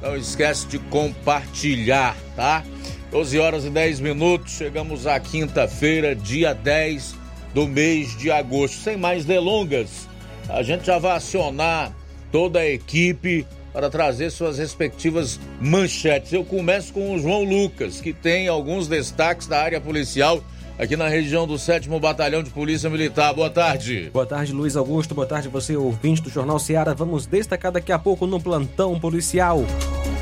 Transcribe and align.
Não 0.02 0.16
esquece 0.16 0.66
de 0.66 0.78
compartilhar, 0.78 2.16
tá? 2.36 2.64
12 3.10 3.38
horas 3.38 3.64
e 3.64 3.70
10 3.70 4.00
minutos, 4.00 4.52
chegamos 4.52 5.06
à 5.06 5.18
quinta-feira, 5.18 6.14
dia 6.14 6.52
10 6.52 7.14
do 7.54 7.66
mês 7.66 8.16
de 8.16 8.30
agosto. 8.30 8.76
Sem 8.76 8.96
mais 8.96 9.24
delongas, 9.24 10.08
a 10.48 10.62
gente 10.62 10.86
já 10.86 10.98
vai 10.98 11.16
acionar 11.16 11.92
toda 12.30 12.60
a 12.60 12.68
equipe 12.68 13.46
para 13.72 13.88
trazer 13.88 14.30
suas 14.30 14.58
respectivas 14.58 15.40
manchetes. 15.60 16.32
Eu 16.32 16.44
começo 16.44 16.92
com 16.92 17.14
o 17.14 17.18
João 17.18 17.44
Lucas, 17.44 18.00
que 18.00 18.12
tem 18.12 18.48
alguns 18.48 18.88
destaques 18.88 19.46
da 19.46 19.62
área 19.62 19.80
policial 19.80 20.42
aqui 20.78 20.96
na 20.96 21.08
região 21.08 21.46
do 21.46 21.58
7 21.58 21.88
Batalhão 21.98 22.42
de 22.42 22.50
Polícia 22.50 22.88
Militar. 22.88 23.34
Boa 23.34 23.50
tarde. 23.50 24.10
Boa 24.12 24.24
tarde, 24.24 24.52
Luiz 24.52 24.76
Augusto. 24.76 25.14
Boa 25.14 25.26
tarde, 25.26 25.48
você, 25.48 25.76
ouvinte 25.76 26.22
do 26.22 26.30
Jornal 26.30 26.58
Seara. 26.58 26.94
Vamos 26.94 27.26
destacar 27.26 27.72
daqui 27.72 27.90
a 27.90 27.98
pouco 27.98 28.26
no 28.26 28.40
plantão 28.40 28.98
policial. 28.98 29.64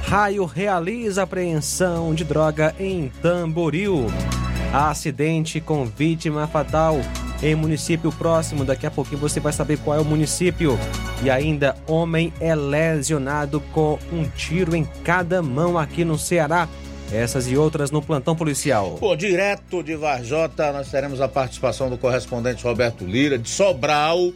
Raio 0.03 0.47
realiza 0.47 1.23
apreensão 1.23 2.15
de 2.15 2.25
droga 2.25 2.75
em 2.81 3.13
Tamboril. 3.21 4.07
Acidente 4.73 5.61
com 5.61 5.85
vítima 5.85 6.47
fatal 6.47 6.99
em 7.43 7.55
município 7.55 8.11
próximo. 8.13 8.65
Daqui 8.65 8.87
a 8.87 8.91
pouquinho 8.91 9.21
você 9.21 9.39
vai 9.39 9.53
saber 9.53 9.79
qual 9.79 9.99
é 9.99 10.01
o 10.01 10.05
município. 10.05 10.79
E 11.23 11.29
ainda, 11.29 11.77
homem 11.87 12.33
é 12.41 12.55
lesionado 12.55 13.61
com 13.73 13.99
um 14.13 14.25
tiro 14.25 14.75
em 14.75 14.85
cada 15.05 15.43
mão 15.43 15.79
aqui 15.79 16.05
no 16.05 16.19
Ceará. 16.19 16.69
Essas 17.13 17.47
e 17.47 17.57
outras 17.57 17.91
no 17.91 18.03
plantão 18.03 18.35
policial. 18.35 18.99
Bom, 19.01 19.17
direto 19.17 19.83
de 19.83 19.95
Varjota, 19.95 20.73
nós 20.73 20.91
teremos 20.91 21.21
a 21.21 21.29
participação 21.29 21.89
do 21.89 21.97
correspondente 21.97 22.65
Roberto 22.65 23.05
Lira, 23.05 23.39
de 23.39 23.49
Sobral, 23.49 24.33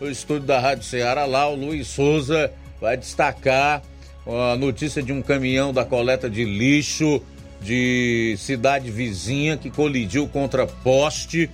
no 0.00 0.10
estúdio 0.10 0.46
da 0.46 0.58
Rádio 0.58 0.84
Ceará. 0.84 1.26
Lá, 1.26 1.48
o 1.48 1.54
Luiz 1.54 1.86
Souza 1.88 2.50
vai 2.80 2.96
destacar 2.96 3.82
a 4.26 4.56
notícia 4.56 5.02
de 5.02 5.12
um 5.12 5.20
caminhão 5.20 5.72
da 5.72 5.84
coleta 5.84 6.30
de 6.30 6.44
lixo 6.44 7.22
de 7.60 8.34
cidade 8.38 8.90
vizinha 8.90 9.56
que 9.56 9.70
colidiu 9.70 10.26
contra 10.28 10.66
poste 10.66 11.50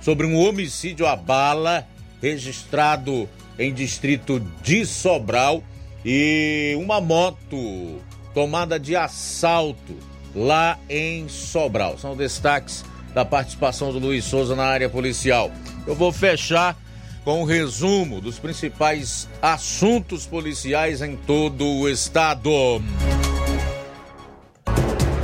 sobre 0.00 0.26
um 0.26 0.36
homicídio 0.36 1.06
à 1.06 1.14
bala 1.14 1.86
registrado 2.20 3.28
em 3.58 3.72
distrito 3.72 4.40
de 4.62 4.86
Sobral 4.86 5.62
e 6.04 6.76
uma 6.80 7.00
moto 7.00 8.00
tomada 8.34 8.78
de 8.78 8.96
assalto 8.96 10.11
lá 10.34 10.78
em 10.88 11.28
Sobral. 11.28 11.98
São 11.98 12.16
destaques 12.16 12.84
da 13.14 13.24
participação 13.24 13.92
do 13.92 13.98
Luiz 13.98 14.24
Souza 14.24 14.56
na 14.56 14.64
área 14.64 14.88
policial. 14.88 15.50
Eu 15.86 15.94
vou 15.94 16.12
fechar 16.12 16.76
com 17.24 17.40
o 17.40 17.42
um 17.42 17.44
resumo 17.44 18.20
dos 18.20 18.38
principais 18.38 19.28
assuntos 19.40 20.26
policiais 20.26 21.02
em 21.02 21.16
todo 21.16 21.64
o 21.64 21.88
estado. 21.88 22.82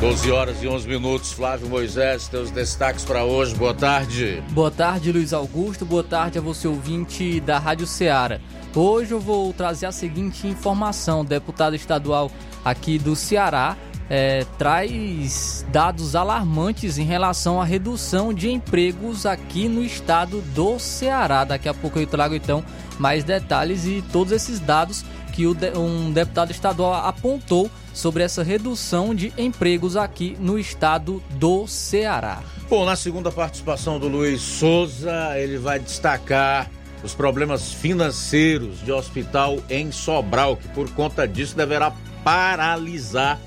12 0.01 0.31
horas 0.31 0.63
e 0.63 0.69
11 0.69 0.87
minutos. 0.87 1.33
Flávio 1.33 1.69
Moisés, 1.69 2.29
teus 2.29 2.53
destaques 2.53 3.05
para 3.05 3.25
hoje. 3.25 3.55
Boa 3.57 3.75
tarde. 3.75 4.43
Boa 4.51 4.71
tarde, 4.71 5.11
Luiz 5.11 5.33
Augusto. 5.33 5.85
Boa 5.85 6.05
tarde 6.05 6.39
a 6.39 6.41
você, 6.41 6.69
ouvinte 6.69 7.41
da 7.41 7.59
Rádio 7.59 7.87
Ceará. 7.87 8.39
Hoje 8.77 9.11
eu 9.13 9.19
vou 9.19 9.53
trazer 9.53 9.87
a 9.87 9.93
seguinte 9.93 10.47
informação: 10.47 11.25
deputado 11.25 11.75
estadual 11.75 12.31
aqui 12.65 12.97
do 12.97 13.17
Ceará 13.17 13.77
é, 14.11 14.45
traz 14.57 15.65
dados 15.71 16.17
alarmantes 16.17 16.99
em 16.99 17.05
relação 17.05 17.61
à 17.61 17.65
redução 17.65 18.33
de 18.33 18.51
empregos 18.51 19.27
aqui 19.27 19.69
no 19.69 19.85
estado 19.85 20.41
do 20.55 20.79
Ceará. 20.79 21.45
Daqui 21.45 21.69
a 21.69 21.75
pouco 21.75 21.99
eu 21.99 22.07
trago 22.07 22.35
então 22.35 22.65
mais 22.99 23.25
detalhes 23.25 23.85
e 23.85 24.03
todos 24.11 24.33
esses 24.33 24.59
dados 24.59 25.05
que 25.33 25.47
um 25.47 26.11
deputado 26.13 26.51
estadual 26.51 26.95
apontou 26.95 27.71
sobre 27.95 28.23
essa 28.23 28.43
redução 28.43 29.15
de 29.15 29.33
empregos 29.39 29.97
aqui 29.97 30.37
no 30.41 30.59
estado 30.59 31.23
do 31.31 31.67
Ceará. 31.67 32.43
Bom, 32.69 32.85
na 32.85 32.97
segunda 32.97 33.31
participação 33.31 33.99
do 33.99 34.09
Luiz 34.09 34.41
Souza, 34.41 35.39
ele 35.39 35.59
vai 35.59 35.79
destacar 35.79 36.69
os 37.05 37.15
problemas 37.15 37.73
financeiros 37.73 38.81
de 38.85 38.91
hospital 38.91 39.59
em 39.71 39.93
Sobral, 39.93 40.57
que 40.57 40.67
por 40.69 40.91
conta 40.91 41.27
disso 41.27 41.57
deverá 41.57 41.93
paralisar 42.25 43.39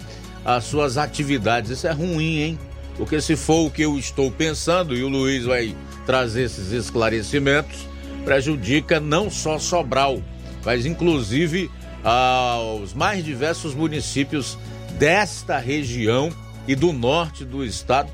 as 0.43 0.63
suas 0.65 0.97
atividades. 0.97 1.71
Isso 1.71 1.87
é 1.87 1.91
ruim, 1.91 2.39
hein? 2.39 2.59
Porque 2.97 3.21
se 3.21 3.35
for 3.35 3.67
o 3.67 3.71
que 3.71 3.81
eu 3.81 3.97
estou 3.97 4.31
pensando, 4.31 4.95
e 4.95 5.03
o 5.03 5.09
Luiz 5.09 5.45
vai 5.45 5.75
trazer 6.05 6.43
esses 6.43 6.71
esclarecimentos, 6.71 7.87
prejudica 8.25 8.99
não 8.99 9.29
só 9.29 9.57
Sobral, 9.57 10.21
mas 10.63 10.85
inclusive 10.85 11.69
aos 12.03 12.93
mais 12.93 13.23
diversos 13.23 13.73
municípios 13.73 14.57
desta 14.97 15.57
região 15.57 16.31
e 16.67 16.75
do 16.75 16.91
norte 16.91 17.45
do 17.45 17.63
estado, 17.63 18.11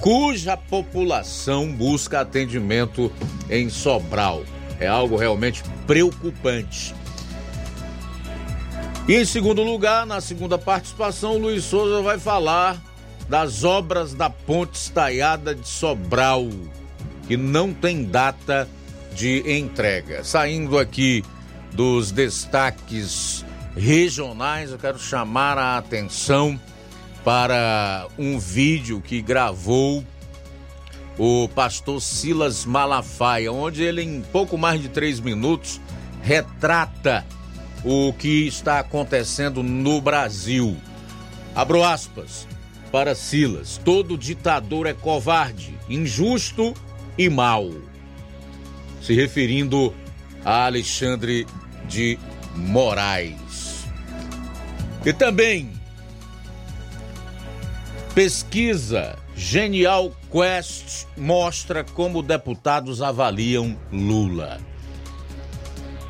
cuja 0.00 0.56
população 0.56 1.70
busca 1.72 2.20
atendimento 2.20 3.12
em 3.48 3.68
Sobral. 3.68 4.44
É 4.80 4.86
algo 4.86 5.16
realmente 5.16 5.62
preocupante. 5.86 6.94
E 9.08 9.16
em 9.16 9.24
segundo 9.24 9.64
lugar, 9.64 10.06
na 10.06 10.20
segunda 10.20 10.56
participação, 10.56 11.34
o 11.34 11.38
Luiz 11.38 11.64
Souza 11.64 12.00
vai 12.02 12.20
falar 12.20 12.80
das 13.28 13.64
obras 13.64 14.14
da 14.14 14.30
ponte 14.30 14.76
estaiada 14.76 15.56
de 15.56 15.66
Sobral, 15.66 16.48
que 17.26 17.36
não 17.36 17.74
tem 17.74 18.04
data 18.04 18.68
de 19.12 19.42
entrega. 19.58 20.22
Saindo 20.22 20.78
aqui 20.78 21.24
dos 21.72 22.12
destaques 22.12 23.44
regionais, 23.76 24.70
eu 24.70 24.78
quero 24.78 25.00
chamar 25.00 25.58
a 25.58 25.78
atenção 25.78 26.58
para 27.24 28.06
um 28.16 28.38
vídeo 28.38 29.00
que 29.00 29.20
gravou 29.20 30.04
o 31.18 31.48
pastor 31.48 32.00
Silas 32.00 32.64
Malafaia, 32.64 33.50
onde 33.52 33.82
ele, 33.82 34.02
em 34.02 34.22
pouco 34.22 34.56
mais 34.56 34.80
de 34.80 34.88
três 34.88 35.18
minutos, 35.18 35.80
retrata 36.22 37.26
o 37.84 38.12
que 38.12 38.46
está 38.46 38.78
acontecendo 38.78 39.62
no 39.62 40.00
Brasil. 40.00 40.76
Abro 41.54 41.84
aspas 41.84 42.46
para 42.90 43.14
Silas: 43.14 43.80
todo 43.84 44.18
ditador 44.18 44.86
é 44.86 44.94
covarde, 44.94 45.78
injusto 45.88 46.74
e 47.16 47.28
mau. 47.28 47.70
Se 49.00 49.14
referindo 49.14 49.92
a 50.44 50.66
Alexandre 50.66 51.46
de 51.88 52.18
Moraes. 52.54 53.86
E 55.04 55.12
também 55.12 55.72
pesquisa 58.14 59.16
Genial 59.34 60.12
Quest 60.30 61.06
mostra 61.16 61.82
como 61.82 62.22
deputados 62.22 63.02
avaliam 63.02 63.76
Lula. 63.90 64.60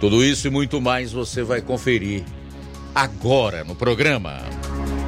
Tudo 0.03 0.25
isso 0.25 0.49
e 0.49 0.51
muito 0.51 0.81
mais 0.81 1.13
você 1.13 1.45
vai 1.45 1.63
conferir 1.63 2.25
agora 2.93 3.63
no 3.63 3.77
programa. 3.77 4.39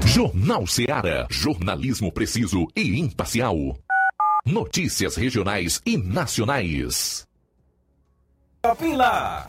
Jornal 0.07 0.69
Ceará, 0.69 1.27
jornalismo 1.29 2.13
preciso 2.13 2.69
e 2.77 3.01
imparcial. 3.01 3.77
Notícias 4.47 5.17
regionais 5.17 5.83
e 5.85 5.97
nacionais. 5.97 7.27
Lá 8.97 9.49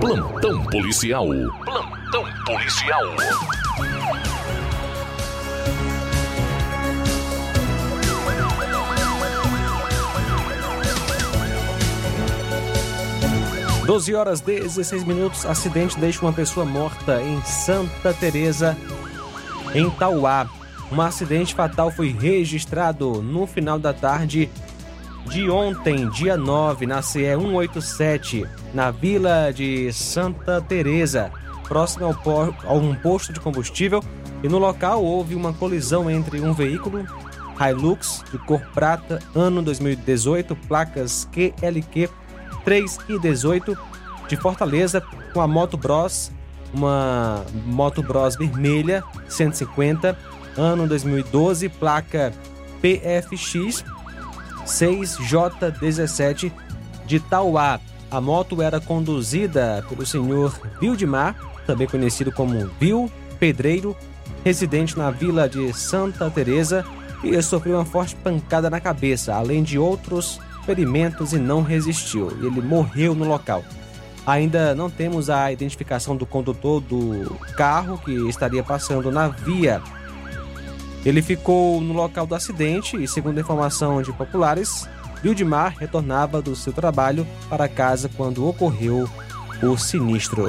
Plantão 0.00 0.64
policial. 0.64 1.26
Plantão 1.62 2.24
policial. 2.46 3.02
Doze 13.84 14.14
horas 14.14 14.40
16 14.40 15.04
minutos. 15.04 15.44
Acidente 15.44 15.98
deixa 16.00 16.22
uma 16.22 16.32
pessoa 16.32 16.64
morta 16.64 17.20
em 17.22 17.42
Santa 17.42 18.14
Teresa, 18.14 18.78
em 19.74 19.90
Tauá. 19.90 20.48
Um 20.90 21.00
acidente 21.02 21.54
fatal 21.54 21.90
foi 21.90 22.08
registrado 22.10 23.22
no 23.22 23.46
final 23.46 23.78
da 23.78 23.92
tarde 23.92 24.48
de 25.26 25.48
ontem, 25.50 26.08
dia 26.08 26.36
9, 26.36 26.86
na 26.86 27.02
CE 27.02 27.36
187, 27.36 28.46
na 28.74 28.90
vila 28.90 29.52
de 29.52 29.92
Santa 29.92 30.60
Teresa, 30.60 31.30
próximo 31.68 32.06
ao 32.06 32.14
por, 32.14 32.54
a 32.64 32.72
um 32.72 32.94
posto 32.94 33.32
de 33.32 33.40
combustível, 33.40 34.02
e 34.42 34.48
no 34.48 34.58
local 34.58 35.04
houve 35.04 35.34
uma 35.34 35.52
colisão 35.52 36.10
entre 36.10 36.40
um 36.40 36.52
veículo 36.52 37.06
Hilux 37.60 38.24
de 38.32 38.38
cor 38.38 38.60
prata, 38.72 39.20
ano 39.34 39.62
2018, 39.62 40.56
placas 40.56 41.28
QLQ 41.30 42.08
3 42.64 42.98
e 43.08 43.18
18 43.18 43.76
de 44.28 44.36
Fortaleza, 44.36 45.02
com 45.32 45.40
a 45.40 45.46
Moto 45.46 45.76
Bros, 45.76 46.32
uma 46.72 47.44
Moto 47.66 48.02
Bros 48.02 48.36
vermelha 48.36 49.04
150, 49.28 50.16
ano 50.56 50.86
2012, 50.88 51.68
placa 51.68 52.32
PFX 52.80 53.84
6J17 54.70 56.52
de 57.06 57.20
Tauá. 57.20 57.80
A 58.10 58.20
moto 58.20 58.62
era 58.62 58.80
conduzida 58.80 59.84
pelo 59.88 60.06
senhor 60.06 60.58
Vildemar, 60.80 61.36
também 61.66 61.86
conhecido 61.86 62.32
como 62.32 62.66
Vil 62.80 63.10
Pedreiro, 63.38 63.96
residente 64.44 64.98
na 64.98 65.10
vila 65.10 65.48
de 65.48 65.72
Santa 65.72 66.30
Teresa, 66.30 66.84
e 67.22 67.40
sofreu 67.42 67.76
uma 67.76 67.84
forte 67.84 68.16
pancada 68.16 68.70
na 68.70 68.80
cabeça, 68.80 69.34
além 69.34 69.62
de 69.62 69.78
outros 69.78 70.40
ferimentos 70.64 71.32
e 71.32 71.38
não 71.38 71.62
resistiu. 71.62 72.30
Ele 72.30 72.48
morreu 72.48 73.14
no 73.14 73.24
local. 73.24 73.62
Ainda 74.26 74.74
não 74.74 74.90
temos 74.90 75.30
a 75.30 75.50
identificação 75.50 76.16
do 76.16 76.26
condutor 76.26 76.80
do 76.80 77.36
carro 77.56 77.98
que 77.98 78.12
estaria 78.28 78.62
passando 78.62 79.10
na 79.10 79.28
via 79.28 79.82
ele 81.04 81.22
ficou 81.22 81.80
no 81.80 81.92
local 81.92 82.26
do 82.26 82.34
acidente 82.34 83.02
e, 83.02 83.08
segundo 83.08 83.38
a 83.38 83.40
informação 83.40 84.02
de 84.02 84.12
populares, 84.12 84.88
Wildemar 85.24 85.76
retornava 85.78 86.40
do 86.40 86.56
seu 86.56 86.72
trabalho 86.72 87.26
para 87.48 87.68
casa 87.68 88.10
quando 88.16 88.46
ocorreu 88.46 89.08
o 89.62 89.76
sinistro. 89.76 90.48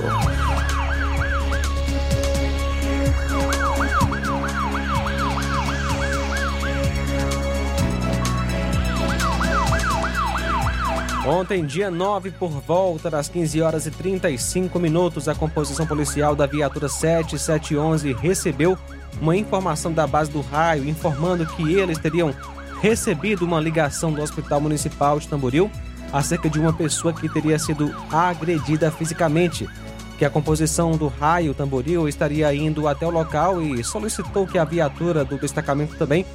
Ontem, 11.31 11.65
dia 11.65 11.89
9, 11.89 12.31
por 12.31 12.49
volta 12.49 13.09
das 13.09 13.29
15 13.29 13.61
horas 13.61 13.85
e 13.85 13.91
35 13.91 14.77
minutos, 14.77 15.29
a 15.29 15.33
composição 15.33 15.87
policial 15.87 16.35
da 16.35 16.45
viatura 16.45 16.89
7711 16.89 18.11
recebeu 18.11 18.77
uma 19.21 19.37
informação 19.37 19.93
da 19.93 20.05
base 20.05 20.29
do 20.29 20.41
raio 20.41 20.89
informando 20.89 21.45
que 21.45 21.73
eles 21.73 21.97
teriam 21.97 22.35
recebido 22.81 23.45
uma 23.45 23.61
ligação 23.61 24.11
do 24.11 24.21
Hospital 24.21 24.59
Municipal 24.59 25.21
de 25.21 25.27
Tamboril 25.29 25.71
acerca 26.11 26.49
de 26.49 26.59
uma 26.59 26.73
pessoa 26.73 27.13
que 27.13 27.29
teria 27.29 27.57
sido 27.57 27.95
agredida 28.11 28.91
fisicamente, 28.91 29.69
que 30.17 30.25
a 30.25 30.29
composição 30.29 30.97
do 30.97 31.07
raio 31.07 31.53
Tamboril 31.53 32.09
estaria 32.09 32.53
indo 32.53 32.89
até 32.89 33.07
o 33.07 33.09
local 33.09 33.61
e 33.61 33.81
solicitou 33.85 34.45
que 34.45 34.57
a 34.57 34.65
viatura 34.65 35.23
do 35.23 35.37
destacamento 35.37 35.95
também 35.95 36.25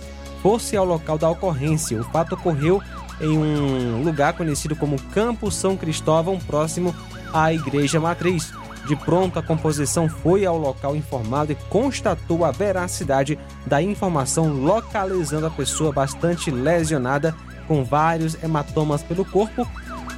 fosse 0.42 0.74
ao 0.74 0.86
local 0.86 1.18
da 1.18 1.28
ocorrência. 1.28 2.00
O 2.00 2.04
fato 2.04 2.34
ocorreu 2.34 2.80
em 3.20 3.38
um 3.38 4.02
lugar 4.02 4.32
conhecido 4.34 4.76
como 4.76 5.00
Campo 5.12 5.50
São 5.50 5.76
Cristóvão, 5.76 6.38
próximo 6.38 6.94
à 7.32 7.52
Igreja 7.52 8.00
Matriz. 8.00 8.52
De 8.86 8.94
pronto, 8.94 9.38
a 9.38 9.42
composição 9.42 10.08
foi 10.08 10.46
ao 10.46 10.56
local 10.56 10.94
informado 10.94 11.50
e 11.50 11.56
constatou 11.68 12.44
a 12.44 12.52
veracidade 12.52 13.38
da 13.66 13.82
informação, 13.82 14.52
localizando 14.52 15.46
a 15.46 15.50
pessoa 15.50 15.92
bastante 15.92 16.50
lesionada, 16.50 17.34
com 17.66 17.82
vários 17.82 18.40
hematomas 18.42 19.02
pelo 19.02 19.24
corpo, 19.24 19.68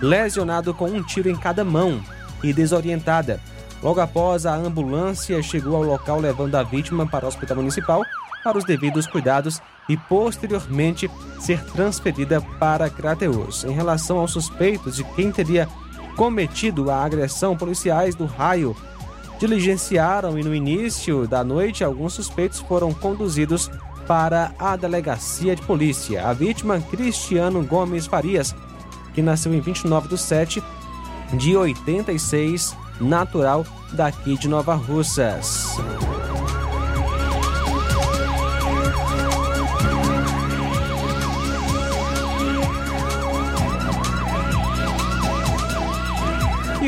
lesionado 0.03 0.75
com 0.75 0.85
um 0.85 1.03
tiro 1.03 1.31
em 1.31 1.37
cada 1.37 1.65
mão 1.65 2.03
e 2.43 2.53
desorientada. 2.53 3.41
Logo 3.83 4.01
após, 4.01 4.45
a 4.45 4.55
ambulância 4.55 5.43
chegou 5.43 5.77
ao 5.77 5.83
local 5.83 6.21
levando 6.21 6.57
a 6.57 6.63
vítima 6.63 7.07
para 7.07 7.25
o 7.25 7.29
hospital 7.29 7.57
municipal 7.57 8.03
para 8.49 8.57
os 8.57 8.65
devidos 8.65 9.07
cuidados 9.07 9.61
e 9.91 9.95
posteriormente 9.95 11.11
ser 11.39 11.63
transferida 11.65 12.41
para 12.59 12.89
Crateus. 12.89 13.63
Em 13.63 13.73
relação 13.73 14.19
aos 14.19 14.31
suspeitos 14.31 14.97
de 14.97 15.05
quem 15.05 15.31
teria 15.31 15.69
cometido 16.17 16.91
a 16.91 17.05
agressão, 17.05 17.55
policiais 17.55 18.15
do 18.15 18.25
raio 18.25 18.75
diligenciaram 19.39 20.39
e 20.39 20.43
no 20.43 20.55
início 20.55 21.29
da 21.29 21.45
noite 21.45 21.85
alguns 21.85 22.15
suspeitos 22.15 22.59
foram 22.59 22.95
conduzidos 22.95 23.71
para 24.07 24.51
a 24.59 24.77
delegacia 24.77 25.55
de 25.55 25.61
polícia. 25.61 26.27
A 26.27 26.33
vítima, 26.33 26.81
Cristiano 26.81 27.63
Gomes 27.63 28.07
Farias, 28.07 28.57
que 29.13 29.21
nasceu 29.21 29.53
em 29.53 29.61
29 29.61 30.09
de 30.09 30.17
7 30.17 30.65
de 31.35 31.55
86, 31.55 32.75
natural 32.99 33.67
daqui 33.93 34.39
de 34.39 34.49
Nova 34.49 34.75
Russas. 34.75 35.77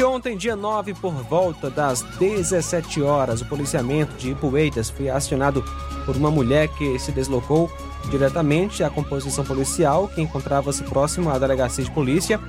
Ontem, 0.02 0.36
dia 0.36 0.56
9, 0.56 0.94
por 0.94 1.12
volta 1.12 1.68
das 1.68 2.00
17 2.18 3.02
horas, 3.02 3.42
o 3.42 3.46
policiamento 3.46 4.14
de 4.16 4.30
Ipueiras 4.30 4.88
foi 4.88 5.10
acionado 5.10 5.62
por 6.06 6.16
uma 6.16 6.30
mulher 6.30 6.68
que 6.68 6.98
se 6.98 7.12
deslocou 7.12 7.70
diretamente 8.10 8.82
à 8.82 8.88
composição 8.88 9.44
policial, 9.44 10.08
que 10.08 10.22
encontrava-se 10.22 10.82
próximo 10.84 11.28
à 11.28 11.38
delegacia 11.38 11.84
de 11.84 11.90
polícia, 11.90 12.40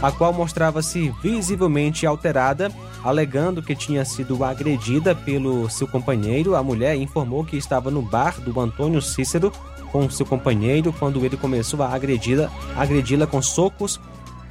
a 0.00 0.12
qual 0.12 0.32
mostrava-se 0.32 1.12
visivelmente 1.22 2.06
alterada, 2.06 2.70
alegando 3.02 3.62
que 3.62 3.74
tinha 3.74 4.04
sido 4.04 4.44
agredida 4.44 5.14
pelo 5.14 5.68
seu 5.68 5.88
companheiro. 5.88 6.54
A 6.54 6.62
mulher 6.62 6.94
informou 6.96 7.44
que 7.44 7.56
estava 7.56 7.90
no 7.90 8.02
bar 8.02 8.40
do 8.40 8.58
Antônio 8.60 9.02
Cícero 9.02 9.52
com 9.90 10.08
seu 10.08 10.26
companheiro 10.26 10.92
quando 10.92 11.24
ele 11.24 11.36
começou 11.36 11.82
a 11.82 11.94
agredi-la 11.94 12.50
agredi 12.76 13.16
com 13.26 13.40
socos 13.40 14.00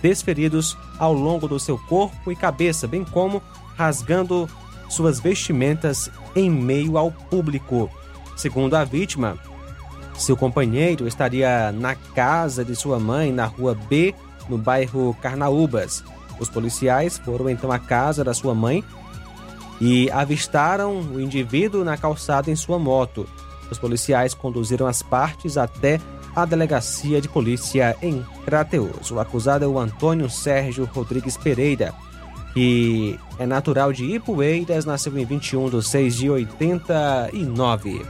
desferidos 0.06 0.78
ao 1.00 1.12
longo 1.12 1.48
do 1.48 1.60
seu 1.60 1.80
corpo 1.80 2.32
e 2.32 2.36
cabeça, 2.36 2.88
bem 2.88 3.04
como 3.04 3.42
rasgando 3.76 4.48
suas 4.88 5.20
vestimentas 5.20 6.12
em 6.36 6.48
meio 6.48 6.96
ao 6.96 7.12
público. 7.12 7.90
Segundo 8.38 8.76
a 8.76 8.84
vítima, 8.84 9.36
seu 10.16 10.38
companheiro 10.38 11.08
estaria 11.08 11.72
na 11.72 11.96
casa 11.96 12.64
de 12.64 12.76
sua 12.76 13.00
mãe, 13.00 13.32
na 13.32 13.46
rua 13.48 13.74
B, 13.74 14.14
no 14.48 14.60
bairro 14.60 15.18
Carnaúbas. 15.24 16.04
Os 16.40 16.50
policiais 16.50 17.18
foram 17.18 17.50
então 17.50 17.72
à 17.72 17.80
casa 17.80 18.24
da 18.24 18.34
sua 18.36 18.54
mãe 18.54 18.84
e 19.82 20.12
avistaram 20.12 21.00
o 21.00 21.20
indivíduo 21.20 21.84
na 21.84 21.98
calçada 21.98 22.52
em 22.52 22.56
sua 22.56 22.78
moto. 22.78 23.28
Os 23.72 23.80
policiais 23.80 24.36
conduziram 24.36 24.86
as 24.86 25.02
partes 25.02 25.58
até 25.58 26.00
a 26.36 26.46
delegacia 26.46 27.22
de 27.22 27.30
polícia 27.30 27.96
em 28.02 28.26
Crateus. 28.44 29.10
O 29.12 29.20
acusado 29.20 29.64
é 29.64 29.68
o 29.68 29.80
Antônio 29.80 30.30
Sérgio 30.30 30.86
Rodrigues 30.86 31.38
Pereira, 31.38 31.94
que 32.54 33.20
é 33.38 33.46
natural 33.46 33.94
de 33.94 34.04
Ipueiras, 34.06 34.86
nasceu 34.86 35.18
em 35.18 35.26
21 35.26 35.70
de 35.70 35.84
6 35.86 36.16
de 36.16 36.30
89. 36.30 38.06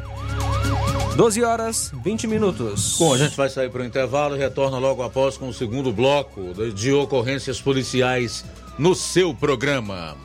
12 1.15 1.43
horas 1.43 1.91
20 2.03 2.27
minutos. 2.27 2.97
Bom, 2.99 3.13
a 3.13 3.17
gente 3.17 3.37
vai 3.37 3.47
sair 3.49 3.69
para 3.69 3.81
o 3.81 3.85
intervalo 3.85 4.35
e 4.35 4.39
retorna 4.39 4.77
logo 4.77 5.01
após 5.01 5.37
com 5.37 5.47
o 5.47 5.53
segundo 5.53 5.93
bloco 5.93 6.53
de 6.73 6.91
ocorrências 6.91 7.61
policiais 7.61 8.43
no 8.77 8.93
seu 8.93 9.33
programa. 9.33 10.24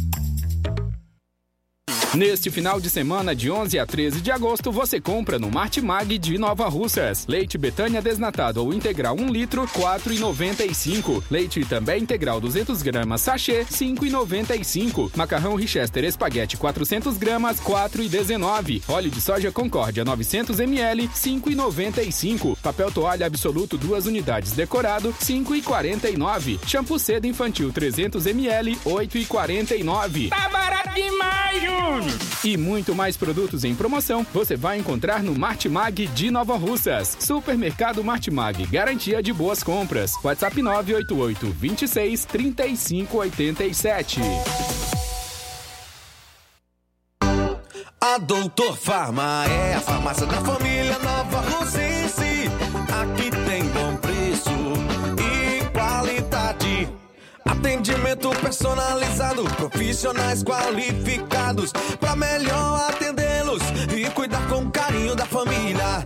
Neste 2.13 2.51
final 2.51 2.81
de 2.81 2.89
semana, 2.89 3.33
de 3.33 3.49
11 3.49 3.79
a 3.79 3.85
13 3.85 4.19
de 4.19 4.31
agosto, 4.31 4.69
você 4.69 4.99
compra 4.99 5.39
no 5.39 5.49
Martimag 5.49 6.17
de 6.17 6.37
Nova 6.37 6.67
Russas. 6.67 7.25
Leite 7.25 7.57
Betânia 7.57 8.01
desnatado 8.01 8.61
ou 8.61 8.73
integral 8.73 9.15
1 9.17 9.29
litro, 9.29 9.65
4,95. 9.67 11.23
Leite 11.31 11.63
também 11.63 12.03
integral 12.03 12.41
200 12.41 12.81
gramas 12.81 13.21
sachê, 13.21 13.63
5,95. 13.63 15.09
Macarrão 15.15 15.55
Richester 15.55 16.03
espaguete 16.03 16.57
400 16.57 17.17
gramas, 17.17 17.61
4,19. 17.61 18.81
Óleo 18.89 19.09
de 19.09 19.21
soja 19.21 19.49
Concórdia 19.49 20.03
900 20.03 20.59
ml, 20.59 21.07
5,95. 21.07 22.57
Papel 22.61 22.91
toalha 22.91 23.25
absoluto 23.25 23.77
duas 23.77 24.05
unidades 24.05 24.51
decorado, 24.51 25.13
5,49. 25.13 26.59
Shampoo 26.67 26.99
seda 26.99 27.25
infantil 27.25 27.71
300 27.71 28.25
ml, 28.25 28.75
8,49. 28.85 30.27
Tá 30.29 30.49
barato 30.49 30.93
demais, 30.93 31.61
Júnior! 31.61 32.00
E 32.43 32.57
muito 32.57 32.95
mais 32.95 33.15
produtos 33.17 33.63
em 33.63 33.75
promoção 33.75 34.25
você 34.33 34.55
vai 34.55 34.77
encontrar 34.77 35.23
no 35.23 35.37
Martimag 35.37 36.07
de 36.07 36.31
Nova 36.31 36.57
Russas. 36.57 37.17
Supermercado 37.19 38.03
Martimag, 38.03 38.65
garantia 38.67 39.21
de 39.21 39.31
boas 39.31 39.63
compras. 39.63 40.13
WhatsApp 40.23 40.61
988 40.61 41.51
26 41.51 42.25
35 42.25 43.17
87. 43.17 44.21
A 48.03 48.17
Doutor 48.17 48.75
Farma 48.77 49.45
é 49.47 49.75
a 49.75 49.79
farmácia 49.79 50.25
da 50.25 50.41
família 50.41 50.97
Nova 50.99 51.20
Atendimento 57.45 58.29
personalizado, 58.41 59.43
profissionais 59.55 60.43
qualificados 60.43 61.71
para 61.99 62.15
melhor 62.15 62.89
atendê-los 62.89 63.61
e 63.95 64.09
cuidar 64.11 64.47
com 64.47 64.69
carinho 64.69 65.15
da 65.15 65.25
família. 65.25 66.05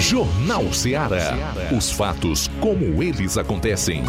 Jornal 0.00 0.72
Ceará. 0.72 1.34
Os 1.76 1.90
fatos 1.90 2.48
como 2.60 3.02
eles 3.02 3.38
acontecem. 3.38 4.04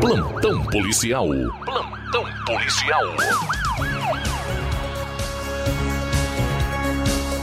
Plantão 0.00 0.62
policial. 0.66 1.26
Plantão 1.64 2.24
policial. 2.46 3.02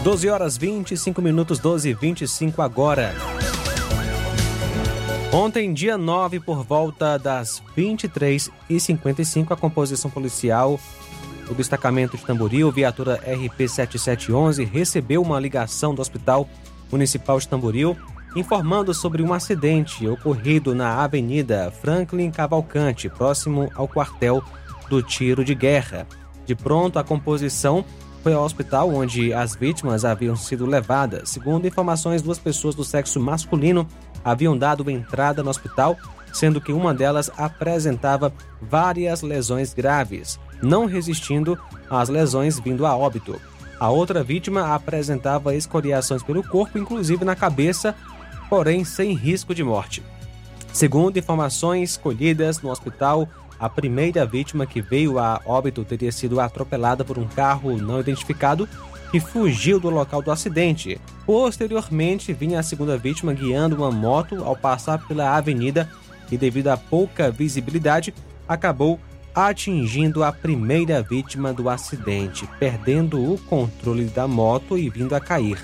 12 0.03 0.29
horas 0.29 0.57
25 0.57 1.21
minutos, 1.21 1.59
12 1.59 1.89
e 1.89 1.93
25 1.93 2.61
agora. 2.61 3.13
Ontem, 5.31 5.73
dia 5.73 5.97
9, 5.97 6.39
por 6.39 6.63
volta 6.63 7.17
das 7.17 7.61
23h55, 7.77 9.51
a 9.51 9.55
composição 9.55 10.09
policial 10.09 10.79
do 11.53 11.57
destacamento 11.57 12.17
de 12.17 12.25
Tamboril, 12.25 12.71
viatura 12.71 13.19
RP7711, 13.19 14.67
recebeu 14.67 15.21
uma 15.21 15.39
ligação 15.39 15.93
do 15.93 16.01
Hospital 16.01 16.49
Municipal 16.91 17.39
de 17.39 17.47
Tamboril 17.47 17.95
informando 18.35 18.93
sobre 18.93 19.21
um 19.21 19.31
acidente 19.31 20.07
ocorrido 20.07 20.73
na 20.73 21.03
Avenida 21.03 21.71
Franklin 21.81 22.31
Cavalcante, 22.31 23.07
próximo 23.07 23.71
ao 23.75 23.87
quartel 23.87 24.43
do 24.89 25.03
tiro 25.03 25.45
de 25.45 25.53
guerra. 25.53 26.07
De 26.45 26.55
pronto, 26.55 26.97
a 26.97 27.03
composição 27.03 27.85
foi 28.23 28.33
ao 28.33 28.43
hospital 28.43 28.89
onde 28.89 29.31
as 29.31 29.55
vítimas 29.55 30.03
haviam 30.03 30.35
sido 30.35 30.65
levadas. 30.65 31.29
Segundo 31.29 31.67
informações, 31.67 32.23
duas 32.23 32.39
pessoas 32.39 32.73
do 32.73 32.83
sexo 32.83 33.19
masculino 33.19 33.87
haviam 34.25 34.57
dado 34.57 34.89
entrada 34.89 35.43
no 35.43 35.49
hospital, 35.49 35.95
sendo 36.31 36.59
que 36.59 36.73
uma 36.73 36.93
delas 36.93 37.29
apresentava 37.37 38.33
várias 38.59 39.21
lesões 39.21 39.73
graves, 39.73 40.39
não 40.63 40.85
resistindo 40.85 41.59
às 41.89 42.09
lesões 42.09 42.59
vindo 42.59 42.85
a 42.85 42.95
óbito. 42.95 43.39
A 43.79 43.89
outra 43.89 44.23
vítima 44.23 44.73
apresentava 44.73 45.55
escoriações 45.55 46.23
pelo 46.23 46.41
corpo, 46.41 46.77
inclusive 46.77 47.25
na 47.25 47.35
cabeça, 47.35 47.93
porém 48.49 48.85
sem 48.85 49.13
risco 49.13 49.53
de 49.53 49.63
morte. 49.63 50.01
Segundo 50.71 51.19
informações 51.19 51.97
colhidas 51.97 52.61
no 52.61 52.69
hospital, 52.69 53.27
a 53.59 53.69
primeira 53.69 54.25
vítima 54.25 54.65
que 54.65 54.81
veio 54.81 55.19
a 55.19 55.39
óbito 55.45 55.83
teria 55.83 56.11
sido 56.11 56.39
atropelada 56.39 57.03
por 57.03 57.19
um 57.19 57.27
carro 57.27 57.77
não 57.77 57.99
identificado 57.99 58.67
que 59.11 59.19
fugiu 59.19 59.79
do 59.79 59.89
local 59.89 60.21
do 60.21 60.31
acidente. 60.31 60.99
Posteriormente, 61.25 62.33
vinha 62.33 62.59
a 62.59 62.63
segunda 62.63 62.97
vítima 62.97 63.33
guiando 63.33 63.75
uma 63.75 63.91
moto 63.91 64.43
ao 64.43 64.55
passar 64.55 65.05
pela 65.07 65.35
avenida 65.35 65.89
e, 66.31 66.37
devido 66.37 66.69
à 66.69 66.77
pouca 66.77 67.29
visibilidade, 67.29 68.13
acabou 68.47 68.99
atingindo 69.33 70.23
a 70.23 70.31
primeira 70.31 71.01
vítima 71.01 71.51
do 71.51 71.69
acidente, 71.69 72.47
perdendo 72.59 73.33
o 73.33 73.37
controle 73.37 74.05
da 74.05 74.27
moto 74.27 74.77
e 74.77 74.89
vindo 74.89 75.15
a 75.15 75.19
cair. 75.19 75.57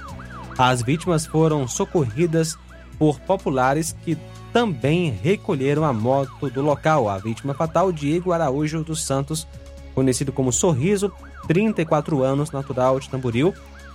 As 0.57 0.81
vítimas 0.81 1.25
foram 1.25 1.67
socorridas 1.67 2.57
por 2.97 3.19
populares 3.19 3.95
que 4.03 4.17
também 4.51 5.11
recolheram 5.11 5.85
a 5.85 5.93
moto 5.93 6.49
do 6.49 6.61
local. 6.61 7.07
A 7.07 7.17
vítima 7.17 7.53
fatal, 7.53 7.91
Diego 7.91 8.33
Araújo 8.33 8.83
dos 8.83 9.03
Santos, 9.03 9.47
conhecido 9.93 10.31
como 10.31 10.51
Sorriso, 10.51 11.11
34 11.47 12.23
anos, 12.23 12.51
natural 12.51 12.99
de 12.99 13.09
Tamboril, 13.09 13.53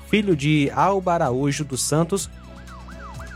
filho 0.09 0.37
de 0.37 0.71
Alba 0.75 1.15
Araújo 1.15 1.65
dos 1.65 1.83
Santos 1.83 2.31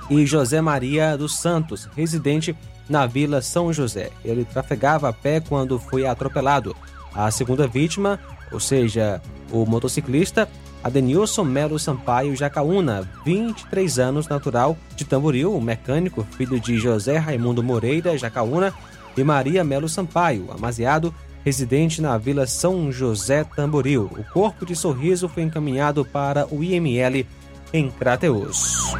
e 0.08 0.26
José 0.26 0.60
Maria 0.60 1.16
dos 1.16 1.38
Santos, 1.38 1.88
residente 1.96 2.56
na 2.88 3.06
Vila 3.06 3.42
São 3.42 3.72
José. 3.72 4.10
Ele 4.24 4.44
trafegava 4.44 5.08
a 5.08 5.12
pé 5.12 5.40
quando 5.40 5.78
foi 5.78 6.06
atropelado. 6.06 6.74
A 7.14 7.30
segunda 7.30 7.66
vítima, 7.66 8.18
ou 8.52 8.60
seja, 8.60 9.20
o 9.50 9.64
motociclista, 9.66 10.48
Adenilson 10.82 11.44
Melo 11.44 11.78
Sampaio 11.78 12.36
Jacaúna, 12.36 13.08
23 13.24 13.98
anos, 13.98 14.28
natural 14.28 14.76
de 14.94 15.04
Tamboril, 15.04 15.60
mecânico, 15.60 16.26
filho 16.36 16.60
de 16.60 16.78
José 16.78 17.18
Raimundo 17.18 17.62
Moreira 17.62 18.16
Jacaúna 18.16 18.72
e 19.16 19.24
Maria 19.24 19.64
Melo 19.64 19.88
Sampaio, 19.88 20.50
amaziado, 20.52 21.12
residente 21.44 22.00
na 22.00 22.16
Vila 22.16 22.46
São 22.46 22.92
José 22.92 23.44
Tamboril. 23.44 24.10
O 24.16 24.24
corpo 24.32 24.64
de 24.64 24.76
sorriso 24.76 25.28
foi 25.28 25.42
encaminhado 25.42 26.04
para 26.04 26.46
o 26.46 26.62
IML 26.62 27.26
em 27.72 27.90
Crateus. 27.90 28.92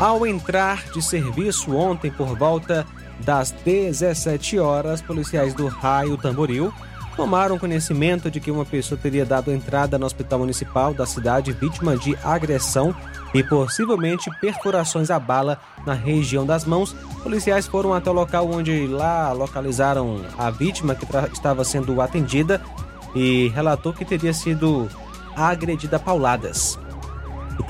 Ao 0.00 0.26
entrar 0.26 0.88
de 0.88 1.02
serviço 1.02 1.76
ontem 1.76 2.10
por 2.10 2.34
volta 2.34 2.86
das 3.18 3.50
17 3.50 4.58
horas, 4.58 5.02
policiais 5.02 5.52
do 5.52 5.66
Raio 5.66 6.16
Tamboril 6.16 6.72
tomaram 7.14 7.58
conhecimento 7.58 8.30
de 8.30 8.40
que 8.40 8.50
uma 8.50 8.64
pessoa 8.64 8.98
teria 8.98 9.26
dado 9.26 9.52
entrada 9.52 9.98
no 9.98 10.06
hospital 10.06 10.38
municipal 10.38 10.94
da 10.94 11.04
cidade 11.04 11.52
vítima 11.52 11.98
de 11.98 12.16
agressão 12.24 12.96
e 13.34 13.42
possivelmente 13.42 14.30
perfurações 14.40 15.10
a 15.10 15.20
bala 15.20 15.60
na 15.84 15.92
região 15.92 16.46
das 16.46 16.64
mãos. 16.64 16.94
Policiais 17.22 17.66
foram 17.66 17.92
até 17.92 18.08
o 18.08 18.14
local 18.14 18.50
onde 18.50 18.86
lá 18.86 19.30
localizaram 19.32 20.24
a 20.38 20.50
vítima 20.50 20.94
que 20.94 21.04
estava 21.30 21.62
sendo 21.62 22.00
atendida 22.00 22.62
e 23.14 23.48
relatou 23.48 23.92
que 23.92 24.06
teria 24.06 24.32
sido 24.32 24.88
agredida 25.36 25.96
a 25.96 26.00
pauladas 26.00 26.78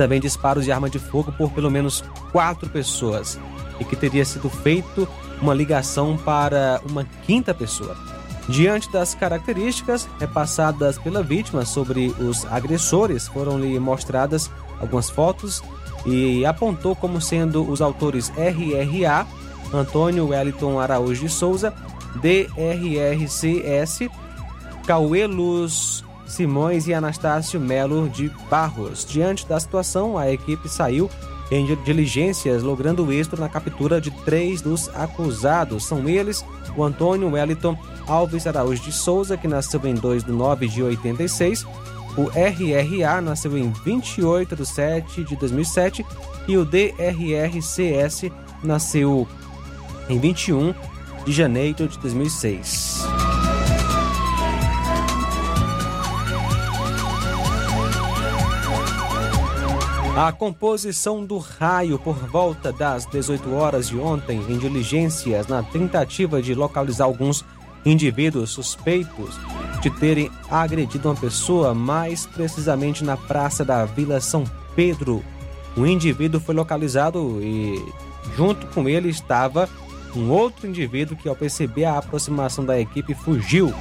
também 0.00 0.18
disparos 0.18 0.64
de 0.64 0.72
arma 0.72 0.88
de 0.88 0.98
fogo 0.98 1.30
por 1.30 1.50
pelo 1.50 1.70
menos 1.70 2.02
quatro 2.32 2.70
pessoas 2.70 3.38
e 3.78 3.84
que 3.84 3.94
teria 3.94 4.24
sido 4.24 4.48
feito 4.48 5.06
uma 5.42 5.52
ligação 5.52 6.16
para 6.16 6.80
uma 6.88 7.04
quinta 7.26 7.52
pessoa. 7.52 7.94
Diante 8.48 8.90
das 8.90 9.14
características 9.14 10.08
repassadas 10.18 10.96
pela 10.96 11.22
vítima 11.22 11.66
sobre 11.66 12.14
os 12.18 12.46
agressores, 12.46 13.28
foram-lhe 13.28 13.78
mostradas 13.78 14.50
algumas 14.80 15.10
fotos 15.10 15.62
e 16.06 16.46
apontou 16.46 16.96
como 16.96 17.20
sendo 17.20 17.70
os 17.70 17.82
autores 17.82 18.30
RRA, 18.30 19.26
Antônio 19.70 20.28
Wellington 20.28 20.80
Araújo 20.80 21.26
de 21.26 21.28
Souza, 21.28 21.74
DRRCS, 22.22 24.08
Cauê 24.86 25.26
Luz 25.26 26.02
Simões 26.30 26.86
e 26.86 26.94
Anastácio 26.94 27.60
Melo 27.60 28.08
de 28.08 28.30
Barros. 28.48 29.04
Diante 29.04 29.46
da 29.46 29.58
situação, 29.58 30.16
a 30.16 30.30
equipe 30.30 30.68
saiu 30.68 31.10
em 31.50 31.66
diligências, 31.84 32.62
logrando 32.62 33.12
êxito 33.12 33.38
na 33.38 33.48
captura 33.48 34.00
de 34.00 34.10
três 34.10 34.62
dos 34.62 34.88
acusados. 34.94 35.84
São 35.84 36.08
eles 36.08 36.44
o 36.76 36.84
Antônio 36.84 37.32
Wellington 37.32 37.76
Alves 38.06 38.46
Araújo 38.46 38.82
de 38.82 38.92
Souza, 38.92 39.36
que 39.36 39.48
nasceu 39.48 39.80
em 39.84 39.94
2 39.94 40.24
de 40.24 40.30
9 40.30 40.68
de 40.68 40.82
86, 40.82 41.66
o 42.16 42.28
RRA 42.28 43.20
nasceu 43.20 43.56
em 43.56 43.70
28 43.84 44.56
de 44.56 44.66
7 44.66 45.24
de 45.24 45.36
2007 45.36 46.04
e 46.48 46.56
o 46.56 46.64
DRRCS 46.64 48.30
nasceu 48.62 49.28
em 50.08 50.18
21 50.18 50.74
de 51.24 51.32
janeiro 51.32 51.86
de 51.86 51.98
2006. 51.98 53.00
A 60.22 60.32
composição 60.32 61.24
do 61.24 61.38
raio 61.38 61.98
por 61.98 62.14
volta 62.14 62.70
das 62.70 63.06
18 63.06 63.54
horas 63.54 63.88
de 63.88 63.96
ontem, 63.96 64.38
em 64.50 64.58
diligências 64.58 65.46
na 65.46 65.62
tentativa 65.62 66.42
de 66.42 66.54
localizar 66.54 67.06
alguns 67.06 67.42
indivíduos 67.86 68.50
suspeitos 68.50 69.40
de 69.80 69.88
terem 69.88 70.30
agredido 70.50 71.08
uma 71.08 71.16
pessoa, 71.16 71.72
mais 71.72 72.26
precisamente 72.26 73.02
na 73.02 73.16
praça 73.16 73.64
da 73.64 73.86
Vila 73.86 74.20
São 74.20 74.44
Pedro. 74.76 75.24
O 75.74 75.86
indivíduo 75.86 76.38
foi 76.38 76.54
localizado 76.54 77.38
e, 77.40 77.82
junto 78.36 78.66
com 78.74 78.86
ele, 78.86 79.08
estava 79.08 79.70
um 80.14 80.28
outro 80.28 80.68
indivíduo 80.68 81.16
que, 81.16 81.30
ao 81.30 81.34
perceber 81.34 81.86
a 81.86 81.96
aproximação 81.96 82.62
da 82.62 82.78
equipe, 82.78 83.14
fugiu. 83.14 83.72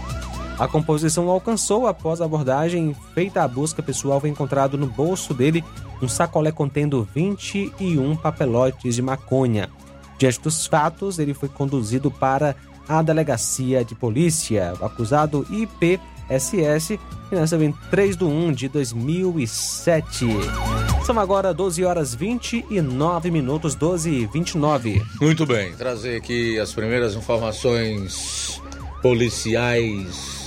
A 0.59 0.67
composição 0.67 1.29
alcançou 1.29 1.87
após 1.87 2.19
a 2.19 2.25
abordagem 2.25 2.93
feita 3.13 3.41
a 3.41 3.47
busca 3.47 3.81
pessoal 3.81 4.19
foi 4.19 4.29
encontrado 4.29 4.77
no 4.77 4.87
bolso 4.87 5.33
dele 5.33 5.63
um 6.01 6.07
sacolé 6.07 6.51
contendo 6.51 7.07
21 7.15 8.17
papelotes 8.17 8.95
de 8.95 9.01
maconha. 9.01 9.69
Diante 10.17 10.41
dos 10.41 10.67
fatos, 10.67 11.17
ele 11.17 11.33
foi 11.33 11.47
conduzido 11.47 12.11
para 12.11 12.57
a 12.89 13.01
delegacia 13.01 13.85
de 13.85 13.95
polícia. 13.95 14.73
Acusado 14.81 15.47
IPSS, 15.49 16.99
que 17.29 17.35
nasceu 17.35 17.63
em 17.63 17.71
3 17.89 18.17
de 18.17 18.25
1 18.25 18.51
de 18.51 18.67
2007. 18.67 20.25
São 21.05 21.17
agora 21.17 21.53
12 21.53 21.85
horas 21.85 22.13
29 22.13 23.31
minutos, 23.31 23.75
12 23.75 24.09
e 24.09 24.25
29. 24.25 25.01
Muito 25.21 25.45
bem, 25.45 25.71
trazer 25.73 26.17
aqui 26.17 26.59
as 26.59 26.73
primeiras 26.73 27.15
informações 27.15 28.61
policiais 29.01 30.38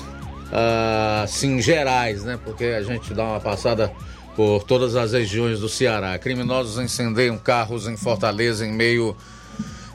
assim, 1.24 1.60
gerais, 1.60 2.22
né? 2.24 2.38
Porque 2.44 2.64
a 2.64 2.82
gente 2.82 3.14
dá 3.14 3.24
uma 3.24 3.40
passada 3.40 3.92
por 4.36 4.62
todas 4.64 4.96
as 4.96 5.12
regiões 5.12 5.60
do 5.60 5.68
Ceará. 5.68 6.18
Criminosos 6.18 6.82
incendeiam 6.82 7.36
carros 7.38 7.86
em 7.86 7.96
Fortaleza 7.96 8.66
em 8.66 8.72
meio 8.72 9.16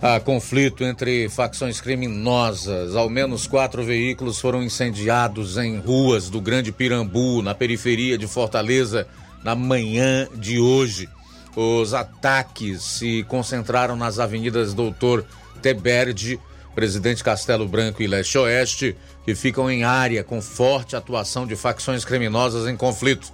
a 0.01 0.19
conflito 0.19 0.83
entre 0.83 1.27
facções 1.29 1.81
criminosas. 1.81 2.95
Ao 2.95 3.09
menos 3.09 3.47
quatro 3.47 3.83
veículos 3.83 4.39
foram 4.39 4.61
incendiados 4.63 5.57
em 5.57 5.79
ruas 5.79 6.29
do 6.29 6.39
Grande 6.39 6.71
Pirambu, 6.71 7.41
na 7.41 7.55
periferia 7.55 8.17
de 8.17 8.27
Fortaleza, 8.27 9.07
na 9.43 9.55
manhã 9.55 10.27
de 10.35 10.59
hoje. 10.59 11.09
Os 11.55 11.95
ataques 11.95 12.83
se 12.83 13.23
concentraram 13.27 13.95
nas 13.95 14.19
avenidas 14.19 14.75
Doutor 14.75 15.25
Teberde, 15.61 16.39
Presidente 16.77 17.23
Castelo 17.23 17.67
Branco 17.67 18.03
e 18.03 18.07
Leste 18.07 18.37
Oeste, 18.37 18.95
que 19.25 19.33
ficam 19.33 19.67
em 19.67 19.83
área 19.83 20.23
com 20.23 20.39
forte 20.39 20.95
atuação 20.95 21.47
de 21.47 21.55
facções 21.55 22.05
criminosas 22.05 22.69
em 22.69 22.77
conflito. 22.77 23.33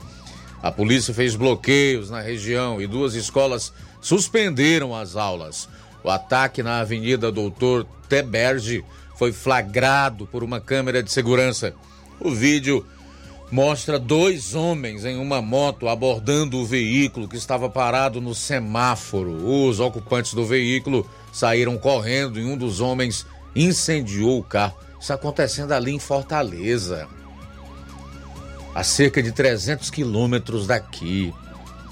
A 0.61 0.71
polícia 0.71 1.13
fez 1.13 1.35
bloqueios 1.35 2.09
na 2.09 2.21
região 2.21 2.81
e 2.81 2.87
duas 2.87 3.15
escolas 3.15 3.73
suspenderam 3.99 4.95
as 4.95 5.17
aulas. 5.17 5.67
O 6.01 6.09
ataque 6.09 6.63
na 6.63 6.79
Avenida 6.79 7.33
Doutor 7.33 7.85
Teberge 8.07 8.81
foi 9.17 9.33
flagrado 9.33 10.25
por 10.25 10.41
uma 10.41 10.61
câmera 10.61 11.03
de 11.03 11.11
segurança. 11.11 11.73
O 12.21 12.31
vídeo 12.31 12.85
mostra 13.51 13.99
dois 13.99 14.55
homens 14.55 15.03
em 15.03 15.17
uma 15.17 15.41
moto 15.41 15.89
abordando 15.89 16.59
o 16.59 16.65
veículo 16.65 17.27
que 17.27 17.35
estava 17.35 17.69
parado 17.69 18.21
no 18.21 18.33
semáforo. 18.33 19.45
Os 19.45 19.81
ocupantes 19.81 20.33
do 20.33 20.45
veículo 20.45 21.05
saíram 21.33 21.77
correndo 21.77 22.39
e 22.39 22.45
um 22.45 22.55
dos 22.55 22.79
homens 22.79 23.27
incendiou 23.55 24.39
o 24.39 24.43
carro. 24.43 24.75
Isso 24.99 25.11
acontecendo 25.11 25.73
ali 25.73 25.91
em 25.91 25.99
Fortaleza, 25.99 27.07
a 28.73 28.83
cerca 28.83 29.21
de 29.21 29.31
300 29.31 29.89
quilômetros 29.89 30.67
daqui, 30.67 31.33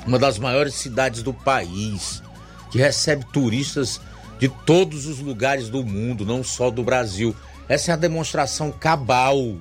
uma 0.05 0.17
das 0.17 0.39
maiores 0.39 0.75
cidades 0.75 1.21
do 1.21 1.33
país, 1.33 2.23
que 2.71 2.77
recebe 2.77 3.25
turistas 3.31 3.99
de 4.39 4.47
todos 4.47 5.05
os 5.05 5.19
lugares 5.19 5.69
do 5.69 5.83
mundo, 5.83 6.25
não 6.25 6.43
só 6.43 6.71
do 6.71 6.83
Brasil. 6.83 7.35
Essa 7.67 7.91
é 7.91 7.93
a 7.93 7.97
demonstração 7.97 8.71
cabal 8.71 9.57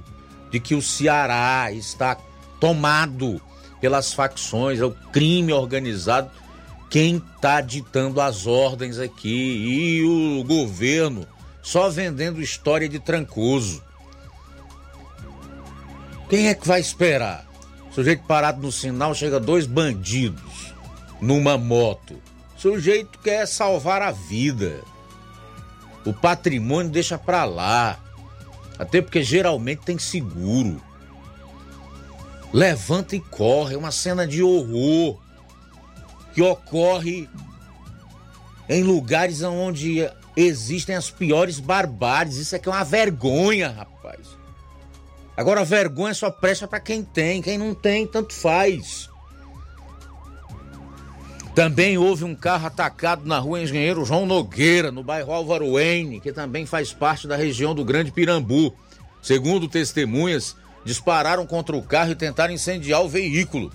de 0.51 0.59
que 0.61 0.75
o 0.75 0.81
Ceará 0.81 1.71
está 1.73 2.17
tomado 2.59 3.41
pelas 3.81 4.13
facções, 4.13 4.81
é 4.81 4.85
o 4.85 4.93
crime 5.13 5.53
organizado 5.53 6.31
quem 6.91 7.19
está 7.19 7.61
ditando 7.61 8.21
as 8.21 8.49
ordens 8.49 8.99
aqui 8.99 9.29
e 9.29 10.03
o 10.03 10.43
governo 10.43 11.25
só 11.63 11.89
vendendo 11.89 12.41
história 12.41 12.89
de 12.89 12.99
trancoso. 12.99 13.83
Quem 16.29 16.49
é 16.49 16.55
que 16.55 16.67
vai 16.67 16.81
esperar? 16.81 17.51
sujeito 17.91 18.23
parado 18.25 18.63
no 18.63 18.71
sinal, 18.71 19.15
chega 19.15 19.41
dois 19.41 19.67
bandidos 19.67 20.73
numa 21.21 21.59
moto. 21.59 22.21
sujeito 22.57 23.19
quer 23.19 23.47
salvar 23.47 24.01
a 24.01 24.11
vida. 24.11 24.81
O 26.05 26.13
patrimônio 26.13 26.91
deixa 26.91 27.19
pra 27.19 27.45
lá. 27.45 27.99
Até 28.79 29.03
porque 29.03 29.23
geralmente 29.23 29.83
tem 29.83 29.99
seguro. 29.99 30.81
Levanta 32.53 33.15
e 33.15 33.21
corre, 33.21 33.75
é 33.75 33.79
uma 33.79 33.93
cena 33.93 34.27
de 34.27 34.43
horror 34.43 35.21
que 36.33 36.43
ocorre 36.43 37.29
em 38.69 38.83
lugares 38.83 39.43
onde 39.43 40.09
existem 40.37 40.95
as 40.95 41.11
piores 41.11 41.59
barbáries. 41.59 42.37
Isso 42.37 42.57
aqui 42.57 42.69
é 42.69 42.73
uma 42.73 42.85
vergonha, 42.85 43.71
rapaz. 43.71 44.21
Agora, 45.37 45.61
a 45.61 45.65
vergonha 45.65 46.13
só 46.15 46.31
presta 46.31 46.69
para 46.69 46.81
quem 46.81 47.03
tem. 47.03 47.41
Quem 47.41 47.57
não 47.57 47.75
tem, 47.75 48.07
tanto 48.07 48.35
faz. 48.35 49.09
Também 51.55 51.99
houve 51.99 52.25
um 52.25 52.35
carro 52.35 52.67
atacado 52.67 53.27
na 53.27 53.39
rua 53.39 53.61
Engenheiro 53.61 54.05
João 54.05 54.25
Nogueira, 54.25 54.93
no 54.93 55.03
bairro 55.03 55.33
Álvaro 55.33 55.73
Wayne, 55.73 56.21
que 56.21 56.33
também 56.33 56.65
faz 56.65 56.93
parte 56.93 57.27
da 57.27 57.37
região 57.37 57.75
do 57.75 57.85
Grande 57.85 58.13
Pirambu. 58.13 58.75
Segundo 59.21 59.69
testemunhas, 59.69 60.57
dispararam 60.85 61.47
contra 61.47 61.77
o 61.77 61.83
carro 61.83 62.13
e 62.13 62.15
tentaram 62.15 62.55
incendiar 62.55 63.03
o 63.03 63.09
veículo. 63.09 63.71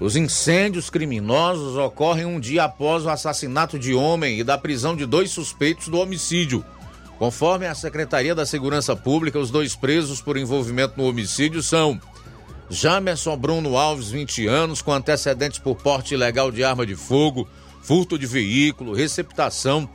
Os 0.00 0.16
incêndios 0.16 0.90
criminosos 0.90 1.76
ocorrem 1.76 2.24
um 2.24 2.40
dia 2.40 2.64
após 2.64 3.04
o 3.04 3.10
assassinato 3.10 3.78
de 3.78 3.94
homem 3.94 4.40
e 4.40 4.44
da 4.44 4.58
prisão 4.58 4.96
de 4.96 5.06
dois 5.06 5.30
suspeitos 5.30 5.88
do 5.88 6.00
homicídio. 6.00 6.64
Conforme 7.16 7.66
a 7.66 7.74
Secretaria 7.76 8.34
da 8.34 8.44
Segurança 8.44 8.96
Pública, 8.96 9.38
os 9.38 9.52
dois 9.52 9.76
presos 9.76 10.20
por 10.20 10.36
envolvimento 10.36 10.94
no 10.96 11.08
homicídio 11.08 11.62
são 11.62 12.00
Jamerson 12.68 13.36
Bruno 13.36 13.76
Alves, 13.76 14.10
20 14.10 14.48
anos, 14.48 14.82
com 14.82 14.92
antecedentes 14.92 15.60
por 15.60 15.76
porte 15.76 16.14
ilegal 16.14 16.50
de 16.50 16.64
arma 16.64 16.84
de 16.84 16.96
fogo, 16.96 17.48
furto 17.80 18.18
de 18.18 18.26
veículo, 18.26 18.94
receptação 18.94 19.88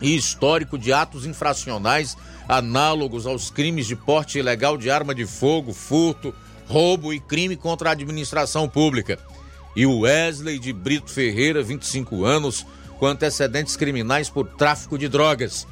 e 0.00 0.14
histórico 0.14 0.78
de 0.78 0.92
atos 0.92 1.26
infracionais 1.26 2.16
análogos 2.48 3.26
aos 3.26 3.50
crimes 3.50 3.86
de 3.88 3.96
porte 3.96 4.38
ilegal 4.38 4.78
de 4.78 4.90
arma 4.90 5.12
de 5.12 5.26
fogo, 5.26 5.72
furto, 5.72 6.32
roubo 6.68 7.12
e 7.12 7.18
crime 7.18 7.56
contra 7.56 7.88
a 7.88 7.92
administração 7.92 8.68
pública 8.68 9.18
e 9.74 9.86
Wesley 9.86 10.58
de 10.58 10.72
Brito 10.72 11.10
Ferreira, 11.10 11.62
25 11.62 12.24
anos, 12.24 12.66
com 12.98 13.06
antecedentes 13.06 13.76
criminais 13.76 14.28
por 14.28 14.46
tráfico 14.46 14.98
de 14.98 15.08
drogas. 15.08 15.66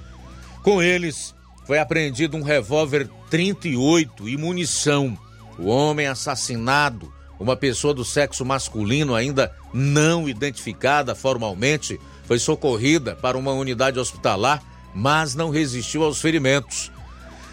Com 0.62 0.82
eles, 0.82 1.34
foi 1.66 1.78
apreendido 1.78 2.36
um 2.36 2.42
revólver 2.42 3.08
38 3.28 4.28
e 4.28 4.36
munição. 4.36 5.18
O 5.58 5.66
homem 5.66 6.06
assassinado, 6.06 7.12
uma 7.38 7.56
pessoa 7.56 7.92
do 7.92 8.04
sexo 8.04 8.44
masculino 8.44 9.14
ainda 9.14 9.52
não 9.72 10.28
identificada 10.28 11.14
formalmente, 11.14 12.00
foi 12.24 12.38
socorrida 12.38 13.16
para 13.16 13.36
uma 13.36 13.52
unidade 13.52 13.98
hospitalar, 13.98 14.62
mas 14.94 15.34
não 15.34 15.50
resistiu 15.50 16.02
aos 16.04 16.20
ferimentos. 16.20 16.90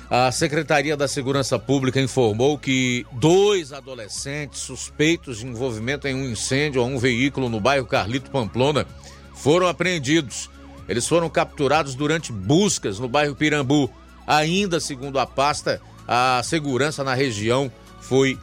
A 0.10 0.32
Secretaria 0.32 0.96
da 0.96 1.08
Segurança 1.08 1.58
Pública 1.58 2.00
informou 2.00 2.60
que 2.60 3.06
dois 3.13 3.74
adolescentes 3.74 4.60
suspeitos 4.60 5.39
de 5.39 5.48
envolvimento 5.48 6.08
em 6.08 6.13
um 6.13 6.30
incêndio 6.30 6.80
a 6.82 6.86
um 6.86 7.00
veículo 7.00 7.50
no 7.50 7.60
bairro 7.60 7.88
Carlito 7.88 8.30
Pamplona 8.30 8.86
foram 9.34 9.68
apreendidos. 9.68 10.48
Eles 10.88 11.08
foram 11.08 11.28
capturados 11.28 11.96
durante 11.96 12.32
buscas 12.32 13.00
no 13.00 13.10
bairro 13.10 13.36
Pirambu. 13.36 13.89
Ainda 14.28 14.80
segundo 14.80 15.18
a 15.18 15.26
pasta, 15.26 15.82
a 16.08 16.39
segurança 16.44 17.04
na 17.04 17.15
região 17.15 17.72
foi 18.00 18.38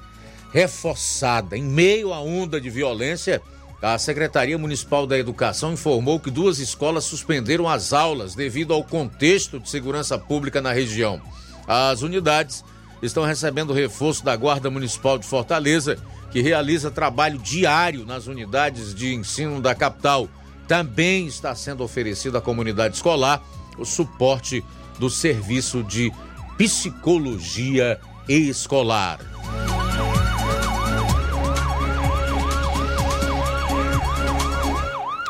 reforçada. 0.53 1.57
Em 1.57 1.63
meio 1.63 2.13
à 2.13 2.21
onda 2.21 2.61
de 2.61 2.71
violência, 2.71 3.41
a 3.81 3.97
Secretaria 3.99 4.59
Municipal 4.59 5.07
da 5.07 5.17
Educação 5.17 5.75
informou 5.75 6.19
que 6.19 6.31
duas 6.31 6.59
escolas 6.59 7.05
suspenderam 7.05 7.69
as 7.69 7.93
aulas 7.93 8.35
devido 8.35 8.75
ao 8.75 8.83
contexto 8.83 9.61
de 9.61 9.71
segurança 9.71 10.19
pública 10.19 10.61
na 10.61 10.73
região. 10.73 11.23
As 11.67 12.03
unidades 12.03 12.65
estão 13.03 13.25
recebendo 13.25 13.73
reforço 13.73 14.25
da 14.25 14.35
Guarda 14.37 14.71
Municipal 14.71 15.19
de 15.19 15.27
Fortaleza, 15.27 15.99
que 16.31 16.41
realiza 16.41 16.91
trabalho 16.91 17.39
diário 17.39 18.07
nas 18.07 18.27
unidades 18.27 18.95
de 18.95 19.15
ensino 19.15 19.61
da 19.61 19.75
capital. 19.75 20.29
Também 20.67 21.27
está 21.27 21.55
sendo 21.55 21.83
oferecido 21.83 22.39
à 22.39 22.41
comunidade 22.41 22.97
escolar 22.97 23.43
o 23.77 23.85
suporte 23.85 24.65
do 24.99 25.11
serviço 25.11 25.83
de 25.83 26.13
psicologia 26.57 27.99
escolar. 28.29 29.19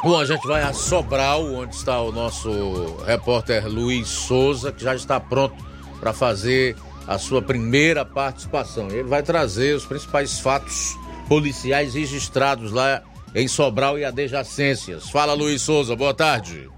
Bom, 0.03 0.19
a 0.19 0.25
gente 0.25 0.45
vai 0.49 0.63
a 0.63 0.73
Sobral, 0.73 1.45
onde 1.55 1.77
está 1.77 2.01
o 2.01 2.11
nosso 2.11 2.97
repórter 3.07 3.69
Luiz 3.69 4.09
Souza, 4.09 4.73
que 4.73 4.83
já 4.83 4.97
está 4.97 5.21
pronto 5.21 5.72
para 6.03 6.13
fazer 6.13 6.75
a 7.07 7.17
sua 7.17 7.41
primeira 7.41 8.05
participação. 8.05 8.89
Ele 8.89 9.05
vai 9.05 9.23
trazer 9.23 9.77
os 9.77 9.87
principais 9.87 10.41
fatos 10.41 10.99
policiais 11.29 11.95
registrados 11.95 12.73
lá 12.73 13.05
em 13.33 13.47
Sobral 13.47 13.97
e 13.97 14.05
adjacências. 14.05 15.09
Fala, 15.09 15.33
Luiz 15.33 15.63
Souza, 15.63 15.95
boa 15.95 16.13
tarde. 16.13 16.69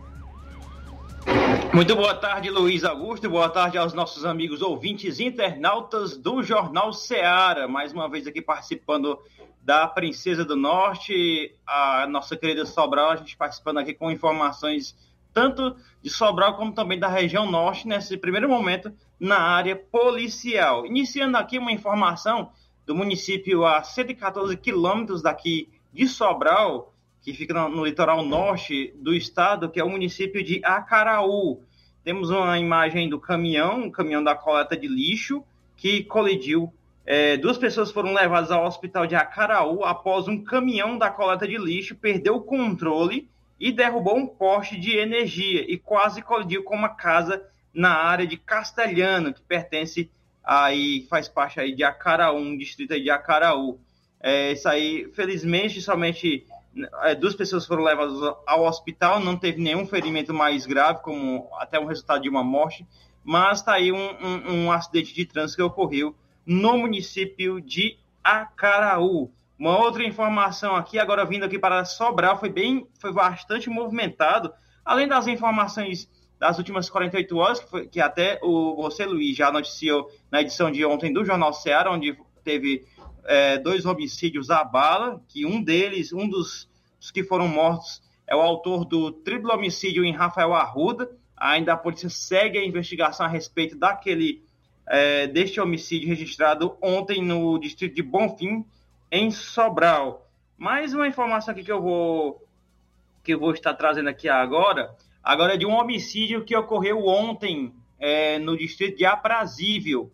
Muito 1.73 1.97
boa 1.97 2.15
tarde, 2.15 2.51
Luiz 2.51 2.85
Augusto. 2.85 3.31
Boa 3.31 3.49
tarde 3.49 3.79
aos 3.79 3.95
nossos 3.95 4.27
amigos 4.27 4.61
ouvintes 4.61 5.19
internautas 5.19 6.19
do 6.19 6.43
Jornal 6.43 6.93
Seara. 6.93 7.67
Mais 7.67 7.95
uma 7.95 8.11
vez 8.11 8.27
aqui 8.27 8.43
participando 8.43 9.19
da 9.63 9.89
Princesa 9.89 10.45
do 10.45 10.55
Norte, 10.55 11.51
a 11.67 12.07
nossa 12.07 12.37
querida 12.37 12.67
Sobral, 12.67 13.13
a 13.13 13.17
gente 13.17 13.39
participando 13.39 13.79
aqui 13.79 13.95
com 13.95 14.11
informações 14.11 14.95
tanto 15.35 15.77
de 16.01 16.09
Sobral 16.09 16.57
como 16.57 16.73
também 16.73 16.99
da 16.99 17.09
região 17.09 17.51
norte, 17.51 17.89
nesse 17.89 18.17
primeiro 18.17 18.49
momento, 18.49 18.93
na 19.19 19.39
área 19.39 19.75
policial. 19.75 20.87
Iniciando 20.87 21.37
aqui 21.37 21.59
uma 21.59 21.73
informação 21.73 22.53
do 22.87 22.95
município 22.95 23.67
a 23.67 23.83
114 23.83 24.57
quilômetros 24.57 25.21
daqui 25.21 25.69
de 25.93 26.07
Sobral, 26.07 26.95
que 27.21 27.35
fica 27.35 27.53
no, 27.53 27.69
no, 27.69 27.85
litoral 27.85 28.25
norte 28.25 28.95
do 28.97 29.13
estado, 29.13 29.69
que 29.69 29.81
é 29.81 29.85
o 29.85 29.91
município 29.91 30.43
de 30.45 30.61
Acaraú. 30.65 31.61
Temos 32.05 32.31
uma 32.31 32.59
imagem 32.59 33.09
do 33.09 33.19
caminhão, 33.19 33.85
um 33.85 33.91
caminhão 33.91 34.23
da 34.23 34.35
coleta 34.35 34.77
de 34.77 34.87
lixo, 34.87 35.43
que 35.77 36.05
colidiu 36.05 36.73
é, 37.07 37.37
duas 37.37 37.59
pessoas 37.59 37.91
foram 37.91 38.15
levadas 38.15 38.51
ao 38.51 38.65
hospital 38.65 39.07
de 39.07 39.15
Acaraú 39.15 39.85
após 39.85 40.27
um 40.27 40.43
caminhão 40.43 40.97
da 40.97 41.11
coleta 41.11 41.47
de 41.47 41.59
lixo 41.59 41.95
perdeu 41.95 42.37
o 42.37 42.41
controle 42.41 43.29
e 43.59 43.73
derrubou 43.73 44.17
um 44.17 44.27
poste 44.27 44.79
de 44.79 44.97
energia 44.97 45.65
e 45.69 45.79
quase 45.79 46.23
colidiu 46.23 46.65
com 46.65 46.75
uma 46.75 46.91
casa 46.91 47.43
na 47.73 47.91
área 47.91 48.27
de 48.27 48.37
Castelhano, 48.37 49.33
que 49.33 49.43
pertence 49.43 50.11
aí, 50.43 51.07
faz 51.09 51.29
parte 51.29 51.59
aí 51.59 51.75
de 51.75 51.83
Acaraú, 51.83 52.37
um 52.37 52.57
distrito 52.57 52.99
de 53.01 53.11
Acaraú. 53.11 53.79
É, 54.21 54.53
isso 54.53 54.69
aí, 54.69 55.11
felizmente, 55.15 55.81
somente 55.81 56.47
é, 57.03 57.15
duas 57.15 57.35
pessoas 57.35 57.67
foram 57.67 57.83
levadas 57.83 58.19
ao 58.47 58.65
hospital, 58.65 59.21
não 59.21 59.37
teve 59.37 59.61
nenhum 59.61 59.87
ferimento 59.87 60.35
mais 60.35 60.67
grave, 60.67 61.03
como 61.03 61.49
até 61.59 61.79
um 61.79 61.87
resultado 61.87 62.23
de 62.23 62.29
uma 62.29 62.43
morte, 62.43 62.87
mas 63.23 63.59
está 63.59 63.75
aí 63.75 63.93
um, 63.93 63.97
um, 63.97 64.65
um 64.65 64.73
acidente 64.73 65.15
de 65.15 65.25
trânsito 65.25 65.57
que 65.57 65.63
ocorreu 65.63 66.15
no 66.45 66.77
município 66.79 67.61
de 67.61 67.97
Acaraú. 68.23 69.31
Uma 69.59 69.79
outra 69.79 70.05
informação 70.05 70.75
aqui, 70.75 70.99
agora 70.99 71.25
vindo 71.25 71.45
aqui 71.45 71.59
para 71.59 71.85
Sobral, 71.85 72.39
foi 72.39 72.49
bem, 72.49 72.87
foi 72.99 73.13
bastante 73.13 73.71
movimentado. 73.71 74.53
Além 74.85 75.07
das 75.07 75.27
informações 75.27 76.11
das 76.39 76.59
últimas 76.59 76.91
48 76.91 77.37
horas, 77.37 77.61
que, 77.61 77.71
foi, 77.71 77.87
que 77.87 78.01
até 78.01 78.41
o 78.43 78.75
você, 78.77 79.07
Luiz, 79.07 79.37
já 79.37 79.53
noticiou 79.53 80.11
na 80.31 80.41
edição 80.41 80.71
de 80.71 80.85
ontem 80.85 81.13
do 81.13 81.25
Jornal 81.25 81.53
Ceará, 81.53 81.91
onde 81.93 82.19
teve 82.43 82.85
é, 83.25 83.57
dois 83.59 83.87
homicídios 83.87 84.51
à 84.51 84.65
bala, 84.65 85.23
que 85.29 85.47
um 85.47 85.63
deles, 85.63 86.13
um 86.13 86.29
dos, 86.29 86.69
dos 86.99 87.11
que 87.11 87.23
foram 87.23 87.49
mortos, 87.49 88.03
é 88.27 88.35
o 88.35 88.41
autor 88.41 88.85
do 88.85 89.13
triplo 89.13 89.53
homicídio 89.53 90.05
em 90.05 90.13
Rafael 90.13 90.53
Arruda. 90.53 91.11
Ainda 91.37 91.75
a 91.75 91.77
polícia 91.77 92.09
segue 92.09 92.59
a 92.59 92.65
investigação 92.65 93.25
a 93.25 93.29
respeito 93.29 93.77
daquele 93.77 94.43
é, 94.87 95.27
deste 95.27 95.61
homicídio 95.61 96.09
registrado 96.09 96.77
ontem 96.83 97.23
no 97.23 97.59
distrito 97.59 97.95
de 97.95 98.03
Bonfim, 98.03 98.65
em 99.15 99.31
Sobral. 99.31 100.29
Mais 100.59 100.93
uma 100.93 101.07
informação 101.07 101.53
aqui 101.53 101.63
que 101.63 101.71
eu 101.71 101.81
vou 101.81 102.45
que 103.23 103.33
eu 103.33 103.39
vou 103.39 103.53
estar 103.53 103.73
trazendo 103.73 104.09
aqui 104.09 104.29
agora, 104.29 104.93
agora 105.23 105.55
é 105.55 105.57
de 105.57 105.65
um 105.65 105.73
homicídio 105.73 106.45
que 106.45 106.55
ocorreu 106.55 107.07
ontem 107.07 107.73
é, 107.99 108.41
no 108.41 108.59
distrito 108.59 108.99
de 108.99 109.07
Aprazível, 109.07 110.13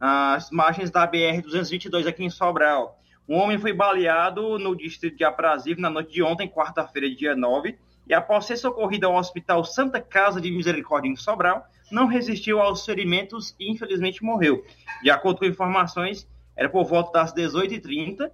nas 0.00 0.50
margens 0.50 0.90
da 0.90 1.06
BR-222 1.06 2.06
aqui 2.08 2.24
em 2.24 2.30
Sobral. 2.30 2.98
Um 3.28 3.36
homem 3.36 3.58
foi 3.58 3.74
baleado 3.74 4.58
no 4.58 4.74
distrito 4.74 5.18
de 5.18 5.24
Aprazível 5.24 5.82
na 5.82 5.90
noite 5.90 6.10
de 6.10 6.22
ontem, 6.22 6.48
quarta-feira, 6.48 7.14
dia 7.14 7.36
9, 7.36 7.78
e 8.08 8.14
após 8.14 8.46
ser 8.46 8.56
socorrido 8.56 9.06
ao 9.06 9.14
Hospital 9.14 9.62
Santa 9.62 10.00
Casa 10.00 10.40
de 10.40 10.50
Misericórdia 10.50 11.10
em 11.10 11.16
Sobral, 11.16 11.66
não 11.92 12.06
resistiu 12.06 12.62
aos 12.62 12.84
ferimentos 12.84 13.54
e 13.60 13.70
infelizmente 13.70 14.24
morreu. 14.24 14.64
De 15.02 15.10
acordo 15.10 15.38
com 15.38 15.44
informações, 15.44 16.26
era 16.58 16.68
por 16.68 16.84
volta 16.84 17.12
das 17.12 17.32
18h30, 17.32 18.32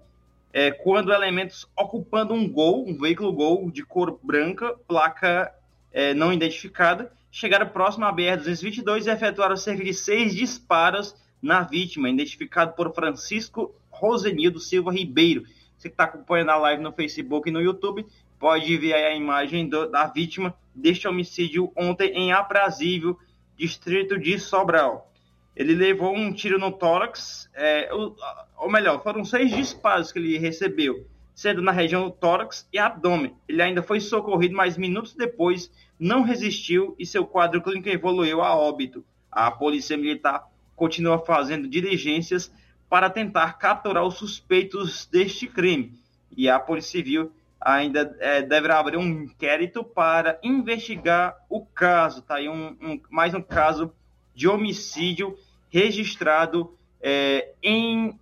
é, 0.50 0.70
quando 0.70 1.12
elementos 1.12 1.68
ocupando 1.76 2.32
um 2.32 2.48
Gol, 2.48 2.88
um 2.88 2.96
veículo 2.96 3.30
Gol 3.30 3.70
de 3.70 3.84
cor 3.84 4.18
branca, 4.22 4.74
placa 4.88 5.52
é, 5.92 6.14
não 6.14 6.32
identificada, 6.32 7.12
chegaram 7.30 7.68
próximo 7.68 8.06
à 8.06 8.12
BR-222 8.14 9.04
e 9.04 9.10
efetuaram 9.10 9.58
cerca 9.58 9.84
de 9.84 9.92
seis 9.92 10.34
disparos 10.34 11.14
na 11.42 11.60
vítima, 11.60 12.08
identificado 12.08 12.72
por 12.72 12.94
Francisco 12.94 13.74
Rosenildo 13.90 14.58
Silva 14.58 14.90
Ribeiro. 14.90 15.44
Você 15.76 15.90
que 15.90 15.94
está 15.94 16.04
acompanhando 16.04 16.50
a 16.52 16.56
live 16.56 16.82
no 16.82 16.92
Facebook 16.92 17.50
e 17.50 17.52
no 17.52 17.60
YouTube, 17.60 18.06
pode 18.38 18.74
ver 18.78 18.94
a 18.94 19.14
imagem 19.14 19.68
do, 19.68 19.86
da 19.90 20.06
vítima 20.06 20.54
deste 20.74 21.06
homicídio 21.06 21.70
ontem 21.76 22.08
em 22.14 22.32
Aprazível, 22.32 23.18
distrito 23.54 24.18
de 24.18 24.38
Sobral. 24.38 25.12
Ele 25.56 25.74
levou 25.74 26.14
um 26.14 26.32
tiro 26.32 26.58
no 26.58 26.72
tórax, 26.72 27.48
é, 27.54 27.92
ou, 27.92 28.16
ou, 28.56 28.70
melhor, 28.70 29.02
foram 29.02 29.24
seis 29.24 29.54
disparos 29.54 30.10
que 30.10 30.18
ele 30.18 30.36
recebeu, 30.36 31.06
sendo 31.34 31.62
na 31.62 31.70
região 31.70 32.04
do 32.04 32.10
tórax 32.10 32.68
e 32.72 32.78
abdômen. 32.78 33.34
Ele 33.48 33.62
ainda 33.62 33.82
foi 33.82 34.00
socorrido, 34.00 34.56
mas 34.56 34.76
minutos 34.76 35.14
depois 35.14 35.70
não 35.98 36.22
resistiu 36.22 36.94
e 36.98 37.06
seu 37.06 37.24
quadro 37.24 37.62
clínico 37.62 37.88
evoluiu 37.88 38.42
a 38.42 38.56
óbito. 38.56 39.04
A 39.30 39.50
polícia 39.50 39.96
militar 39.96 40.48
continua 40.74 41.18
fazendo 41.18 41.68
diligências 41.68 42.52
para 42.88 43.08
tentar 43.08 43.58
capturar 43.58 44.04
os 44.04 44.16
suspeitos 44.16 45.06
deste 45.06 45.46
crime. 45.46 45.98
E 46.36 46.48
a 46.48 46.58
Polícia 46.58 46.92
Civil 46.92 47.32
ainda 47.60 48.14
é, 48.20 48.42
deverá 48.42 48.78
abrir 48.78 48.98
um 48.98 49.24
inquérito 49.24 49.82
para 49.82 50.38
investigar 50.42 51.36
o 51.48 51.64
caso. 51.64 52.22
Tá 52.22 52.36
aí 52.36 52.48
um, 52.48 52.76
um 52.80 53.00
mais 53.10 53.34
um 53.34 53.40
caso 53.40 53.92
de 54.34 54.48
homicídio 54.48 55.36
registrado 55.74 56.72
é, 57.02 57.52
em 57.60 58.16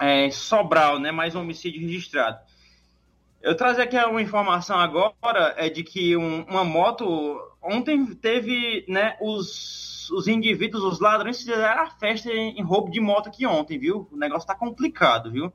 é, 0.00 0.30
Sobral, 0.30 0.98
né? 0.98 1.12
Mais 1.12 1.34
um 1.34 1.42
homicídio 1.42 1.78
registrado. 1.82 2.38
Eu 3.42 3.54
trazer 3.54 3.82
aqui 3.82 3.98
uma 3.98 4.22
informação 4.22 4.78
agora 4.78 5.54
é 5.58 5.68
de 5.68 5.84
que 5.84 6.16
um, 6.16 6.42
uma 6.44 6.64
moto 6.64 7.38
ontem 7.60 8.06
teve, 8.14 8.82
né? 8.88 9.14
Os, 9.20 10.10
os 10.10 10.26
indivíduos, 10.26 10.82
os 10.82 11.00
ladrões 11.00 11.36
fizeram 11.36 11.82
a 11.82 11.90
festa 11.90 12.32
em, 12.32 12.58
em 12.58 12.62
roubo 12.62 12.90
de 12.90 12.98
moto 12.98 13.26
aqui 13.26 13.44
ontem, 13.44 13.78
viu? 13.78 14.08
O 14.10 14.16
negócio 14.16 14.48
tá 14.48 14.54
complicado, 14.54 15.30
viu? 15.30 15.52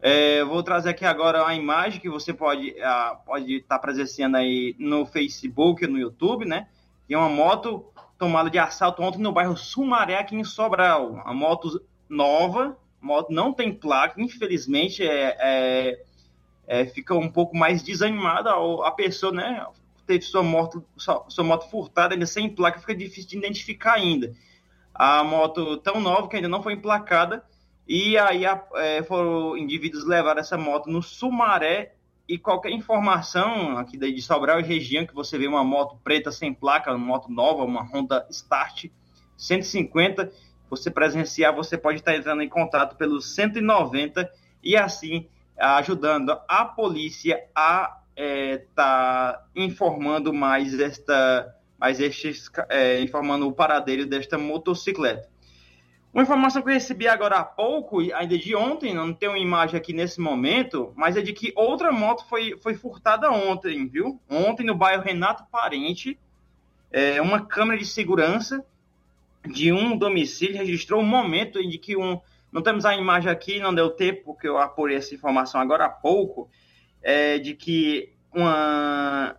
É, 0.00 0.42
vou 0.42 0.64
trazer 0.64 0.90
aqui 0.90 1.04
agora 1.04 1.46
a 1.46 1.54
imagem 1.54 2.00
que 2.00 2.10
você 2.10 2.34
pode 2.34 2.70
uh, 2.70 3.16
pode 3.24 3.58
estar 3.58 3.76
tá 3.76 3.80
presenciando 3.80 4.38
aí 4.38 4.74
no 4.76 5.06
Facebook, 5.06 5.86
no 5.86 6.00
YouTube, 6.00 6.46
né? 6.46 6.66
E 7.08 7.14
uma 7.14 7.28
moto 7.28 7.91
tomada 8.22 8.48
de 8.48 8.56
assalto 8.56 9.02
ontem 9.02 9.18
no 9.18 9.32
bairro 9.32 9.56
Sumaré, 9.56 10.16
aqui 10.16 10.36
em 10.36 10.44
Sobral. 10.44 11.20
A 11.24 11.34
moto 11.34 11.84
nova, 12.08 12.78
moto 13.00 13.32
não 13.32 13.52
tem 13.52 13.74
placa, 13.74 14.22
infelizmente 14.22 15.02
é, 15.02 15.36
é, 15.40 16.04
é 16.68 16.86
fica 16.86 17.16
um 17.16 17.28
pouco 17.28 17.56
mais 17.56 17.82
desanimada 17.82 18.50
a, 18.50 18.86
a 18.86 18.92
pessoa, 18.92 19.32
né? 19.32 19.66
Teve 20.06 20.22
sua 20.22 20.40
moto, 20.40 20.84
sua, 20.96 21.24
sua 21.28 21.42
moto 21.42 21.68
furtada 21.68 22.14
ainda 22.14 22.24
sem 22.24 22.48
placa, 22.48 22.78
fica 22.78 22.94
difícil 22.94 23.30
de 23.30 23.38
identificar 23.38 23.94
ainda. 23.94 24.32
A 24.94 25.24
moto 25.24 25.78
tão 25.78 26.00
nova 26.00 26.28
que 26.28 26.36
ainda 26.36 26.48
não 26.48 26.62
foi 26.62 26.74
emplacada 26.74 27.44
e 27.88 28.16
aí 28.16 28.44
é, 28.76 29.02
foram 29.02 29.56
indivíduos 29.56 30.06
levar 30.06 30.38
essa 30.38 30.56
moto 30.56 30.88
no 30.88 31.02
Sumaré 31.02 31.96
e 32.28 32.38
qualquer 32.38 32.70
informação 32.70 33.76
aqui 33.76 33.96
de 33.96 34.22
Sobral 34.22 34.60
e 34.60 34.62
região 34.62 35.06
que 35.06 35.14
você 35.14 35.36
vê 35.36 35.46
uma 35.46 35.64
moto 35.64 35.98
preta 36.02 36.30
sem 36.30 36.54
placa, 36.54 36.90
uma 36.90 36.98
moto 36.98 37.30
nova, 37.30 37.64
uma 37.64 37.82
Honda 37.82 38.26
Start 38.30 38.86
150, 39.36 40.32
você 40.70 40.90
presenciar, 40.90 41.54
você 41.54 41.76
pode 41.76 41.98
estar 41.98 42.16
entrando 42.16 42.42
em 42.42 42.48
contato 42.48 42.96
pelo 42.96 43.20
190 43.20 44.30
e 44.62 44.76
assim 44.76 45.28
ajudando 45.58 46.38
a 46.48 46.64
polícia 46.64 47.44
a 47.54 47.98
é, 48.16 48.58
tá 48.74 49.44
informando 49.54 50.32
mais 50.32 50.78
esta, 50.78 51.54
mais 51.78 52.00
estes, 52.00 52.50
é, 52.68 53.00
informando 53.00 53.48
o 53.48 53.52
paradeiro 53.52 54.06
desta 54.06 54.38
motocicleta. 54.38 55.31
Uma 56.12 56.24
informação 56.24 56.60
que 56.60 56.68
eu 56.68 56.74
recebi 56.74 57.08
agora 57.08 57.36
há 57.36 57.44
pouco, 57.44 58.00
ainda 58.00 58.36
de 58.36 58.54
ontem, 58.54 58.92
não 58.92 59.14
tenho 59.14 59.34
imagem 59.34 59.76
aqui 59.78 59.94
nesse 59.94 60.20
momento, 60.20 60.92
mas 60.94 61.16
é 61.16 61.22
de 61.22 61.32
que 61.32 61.52
outra 61.56 61.90
moto 61.90 62.26
foi, 62.28 62.58
foi 62.60 62.74
furtada 62.74 63.30
ontem, 63.30 63.88
viu? 63.88 64.20
Ontem 64.28 64.66
no 64.66 64.74
bairro 64.74 65.02
Renato 65.02 65.44
Parente, 65.50 66.18
é, 66.90 67.20
uma 67.22 67.46
câmera 67.46 67.78
de 67.78 67.86
segurança 67.86 68.62
de 69.46 69.72
um 69.72 69.96
domicílio 69.96 70.58
registrou 70.58 71.00
um 71.00 71.06
momento 71.06 71.58
em 71.58 71.70
que 71.70 71.96
um. 71.96 72.20
Não 72.52 72.62
temos 72.62 72.84
a 72.84 72.94
imagem 72.94 73.30
aqui, 73.30 73.58
não 73.58 73.74
deu 73.74 73.88
tempo, 73.88 74.24
porque 74.26 74.46
eu 74.46 74.58
apurei 74.58 74.98
essa 74.98 75.14
informação 75.14 75.58
agora 75.62 75.86
há 75.86 75.88
pouco, 75.88 76.50
é, 77.02 77.38
de 77.38 77.54
que 77.54 78.12
uma, 78.34 79.34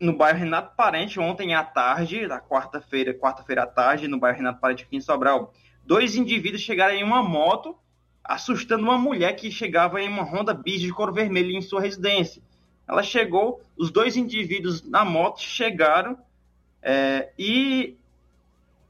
no 0.00 0.16
bairro 0.16 0.38
Renato 0.38 0.76
Parente, 0.76 1.18
ontem 1.18 1.54
à 1.54 1.64
tarde, 1.64 2.28
da 2.28 2.40
quarta-feira, 2.40 3.12
quarta-feira 3.12 3.64
à 3.64 3.66
tarde, 3.66 4.06
no 4.06 4.20
bairro 4.20 4.38
Renato 4.38 4.60
Parente 4.60 4.84
aqui 4.84 4.96
em 4.96 5.00
Sobral, 5.00 5.52
dois 5.88 6.16
indivíduos 6.16 6.60
chegaram 6.60 6.94
em 6.94 7.02
uma 7.02 7.22
moto, 7.22 7.74
assustando 8.22 8.82
uma 8.82 8.98
mulher 8.98 9.34
que 9.36 9.50
chegava 9.50 10.02
em 10.02 10.06
uma 10.06 10.22
Honda 10.22 10.52
Bis 10.52 10.82
de 10.82 10.92
cor 10.92 11.10
vermelha 11.14 11.56
em 11.56 11.62
sua 11.62 11.80
residência. 11.80 12.42
Ela 12.86 13.02
chegou, 13.02 13.62
os 13.74 13.90
dois 13.90 14.14
indivíduos 14.14 14.82
na 14.82 15.02
moto 15.02 15.40
chegaram 15.40 16.18
é, 16.82 17.32
e 17.38 17.96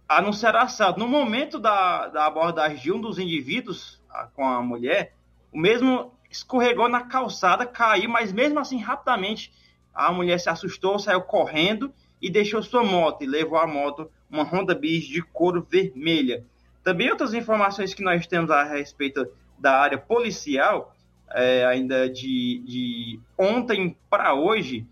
anunciaram 0.09 0.59
assalto. 0.59 0.99
No 0.99 1.07
momento 1.07 1.61
da, 1.61 2.09
da 2.09 2.27
abordagem 2.27 2.79
de 2.79 2.91
um 2.91 3.01
dos 3.01 3.17
indivíduos 3.21 4.03
a, 4.11 4.25
com 4.27 4.45
a 4.45 4.61
mulher, 4.61 5.15
o 5.53 5.59
mesmo 5.59 6.13
escorregou 6.29 6.89
na 6.89 7.03
calçada, 7.03 7.65
caiu, 7.65 8.11
mas 8.11 8.33
mesmo 8.33 8.59
assim, 8.59 8.79
rapidamente, 8.79 9.53
a 9.95 10.11
mulher 10.11 10.41
se 10.41 10.51
assustou, 10.51 10.99
saiu 10.99 11.21
correndo 11.21 11.95
e 12.21 12.29
deixou 12.29 12.61
sua 12.61 12.83
moto 12.83 13.23
e 13.23 13.27
levou 13.27 13.57
a 13.57 13.69
moto, 13.69 14.11
uma 14.29 14.43
Honda 14.43 14.75
Bis 14.75 15.05
de 15.05 15.23
cor 15.23 15.63
vermelha. 15.63 16.45
Também 16.89 17.11
outras 17.11 17.35
informações 17.35 17.93
que 17.93 18.03
nós 18.03 18.27
temos 18.27 18.51
a 18.51 18.65
respeito 18.65 19.31
da 19.59 19.79
área 19.79 19.99
policial, 19.99 20.97
é, 21.35 21.67
ainda 21.67 22.09
de, 22.09 22.63
de 22.65 23.21
ontem 23.37 23.95
para 24.09 24.33
hoje, 24.33 24.87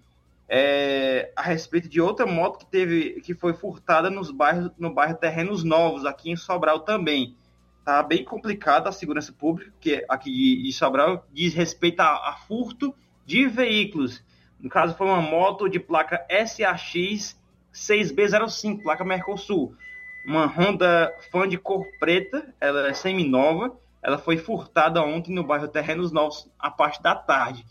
é, 0.46 1.32
a 1.34 1.40
respeito 1.40 1.88
de 1.88 1.98
outra 1.98 2.26
moto 2.26 2.58
que 2.58 2.66
teve 2.66 3.22
que 3.22 3.32
foi 3.32 3.54
furtada 3.54 4.10
nos 4.10 4.30
bairros, 4.30 4.70
no 4.76 4.92
bairro 4.92 5.16
Terrenos 5.16 5.64
Novos, 5.64 6.04
aqui 6.04 6.30
em 6.30 6.36
Sobral 6.36 6.80
também. 6.80 7.34
Tá 7.82 8.02
bem 8.02 8.22
complicada 8.22 8.90
a 8.90 8.92
segurança 8.92 9.32
pública, 9.32 9.72
que 9.80 10.04
aqui 10.06 10.30
de, 10.30 10.64
de 10.64 10.72
Sobral 10.74 11.26
diz 11.32 11.54
respeito 11.54 12.00
a, 12.00 12.28
a, 12.28 12.36
furto 12.46 12.94
de 13.24 13.48
veículos. 13.48 14.22
No 14.60 14.68
caso, 14.68 14.94
foi 14.98 15.06
uma 15.06 15.22
moto 15.22 15.66
de 15.66 15.80
placa 15.80 16.26
SAX 16.28 17.40
6B05, 17.72 18.82
placa 18.82 19.02
Mercosul 19.02 19.74
uma 20.26 20.46
Honda 20.46 21.14
Fan 21.30 21.48
de 21.48 21.56
cor 21.56 21.86
preta, 22.00 22.52
ela 22.60 22.88
é 22.88 22.92
semi-nova, 22.92 23.76
ela 24.02 24.18
foi 24.18 24.36
furtada 24.36 25.02
ontem 25.02 25.32
no 25.32 25.44
bairro 25.44 25.68
Terrenos 25.68 26.10
Novos, 26.12 26.48
a 26.58 26.70
parte 26.70 27.02
da 27.02 27.14
tarde. 27.14 27.64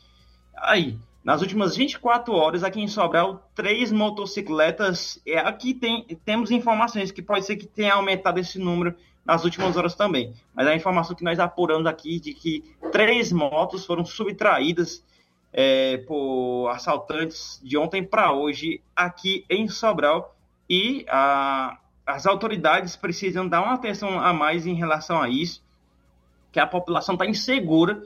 Aí, 0.56 0.98
nas 1.24 1.42
últimas 1.42 1.76
24 1.76 2.34
horas, 2.34 2.64
aqui 2.64 2.80
em 2.80 2.88
Sobral, 2.88 3.50
três 3.56 3.92
motocicletas. 3.92 5.20
É, 5.26 5.40
aqui 5.40 5.74
tem, 5.74 6.06
temos 6.24 6.52
informações 6.52 7.12
que 7.12 7.22
pode 7.22 7.46
ser 7.46 7.56
que 7.56 7.66
tenha 7.66 7.94
aumentado 7.94 8.40
esse 8.40 8.60
número 8.60 8.96
nas 9.26 9.44
últimas 9.44 9.76
horas 9.76 9.96
também. 9.96 10.34
Mas 10.54 10.68
a 10.68 10.76
informação 10.76 11.16
que 11.16 11.24
nós 11.24 11.40
apuramos 11.40 11.88
aqui 11.88 12.20
de 12.20 12.34
que 12.34 12.64
três 12.92 13.32
motos 13.32 13.86
foram 13.86 14.06
subtraídas 14.06 15.04
é, 15.52 15.98
por 15.98 16.70
assaltantes 16.70 17.60
de 17.64 17.76
ontem 17.78 18.04
para 18.04 18.32
hoje 18.32 18.82
aqui 18.96 19.44
em 19.50 19.68
Sobral. 19.68 20.36
E 20.70 21.06
a, 21.10 21.78
as 22.06 22.26
autoridades 22.26 22.96
precisam 22.96 23.48
dar 23.48 23.62
uma 23.62 23.74
atenção 23.74 24.20
a 24.20 24.32
mais 24.32 24.68
em 24.68 24.76
relação 24.76 25.22
a 25.22 25.28
isso, 25.28 25.64
que 26.52 26.60
a 26.60 26.68
população 26.68 27.16
está 27.16 27.26
insegura, 27.26 28.04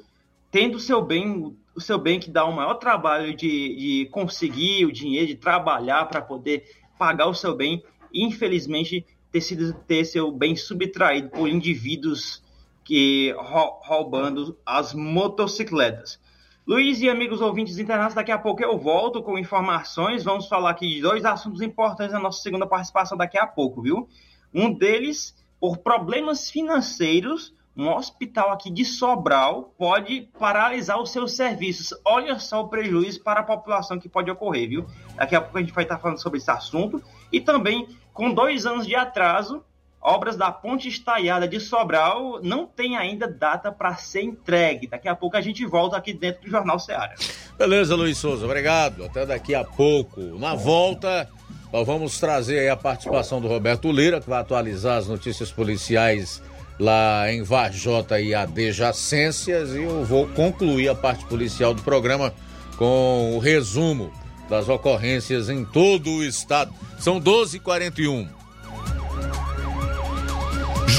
tendo 0.49 0.75
o 0.75 0.79
seu 0.79 1.01
bem, 1.01 1.55
o 1.75 1.81
seu 1.81 1.99
bem 1.99 2.19
que 2.19 2.31
dá 2.31 2.45
o 2.45 2.55
maior 2.55 2.75
trabalho 2.75 3.35
de, 3.35 3.75
de 3.75 4.09
conseguir 4.11 4.85
o 4.85 4.91
dinheiro, 4.91 5.27
de 5.27 5.35
trabalhar 5.35 6.05
para 6.05 6.21
poder 6.21 6.63
pagar 6.97 7.27
o 7.27 7.33
seu 7.33 7.55
bem, 7.55 7.83
infelizmente 8.13 9.05
ter 9.31 9.41
sido 9.41 9.73
ter 9.73 10.05
seu 10.05 10.31
bem 10.31 10.55
subtraído 10.55 11.29
por 11.29 11.47
indivíduos 11.47 12.41
que 12.83 13.35
roubando 13.37 14.57
as 14.65 14.93
motocicletas. 14.93 16.19
Luiz 16.69 17.01
e 17.01 17.09
amigos 17.09 17.41
ouvintes 17.41 17.79
internados, 17.79 18.13
daqui 18.13 18.31
a 18.31 18.37
pouco 18.37 18.61
eu 18.61 18.77
volto 18.77 19.23
com 19.23 19.39
informações. 19.39 20.23
Vamos 20.23 20.47
falar 20.47 20.69
aqui 20.69 20.87
de 20.87 21.01
dois 21.01 21.25
assuntos 21.25 21.63
importantes 21.63 22.13
na 22.13 22.19
nossa 22.19 22.43
segunda 22.43 22.67
participação 22.67 23.17
daqui 23.17 23.39
a 23.39 23.47
pouco, 23.47 23.81
viu? 23.81 24.07
Um 24.53 24.71
deles, 24.71 25.35
por 25.59 25.79
problemas 25.79 26.47
financeiros, 26.51 27.55
um 27.75 27.89
hospital 27.89 28.51
aqui 28.51 28.69
de 28.69 28.85
Sobral 28.85 29.73
pode 29.79 30.29
paralisar 30.37 31.01
os 31.01 31.09
seus 31.09 31.31
serviços. 31.31 31.91
Olha 32.05 32.37
só 32.37 32.61
o 32.61 32.67
prejuízo 32.67 33.23
para 33.23 33.39
a 33.39 33.43
população 33.43 33.97
que 33.97 34.07
pode 34.07 34.29
ocorrer, 34.29 34.69
viu? 34.69 34.85
Daqui 35.15 35.35
a 35.35 35.41
pouco 35.41 35.57
a 35.57 35.61
gente 35.61 35.73
vai 35.73 35.85
estar 35.85 35.97
falando 35.97 36.21
sobre 36.21 36.37
esse 36.37 36.51
assunto. 36.51 37.01
E 37.31 37.41
também, 37.41 37.87
com 38.13 38.31
dois 38.31 38.67
anos 38.67 38.85
de 38.85 38.93
atraso, 38.93 39.65
obras 40.01 40.37
da 40.37 40.51
Ponte 40.51 40.87
Estaiada 40.87 41.47
de 41.47 41.59
Sobral 41.59 42.39
não 42.41 42.65
tem 42.65 42.97
ainda 42.97 43.27
data 43.27 43.71
para 43.71 43.95
ser 43.95 44.21
entregue. 44.21 44.87
Daqui 44.87 45.07
a 45.07 45.15
pouco 45.15 45.35
a 45.37 45.41
gente 45.41 45.65
volta 45.65 45.97
aqui 45.97 46.13
dentro 46.13 46.43
do 46.43 46.49
Jornal 46.49 46.79
Ceará. 46.79 47.13
Beleza, 47.57 47.95
Luiz 47.95 48.17
Souza, 48.17 48.45
obrigado. 48.45 49.03
Até 49.03 49.25
daqui 49.25 49.53
a 49.53 49.63
pouco. 49.63 50.21
Na 50.39 50.55
volta, 50.55 51.29
nós 51.71 51.85
vamos 51.85 52.19
trazer 52.19 52.69
a 52.69 52.77
participação 52.77 53.41
do 53.41 53.47
Roberto 53.47 53.91
Lira, 53.91 54.21
que 54.21 54.29
vai 54.29 54.39
atualizar 54.39 54.97
as 54.97 55.07
notícias 55.07 55.51
policiais 55.51 56.41
lá 56.79 57.31
em 57.31 57.43
Vajota 57.43 58.21
e 58.21 58.33
adjacências 58.33 59.71
e 59.71 59.83
eu 59.83 60.05
vou 60.05 60.25
concluir 60.27 60.87
a 60.87 60.95
parte 60.95 61.25
policial 61.25 61.73
do 61.73 61.81
programa 61.81 62.33
com 62.77 63.35
o 63.35 63.39
resumo 63.39 64.13
das 64.49 64.69
ocorrências 64.69 65.49
em 65.49 65.65
todo 65.65 66.09
o 66.09 66.23
estado. 66.23 66.73
São 66.97 67.19
12h41. 67.19 68.38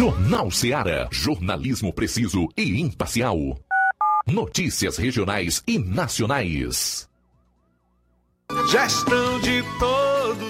Jornal 0.01 0.51
Seara. 0.51 1.09
Jornalismo 1.13 1.93
preciso 1.93 2.49
e 2.57 2.81
imparcial. 2.81 3.37
Notícias 4.27 4.97
regionais 4.97 5.63
e 5.67 5.79
nacionais. 5.79 7.07
Gestão 8.71 9.41
de 9.41 9.63
todos 9.79 10.50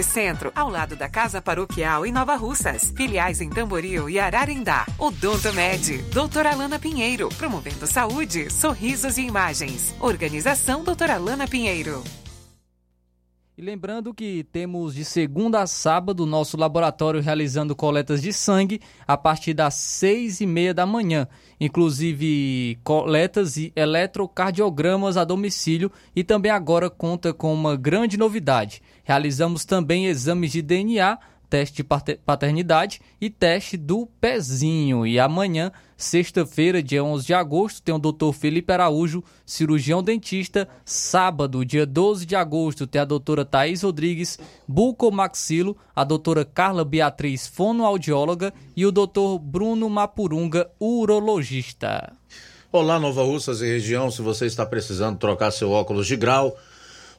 Centro, 0.00 0.52
ao 0.54 0.70
lado 0.70 0.94
da 0.94 1.08
Casa 1.08 1.42
Paroquial 1.42 2.06
em 2.06 2.12
Nova 2.12 2.36
Russas. 2.36 2.92
Filiais 2.96 3.40
em 3.40 3.50
Tamboril 3.50 4.08
e 4.08 4.20
Ararindá. 4.20 4.86
Odonto 4.96 5.52
Med, 5.52 5.98
doutora 6.12 6.52
Alana 6.52 6.78
Pinheiro, 6.78 7.28
promovendo 7.30 7.84
saúde, 7.84 8.48
sorrisos 8.48 9.18
e 9.18 9.22
imagens. 9.22 9.92
Organização 9.98 10.84
doutora 10.84 11.14
Alana 11.14 11.48
Pinheiro. 11.48 12.04
E 13.56 13.60
lembrando 13.60 14.14
que 14.14 14.44
temos 14.50 14.94
de 14.94 15.04
segunda 15.04 15.60
a 15.60 15.66
sábado 15.66 16.24
nosso 16.24 16.56
laboratório 16.56 17.20
realizando 17.20 17.76
coletas 17.76 18.22
de 18.22 18.32
sangue 18.32 18.80
a 19.06 19.14
partir 19.14 19.52
das 19.52 19.74
seis 19.74 20.40
e 20.40 20.46
meia 20.46 20.72
da 20.72 20.86
manhã, 20.86 21.28
inclusive 21.60 22.78
coletas 22.82 23.58
e 23.58 23.70
eletrocardiogramas 23.76 25.18
a 25.18 25.24
domicílio 25.24 25.92
e 26.16 26.24
também 26.24 26.50
agora 26.50 26.88
conta 26.88 27.34
com 27.34 27.52
uma 27.52 27.76
grande 27.76 28.16
novidade. 28.16 28.80
Realizamos 29.04 29.64
também 29.64 30.06
exames 30.06 30.52
de 30.52 30.62
DNA 30.62 31.18
teste 31.52 31.82
de 31.82 32.16
paternidade 32.24 32.98
e 33.20 33.28
teste 33.28 33.76
do 33.76 34.06
pezinho. 34.18 35.06
E 35.06 35.20
amanhã, 35.20 35.70
sexta-feira, 35.98 36.82
dia 36.82 37.04
11 37.04 37.26
de 37.26 37.34
agosto, 37.34 37.82
tem 37.82 37.94
o 37.94 37.98
Dr. 37.98 38.32
Felipe 38.32 38.72
Araújo, 38.72 39.22
cirurgião 39.44 40.02
dentista. 40.02 40.66
Sábado, 40.82 41.62
dia 41.62 41.84
12 41.84 42.24
de 42.24 42.34
agosto, 42.34 42.86
tem 42.86 43.02
a 43.02 43.04
doutora 43.04 43.44
Thaís 43.44 43.82
Rodrigues, 43.82 44.38
bucomaxilo, 44.66 45.76
a 45.94 46.04
doutora 46.04 46.42
Carla 46.42 46.86
Beatriz, 46.86 47.46
fonoaudióloga 47.46 48.50
e 48.74 48.86
o 48.86 48.90
doutor 48.90 49.38
Bruno 49.38 49.90
Mapurunga, 49.90 50.70
urologista. 50.80 52.14
Olá, 52.72 52.98
Nova 52.98 53.22
Russas 53.22 53.60
e 53.60 53.66
região, 53.66 54.10
se 54.10 54.22
você 54.22 54.46
está 54.46 54.64
precisando 54.64 55.18
trocar 55.18 55.50
seu 55.50 55.70
óculos 55.70 56.06
de 56.06 56.16
grau 56.16 56.56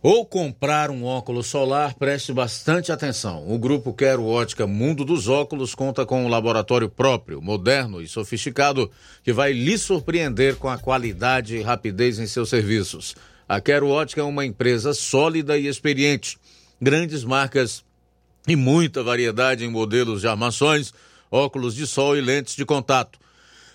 ou 0.03 0.25
comprar 0.25 0.91
um 0.91 1.05
óculos 1.05 1.47
solar, 1.47 1.93
preste 1.93 2.33
bastante 2.33 2.91
atenção. 2.91 3.49
O 3.49 3.57
grupo 3.57 3.93
Quero 3.93 4.25
Ótica 4.25 4.67
Mundo 4.67 5.05
dos 5.05 5.29
Óculos 5.29 5.73
conta 5.73 6.05
com 6.05 6.25
um 6.25 6.27
laboratório 6.27 6.89
próprio, 6.89 7.41
moderno 7.41 8.01
e 8.01 8.07
sofisticado, 8.07 8.91
que 9.23 9.31
vai 9.31 9.53
lhe 9.53 9.77
surpreender 9.77 10.57
com 10.57 10.67
a 10.67 10.77
qualidade 10.77 11.55
e 11.55 11.61
rapidez 11.61 12.19
em 12.19 12.27
seus 12.27 12.49
serviços. 12.49 13.15
A 13.47 13.61
Quero 13.61 13.87
Ótica 13.87 14.19
é 14.19 14.25
uma 14.25 14.45
empresa 14.45 14.93
sólida 14.93 15.57
e 15.57 15.67
experiente. 15.67 16.37
Grandes 16.81 17.23
marcas 17.23 17.81
e 18.45 18.57
muita 18.57 19.01
variedade 19.01 19.63
em 19.63 19.71
modelos 19.71 20.19
de 20.19 20.27
armações, 20.27 20.93
óculos 21.31 21.73
de 21.73 21.87
sol 21.87 22.17
e 22.17 22.19
lentes 22.19 22.57
de 22.57 22.65
contato. 22.65 23.22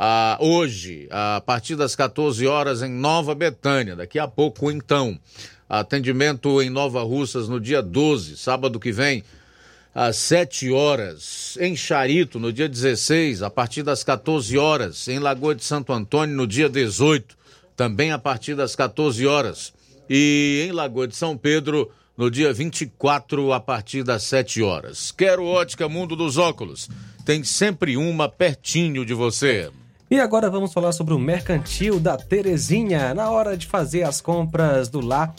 ah, 0.00 0.38
hoje, 0.40 1.08
a 1.10 1.42
partir 1.44 1.74
das 1.74 1.96
14 1.96 2.46
horas, 2.46 2.82
em 2.82 2.88
Nova 2.88 3.34
Betânia. 3.34 3.96
Daqui 3.96 4.16
a 4.16 4.28
pouco, 4.28 4.70
então. 4.70 5.18
Atendimento 5.68 6.62
em 6.62 6.70
Nova 6.70 7.02
Russas 7.02 7.48
no 7.48 7.58
dia 7.58 7.82
12, 7.82 8.36
sábado 8.36 8.78
que 8.78 8.92
vem, 8.92 9.24
às 9.92 10.14
7 10.14 10.70
horas. 10.70 11.58
Em 11.60 11.74
Charito, 11.74 12.38
no 12.38 12.52
dia 12.52 12.68
16, 12.68 13.42
a 13.42 13.50
partir 13.50 13.82
das 13.82 14.04
14 14.04 14.56
horas. 14.56 15.08
Em 15.08 15.18
Lagoa 15.18 15.52
de 15.52 15.64
Santo 15.64 15.92
Antônio, 15.92 16.36
no 16.36 16.46
dia 16.46 16.68
18, 16.68 17.36
também 17.76 18.12
a 18.12 18.18
partir 18.20 18.54
das 18.54 18.76
14 18.76 19.26
horas. 19.26 19.72
E 20.08 20.64
em 20.68 20.70
Lagoa 20.70 21.08
de 21.08 21.16
São 21.16 21.36
Pedro, 21.36 21.90
no 22.16 22.30
dia 22.30 22.52
24, 22.52 23.52
a 23.52 23.58
partir 23.58 24.04
das 24.04 24.22
7 24.22 24.62
horas. 24.62 25.10
Quero 25.10 25.44
ótica 25.44 25.88
Mundo 25.88 26.14
dos 26.14 26.36
Óculos. 26.36 26.88
Tem 27.24 27.42
sempre 27.42 27.96
uma 27.96 28.28
pertinho 28.28 29.04
de 29.04 29.12
você. 29.12 29.72
E 30.10 30.18
agora 30.18 30.48
vamos 30.48 30.72
falar 30.72 30.92
sobre 30.92 31.12
o 31.12 31.18
Mercantil 31.18 32.00
da 32.00 32.16
Terezinha. 32.16 33.12
Na 33.12 33.30
hora 33.30 33.54
de 33.58 33.66
fazer 33.66 34.04
as 34.04 34.22
compras 34.22 34.88
do 34.88 35.02
lar, 35.02 35.34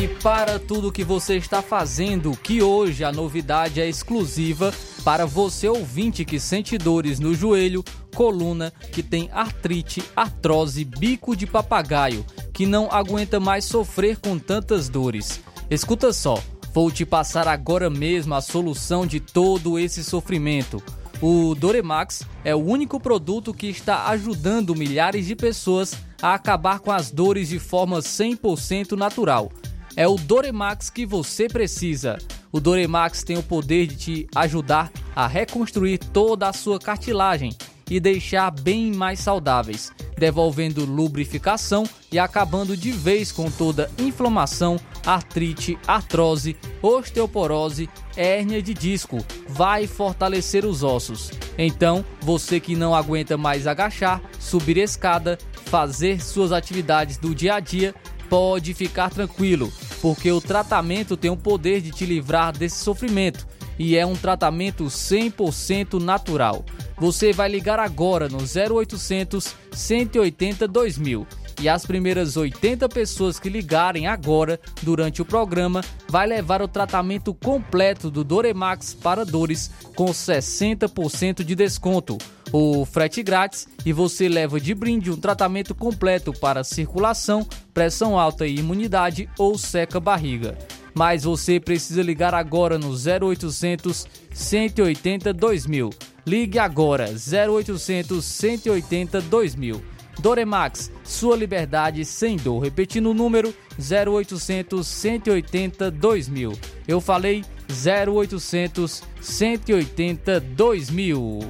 E 0.00 0.08
para 0.08 0.58
tudo 0.58 0.92
que 0.92 1.04
você 1.04 1.36
está 1.36 1.62
fazendo, 1.62 2.32
que 2.36 2.62
hoje 2.62 3.04
a 3.04 3.12
novidade 3.12 3.80
é 3.80 3.88
exclusiva 3.88 4.72
para 5.04 5.26
você 5.26 5.68
ouvinte 5.68 6.24
que 6.24 6.38
sente 6.38 6.76
dores 6.76 7.18
no 7.18 7.34
joelho, 7.34 7.84
coluna, 8.14 8.72
que 8.92 9.02
tem 9.02 9.28
artrite, 9.32 10.02
artrose, 10.14 10.84
bico 10.84 11.36
de 11.36 11.46
papagaio, 11.46 12.24
que 12.52 12.66
não 12.66 12.88
aguenta 12.90 13.38
mais 13.40 13.64
sofrer 13.64 14.18
com 14.18 14.38
tantas 14.38 14.88
dores. 14.88 15.40
Escuta 15.70 16.12
só, 16.12 16.42
vou 16.72 16.90
te 16.90 17.04
passar 17.04 17.46
agora 17.48 17.88
mesmo 17.88 18.34
a 18.34 18.40
solução 18.40 19.06
de 19.06 19.20
todo 19.20 19.78
esse 19.78 20.02
sofrimento. 20.02 20.82
O 21.20 21.54
Doremax 21.54 22.22
é 22.44 22.54
o 22.54 22.58
único 22.58 23.00
produto 23.00 23.52
que 23.52 23.66
está 23.66 24.08
ajudando 24.08 24.74
milhares 24.74 25.26
de 25.26 25.34
pessoas 25.34 25.94
a 26.22 26.34
acabar 26.34 26.80
com 26.80 26.92
as 26.92 27.10
dores 27.10 27.48
de 27.48 27.58
forma 27.58 27.98
100% 27.98 28.92
natural 28.92 29.50
é 29.98 30.06
o 30.06 30.14
Doremax 30.14 30.90
que 30.90 31.04
você 31.04 31.48
precisa. 31.48 32.18
O 32.52 32.60
Doremax 32.60 33.24
tem 33.24 33.36
o 33.36 33.42
poder 33.42 33.88
de 33.88 33.96
te 33.96 34.26
ajudar 34.32 34.92
a 35.14 35.26
reconstruir 35.26 35.98
toda 35.98 36.48
a 36.48 36.52
sua 36.52 36.78
cartilagem 36.78 37.50
e 37.90 37.98
deixar 37.98 38.52
bem 38.52 38.92
mais 38.94 39.18
saudáveis, 39.18 39.90
devolvendo 40.16 40.84
lubrificação 40.84 41.82
e 42.12 42.18
acabando 42.18 42.76
de 42.76 42.92
vez 42.92 43.32
com 43.32 43.50
toda 43.50 43.90
inflamação, 43.98 44.78
artrite, 45.04 45.76
artrose, 45.84 46.56
osteoporose, 46.80 47.90
hérnia 48.18 48.60
de 48.60 48.74
disco. 48.74 49.24
Vai 49.48 49.86
fortalecer 49.86 50.66
os 50.66 50.82
ossos. 50.82 51.30
Então, 51.56 52.04
você 52.20 52.58
que 52.58 52.74
não 52.74 52.94
aguenta 52.94 53.38
mais 53.38 53.66
agachar, 53.66 54.20
subir 54.38 54.76
escada, 54.76 55.38
fazer 55.66 56.20
suas 56.20 56.50
atividades 56.50 57.16
do 57.16 57.34
dia 57.34 57.54
a 57.54 57.60
dia, 57.60 57.94
pode 58.28 58.74
ficar 58.74 59.10
tranquilo, 59.10 59.72
porque 60.02 60.30
o 60.30 60.40
tratamento 60.40 61.16
tem 61.16 61.30
o 61.30 61.36
poder 61.36 61.80
de 61.80 61.90
te 61.90 62.04
livrar 62.04 62.56
desse 62.56 62.82
sofrimento 62.82 63.46
e 63.78 63.96
é 63.96 64.04
um 64.04 64.16
tratamento 64.16 64.84
100% 64.84 66.02
natural. 66.02 66.64
Você 66.98 67.32
vai 67.32 67.48
ligar 67.48 67.78
agora 67.78 68.28
no 68.28 68.38
0800 68.38 69.54
180 69.70 70.66
2000 70.66 71.26
e 71.60 71.68
as 71.68 71.84
primeiras 71.84 72.36
80 72.36 72.88
pessoas 72.88 73.38
que 73.38 73.48
ligarem 73.48 74.06
agora 74.06 74.60
durante 74.82 75.20
o 75.20 75.24
programa 75.24 75.82
vai 76.08 76.26
levar 76.26 76.62
o 76.62 76.68
tratamento 76.68 77.34
completo 77.34 78.10
do 78.10 78.22
Doremax 78.24 78.94
para 78.94 79.24
dores 79.24 79.70
com 79.94 80.06
60% 80.06 81.42
de 81.42 81.54
desconto 81.54 82.18
o 82.52 82.84
frete 82.84 83.22
grátis 83.22 83.68
e 83.84 83.92
você 83.92 84.28
leva 84.28 84.60
de 84.60 84.74
brinde 84.74 85.10
um 85.10 85.16
tratamento 85.16 85.74
completo 85.74 86.32
para 86.32 86.64
circulação, 86.64 87.46
pressão 87.74 88.18
alta 88.18 88.46
e 88.46 88.56
imunidade 88.56 89.28
ou 89.38 89.58
seca 89.58 90.00
barriga. 90.00 90.56
Mas 90.94 91.24
você 91.24 91.60
precisa 91.60 92.02
ligar 92.02 92.34
agora 92.34 92.78
no 92.78 92.90
0800 92.90 94.06
180 94.32 95.32
2000. 95.32 95.90
Ligue 96.26 96.58
agora 96.58 97.08
0800 97.10 98.24
180 98.24 99.20
2000. 99.22 99.97
Doremax, 100.18 100.90
sua 101.04 101.36
liberdade 101.36 102.04
sem 102.04 102.36
dor. 102.36 102.60
Repetindo 102.60 103.10
o 103.10 103.14
número 103.14 103.54
0800 103.78 104.86
180 104.86 105.90
2000. 105.90 106.52
Eu 106.86 107.00
falei 107.00 107.44
0800 107.68 109.02
180 109.20 110.40
2000. 110.40 111.40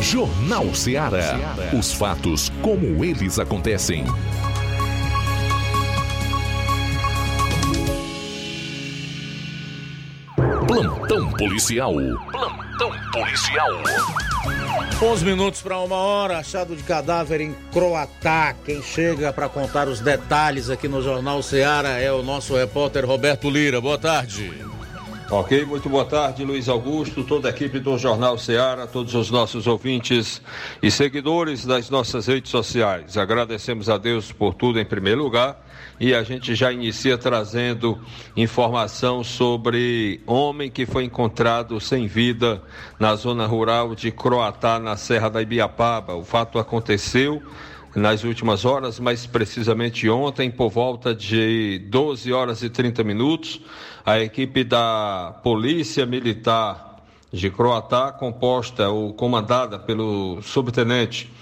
Jornal 0.00 0.72
Ceará. 0.74 1.56
Os 1.76 1.92
fatos 1.92 2.52
como 2.62 3.04
eles 3.04 3.38
acontecem. 3.38 4.04
Plantão 10.68 11.30
policial. 11.32 11.94
Plantão 12.30 12.63
policial. 13.12 13.70
11 15.02 15.24
minutos 15.24 15.60
para 15.60 15.78
uma 15.78 15.96
hora, 15.96 16.38
achado 16.38 16.74
de 16.74 16.82
cadáver 16.82 17.40
em 17.40 17.54
Croatá. 17.72 18.54
Quem 18.64 18.82
chega 18.82 19.32
para 19.32 19.48
contar 19.48 19.88
os 19.88 20.00
detalhes 20.00 20.70
aqui 20.70 20.88
no 20.88 21.02
Jornal 21.02 21.42
Ceará 21.42 22.00
é 22.00 22.10
o 22.12 22.22
nosso 22.22 22.56
repórter 22.56 23.04
Roberto 23.04 23.50
Lira. 23.50 23.80
Boa 23.80 23.98
tarde. 23.98 24.73
Ok, 25.36 25.64
muito 25.64 25.88
boa 25.88 26.04
tarde, 26.04 26.44
Luiz 26.44 26.68
Augusto, 26.68 27.24
toda 27.24 27.48
a 27.48 27.50
equipe 27.50 27.80
do 27.80 27.98
Jornal 27.98 28.38
Ceará, 28.38 28.86
todos 28.86 29.16
os 29.16 29.32
nossos 29.32 29.66
ouvintes 29.66 30.40
e 30.80 30.92
seguidores 30.92 31.66
das 31.66 31.90
nossas 31.90 32.28
redes 32.28 32.52
sociais. 32.52 33.18
Agradecemos 33.18 33.88
a 33.88 33.98
Deus 33.98 34.30
por 34.30 34.54
tudo 34.54 34.78
em 34.78 34.84
primeiro 34.84 35.24
lugar 35.24 35.60
e 35.98 36.14
a 36.14 36.22
gente 36.22 36.54
já 36.54 36.70
inicia 36.70 37.18
trazendo 37.18 37.98
informação 38.36 39.24
sobre 39.24 40.20
homem 40.24 40.70
que 40.70 40.86
foi 40.86 41.02
encontrado 41.02 41.80
sem 41.80 42.06
vida 42.06 42.62
na 42.96 43.16
zona 43.16 43.44
rural 43.44 43.96
de 43.96 44.12
Croatá, 44.12 44.78
na 44.78 44.96
Serra 44.96 45.28
da 45.28 45.42
Ibiapaba. 45.42 46.14
O 46.14 46.24
fato 46.24 46.60
aconteceu 46.60 47.42
nas 47.94 48.24
últimas 48.24 48.64
horas, 48.64 48.98
mais 48.98 49.26
precisamente 49.26 50.08
ontem, 50.08 50.50
por 50.50 50.70
volta 50.70 51.14
de 51.14 51.78
12 51.88 52.32
horas 52.32 52.62
e 52.62 52.68
30 52.68 53.04
minutos, 53.04 53.60
a 54.04 54.18
equipe 54.18 54.64
da 54.64 55.38
Polícia 55.42 56.04
Militar 56.04 57.02
de 57.32 57.50
Croatá, 57.50 58.12
composta 58.12 58.88
ou 58.88 59.12
comandada 59.12 59.78
pelo 59.78 60.42
subtenente 60.42 61.32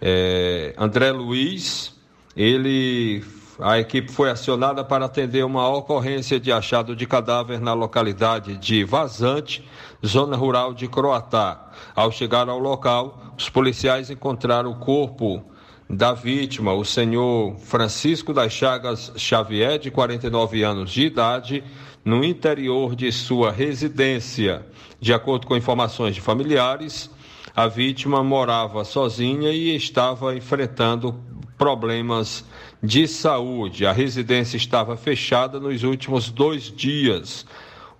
eh, 0.00 0.74
André 0.76 1.12
Luiz, 1.12 1.94
ele 2.36 3.22
a 3.60 3.78
equipe 3.78 4.10
foi 4.10 4.30
acionada 4.30 4.82
para 4.82 5.04
atender 5.04 5.44
uma 5.44 5.68
ocorrência 5.68 6.40
de 6.40 6.50
achado 6.50 6.96
de 6.96 7.06
cadáver 7.06 7.60
na 7.60 7.74
localidade 7.74 8.56
de 8.56 8.82
Vazante, 8.82 9.64
zona 10.04 10.36
rural 10.36 10.74
de 10.74 10.88
Croatá. 10.88 11.70
Ao 11.94 12.10
chegar 12.10 12.48
ao 12.48 12.58
local, 12.58 13.34
os 13.38 13.48
policiais 13.48 14.10
encontraram 14.10 14.72
o 14.72 14.76
corpo 14.76 15.44
da 15.92 16.14
vítima, 16.14 16.72
o 16.72 16.86
senhor 16.86 17.54
Francisco 17.58 18.32
das 18.32 18.50
Chagas 18.50 19.12
Xavier, 19.14 19.78
de 19.78 19.90
49 19.90 20.62
anos 20.62 20.90
de 20.90 21.02
idade, 21.02 21.62
no 22.02 22.24
interior 22.24 22.96
de 22.96 23.12
sua 23.12 23.52
residência. 23.52 24.64
De 24.98 25.12
acordo 25.12 25.46
com 25.46 25.54
informações 25.54 26.14
de 26.14 26.20
familiares, 26.22 27.10
a 27.54 27.66
vítima 27.66 28.24
morava 28.24 28.84
sozinha 28.84 29.50
e 29.50 29.76
estava 29.76 30.34
enfrentando 30.34 31.14
problemas 31.58 32.42
de 32.82 33.06
saúde. 33.06 33.84
A 33.84 33.92
residência 33.92 34.56
estava 34.56 34.96
fechada 34.96 35.60
nos 35.60 35.82
últimos 35.82 36.30
dois 36.30 36.72
dias. 36.74 37.44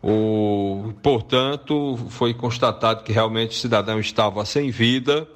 O, 0.02 0.94
portanto, 1.02 1.98
foi 2.08 2.32
constatado 2.32 3.04
que 3.04 3.12
realmente 3.12 3.50
o 3.50 3.60
cidadão 3.60 4.00
estava 4.00 4.46
sem 4.46 4.70
vida 4.70 5.28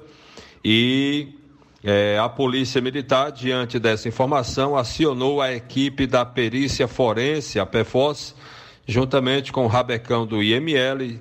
e 0.65 1.36
é, 1.83 2.17
a 2.17 2.27
Polícia 2.27 2.81
Militar, 2.81 3.31
diante 3.31 3.79
dessa 3.79 4.07
informação, 4.07 4.75
acionou 4.75 5.41
a 5.41 5.53
equipe 5.53 6.07
da 6.07 6.25
perícia 6.25 6.87
forense, 6.87 7.59
a 7.59 7.65
PEFOS, 7.65 8.35
juntamente 8.85 9.51
com 9.51 9.65
o 9.65 9.67
rabecão 9.67 10.25
do 10.25 10.41
IML 10.41 11.19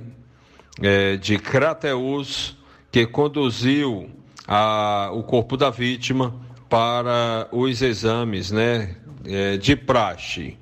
é, 0.81 1.17
de 1.17 1.39
Crateus, 1.39 2.57
que 2.91 3.07
conduziu 3.07 4.11
a, 4.47 5.11
o 5.13 5.23
corpo 5.23 5.57
da 5.57 5.71
vítima 5.71 6.35
para 6.69 7.49
os 7.53 7.83
exames 7.83 8.51
né, 8.51 8.97
é, 9.25 9.57
de 9.57 9.77
praxe. 9.77 10.57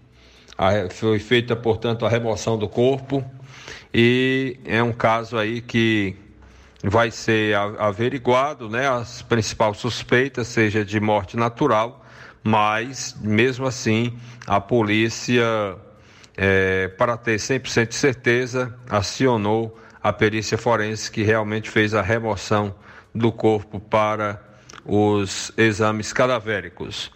A, 0.56 0.88
foi 0.90 1.18
feita, 1.18 1.54
portanto, 1.54 2.04
a 2.04 2.08
remoção 2.08 2.58
do 2.58 2.68
corpo 2.68 3.24
e 3.92 4.58
é 4.64 4.82
um 4.82 4.92
caso 4.92 5.38
aí 5.38 5.60
que 5.60 6.16
vai 6.86 7.10
ser 7.10 7.56
averiguado, 7.78 8.68
né, 8.68 8.86
as 8.86 9.22
principais 9.22 9.78
suspeitas, 9.78 10.48
seja 10.48 10.84
de 10.84 11.00
morte 11.00 11.34
natural, 11.34 12.04
mas 12.42 13.16
mesmo 13.22 13.66
assim 13.66 14.12
a 14.46 14.60
polícia, 14.60 15.76
é, 16.36 16.88
para 16.88 17.16
ter 17.16 17.36
100% 17.36 17.88
de 17.88 17.94
certeza, 17.94 18.78
acionou 18.88 19.78
a 20.02 20.12
perícia 20.12 20.58
forense 20.58 21.10
que 21.10 21.22
realmente 21.22 21.70
fez 21.70 21.94
a 21.94 22.02
remoção 22.02 22.74
do 23.14 23.32
corpo 23.32 23.80
para 23.80 24.42
os 24.84 25.50
exames 25.56 26.12
cadavéricos. 26.12 27.10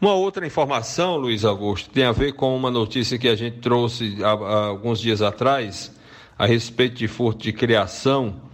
Uma 0.00 0.14
outra 0.14 0.44
informação, 0.44 1.16
Luiz 1.16 1.44
Augusto, 1.44 1.88
tem 1.90 2.02
a 2.02 2.10
ver 2.10 2.32
com 2.32 2.56
uma 2.56 2.72
notícia 2.72 3.16
que 3.16 3.28
a 3.28 3.36
gente 3.36 3.58
trouxe 3.58 4.18
há, 4.24 4.30
há 4.30 4.66
alguns 4.66 4.98
dias 4.98 5.22
atrás 5.22 5.92
a 6.36 6.44
respeito 6.44 6.96
de 6.96 7.06
furto 7.06 7.44
de 7.44 7.52
criação 7.52 8.50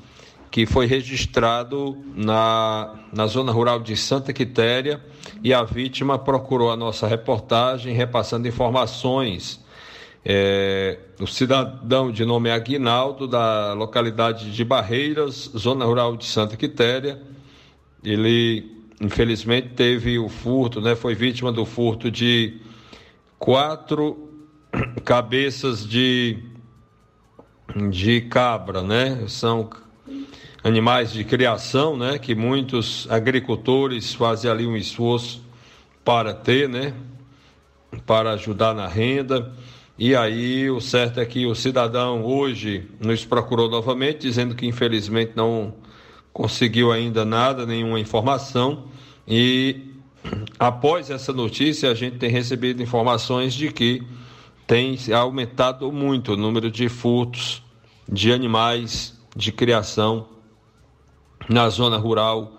que 0.51 0.66
foi 0.66 0.86
registrado 0.86 1.96
na, 2.14 2.94
na 3.12 3.26
zona 3.26 3.53
rural 3.53 3.80
de 3.80 3.96
Santa 3.96 4.32
Quitéria 4.32 5.03
e 5.42 5.53
a 5.53 5.62
vítima 5.62 6.18
procurou 6.18 6.70
a 6.70 6.76
nossa 6.76 7.07
reportagem 7.07 7.94
repassando 7.94 8.49
informações. 8.49 9.64
É, 10.24 10.99
o 11.20 11.26
cidadão 11.26 12.11
de 12.11 12.24
nome 12.24 12.51
Aguinaldo, 12.51 13.26
da 13.26 13.72
localidade 13.72 14.51
de 14.51 14.64
Barreiras, 14.64 15.51
zona 15.57 15.84
rural 15.84 16.16
de 16.16 16.24
Santa 16.24 16.57
Quitéria, 16.57 17.20
ele 18.03 18.78
infelizmente 19.01 19.68
teve 19.70 20.18
o 20.18 20.28
furto, 20.28 20.80
né, 20.80 20.96
foi 20.96 21.14
vítima 21.14 21.53
do 21.53 21.64
furto 21.64 22.11
de 22.11 22.61
quatro 23.38 24.28
cabeças 25.05 25.86
de, 25.86 26.36
de 27.90 28.22
cabra, 28.22 28.82
né? 28.82 29.24
São 29.28 29.70
animais 30.62 31.12
de 31.12 31.24
criação, 31.24 31.96
né, 31.96 32.18
que 32.18 32.34
muitos 32.34 33.06
agricultores 33.11 34.14
fazem 34.14 34.50
ali 34.50 34.66
um 34.66 34.76
esforço 34.76 35.42
para 36.04 36.34
ter, 36.34 36.68
né, 36.68 36.94
para 38.06 38.32
ajudar 38.32 38.74
na 38.74 38.86
renda. 38.86 39.52
E 39.98 40.14
aí 40.14 40.70
o 40.70 40.80
certo 40.80 41.20
é 41.20 41.26
que 41.26 41.46
o 41.46 41.54
cidadão 41.54 42.24
hoje 42.24 42.88
nos 43.00 43.24
procurou 43.24 43.68
novamente, 43.68 44.20
dizendo 44.20 44.54
que 44.54 44.66
infelizmente 44.66 45.32
não 45.34 45.74
conseguiu 46.32 46.92
ainda 46.92 47.24
nada, 47.24 47.66
nenhuma 47.66 47.98
informação. 47.98 48.84
E 49.26 49.94
após 50.59 51.11
essa 51.11 51.32
notícia, 51.32 51.90
a 51.90 51.94
gente 51.94 52.16
tem 52.16 52.30
recebido 52.30 52.82
informações 52.82 53.54
de 53.54 53.72
que 53.72 54.02
tem 54.66 54.96
aumentado 55.14 55.90
muito 55.90 56.34
o 56.34 56.36
número 56.36 56.70
de 56.70 56.88
furtos 56.88 57.62
de 58.11 58.32
animais 58.32 59.18
de 59.34 59.50
criação 59.50 60.38
na 61.49 61.68
zona 61.68 61.96
rural 61.96 62.53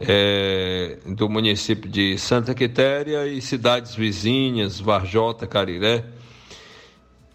é, 0.00 0.98
do 1.06 1.28
município 1.28 1.90
de 1.90 2.18
Santa 2.18 2.54
Quitéria 2.54 3.26
e 3.26 3.40
cidades 3.40 3.94
vizinhas, 3.94 4.80
Varjota, 4.80 5.46
Cariré, 5.46 6.04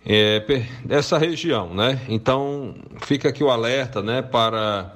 é, 0.05 0.43
dessa 0.85 1.17
região, 1.17 1.73
né? 1.73 2.01
Então 2.07 2.75
fica 3.01 3.29
aqui 3.29 3.43
o 3.43 3.49
alerta, 3.49 4.01
né, 4.01 4.21
para 4.21 4.95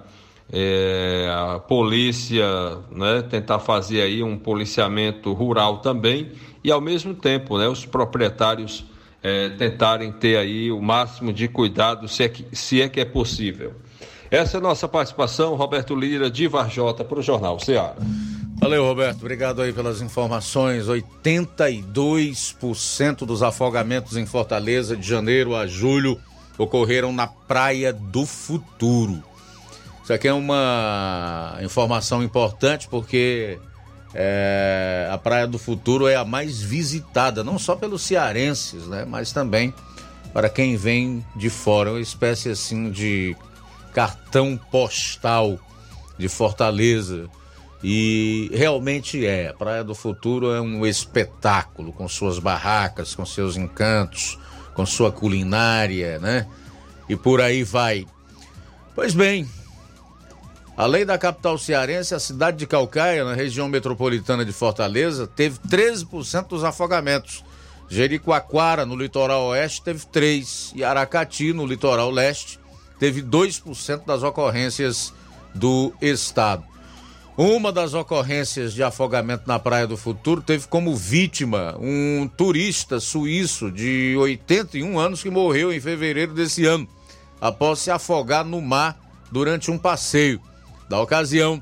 é, 0.52 1.30
a 1.32 1.60
polícia, 1.60 2.46
né, 2.92 3.22
tentar 3.24 3.60
fazer 3.60 4.02
aí 4.02 4.24
um 4.24 4.38
policiamento 4.38 5.34
rural 5.34 5.80
também 5.80 6.32
e 6.64 6.72
ao 6.72 6.80
mesmo 6.80 7.14
tempo, 7.14 7.58
né, 7.58 7.68
os 7.68 7.86
proprietários 7.86 8.86
é, 9.22 9.50
tentarem 9.50 10.12
ter 10.12 10.38
aí 10.38 10.72
o 10.72 10.82
máximo 10.82 11.32
de 11.32 11.48
cuidado, 11.48 12.08
se 12.08 12.24
é 12.24 12.30
que, 12.30 12.46
se 12.56 12.82
é, 12.82 12.90
que 12.90 13.00
é 13.00 13.06
possível. 13.06 13.74
Essa 14.34 14.58
é 14.58 14.60
a 14.60 14.62
nossa 14.62 14.88
participação, 14.88 15.54
Roberto 15.54 15.94
Lira, 15.94 16.28
de 16.28 16.48
Varjota, 16.48 17.06
para 17.06 17.20
o 17.20 17.22
Jornal 17.22 17.60
Ceará. 17.60 17.94
Valeu, 18.60 18.84
Roberto. 18.84 19.20
Obrigado 19.20 19.62
aí 19.62 19.72
pelas 19.72 20.02
informações. 20.02 20.88
82% 20.88 23.28
dos 23.28 23.44
afogamentos 23.44 24.18
em 24.18 24.26
Fortaleza 24.26 24.98
de 24.98 25.08
janeiro 25.08 25.56
a 25.56 25.68
julho 25.68 26.20
ocorreram 26.58 27.14
na 27.14 27.28
Praia 27.28 27.94
do 27.94 28.26
Futuro. 28.26 29.24
Isso 30.02 30.12
aqui 30.12 30.28
é 30.28 30.34
uma 30.34 31.60
informação 31.62 32.24
importante 32.24 32.88
porque 32.88 33.60
é, 34.16 35.10
a 35.12 35.18
Praia 35.20 35.46
do 35.46 35.60
Futuro 35.60 36.08
é 36.08 36.16
a 36.16 36.26
mais 36.26 36.60
visitada, 36.60 37.44
não 37.44 37.60
só 37.60 37.76
pelos 37.76 38.02
cearenses, 38.02 38.88
né, 38.88 39.06
mas 39.08 39.32
também 39.32 39.72
para 40.34 40.50
quem 40.50 40.76
vem 40.76 41.24
de 41.36 41.52
fora. 41.52 41.92
Uma 41.92 42.02
espécie 42.02 42.50
assim 42.50 42.90
de 42.90 43.38
cartão 43.94 44.60
postal 44.72 45.60
de 46.18 46.28
Fortaleza. 46.28 47.30
E 47.84 48.50
realmente 48.54 49.26
é. 49.26 49.50
A 49.50 49.54
Praia 49.54 49.84
do 49.84 49.94
Futuro 49.94 50.52
é 50.52 50.62
um 50.62 50.86
espetáculo, 50.86 51.92
com 51.92 52.08
suas 52.08 52.40
barracas, 52.40 53.14
com 53.14 53.26
seus 53.26 53.58
encantos, 53.58 54.40
com 54.74 54.86
sua 54.86 55.12
culinária, 55.12 56.20
né? 56.20 56.48
E 57.10 57.16
por 57.16 57.42
aí 57.42 57.64
vai. 57.64 58.06
Pois 58.96 59.14
bem, 59.14 59.48
Além 60.76 61.06
da 61.06 61.20
capital 61.20 61.56
cearense, 61.58 62.16
a 62.16 62.20
cidade 62.20 62.58
de 62.58 62.66
Calcaia, 62.66 63.24
na 63.24 63.36
região 63.36 63.70
metropolitana 63.70 64.44
de 64.44 64.52
Fortaleza, 64.52 65.28
teve 65.28 65.60
13% 65.60 66.48
dos 66.48 66.64
afogamentos. 66.64 67.44
Jericoacoara, 67.88 68.84
no 68.84 68.96
litoral 68.96 69.44
oeste, 69.50 69.84
teve 69.84 70.04
3%. 70.08 70.72
E 70.76 70.84
Aracati, 70.84 71.54
no 71.54 71.68
litoral 71.68 72.10
leste, 72.10 72.60
teve 73.04 73.22
2% 73.22 74.06
das 74.06 74.24
ocorrências 74.24 75.14
do 75.54 75.92
estado. 76.02 76.64
Uma 77.36 77.70
das 77.70 77.94
ocorrências 77.94 78.74
de 78.74 78.82
afogamento 78.82 79.44
na 79.46 79.60
Praia 79.60 79.86
do 79.86 79.98
Futuro 79.98 80.42
teve 80.42 80.68
como 80.70 80.96
vítima 80.96 81.76
um 81.82 82.30
turista 82.30 83.02
suíço 83.02 83.70
de 83.70 84.16
81 84.18 84.98
anos 84.98 85.22
que 85.22 85.30
morreu 85.30 85.74
em 85.74 85.82
fevereiro 85.82 86.34
desse 86.34 86.66
ano, 86.66 86.88
após 87.42 87.80
se 87.80 87.92
afogar 87.92 88.46
no 88.46 88.62
mar 88.62 88.98
durante 89.30 89.70
um 89.70 89.78
passeio. 89.78 90.40
Da 90.88 91.02
ocasião, 91.02 91.62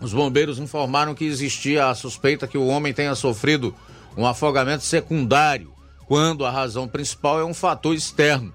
os 0.00 0.14
bombeiros 0.14 0.58
informaram 0.58 1.14
que 1.14 1.26
existia 1.26 1.90
a 1.90 1.94
suspeita 1.94 2.48
que 2.48 2.56
o 2.56 2.68
homem 2.68 2.94
tenha 2.94 3.14
sofrido 3.14 3.74
um 4.16 4.26
afogamento 4.26 4.82
secundário, 4.82 5.74
quando 6.06 6.46
a 6.46 6.50
razão 6.50 6.88
principal 6.88 7.38
é 7.38 7.44
um 7.44 7.52
fator 7.52 7.94
externo, 7.94 8.54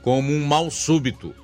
como 0.00 0.32
um 0.32 0.46
mal 0.46 0.70
súbito. 0.70 1.34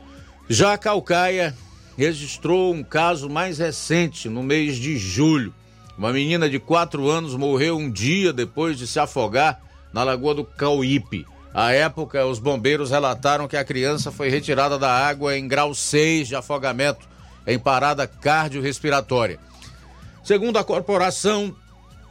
Já 0.49 0.75
a 0.75 0.79
Calcaia 0.79 1.55
registrou 1.97 2.75
um 2.75 2.83
caso 2.83 3.31
mais 3.31 3.59
recente, 3.59 4.29
no 4.29 4.43
mês 4.43 4.77
de 4.77 4.99
julho. 4.99 5.55
Uma 5.97 6.13
menina 6.13 6.51
de 6.51 6.59
4 6.59 7.09
anos 7.09 7.35
morreu 7.35 7.79
um 7.79 7.91
dia 7.91 8.33
depois 8.33 8.77
de 8.77 8.87
se 8.87 8.99
afogar 8.99 9.61
na 9.93 10.05
Lagoa 10.05 10.35
do 10.35 10.45
Cauípe. 10.45 11.27
À 11.55 11.73
época, 11.73 12.27
os 12.27 12.39
bombeiros 12.39 12.91
relataram 12.91 13.49
que 13.49 13.57
a 13.57 13.65
criança 13.65 14.11
foi 14.11 14.29
retirada 14.29 14.79
da 14.79 14.91
água 14.91 15.39
em 15.39 15.49
grau 15.49 15.73
6 15.73 16.29
de 16.29 16.37
afogamento, 16.37 17.09
em 17.47 17.59
parada 17.59 18.07
cardiorrespiratória. 18.07 19.39
Segundo 20.23 20.59
a 20.59 20.65
corporação, 20.65 21.55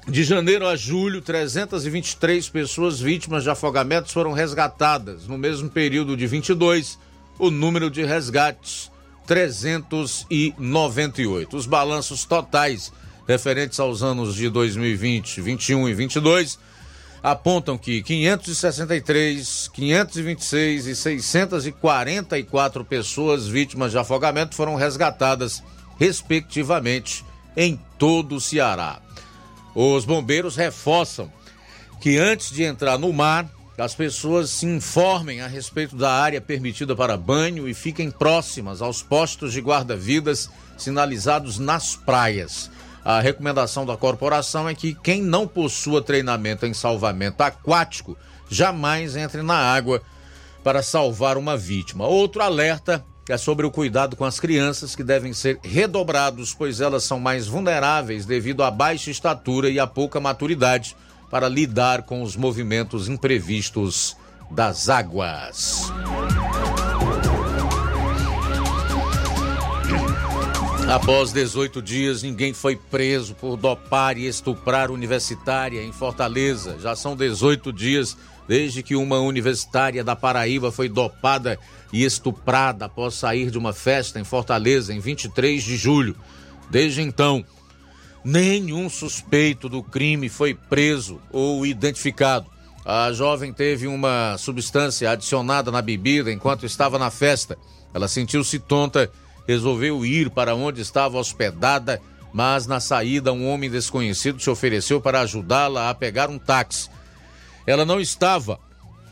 de 0.08 0.24
janeiro 0.24 0.66
a 0.66 0.76
julho, 0.76 1.22
323 1.22 2.50
pessoas 2.50 3.00
vítimas 3.00 3.44
de 3.44 3.50
afogamentos 3.50 4.12
foram 4.12 4.32
resgatadas. 4.32 5.28
No 5.28 5.38
mesmo 5.38 5.70
período 5.70 6.16
de 6.18 6.26
22, 6.26 6.98
o 7.40 7.50
número 7.50 7.90
de 7.90 8.04
resgates 8.04 8.92
398. 9.26 11.56
Os 11.56 11.66
balanços 11.66 12.26
totais 12.26 12.92
referentes 13.28 13.80
aos 13.80 14.04
anos 14.04 14.36
de 14.36 14.50
2020, 14.50 15.42
21 15.42 15.90
e 15.90 15.94
22 15.94 16.60
apontam 17.24 17.78
que 17.78 18.04
563, 18.04 19.70
526 19.70 20.88
e 20.88 20.96
644 20.96 22.84
pessoas 22.84 23.48
vítimas 23.48 23.92
de 23.92 23.98
afogamento 23.98 24.56
foram 24.56 24.76
resgatadas, 24.76 25.64
respectivamente, 25.98 27.24
em 27.56 27.80
todo 27.98 28.36
o 28.36 28.42
Ceará. 28.42 29.00
Os 29.74 30.04
bombeiros 30.04 30.58
reforçam 30.58 31.32
que 32.02 32.18
antes 32.18 32.52
de 32.52 32.64
entrar 32.64 33.00
no 33.00 33.14
mar, 33.14 33.50
as 33.78 33.96
pessoas 33.96 34.52
se 34.52 34.66
informem 34.66 35.42
a 35.42 35.48
respeito 35.48 35.96
da 35.96 36.12
área 36.12 36.40
permitida 36.40 36.96
para 36.96 37.18
banho 37.18 37.68
e 37.68 37.74
fiquem 37.74 38.12
próximas 38.12 38.82
aos 38.82 39.02
postos 39.02 39.52
de 39.52 39.62
guarda-vidas 39.62 40.50
sinalizados 40.78 41.58
nas 41.58 41.96
praias. 41.96 42.70
A 43.04 43.20
recomendação 43.20 43.86
da 43.86 43.98
corporação 43.98 44.70
é 44.70 44.76
que 44.76 44.94
quem 44.94 45.22
não 45.22 45.48
possua 45.48 46.02
treinamento 46.02 46.66
em 46.66 46.74
salvamento 46.74 47.42
aquático 47.42 48.16
jamais 48.50 49.16
entre 49.16 49.42
na 49.42 49.56
água 49.56 50.02
para 50.64 50.84
salvar 50.84 51.38
uma 51.38 51.58
vítima. 51.58 52.06
Outro 52.06 52.42
alerta 52.42 53.04
é 53.28 53.38
sobre 53.38 53.66
o 53.66 53.72
cuidado 53.72 54.16
com 54.16 54.24
as 54.24 54.40
crianças 54.40 54.96
que 54.96 55.04
devem 55.04 55.34
ser 55.34 55.60
redobrados, 55.64 56.54
pois 56.54 56.80
elas 56.80 57.04
são 57.04 57.20
mais 57.20 57.48
vulneráveis 57.48 58.26
devido 58.26 58.64
à 58.64 58.70
baixa 58.70 59.10
estatura 59.10 59.70
e 59.70 59.80
à 59.80 59.88
pouca 59.88 60.20
maturidade 60.20 60.96
para 61.34 61.50
lidar 61.50 62.04
com 62.04 62.22
os 62.22 62.36
movimentos 62.36 63.10
imprevistos 63.10 64.16
das 64.52 64.88
águas. 64.88 65.92
Após 70.88 71.34
18 71.34 71.82
dias, 71.82 72.22
ninguém 72.22 72.54
foi 72.54 72.76
preso 72.76 73.34
por 73.34 73.58
dopar 73.58 74.16
e 74.16 74.28
estuprar 74.28 74.92
universitária 74.92 75.82
em 75.82 75.92
Fortaleza. 75.92 76.78
Já 76.80 76.96
são 76.96 77.16
18 77.16 77.74
dias 77.74 78.16
desde 78.48 78.84
que 78.84 78.96
uma 78.96 79.18
universitária 79.18 80.04
da 80.04 80.16
Paraíba 80.16 80.72
foi 80.72 80.88
dopada 80.88 81.58
e 81.92 82.04
estuprada 82.04 82.86
após 82.86 83.16
sair 83.16 83.50
de 83.50 83.58
uma 83.58 83.74
festa 83.74 84.20
em 84.20 84.24
Fortaleza 84.24 84.94
em 84.94 85.00
23 85.00 85.64
de 85.64 85.78
julho. 85.78 86.16
Desde 86.70 87.02
então, 87.02 87.44
Nenhum 88.24 88.90
suspeito 88.90 89.68
do 89.68 89.84
crime 89.84 90.30
foi 90.30 90.54
preso 90.54 91.20
ou 91.30 91.66
identificado. 91.66 92.48
A 92.86 93.12
jovem 93.12 93.52
teve 93.52 93.86
uma 93.86 94.38
substância 94.38 95.12
adicionada 95.12 95.72
na 95.72 95.82
bebida 95.82 96.32
enquanto 96.32 96.66
estava 96.66 96.98
na 96.98 97.10
festa. 97.10 97.58
Ela 97.94 98.08
sentiu-se 98.08 98.60
tonta, 98.60 99.12
resolveu 99.48 100.06
ir 100.06 100.30
para 100.30 100.56
onde 100.56 100.82
estava 100.82 101.18
hospedada, 101.18 102.02
mas 102.34 102.66
na 102.66 102.80
saída 102.80 103.34
um 103.34 103.48
homem 103.48 103.70
desconhecido 103.70 104.42
se 104.42 104.50
ofereceu 104.50 105.02
para 105.02 105.22
ajudá-la 105.22 105.90
a 105.90 105.94
pegar 105.94 106.30
um 106.30 106.40
táxi. 106.40 106.90
Ela 107.68 107.86
não 107.86 108.00
estava 108.00 108.60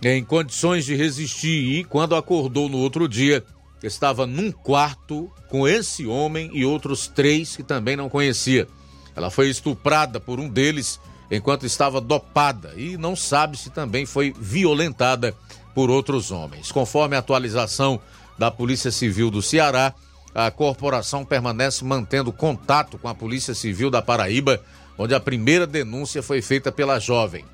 em 0.02 0.24
condições 0.24 0.86
de 0.86 0.96
resistir 0.96 1.80
e, 1.80 1.84
quando 1.84 2.16
acordou 2.16 2.68
no 2.68 2.78
outro 2.78 3.08
dia, 3.08 3.44
estava 3.84 4.26
num 4.26 4.52
quarto 4.52 5.32
com 5.50 5.68
esse 5.68 6.06
homem 6.08 6.50
e 6.54 6.66
outros 6.66 7.08
três 7.08 7.56
que 7.56 7.64
também 7.64 7.96
não 7.96 8.10
conhecia. 8.10 8.68
Ela 9.16 9.30
foi 9.30 9.50
estuprada 9.50 10.20
por 10.20 10.40
um 10.40 10.48
deles 10.48 11.00
enquanto 11.30 11.66
estava 11.66 12.02
dopada 12.02 12.74
e 12.76 12.98
não 12.98 13.16
sabe 13.16 13.58
se 13.58 13.70
também 13.70 14.06
foi 14.06 14.34
violentada 14.38 15.36
por 15.74 15.90
outros 15.90 16.32
homens. 16.32 16.72
Conforme 16.72 17.16
a 17.16 17.20
atualização 17.20 18.00
da 18.38 18.52
Polícia 18.52 18.92
Civil 18.92 19.32
do 19.32 19.42
Ceará, 19.42 19.94
a 20.34 20.50
corporação 20.50 21.26
permanece 21.26 21.84
mantendo 21.84 22.32
contato 22.32 22.98
com 22.98 23.08
a 23.08 23.16
Polícia 23.16 23.54
Civil 23.54 23.90
da 23.90 24.02
Paraíba, 24.02 24.62
onde 24.98 25.14
a 25.14 25.20
primeira 25.20 25.68
denúncia 25.68 26.22
foi 26.22 26.42
feita 26.42 26.72
pela 26.72 27.00
jovem. 27.00 27.46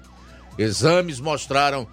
Exames 0.57 1.19
mostraram 1.19 1.87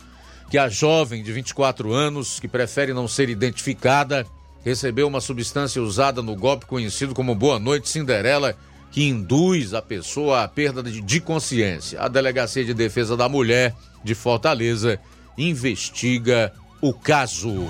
que 0.51 0.59
a 0.59 0.69
jovem 0.69 1.23
de 1.23 1.33
24 1.33 1.93
anos, 1.93 2.39
que 2.39 2.49
prefere 2.49 2.93
não 2.93 3.09
ser 3.09 3.29
identificada, 3.29 4.27
recebeu 4.65 5.07
uma 5.07 5.21
substância 5.21 5.83
usada 5.83 6.23
no 6.23 6.35
golpe 6.35 6.67
conhecido 6.67 7.15
como 7.15 7.35
Boa 7.35 7.59
Noite 7.59 7.89
Cinderela 7.89 8.57
que 8.95 9.09
induz 9.09 9.75
a 9.75 9.83
pessoa 9.83 10.45
à 10.45 10.49
perda 10.49 10.81
de 10.81 11.21
consciência. 11.21 12.01
A 12.01 12.07
Delegacia 12.07 12.65
de 12.65 12.73
Defesa 12.73 13.17
da 13.17 13.29
Mulher 13.29 13.75
de 14.05 14.15
Fortaleza 14.15 15.01
investiga 15.37 16.53
o 16.81 16.95
caso. 16.95 17.67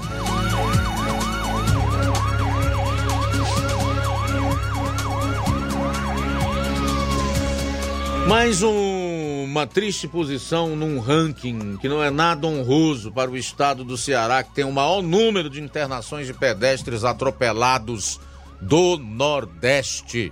Mais 8.29 8.63
um, 8.63 9.45
uma 9.45 9.67
triste 9.67 10.07
posição 10.07 10.77
num 10.77 10.99
ranking 10.99 11.79
que 11.79 11.89
não 11.89 12.03
é 12.03 12.11
nada 12.11 12.47
honroso 12.47 13.11
para 13.11 13.31
o 13.31 13.37
estado 13.39 13.83
do 13.83 13.97
Ceará, 13.97 14.43
que 14.43 14.55
tem 14.55 14.67
o 14.67 14.73
maior 14.73 15.01
número 15.01 15.49
de 15.49 15.63
internações 15.63 16.27
de 16.27 16.35
pedestres 16.35 17.03
atropelados 17.03 18.21
do 18.61 18.99
Nordeste. 18.99 20.31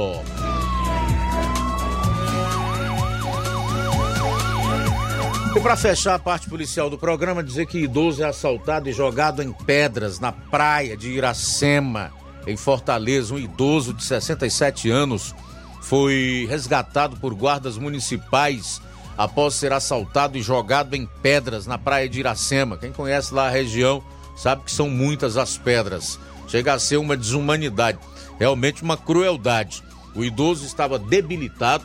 E 5.56 5.60
para 5.60 5.76
fechar 5.76 6.14
a 6.14 6.18
parte 6.18 6.48
policial 6.48 6.88
do 6.88 6.96
programa, 6.96 7.42
dizer 7.42 7.66
que 7.66 7.78
idoso 7.78 8.22
é 8.22 8.26
assaltado 8.26 8.88
e 8.88 8.92
jogado 8.92 9.42
em 9.42 9.52
pedras 9.52 10.20
na 10.20 10.30
praia 10.30 10.96
de 10.96 11.10
Iracema, 11.10 12.12
em 12.46 12.56
Fortaleza. 12.56 13.34
Um 13.34 13.38
idoso 13.38 13.92
de 13.92 14.04
67 14.04 14.88
anos 14.88 15.34
foi 15.82 16.46
resgatado 16.48 17.16
por 17.16 17.34
guardas 17.34 17.76
municipais 17.76 18.80
após 19.18 19.54
ser 19.54 19.72
assaltado 19.72 20.38
e 20.38 20.42
jogado 20.42 20.94
em 20.94 21.04
pedras 21.20 21.66
na 21.66 21.76
praia 21.76 22.08
de 22.08 22.20
Iracema. 22.20 22.78
Quem 22.78 22.92
conhece 22.92 23.34
lá 23.34 23.48
a 23.48 23.50
região 23.50 24.02
sabe 24.36 24.62
que 24.62 24.72
são 24.72 24.88
muitas 24.88 25.36
as 25.36 25.58
pedras. 25.58 26.18
Chega 26.46 26.74
a 26.74 26.78
ser 26.78 26.96
uma 26.96 27.16
desumanidade, 27.16 27.98
realmente 28.38 28.84
uma 28.84 28.96
crueldade. 28.96 29.82
O 30.14 30.24
idoso 30.24 30.64
estava 30.64 30.96
debilitado 30.96 31.84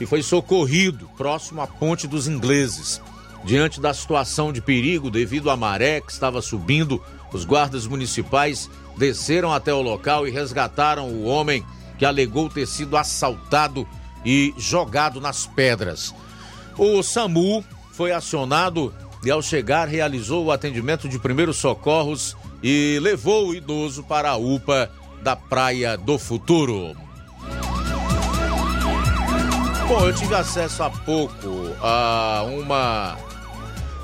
e 0.00 0.06
foi 0.06 0.22
socorrido 0.22 1.08
próximo 1.16 1.60
à 1.60 1.66
Ponte 1.66 2.06
dos 2.06 2.28
Ingleses. 2.28 3.00
Diante 3.44 3.80
da 3.80 3.94
situação 3.94 4.52
de 4.52 4.60
perigo 4.60 5.10
devido 5.10 5.50
à 5.50 5.56
maré 5.56 6.00
que 6.00 6.12
estava 6.12 6.42
subindo, 6.42 7.02
os 7.32 7.44
guardas 7.44 7.86
municipais 7.86 8.68
desceram 8.96 9.52
até 9.52 9.72
o 9.72 9.82
local 9.82 10.26
e 10.26 10.30
resgataram 10.30 11.08
o 11.08 11.24
homem 11.24 11.64
que 11.98 12.04
alegou 12.04 12.48
ter 12.48 12.66
sido 12.66 12.96
assaltado 12.96 13.86
e 14.24 14.52
jogado 14.56 15.20
nas 15.20 15.46
pedras. 15.46 16.14
O 16.76 17.02
SAMU 17.02 17.64
foi 17.92 18.12
acionado 18.12 18.94
e, 19.24 19.30
ao 19.30 19.42
chegar, 19.42 19.88
realizou 19.88 20.44
o 20.44 20.52
atendimento 20.52 21.08
de 21.08 21.18
primeiros 21.18 21.56
socorros 21.56 22.36
e 22.62 22.98
levou 23.00 23.48
o 23.48 23.54
idoso 23.54 24.02
para 24.04 24.30
a 24.30 24.36
UPA 24.36 24.90
da 25.22 25.34
Praia 25.34 25.96
do 25.96 26.18
Futuro. 26.18 27.07
Bom, 29.88 30.00
eu 30.00 30.14
tive 30.14 30.34
acesso 30.34 30.82
há 30.82 30.90
pouco 30.90 31.74
a 31.80 32.44
uma 32.46 33.16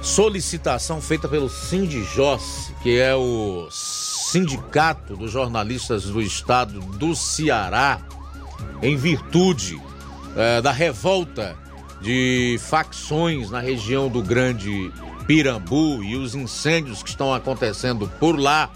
solicitação 0.00 0.98
feita 0.98 1.28
pelo 1.28 1.46
Sindijós, 1.50 2.72
que 2.82 2.98
é 2.98 3.14
o 3.14 3.68
Sindicato 3.70 5.14
dos 5.14 5.30
Jornalistas 5.30 6.04
do 6.04 6.22
Estado 6.22 6.80
do 6.80 7.14
Ceará, 7.14 8.00
em 8.80 8.96
virtude 8.96 9.78
eh, 10.34 10.62
da 10.62 10.72
revolta 10.72 11.54
de 12.00 12.58
facções 12.60 13.50
na 13.50 13.60
região 13.60 14.08
do 14.08 14.22
Grande 14.22 14.90
Pirambu 15.26 16.02
e 16.02 16.16
os 16.16 16.34
incêndios 16.34 17.02
que 17.02 17.10
estão 17.10 17.34
acontecendo 17.34 18.10
por 18.18 18.40
lá, 18.40 18.70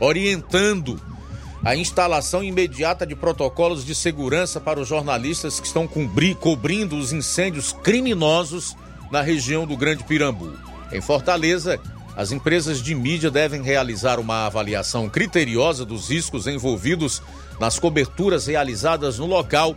orientando 0.00 1.00
a 1.64 1.76
instalação 1.76 2.42
imediata 2.42 3.06
de 3.06 3.14
protocolos 3.14 3.84
de 3.84 3.94
segurança 3.94 4.60
para 4.60 4.80
os 4.80 4.88
jornalistas 4.88 5.60
que 5.60 5.66
estão 5.66 5.86
cobri 5.86 6.34
cobrindo 6.34 6.96
os 6.96 7.12
incêndios 7.12 7.72
criminosos 7.72 8.76
na 9.12 9.22
região 9.22 9.66
do 9.66 9.76
Grande 9.76 10.02
Pirambu. 10.02 10.52
Em 10.90 11.00
Fortaleza, 11.00 11.78
as 12.16 12.32
empresas 12.32 12.82
de 12.82 12.94
mídia 12.94 13.30
devem 13.30 13.62
realizar 13.62 14.18
uma 14.18 14.46
avaliação 14.46 15.08
criteriosa 15.08 15.84
dos 15.84 16.10
riscos 16.10 16.46
envolvidos 16.46 17.22
nas 17.60 17.78
coberturas 17.78 18.46
realizadas 18.46 19.18
no 19.18 19.26
local 19.26 19.76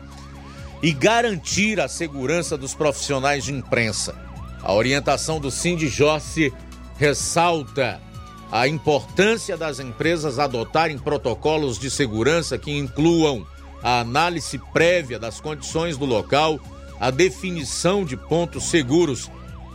e 0.82 0.92
garantir 0.92 1.80
a 1.80 1.88
segurança 1.88 2.58
dos 2.58 2.74
profissionais 2.74 3.46
de 3.46 3.54
imprensa. 3.54 4.16
A 4.62 4.74
orientação 4.74 5.40
do 5.40 5.52
Cindy 5.52 5.88
ressalta 6.98 8.02
a 8.52 8.68
importância 8.68 9.58
das 9.58 9.80
empresas 9.80 10.40
adotarem 10.40 10.98
protocolos 10.98 11.80
de 11.80 11.90
segurança 11.90 12.58
que 12.58 12.72
incluam 12.72 13.46
a 13.82 14.00
análise 14.00 14.58
prévia 14.72 15.20
das 15.20 15.40
condições 15.40 15.98
do 15.98 16.06
local, 16.06 16.60
a 17.00 17.12
definição 17.12 18.06
de 18.06 18.16
pontos 18.16 18.66
seguros 18.66 19.30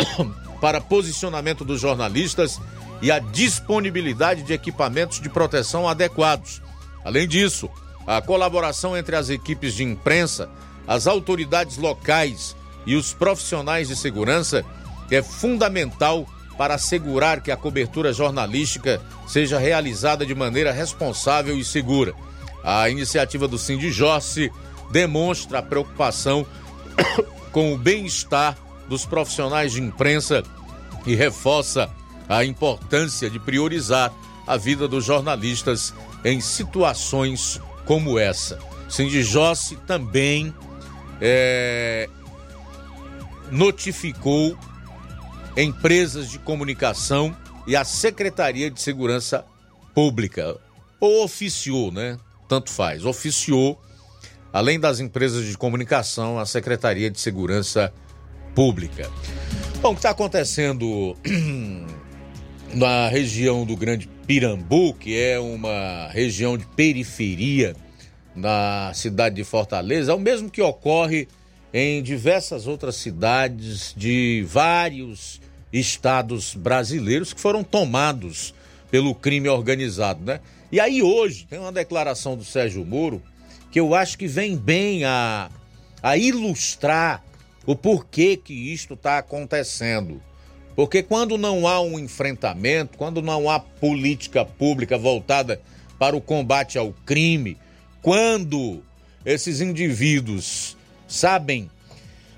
para 0.61 0.81
posicionamento 0.81 1.65
dos 1.65 1.81
jornalistas 1.81 2.61
e 3.03 3.11
a 3.11 3.19
disponibilidade 3.19 4.43
de 4.43 4.53
equipamentos 4.53 5.21
de 5.21 5.29
proteção 5.29 5.89
adequados. 5.89 6.61
Além 7.05 7.27
disso, 7.27 7.71
a 8.07 8.21
colaboração 8.21 8.97
entre 8.97 9.17
as 9.17 9.31
equipes 9.31 9.75
de 9.75 9.85
imprensa, 9.85 10.49
as 10.87 11.07
autoridades 11.07 11.77
locais 11.77 12.57
e 12.87 12.97
os 12.97 13.13
profissionais 13.13 13.89
de 13.89 13.97
segurança 13.97 14.65
é 15.11 15.23
fundamental 15.23 16.27
para 16.27 16.40
assegurar 16.69 17.41
que 17.41 17.51
a 17.51 17.57
cobertura 17.57 18.13
jornalística 18.13 19.01
seja 19.27 19.59
realizada 19.59 20.27
de 20.27 20.35
maneira 20.35 20.73
responsável 20.73 21.57
e 21.57 21.65
segura. 21.65 22.13
A 22.63 22.89
iniciativa 22.91 23.49
do 23.49 23.59
Cindy 23.59 23.91
Jossi 23.91 24.53
demonstra 24.91 25.61
a 25.61 25.63
preocupação 25.63 26.47
com 27.51 27.73
o 27.73 27.79
bem-estar 27.79 28.57
dos 28.89 29.07
profissionais 29.07 29.73
de 29.73 29.81
imprensa 29.81 30.43
e 31.07 31.15
reforça 31.15 31.91
a 32.29 32.45
importância 32.45 33.31
de 33.31 33.39
priorizar 33.39 34.13
a 34.47 34.57
vida 34.57 34.87
dos 34.87 35.05
jornalistas 35.05 35.95
em 36.25 36.41
situações 36.41 37.61
como 37.85 38.19
essa. 38.19 38.59
Cindy 38.89 39.23
Jossi 39.23 39.77
também 39.87 40.55
é, 41.21 42.09
notificou 43.51 44.57
empresas 45.57 46.31
de 46.31 46.39
comunicação 46.39 47.37
e 47.67 47.77
a 47.77 47.85
Secretaria 47.85 48.71
de 48.71 48.81
Segurança 48.81 49.45
Pública. 49.95 50.57
Ou 51.01 51.25
oficiou, 51.25 51.91
né? 51.91 52.19
Tanto 52.49 52.71
faz. 52.71 53.05
Oficiou, 53.05 53.81
além 54.53 54.79
das 54.79 55.01
empresas 55.01 55.45
de 55.45 55.57
comunicação, 55.57 56.39
a 56.39 56.47
Secretaria 56.47 57.11
de 57.11 57.21
Segurança 57.21 57.93
Pública. 58.55 59.11
Bom, 59.81 59.91
o 59.91 59.93
que 59.93 59.99
está 59.99 60.11
acontecendo 60.11 61.17
na 62.75 63.09
região 63.09 63.65
do 63.65 63.77
Grande 63.77 64.09
Pirambu, 64.27 64.95
que 64.95 65.19
é 65.19 65.39
uma 65.39 66.09
região 66.09 66.57
de 66.57 66.67
periferia 66.67 67.75
na 68.35 68.93
cidade 68.95 69.37
de 69.37 69.45
Fortaleza, 69.45 70.13
é 70.13 70.15
o 70.15 70.21
mesmo 70.21 70.51
que 70.51 70.63
ocorre 70.63 71.27
em 71.73 72.03
diversas 72.03 72.67
outras 72.67 72.97
cidades 72.97 73.95
de 73.97 74.45
vários 74.49 75.40
estados 75.73 76.55
brasileiros 76.55 77.33
que 77.33 77.41
foram 77.41 77.63
tomados 77.63 78.55
pelo 78.91 79.15
crime 79.15 79.49
organizado, 79.49 80.25
né? 80.25 80.41
E 80.73 80.81
aí 80.81 81.03
hoje 81.03 81.47
tem 81.49 81.59
uma 81.59 81.73
declaração 81.73 82.37
do 82.37 82.45
Sérgio 82.45 82.85
Moro 82.85 83.23
que 83.71 83.79
eu 83.79 83.95
acho 83.95 84.19
que 84.19 84.27
vem 84.27 84.57
bem 84.57 85.05
a, 85.05 85.51
a 86.03 86.17
ilustrar 86.17 87.25
o 87.67 87.77
porquê 87.77 88.37
que 88.37 88.53
isto 88.53 88.95
está 88.95 89.19
acontecendo. 89.19 90.21
Porque 90.75 91.03
quando 91.03 91.37
não 91.37 91.69
há 91.69 91.81
um 91.81 91.99
enfrentamento, 91.99 92.97
quando 92.97 93.21
não 93.21 93.51
há 93.51 93.61
política 93.61 94.45
pública 94.45 94.97
voltada 94.97 95.61
para 95.99 96.17
o 96.17 96.21
combate 96.21 96.79
ao 96.79 96.93
crime, 97.05 97.57
quando 98.01 98.83
esses 99.25 99.61
indivíduos 99.61 100.77
sabem 101.07 101.71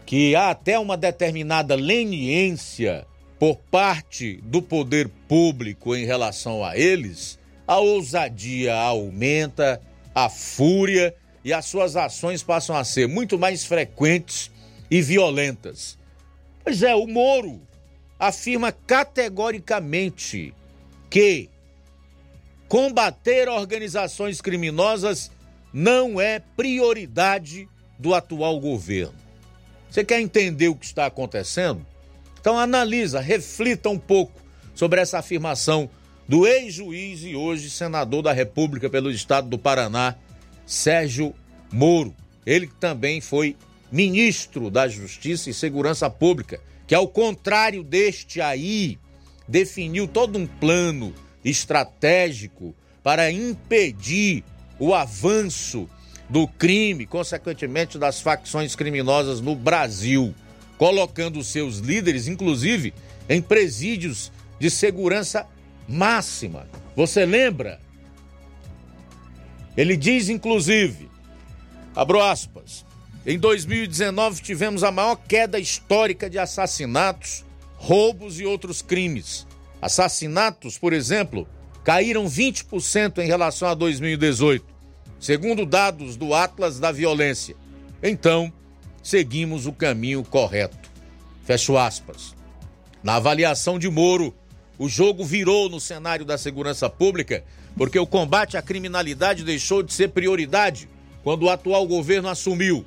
que 0.05 0.35
há 0.35 0.51
até 0.51 0.79
uma 0.79 0.97
determinada 0.97 1.75
leniência 1.75 3.07
por 3.43 3.57
parte 3.57 4.37
do 4.45 4.63
poder 4.63 5.09
público 5.27 5.97
em 5.97 6.05
relação 6.05 6.65
a 6.65 6.79
eles, 6.79 7.41
a 7.67 7.77
ousadia 7.79 8.73
aumenta, 8.73 9.81
a 10.15 10.29
fúria 10.29 11.13
e 11.45 11.53
as 11.53 11.65
suas 11.65 11.97
ações 11.97 12.41
passam 12.41 12.77
a 12.77 12.85
ser 12.85 13.09
muito 13.09 13.37
mais 13.37 13.65
frequentes 13.65 14.49
e 14.89 15.03
violentas. 15.03 15.99
Pois 16.63 16.85
é, 16.85 16.95
o 16.95 17.05
Moro 17.09 17.61
afirma 18.17 18.71
categoricamente 18.71 20.55
que 21.11 21.51
combater 22.69 23.49
organizações 23.49 24.41
criminosas 24.41 25.33
não 25.73 26.21
é 26.21 26.39
prioridade 26.39 27.69
do 27.99 28.15
atual 28.15 28.61
governo. 28.61 29.19
Você 29.91 30.05
quer 30.05 30.21
entender 30.21 30.69
o 30.69 30.77
que 30.77 30.87
está 30.87 31.07
acontecendo? 31.07 31.85
Então 32.43 32.59
analisa, 32.59 33.21
reflita 33.21 33.89
um 33.89 33.97
pouco 33.97 34.43
sobre 34.75 35.01
essa 35.01 35.21
afirmação 35.21 35.89
do 36.27 36.45
ex-juiz 36.45 37.23
e 37.23 37.37
hoje 37.37 37.71
senador 37.71 38.21
da 38.21 38.33
República 38.33 38.91
pelo 38.91 39.13
estado 39.13 39.49
do 39.49 39.57
Paraná, 39.57 40.17
Sérgio 40.67 41.33
Moro. 41.73 42.13
Ele 42.45 42.67
também 42.81 43.21
foi 43.21 43.55
ministro 43.93 44.73
da 44.73 44.89
Justiça 44.89 45.51
e 45.51 45.55
Segurança 45.55 46.11
Pública, 46.11 46.59
que 46.85 46.97
ao 46.97 47.07
contrário 47.07 47.85
deste 47.85 48.41
aí, 48.41 48.99
definiu 49.47 50.09
todo 50.09 50.37
um 50.37 50.45
plano 50.45 51.15
estratégico 51.45 52.75
para 53.05 53.31
impedir 53.31 54.43
o 54.81 54.93
avanço 54.93 55.89
do 56.29 56.49
crime, 56.49 57.07
consequentemente 57.07 57.99
das 57.99 58.21
facções 58.21 58.75
criminosas 58.75 59.41
no 59.41 59.55
Brasil, 59.55 60.35
colocando 60.83 61.45
seus 61.45 61.79
líderes, 61.79 62.27
inclusive, 62.27 62.93
em 63.29 63.41
presídios 63.41 64.33
de 64.59 64.69
segurança 64.69 65.47
máxima. 65.89 66.67
Você 66.97 67.25
lembra? 67.25 67.79
Ele 69.77 69.97
diz, 69.97 70.29
inclusive, 70.29 71.09
abro 71.95 72.21
aspas, 72.21 72.85
em 73.25 73.39
2019 73.39 74.43
tivemos 74.43 74.83
a 74.83 74.91
maior 74.91 75.15
queda 75.15 75.57
histórica 75.61 76.29
de 76.29 76.37
assassinatos 76.37 77.45
roubos 77.77 78.41
e 78.41 78.45
outros 78.45 78.83
crimes. 78.83 79.47
Assassinatos, 79.81 80.79
por 80.79 80.93
exemplo, 80.93 81.47
caíram 81.85 82.27
20% 82.27 83.19
em 83.19 83.29
relação 83.29 83.69
a 83.69 83.75
2018, 83.75 84.67
segundo 85.21 85.65
dados 85.65 86.17
do 86.17 86.35
Atlas 86.35 86.81
da 86.81 86.91
Violência. 86.91 87.55
Então, 88.03 88.53
seguimos 89.03 89.67
o 89.67 89.73
caminho 89.73 90.23
correto. 90.25 90.91
Fecho 91.45 91.77
aspas. 91.77 92.35
Na 93.03 93.17
avaliação 93.17 93.79
de 93.79 93.89
Moro, 93.89 94.35
o 94.79 94.89
jogo 94.89 95.25
virou 95.25 95.69
no 95.69 95.81
cenário 95.81 96.25
da 96.25 96.39
segurança 96.39 96.89
pública 96.89 97.45
porque 97.77 97.99
o 97.99 98.07
combate 98.07 98.57
à 98.57 98.63
criminalidade 98.63 99.45
deixou 99.45 99.83
de 99.83 99.93
ser 99.93 100.09
prioridade 100.09 100.89
quando 101.23 101.45
o 101.45 101.51
atual 101.51 101.87
governo 101.87 102.29
assumiu. 102.29 102.85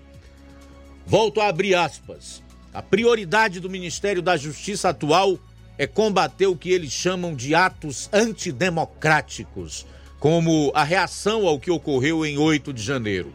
Volto 1.05 1.41
a 1.41 1.47
abrir 1.47 1.75
aspas. 1.75 2.43
A 2.73 2.81
prioridade 2.81 3.59
do 3.59 3.69
Ministério 3.69 4.21
da 4.21 4.35
Justiça 4.35 4.89
atual 4.89 5.39
é 5.77 5.87
combater 5.87 6.47
o 6.47 6.55
que 6.55 6.71
eles 6.71 6.91
chamam 6.91 7.33
de 7.33 7.53
atos 7.53 8.09
antidemocráticos, 8.11 9.85
como 10.19 10.71
a 10.73 10.83
reação 10.83 11.47
ao 11.47 11.59
que 11.59 11.71
ocorreu 11.71 12.25
em 12.25 12.37
8 12.37 12.73
de 12.73 12.81
janeiro. 12.81 13.33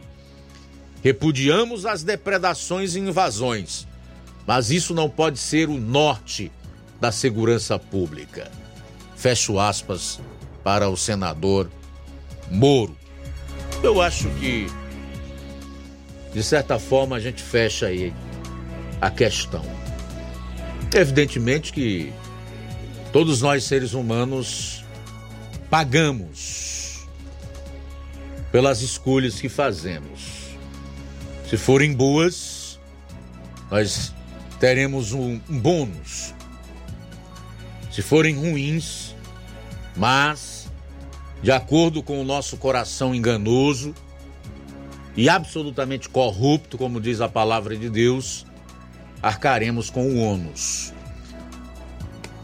Repudiamos 1.03 1.87
as 1.87 2.03
depredações 2.03 2.95
e 2.95 3.01
invasões, 3.01 3.87
mas 4.47 4.71
isso 4.71 4.95
não 4.95 5.09
pode 5.09 5.39
ser 5.39 5.69
o 5.69 5.79
norte 5.79 6.53
da 7.01 7.11
segurança 7.11 7.79
pública. 7.79 8.51
Fecho 9.17 9.59
aspas 9.59 10.21
para 10.63 10.89
o 10.89 10.97
senador 10.97 11.71
Moro. 12.51 12.97
Eu 13.83 14.03
acho 14.03 14.29
que, 14.41 14.67
de 16.35 16.43
certa 16.43 16.79
forma, 16.79 17.17
a 17.17 17.21
gente 17.21 17.43
fecha 17.43 17.87
aí 17.87 18.13
a 19.01 19.11
questão. 19.11 19.65
Evidentemente 20.95 21.73
que 21.73 22.13
todos 23.13 23.41
nós 23.41 23.65
seres 23.65 23.95
humanos 23.95 24.85
pagamos 25.71 27.07
pelas 28.51 28.83
escolhas 28.83 29.41
que 29.41 29.49
fazemos. 29.49 30.40
Se 31.51 31.57
forem 31.57 31.93
boas, 31.93 32.79
nós 33.69 34.15
teremos 34.61 35.13
um, 35.13 35.41
um 35.51 35.59
bônus. 35.59 36.33
Se 37.91 38.03
forem 38.03 38.37
ruins, 38.37 39.17
mas 39.97 40.71
de 41.43 41.51
acordo 41.51 42.05
com 42.05 42.21
o 42.21 42.25
nosso 42.25 42.57
coração 42.57 43.13
enganoso 43.13 43.93
e 45.17 45.29
absolutamente 45.29 46.09
corrupto, 46.09 46.79
como 46.79 47.01
diz 47.01 47.21
a 47.21 47.29
palavra 47.29 47.77
de 47.77 47.91
Deus, 47.91 48.47
arcaremos 49.21 49.91
com 49.91 50.07
o 50.07 50.21
ônus. 50.21 50.93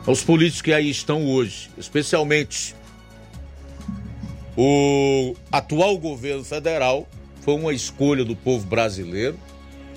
Os 0.04 0.24
políticos 0.24 0.62
que 0.62 0.72
aí 0.72 0.90
estão 0.90 1.24
hoje, 1.26 1.70
especialmente 1.78 2.74
o 4.56 5.36
atual 5.52 5.96
governo 5.96 6.42
federal, 6.42 7.06
foi 7.46 7.54
uma 7.54 7.72
escolha 7.72 8.24
do 8.24 8.34
povo 8.34 8.66
brasileiro, 8.66 9.38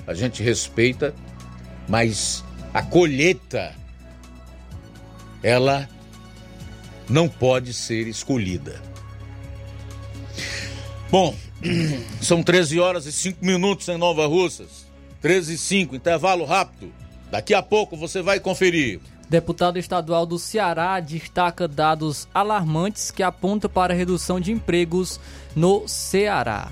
a 0.05 0.13
gente 0.13 0.43
respeita, 0.43 1.15
mas 1.87 2.43
a 2.71 2.83
colheita, 2.83 3.73
ela 5.41 5.89
não 7.09 7.27
pode 7.27 7.73
ser 7.73 8.05
escolhida. 8.05 8.79
Bom, 11.09 11.35
são 12.21 12.43
13 12.43 12.79
horas 12.79 13.07
e 13.07 13.11
5 13.11 13.43
minutos 13.43 13.87
em 13.87 13.97
Nova 13.97 14.27
Russas. 14.27 14.85
13 15.19 15.55
e 15.55 15.57
5, 15.57 15.95
intervalo 15.95 16.45
rápido. 16.45 16.93
Daqui 17.31 17.55
a 17.55 17.63
pouco 17.63 17.97
você 17.97 18.21
vai 18.21 18.39
conferir. 18.39 18.99
Deputado 19.27 19.79
estadual 19.79 20.27
do 20.27 20.37
Ceará 20.37 20.99
destaca 20.99 21.67
dados 21.67 22.27
alarmantes 22.31 23.09
que 23.09 23.23
apontam 23.23 23.71
para 23.71 23.95
redução 23.95 24.39
de 24.39 24.51
empregos 24.51 25.19
no 25.55 25.87
Ceará. 25.87 26.71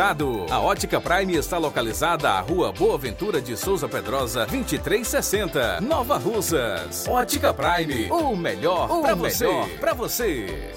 A 0.00 0.60
Ótica 0.60 1.00
Prime 1.00 1.34
está 1.34 1.58
localizada 1.58 2.30
à 2.30 2.40
Rua 2.40 2.70
Boa 2.70 2.96
Ventura 2.96 3.42
de 3.42 3.56
Souza 3.56 3.88
Pedrosa, 3.88 4.46
2360, 4.46 5.80
Nova 5.80 6.16
Russas. 6.16 7.04
Ótica 7.08 7.52
Prime, 7.52 8.08
o 8.08 8.36
melhor 8.36 8.86
para 9.02 9.16
você. 9.16 9.48
Pra 9.80 9.94
você. 9.94 10.72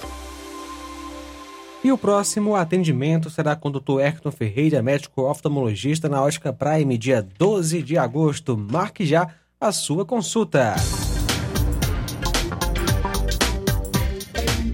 E 1.83 1.91
o 1.91 1.97
próximo 1.99 2.55
atendimento 2.55 3.29
será 3.29 3.55
com 3.55 3.69
o 3.69 3.71
Dr. 3.71 3.99
Hector 3.99 4.31
Ferreira, 4.31 4.81
médico 4.81 5.21
oftalmologista 5.21 6.09
na 6.09 6.19
Ótica 6.19 6.51
Prime, 6.51 6.97
dia 6.97 7.21
12 7.21 7.83
de 7.83 7.99
agosto. 7.99 8.57
Marque 8.57 9.05
já 9.05 9.27
a 9.59 9.71
sua 9.71 10.03
consulta. 10.03 10.73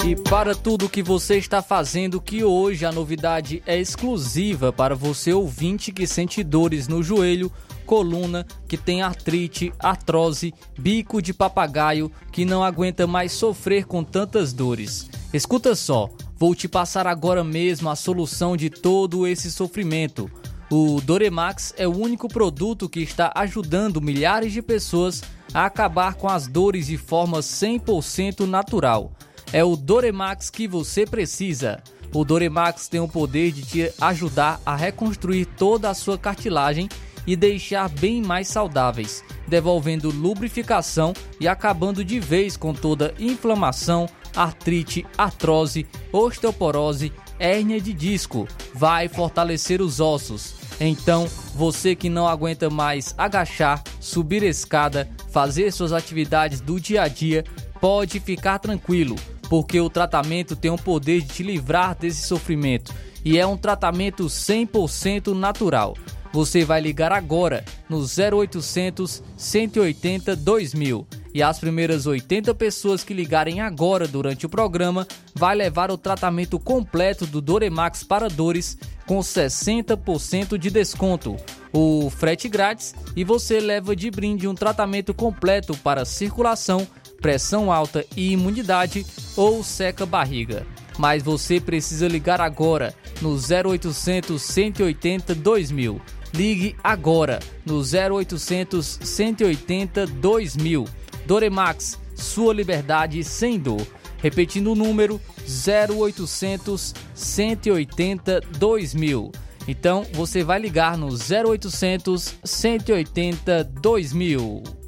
E 0.08 0.16
para 0.16 0.56
tudo 0.56 0.88
que 0.88 1.04
você 1.04 1.38
está 1.38 1.62
fazendo, 1.62 2.22
que 2.22 2.42
hoje 2.42 2.86
a 2.86 2.94
novidade 2.94 3.62
é 3.68 3.78
exclusiva 3.78 4.72
para 4.72 4.96
você 4.96 5.34
ouvinte 5.34 5.92
que 5.92 6.08
sente 6.08 6.46
dores 6.46 6.88
no 6.88 7.04
joelho, 7.04 7.52
coluna, 7.86 8.48
que 8.70 8.78
tem 8.78 9.02
artrite, 9.02 9.74
artrose, 9.78 10.54
bico 10.80 11.22
de 11.22 11.34
papagaio, 11.34 12.10
que 12.32 12.46
não 12.46 12.64
aguenta 12.64 13.06
mais 13.06 13.34
sofrer 13.34 13.84
com 13.84 14.02
tantas 14.02 14.54
dores. 14.54 15.10
Escuta 15.34 15.76
só, 15.76 16.10
vou 16.38 16.56
te 16.56 16.70
passar 16.70 17.06
agora 17.06 17.44
mesmo 17.44 17.90
a 17.90 17.96
solução 17.98 18.56
de 18.56 18.70
todo 18.70 19.28
esse 19.28 19.52
sofrimento. 19.52 20.32
O 20.72 21.02
Doremax 21.02 21.74
é 21.76 21.86
o 21.86 21.92
único 21.94 22.30
produto 22.30 22.88
que 22.88 23.02
está 23.02 23.34
ajudando 23.36 24.02
milhares 24.02 24.54
de 24.54 24.62
pessoas 24.62 25.22
a 25.54 25.66
acabar 25.66 26.14
com 26.14 26.30
as 26.30 26.48
dores 26.48 26.88
de 26.88 26.96
forma 26.96 27.40
100% 27.40 28.46
natural. 28.46 29.12
É 29.54 29.64
o 29.64 29.76
Doremax 29.76 30.50
que 30.50 30.68
você 30.68 31.06
precisa. 31.06 31.82
O 32.14 32.26
Doremax 32.26 32.88
tem 32.88 33.00
o 33.00 33.08
poder 33.08 33.52
de 33.52 33.64
te 33.64 33.94
ajudar 34.02 34.60
a 34.66 34.76
reconstruir 34.76 35.46
toda 35.46 35.90
a 35.90 35.94
sua 35.94 36.18
cartilagem 36.18 36.90
e 37.26 37.36
deixar 37.36 37.90
bem 37.90 38.22
mais 38.22 38.48
saudáveis, 38.48 39.24
devolvendo 39.48 40.10
lubrificação 40.10 41.14
e 41.40 41.48
acabando 41.48 42.04
de 42.04 42.20
vez 42.20 42.56
com 42.56 42.74
toda 42.74 43.14
inflamação, 43.20 44.08
artrite, 44.36 45.06
artrose, 45.18 45.86
osteoporose, 46.12 47.12
hérnia 47.40 47.82
de 47.82 47.94
disco. 47.94 48.48
Vai 48.74 49.08
fortalecer 49.08 49.82
os 49.82 50.00
ossos. 50.00 50.56
Então, 50.80 51.28
você 51.56 51.96
que 51.96 52.10
não 52.10 52.28
aguenta 52.28 52.70
mais 52.70 53.14
agachar, 53.18 53.84
subir 54.00 54.44
escada, 54.44 55.10
fazer 55.32 55.72
suas 55.72 55.92
atividades 55.92 56.62
do 56.62 56.80
dia 56.80 57.02
a 57.02 57.08
dia, 57.08 57.44
pode 57.82 58.20
ficar 58.20 58.60
tranquilo, 58.60 59.16
porque 59.50 59.80
o 59.80 59.90
tratamento 59.90 60.56
tem 60.56 60.72
o 60.72 60.78
poder 60.78 61.22
de 61.22 61.28
te 61.28 61.44
livrar 61.44 61.96
desse 61.96 62.28
sofrimento. 62.28 62.94
E 63.24 63.38
é 63.38 63.46
um 63.46 63.58
tratamento 63.58 64.26
100% 64.26 65.34
natural. 65.34 65.96
Você 66.32 66.64
vai 66.64 66.82
ligar 66.82 67.12
agora 67.12 67.64
no 67.90 68.00
0800 68.00 69.24
180 69.36 70.36
2000 70.36 71.08
e 71.34 71.44
as 71.44 71.60
primeiras 71.60 72.08
80 72.08 72.54
pessoas 72.56 73.04
que 73.04 73.14
ligarem 73.14 73.62
agora 73.62 74.08
durante 74.08 74.46
o 74.46 74.50
programa 74.50 75.08
vai 75.36 75.56
levar 75.56 75.92
o 75.92 75.98
tratamento 75.98 76.60
completo 76.60 77.26
do 77.26 77.42
Doremax 77.42 78.04
para 78.04 78.28
dores 78.28 78.78
com 79.06 79.20
60% 79.20 80.58
de 80.58 80.70
desconto, 80.70 81.38
o 81.72 82.10
frete 82.10 82.50
grátis 82.50 82.94
e 83.16 83.24
você 83.24 83.60
leva 83.60 83.96
de 83.96 84.10
brinde 84.12 84.48
um 84.48 84.56
tratamento 84.56 85.14
completo 85.14 85.78
para 85.78 86.06
circulação, 86.06 86.88
pressão 87.22 87.72
alta 87.72 88.06
e 88.16 88.32
imunidade 88.32 89.06
ou 89.36 89.64
seca 89.64 90.06
barriga. 90.06 90.66
Mas 90.98 91.22
você 91.22 91.60
precisa 91.60 92.08
ligar 92.08 92.42
agora 92.42 92.94
no 93.22 93.32
0800 93.32 94.42
180 94.42 95.36
2000. 95.36 96.02
Ligue 96.34 96.76
agora 96.84 97.40
no 97.66 97.80
0800 97.80 99.00
180 99.02 100.08
2000. 100.08 100.86
Doremax, 101.26 102.00
sua 102.16 102.54
liberdade 102.54 103.24
sem 103.24 103.60
dor. 103.60 103.86
Repetindo 104.18 104.72
o 104.72 104.76
número 104.76 105.22
0800 105.46 106.94
180 107.14 108.42
2000. 108.58 109.32
Então 109.68 110.06
você 110.14 110.44
vai 110.44 110.60
ligar 110.60 110.98
no 110.98 111.10
0800 111.10 112.36
180 112.44 113.64
2000. 113.64 114.87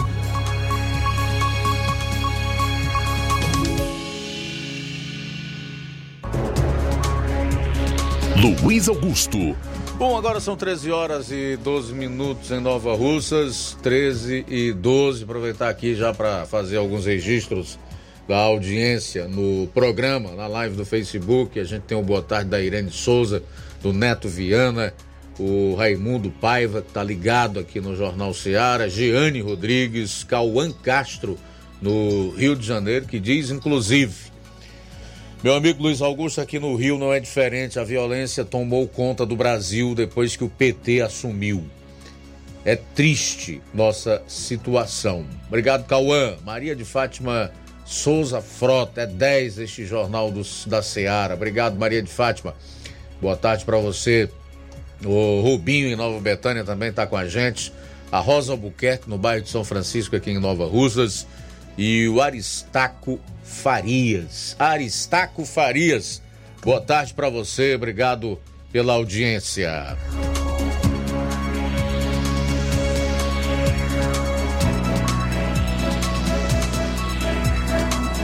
Luiz 8.61 8.89
Augusto. 8.89 9.55
Bom, 9.97 10.17
agora 10.17 10.41
são 10.41 10.57
13 10.57 10.91
horas 10.91 11.31
e 11.31 11.57
12 11.63 11.93
minutos 11.93 12.51
em 12.51 12.59
Nova 12.59 12.93
Russas, 12.93 13.77
13 13.81 14.45
e 14.49 14.73
12. 14.73 15.23
Aproveitar 15.23 15.69
aqui 15.69 15.95
já 15.95 16.13
para 16.13 16.45
fazer 16.45 16.75
alguns 16.75 17.05
registros 17.05 17.79
da 18.27 18.37
audiência 18.37 19.29
no 19.29 19.67
programa, 19.67 20.31
na 20.31 20.47
live 20.47 20.75
do 20.75 20.85
Facebook. 20.85 21.57
A 21.57 21.63
gente 21.63 21.83
tem 21.83 21.97
o 21.97 22.01
boa 22.01 22.21
tarde 22.21 22.49
da 22.49 22.61
Irene 22.61 22.91
Souza, 22.91 23.41
do 23.81 23.93
Neto 23.93 24.27
Viana, 24.27 24.93
o 25.39 25.75
Raimundo 25.75 26.29
Paiva, 26.29 26.81
que 26.81 26.87
está 26.87 27.03
ligado 27.03 27.59
aqui 27.59 27.81
no 27.81 27.95
Jornal 27.95 28.33
Seara, 28.33 28.89
Giane 28.89 29.41
Rodrigues, 29.41 30.23
Cauã 30.23 30.71
Castro, 30.71 31.37
no 31.81 32.31
Rio 32.31 32.55
de 32.55 32.65
Janeiro, 32.65 33.05
que 33.05 33.19
diz, 33.19 33.51
inclusive, 33.51 34.13
meu 35.43 35.53
amigo 35.53 35.83
Luiz 35.83 36.01
Augusto, 36.01 36.41
aqui 36.41 36.57
no 36.57 36.75
Rio 36.75 36.97
não 36.97 37.13
é 37.13 37.19
diferente. 37.19 37.77
A 37.77 37.83
violência 37.83 38.43
tomou 38.43 38.87
conta 38.87 39.25
do 39.25 39.35
Brasil 39.35 39.93
depois 39.93 40.35
que 40.35 40.43
o 40.43 40.49
PT 40.49 41.01
assumiu. 41.01 41.63
É 42.63 42.75
triste 42.75 43.61
nossa 43.71 44.23
situação. 44.27 45.23
Obrigado, 45.47 45.85
Cauã. 45.85 46.35
Maria 46.43 46.75
de 46.75 46.83
Fátima 46.83 47.51
Souza 47.85 48.41
Frota, 48.41 49.01
é 49.01 49.05
10 49.05 49.59
este 49.59 49.85
jornal 49.85 50.31
do, 50.31 50.41
da 50.65 50.81
Seara. 50.81 51.35
Obrigado, 51.35 51.77
Maria 51.77 52.01
de 52.01 52.09
Fátima. 52.09 52.55
Boa 53.21 53.37
tarde 53.37 53.63
para 53.63 53.77
você. 53.77 54.27
O 55.03 55.41
Rubinho 55.41 55.87
em 55.87 55.95
Nova 55.95 56.19
Betânia 56.19 56.63
também 56.63 56.89
está 56.89 57.05
com 57.05 57.17
a 57.17 57.27
gente. 57.27 57.73
A 58.11 58.19
Rosa 58.19 58.53
Albuquerque 58.53 59.09
no 59.09 59.17
bairro 59.17 59.43
de 59.43 59.49
São 59.49 59.63
Francisco, 59.63 60.15
aqui 60.15 60.31
em 60.31 60.39
Nova 60.39 60.65
Russas. 60.65 61.27
E 61.77 62.07
o 62.07 62.21
Aristaco 62.21 63.19
Farias. 63.43 64.55
Aristaco 64.57 65.45
Farias. 65.45 66.21
Boa 66.63 66.81
tarde 66.81 67.13
para 67.13 67.29
você, 67.29 67.75
obrigado 67.75 68.39
pela 68.71 68.93
audiência. 68.93 69.97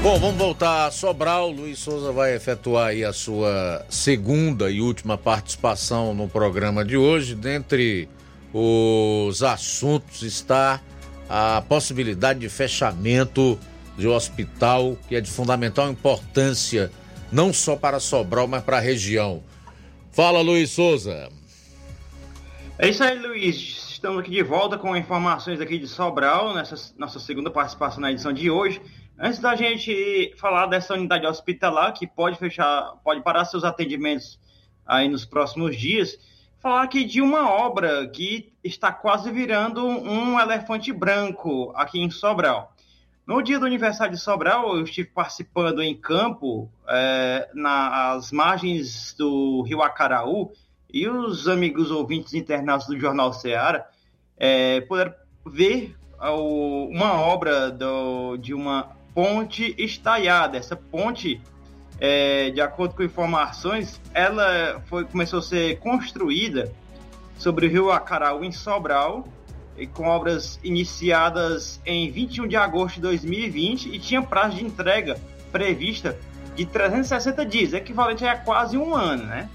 Bom, 0.02 0.18
vamos 0.18 0.36
voltar 0.36 0.88
a 0.88 0.91
Sobral. 0.91 1.52
Luiz 1.52 1.78
Souza 1.78 2.12
vai 2.12 2.34
efetuar 2.34 2.88
aí 2.88 3.06
a 3.06 3.14
sua 3.14 3.86
segunda 3.88 4.72
e 4.72 4.82
última 4.82 5.16
participação 5.16 6.12
no 6.12 6.28
programa 6.28 6.84
de 6.84 6.97
hoje. 6.97 7.36
Dentre 7.36 8.10
os 8.52 9.43
assuntos 9.43 10.24
está 10.24 10.82
a 11.30 11.62
possibilidade 11.70 12.39
de 12.39 12.49
fechamento 12.49 13.60
de 13.95 14.08
um 14.08 14.16
hospital 14.16 14.97
que 15.08 15.16
é 15.16 15.22
de 15.22 15.30
fundamental 15.30 15.88
importância 15.91 16.91
não 17.32 17.54
só 17.54 17.76
para 17.76 17.99
Sobral, 17.99 18.47
mas 18.47 18.64
para 18.64 18.78
a 18.78 18.82
região. 18.82 19.43
Fala, 20.12 20.41
Luiz 20.41 20.72
Souza. 20.72 21.30
É 22.80 22.89
isso 22.89 23.04
aí, 23.04 23.20
Luiz. 23.20 23.91
Estamos 23.91 24.22
aqui 24.22 24.32
de 24.32 24.41
volta 24.41 24.80
com 24.80 24.97
informações 24.97 25.62
aqui 25.62 25.78
de 25.78 25.88
Sobral, 25.88 26.56
nessa 26.56 26.91
nossa 26.97 27.20
segunda 27.20 27.52
participação 27.52 28.02
na 28.02 28.12
edição 28.12 28.34
de 28.34 28.49
hoje. 28.49 28.82
Antes 29.24 29.38
da 29.38 29.56
gente 29.56 30.34
falar 30.36 30.66
dessa 30.66 30.96
unidade 30.96 31.28
hospitalar 31.28 31.94
que 31.94 32.08
pode 32.08 32.40
fechar, 32.40 32.94
pode 33.04 33.22
parar 33.22 33.46
seus 33.46 33.64
atendimentos 33.64 34.40
aí 34.84 35.08
nos 35.08 35.26
próximos 35.26 35.78
dias, 35.78 36.18
falar 36.60 36.82
aqui 36.82 37.04
de 37.04 37.22
uma 37.22 37.48
obra 37.48 38.08
que 38.08 38.52
está 38.64 38.92
quase 38.92 39.30
virando 39.30 39.86
um 39.86 40.40
elefante 40.40 40.92
branco 40.92 41.72
aqui 41.76 42.00
em 42.00 42.10
Sobral. 42.10 42.74
No 43.24 43.44
dia 43.44 43.60
do 43.60 43.68
aniversário 43.68 44.16
de 44.16 44.20
Sobral, 44.20 44.76
eu 44.76 44.84
estive 44.86 45.10
participando 45.10 45.84
em 45.84 45.96
campo, 45.96 46.68
é, 46.88 47.48
nas 47.54 48.32
margens 48.32 49.14
do 49.16 49.62
rio 49.62 49.84
Acaraú, 49.84 50.52
e 50.92 51.08
os 51.08 51.48
amigos 51.48 51.92
ouvintes 51.92 52.34
internados 52.34 52.88
do 52.88 53.00
Jornal 53.00 53.32
Ceará 53.34 53.88
é, 54.36 54.82
puderam 54.82 55.14
ver 55.46 55.96
o, 56.20 56.88
uma 56.88 57.22
obra 57.22 57.70
do, 57.70 58.36
de 58.38 58.56
uma 58.56 59.00
ponte 59.14 59.76
estaiada. 59.78 60.57
Essa 60.57 60.76
ponte, 60.76 61.41
é, 61.99 62.49
de 62.49 62.62
acordo 62.62 62.95
com 62.95 63.03
informações, 63.03 63.99
ela 64.14 64.82
foi, 64.88 65.05
começou 65.05 65.39
a 65.39 65.41
ser 65.41 65.80
construída 65.80 66.72
sobre 67.38 67.68
o 67.68 67.70
rio 67.70 67.91
Acaraú, 67.91 68.43
em 68.43 68.51
Sobral, 68.51 69.28
com 69.93 70.05
obras 70.05 70.59
iniciadas 70.64 71.82
em 71.86 72.12
21 72.12 72.47
de 72.47 72.55
agosto 72.55 72.95
de 72.95 73.01
2020 73.01 73.88
e 73.88 73.99
tinha 73.99 74.22
prazo 74.22 74.57
de 74.57 74.64
entrega 74.64 75.18
prevista 75.51 76.18
de 76.55 76.66
360 76.66 77.45
dias, 77.45 77.74
equivalente 77.74 78.26
a 78.26 78.36
quase 78.36 78.78
um 78.78 78.93
ano, 78.93 79.24
né? 79.24 79.49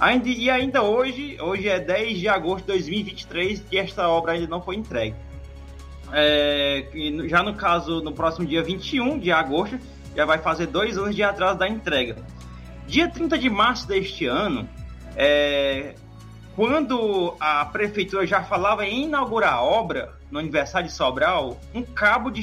Ainda, 0.00 0.28
e 0.28 0.48
ainda 0.48 0.82
hoje, 0.82 1.36
hoje 1.40 1.68
é 1.68 1.80
10 1.80 2.18
de 2.18 2.28
agosto 2.28 2.66
de 2.66 2.72
2023, 2.72 3.64
que 3.68 3.76
esta 3.76 4.08
obra 4.08 4.32
ainda 4.32 4.46
não 4.46 4.62
foi 4.62 4.76
entregue. 4.76 5.16
É, 6.12 6.86
já 7.26 7.42
no 7.42 7.54
caso, 7.54 8.00
no 8.02 8.12
próximo 8.12 8.46
dia 8.46 8.62
21 8.62 9.18
de 9.18 9.30
agosto, 9.30 9.78
já 10.16 10.24
vai 10.24 10.38
fazer 10.38 10.66
dois 10.66 10.96
anos 10.96 11.14
de 11.14 11.22
atraso 11.22 11.58
da 11.58 11.68
entrega. 11.68 12.16
Dia 12.86 13.08
30 13.08 13.38
de 13.38 13.50
março 13.50 13.86
deste 13.86 14.26
ano, 14.26 14.68
é, 15.14 15.94
quando 16.56 17.34
a 17.38 17.64
prefeitura 17.66 18.26
já 18.26 18.42
falava 18.42 18.84
em 18.86 19.04
inaugurar 19.04 19.54
a 19.54 19.62
obra 19.62 20.12
no 20.30 20.38
aniversário 20.38 20.88
de 20.88 20.94
Sobral, 20.94 21.60
um 21.74 21.82
cabo 21.82 22.30
de 22.30 22.42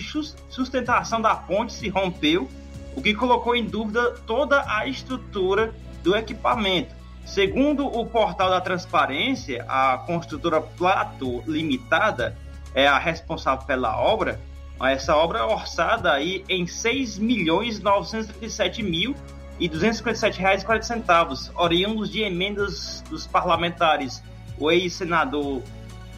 sustentação 0.50 1.22
da 1.22 1.36
ponte 1.36 1.74
se 1.74 1.90
rompeu, 1.90 2.50
o 2.96 3.02
que 3.02 3.14
colocou 3.14 3.56
em 3.56 3.66
dúvida 3.66 4.12
toda 4.26 4.64
a 4.68 4.88
estrutura 4.88 5.74
do 6.02 6.16
equipamento. 6.16 6.96
Segundo 7.26 7.88
o 7.88 8.06
portal 8.06 8.50
da 8.50 8.62
Transparência, 8.62 9.66
a 9.68 9.98
construtora 9.98 10.62
Plato 10.62 11.44
Limitada 11.48 12.38
é 12.76 12.86
a 12.86 13.00
responsável 13.00 13.66
pela 13.66 13.98
obra. 13.98 14.40
Essa 14.82 15.16
obra 15.16 15.40
é 15.40 15.44
orçada 15.44 16.12
aí 16.12 16.44
em 16.50 16.64
R$ 16.64 16.68
6 16.68 17.18
milhões 17.18 17.80
937 17.80 18.84
mil 18.84 19.16
e 19.58 19.68
R$ 19.68 19.78
257,40, 19.78 21.52
oriundos 21.56 22.10
de 22.12 22.22
emendas 22.22 23.02
dos 23.10 23.26
parlamentares, 23.26 24.22
o 24.60 24.70
ex-senador 24.70 25.62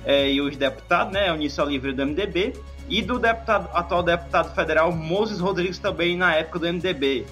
é, 0.04 0.32
e 0.32 0.42
os 0.42 0.58
deputados, 0.58 1.14
né, 1.14 1.30
Eunício 1.30 1.64
Oliveira 1.64 1.96
do 1.96 2.06
MDB, 2.08 2.54
e 2.90 3.02
do 3.02 3.20
deputado, 3.20 3.70
atual 3.74 4.02
deputado 4.02 4.56
federal 4.56 4.92
Moses 4.92 5.40
Rodrigues 5.40 5.78
também 5.78 6.18
na 6.18 6.34
época 6.34 6.60
do 6.60 6.74
MDB. 6.74 7.28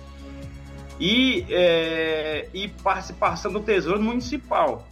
E, 1.00 1.46
é, 1.50 2.48
e 2.54 2.68
participação 2.68 3.52
do 3.52 3.60
Tesouro 3.60 4.02
Municipal. 4.02 4.86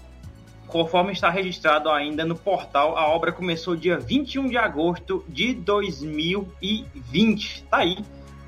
Conforme 0.73 1.11
está 1.11 1.29
registrado 1.29 1.87
ainda 1.87 2.25
no 2.25 2.35
portal, 2.35 2.97
a 2.97 3.07
obra 3.07 3.31
começou 3.31 3.75
dia 3.75 3.99
21 3.99 4.49
de 4.49 4.57
agosto 4.57 5.23
de 5.29 5.53
2020. 5.53 7.65
Tá 7.69 7.77
aí 7.77 7.99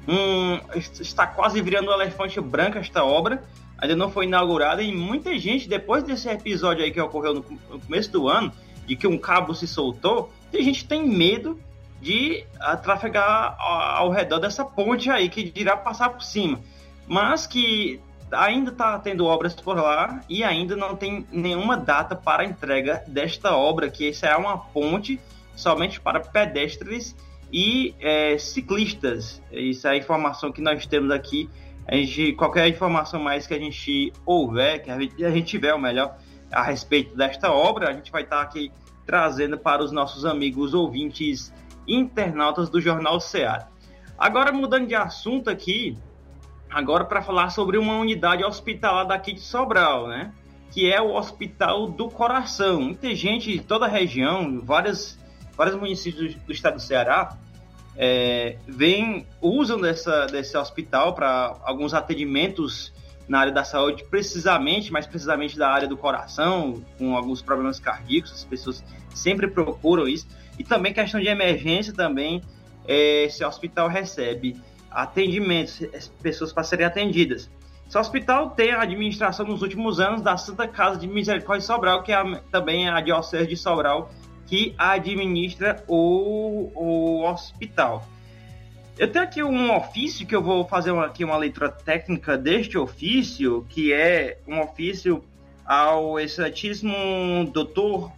um, 0.08 0.60
está 0.76 1.28
quase 1.28 1.62
virando 1.62 1.92
um 1.92 1.94
elefante 1.94 2.42
branco 2.42 2.80
esta 2.80 3.06
obra. 3.06 3.44
Ainda 3.78 3.96
não 3.96 4.10
foi 4.10 4.26
inaugurada 4.26 4.82
e 4.82 4.92
muita 4.92 5.38
gente, 5.38 5.70
depois 5.70 6.04
desse 6.04 6.28
episódio 6.28 6.84
aí 6.84 6.90
que 6.90 7.00
ocorreu 7.00 7.36
no, 7.36 7.44
começo 7.44 8.12
do 8.12 8.28
ano, 8.28 8.52
de 8.88 8.96
que 8.96 9.06
um 9.06 9.20
cabo 9.20 9.54
se 9.54 9.68
soltou, 9.68 10.34
tem 10.52 10.64
gente 10.64 10.84
tem 10.84 11.08
medo 11.08 11.60
de 12.02 12.44
uh, 12.56 12.76
trafegar 12.82 13.56
ao, 13.60 14.10
redor 14.10 14.40
dessa 14.40 14.66
ponte 14.66 15.12
aí, 15.12 15.30
que 15.30 15.44
dirá 15.44 15.78
passar 15.78 16.10
por 16.10 16.24
cima. 16.24 16.60
Mas 17.08 17.46
que 17.46 18.02
ainda 18.36 18.72
está 18.72 18.98
tendo 19.00 19.26
obras 19.26 19.54
por 19.56 19.78
lá 19.78 20.22
e 20.30 20.44
ainda 20.44 20.76
não 20.76 20.96
tem 20.96 21.26
nenhuma 21.32 21.78
data 21.78 22.16
para 22.16 22.46
entrega 22.46 23.04
desta 23.08 23.56
obra, 23.56 23.90
que 23.90 24.10
essa 24.10 24.28
é 24.28 24.36
uma 24.36 24.58
ponte 24.58 25.20
somente 25.56 26.00
para 26.00 26.20
pedestres 26.20 27.16
e 27.52 27.96
é, 28.00 28.38
ciclistas. 28.38 29.42
Isso 29.52 29.88
é 29.88 29.92
a 29.92 29.98
informação 29.98 30.52
que 30.52 30.62
nós 30.62 30.86
temos 30.86 31.12
aqui. 31.12 31.50
A 31.88 31.96
gente, 31.96 32.34
qualquer 32.34 32.68
informação 32.68 33.20
mais 33.20 33.46
que 33.46 33.54
a 33.54 33.60
gente 33.60 34.12
houver, 34.26 34.84
que 34.84 34.92
a 34.92 35.00
gente, 35.00 35.24
a 35.24 35.30
gente 35.30 35.46
tiver, 35.46 35.74
o 35.74 35.80
melhor, 35.80 36.18
a 36.52 36.64
respeito 36.64 37.16
desta 37.16 37.52
obra, 37.52 37.90
a 37.90 37.94
gente 37.94 38.12
vai 38.12 38.24
estar 38.24 38.42
aqui 38.42 38.72
trazendo 39.06 39.58
para 39.58 39.84
os 39.84 39.92
nossos 39.92 40.26
amigos 40.26 40.74
ouvintes 40.74 41.54
internautas 41.88 42.70
do 42.70 42.82
Jornal 42.82 43.20
Ceará. 43.20 43.68
Agora, 44.18 44.52
mudando 44.52 44.88
de 44.88 44.96
assunto 44.96 45.50
aqui, 45.50 45.98
agora 46.76 47.06
para 47.06 47.22
falar 47.22 47.52
sobre 47.52 47.78
uma 47.78 47.98
unidade 47.98 48.44
hospitalar 48.44 49.08
daqui 49.08 49.32
de 49.32 49.40
Sobral, 49.40 50.10
né? 50.10 50.34
Que 50.72 50.92
é 50.92 51.02
o 51.02 51.16
Hospital 51.16 51.88
do 51.88 52.10
Coração. 52.10 52.82
Muita 52.82 53.16
gente 53.16 53.50
de 53.50 53.62
toda 53.62 53.86
a 53.86 53.88
região, 53.88 54.60
várias, 54.62 55.18
vários 55.56 55.78
municípios 55.78 56.36
do, 56.36 56.42
do 56.42 56.52
estado 56.52 56.74
do 56.74 56.82
Ceará, 56.82 57.38
é, 57.96 58.58
vem, 58.68 59.26
usam 59.42 59.80
dessa, 59.80 60.26
desse 60.26 60.58
hospital 60.58 61.14
para 61.14 61.56
alguns 61.64 61.94
atendimentos 61.94 62.94
na 63.26 63.40
área 63.40 63.54
da 63.54 63.64
saúde, 63.64 64.04
precisamente, 64.10 64.92
mais 64.92 65.08
precisamente 65.08 65.58
da 65.58 65.70
área 65.70 65.88
do 65.88 65.96
coração, 65.96 66.84
com 66.98 67.16
alguns 67.16 67.42
problemas 67.42 67.80
cardíacos, 67.80 68.34
as 68.34 68.44
pessoas 68.44 68.84
sempre 69.14 69.48
procuram 69.48 70.10
isso. 70.10 70.28
E 70.60 70.64
também 70.64 70.92
questão 70.92 71.22
de 71.22 71.28
emergência 71.28 71.94
também, 71.94 72.42
é, 72.86 73.24
esse 73.24 73.46
hospital 73.46 73.88
recebe 73.88 74.58
atendimentos, 74.96 75.80
pessoas 76.22 76.54
para 76.54 76.64
serem 76.64 76.86
atendidas. 76.86 77.50
Esse 77.88 77.98
hospital 77.98 78.50
tem 78.52 78.72
a 78.72 78.82
administração 78.82 79.46
nos 79.46 79.62
últimos 79.62 80.00
anos 80.00 80.22
da 80.22 80.38
Santa 80.38 80.68
Casa 80.68 80.98
de 80.98 81.06
Misericórdia 81.06 81.60
de 81.60 81.66
Sobral, 81.66 82.02
que 82.02 82.12
é 82.12 82.16
a, 82.16 82.42
também 82.52 82.88
é 82.88 82.90
a 82.90 83.02
Diocese 83.02 83.48
de 83.48 83.58
Sobral, 83.58 84.10
que 84.48 84.74
administra 84.78 85.84
o, 85.88 86.72
o 86.74 87.24
hospital. 87.30 88.08
Eu 88.98 89.12
tenho 89.12 89.26
aqui 89.26 89.44
um 89.44 89.76
ofício 89.76 90.26
que 90.26 90.36
eu 90.36 90.42
vou 90.42 90.66
fazer 90.66 90.92
uma, 90.92 91.06
aqui 91.06 91.24
uma 91.26 91.36
leitura 91.36 91.70
técnica 91.70 92.38
deste 92.38 92.78
ofício, 92.78 93.66
que 93.70 93.92
é 93.92 94.40
um 94.48 94.62
ofício 94.62 95.24
ao 95.66 96.20
excelentíssimo 96.20 97.46
doutor, 97.52 98.12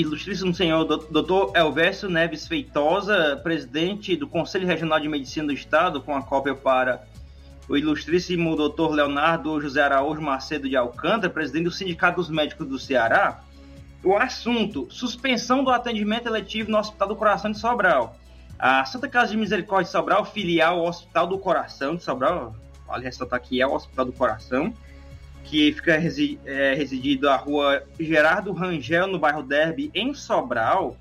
ilustríssimo 0.00 0.54
senhor 0.54 0.84
doutor 0.84 1.52
Elvésio 1.54 2.10
Neves 2.10 2.46
Feitosa, 2.46 3.40
presidente 3.42 4.14
do 4.14 4.28
Conselho 4.28 4.66
Regional 4.66 5.00
de 5.00 5.08
Medicina 5.08 5.46
do 5.46 5.52
Estado, 5.52 6.02
com 6.02 6.14
a 6.14 6.22
cópia 6.22 6.54
para 6.54 7.02
o 7.66 7.76
ilustríssimo 7.76 8.54
doutor 8.54 8.92
Leonardo 8.92 9.58
José 9.60 9.80
Araújo 9.80 10.20
Macedo 10.20 10.68
de 10.68 10.76
Alcântara, 10.76 11.32
presidente 11.32 11.64
do 11.64 11.70
Sindicato 11.70 12.16
dos 12.16 12.28
Médicos 12.28 12.68
do 12.68 12.78
Ceará, 12.78 13.42
o 14.04 14.14
assunto: 14.16 14.86
suspensão 14.90 15.64
do 15.64 15.70
atendimento 15.70 16.26
eletivo 16.28 16.70
no 16.70 16.78
Hospital 16.78 17.08
do 17.08 17.16
Coração 17.16 17.50
de 17.50 17.58
Sobral. 17.58 18.16
A 18.58 18.84
Santa 18.84 19.08
Casa 19.08 19.32
de 19.32 19.38
Misericórdia 19.38 19.86
de 19.86 19.92
Sobral, 19.92 20.24
filial 20.26 20.84
Hospital 20.84 21.26
do 21.26 21.38
Coração 21.38 21.96
de 21.96 22.02
Sobral, 22.02 22.54
vale 22.86 23.04
ressaltar 23.04 23.40
que 23.40 23.62
é 23.62 23.66
o 23.66 23.72
Hospital 23.72 24.04
do 24.04 24.12
Coração, 24.12 24.74
que 25.46 25.72
fica 25.72 25.96
resi 25.96 26.38
é, 26.44 26.74
residido 26.74 27.28
à 27.28 27.36
rua 27.36 27.82
Gerardo 27.98 28.52
Rangel, 28.52 29.06
no 29.06 29.18
bairro 29.18 29.42
Derby, 29.42 29.90
em 29.94 30.12
Sobral, 30.12 30.96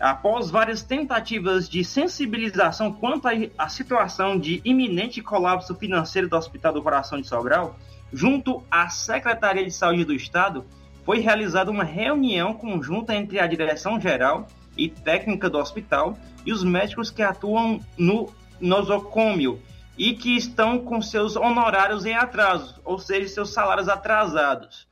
após 0.00 0.50
várias 0.50 0.82
tentativas 0.82 1.68
de 1.68 1.84
sensibilização 1.84 2.92
quanto 2.92 3.28
à 3.58 3.68
situação 3.68 4.38
de 4.38 4.60
iminente 4.64 5.20
colapso 5.20 5.74
financeiro 5.74 6.28
do 6.28 6.36
Hospital 6.36 6.72
do 6.72 6.82
Coração 6.82 7.20
de 7.20 7.26
Sobral, 7.26 7.76
junto 8.12 8.62
à 8.70 8.88
Secretaria 8.88 9.64
de 9.64 9.72
Saúde 9.72 10.04
do 10.04 10.14
Estado, 10.14 10.64
foi 11.04 11.18
realizada 11.18 11.70
uma 11.70 11.84
reunião 11.84 12.54
conjunta 12.54 13.14
entre 13.14 13.40
a 13.40 13.46
direção 13.46 14.00
geral 14.00 14.46
e 14.76 14.88
técnica 14.88 15.50
do 15.50 15.58
hospital 15.58 16.16
e 16.46 16.52
os 16.52 16.62
médicos 16.62 17.10
que 17.10 17.22
atuam 17.22 17.80
no 17.96 18.32
nosocômio 18.60 19.60
e 19.98 20.14
que 20.14 20.36
estão 20.36 20.78
com 20.78 21.02
seus 21.02 21.34
honorários 21.34 22.06
em 22.06 22.14
atraso, 22.14 22.80
ou 22.84 22.98
seja, 22.98 23.28
seus 23.28 23.50
salários 23.50 23.88
atrasados. 23.88 24.86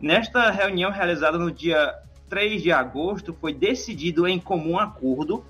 Nesta 0.00 0.50
reunião 0.50 0.90
realizada 0.90 1.38
no 1.38 1.50
dia 1.50 1.94
3 2.28 2.60
de 2.60 2.72
agosto, 2.72 3.32
foi 3.32 3.54
decidido 3.54 4.26
em 4.26 4.40
comum 4.40 4.78
acordo 4.78 5.44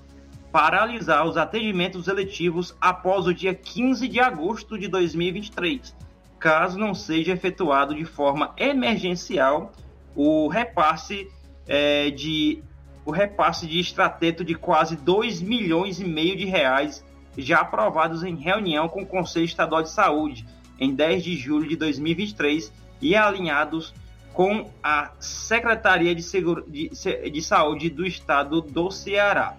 paralisar 0.51 1.25
os 1.25 1.35
atendimentos 1.35 2.07
eletivos 2.07 2.75
após 2.79 3.25
o 3.25 3.33
dia 3.33 3.55
15 3.55 4.07
de 4.07 4.19
agosto 4.19 4.77
de 4.77 4.87
2023, 4.87 5.95
caso 6.39 6.77
não 6.77 6.93
seja 6.93 7.33
efetuado 7.33 7.95
de 7.95 8.05
forma 8.05 8.53
emergencial 8.57 9.71
o 10.15 10.47
repasse 10.47 11.27
é, 11.67 12.11
de 12.11 12.61
o 13.05 13.11
repasse 13.11 13.65
de 13.65 13.79
extrateto 13.79 14.45
de 14.45 14.53
quase 14.53 14.95
2 14.95 15.41
milhões 15.41 15.99
e 15.99 16.05
meio 16.05 16.37
de 16.37 16.45
reais 16.45 17.03
já 17.37 17.61
aprovados 17.61 18.23
em 18.23 18.35
reunião 18.35 18.87
com 18.87 19.01
o 19.01 19.05
Conselho 19.05 19.45
Estadual 19.45 19.83
de 19.83 19.89
Saúde 19.89 20.45
em 20.79 20.93
10 20.93 21.23
de 21.23 21.35
julho 21.35 21.67
de 21.67 21.75
2023 21.75 22.71
e 23.01 23.15
alinhados 23.15 23.93
com 24.33 24.69
a 24.81 25.11
Secretaria 25.19 26.13
de, 26.15 26.23
de, 26.67 27.29
de 27.29 27.41
Saúde 27.41 27.89
do 27.89 28.05
Estado 28.05 28.61
do 28.61 28.89
Ceará. 28.89 29.55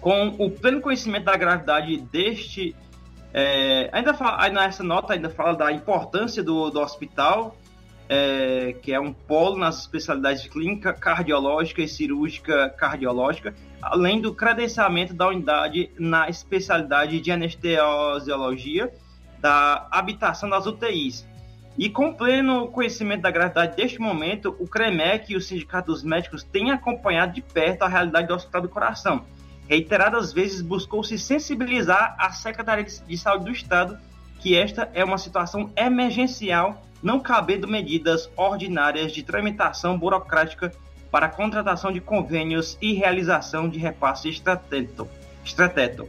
Com 0.00 0.28
o 0.38 0.50
pleno 0.50 0.80
conhecimento 0.80 1.24
da 1.24 1.36
gravidade 1.36 1.96
deste. 1.96 2.74
É, 3.32 3.90
ainda 3.92 4.14
fala, 4.14 4.48
nessa 4.48 4.82
nota 4.82 5.12
ainda 5.12 5.28
fala 5.28 5.54
da 5.54 5.70
importância 5.70 6.42
do, 6.42 6.70
do 6.70 6.80
hospital, 6.80 7.56
é, 8.08 8.74
que 8.80 8.92
é 8.92 8.98
um 8.98 9.12
polo 9.12 9.58
nas 9.58 9.80
especialidades 9.80 10.42
de 10.42 10.48
clínica, 10.48 10.92
cardiológica 10.92 11.82
e 11.82 11.88
cirúrgica 11.88 12.70
cardiológica, 12.70 13.54
além 13.82 14.20
do 14.20 14.34
credenciamento 14.34 15.12
da 15.12 15.28
unidade 15.28 15.90
na 15.98 16.28
especialidade 16.28 17.20
de 17.20 17.30
anestesiologia, 17.30 18.92
da 19.40 19.86
habitação 19.90 20.48
das 20.48 20.66
UTIs, 20.66 21.26
e 21.78 21.88
com 21.88 22.12
pleno 22.12 22.66
conhecimento 22.68 23.22
da 23.22 23.30
gravidade 23.30 23.76
deste 23.76 24.00
momento, 24.00 24.56
o 24.58 24.66
CREMEC 24.66 25.32
e 25.32 25.36
o 25.36 25.40
Sindicato 25.40 25.92
dos 25.92 26.02
Médicos 26.02 26.42
têm 26.42 26.72
acompanhado 26.72 27.34
de 27.34 27.40
perto 27.40 27.82
a 27.82 27.88
realidade 27.88 28.26
do 28.26 28.34
Hospital 28.34 28.62
do 28.62 28.68
Coração. 28.68 29.24
Reiteradas 29.68 30.32
vezes 30.32 30.60
buscou 30.60 31.04
se 31.04 31.16
sensibilizar 31.16 32.16
a 32.18 32.32
Secretaria 32.32 32.84
de 32.84 33.16
Saúde 33.16 33.44
do 33.44 33.52
Estado 33.52 33.96
que 34.40 34.56
esta 34.56 34.90
é 34.94 35.04
uma 35.04 35.18
situação 35.18 35.70
emergencial, 35.76 36.82
não 37.02 37.20
cabendo 37.20 37.68
medidas 37.68 38.30
ordinárias 38.36 39.12
de 39.12 39.22
tramitação 39.22 39.98
burocrática 39.98 40.72
para 41.10 41.28
contratação 41.28 41.90
de 41.90 42.00
convênios 42.00 42.76
e 42.80 42.92
realização 42.92 43.68
de 43.68 43.78
repasse 43.78 44.28
estrateto. 44.28 45.08
estrateto. 45.44 46.08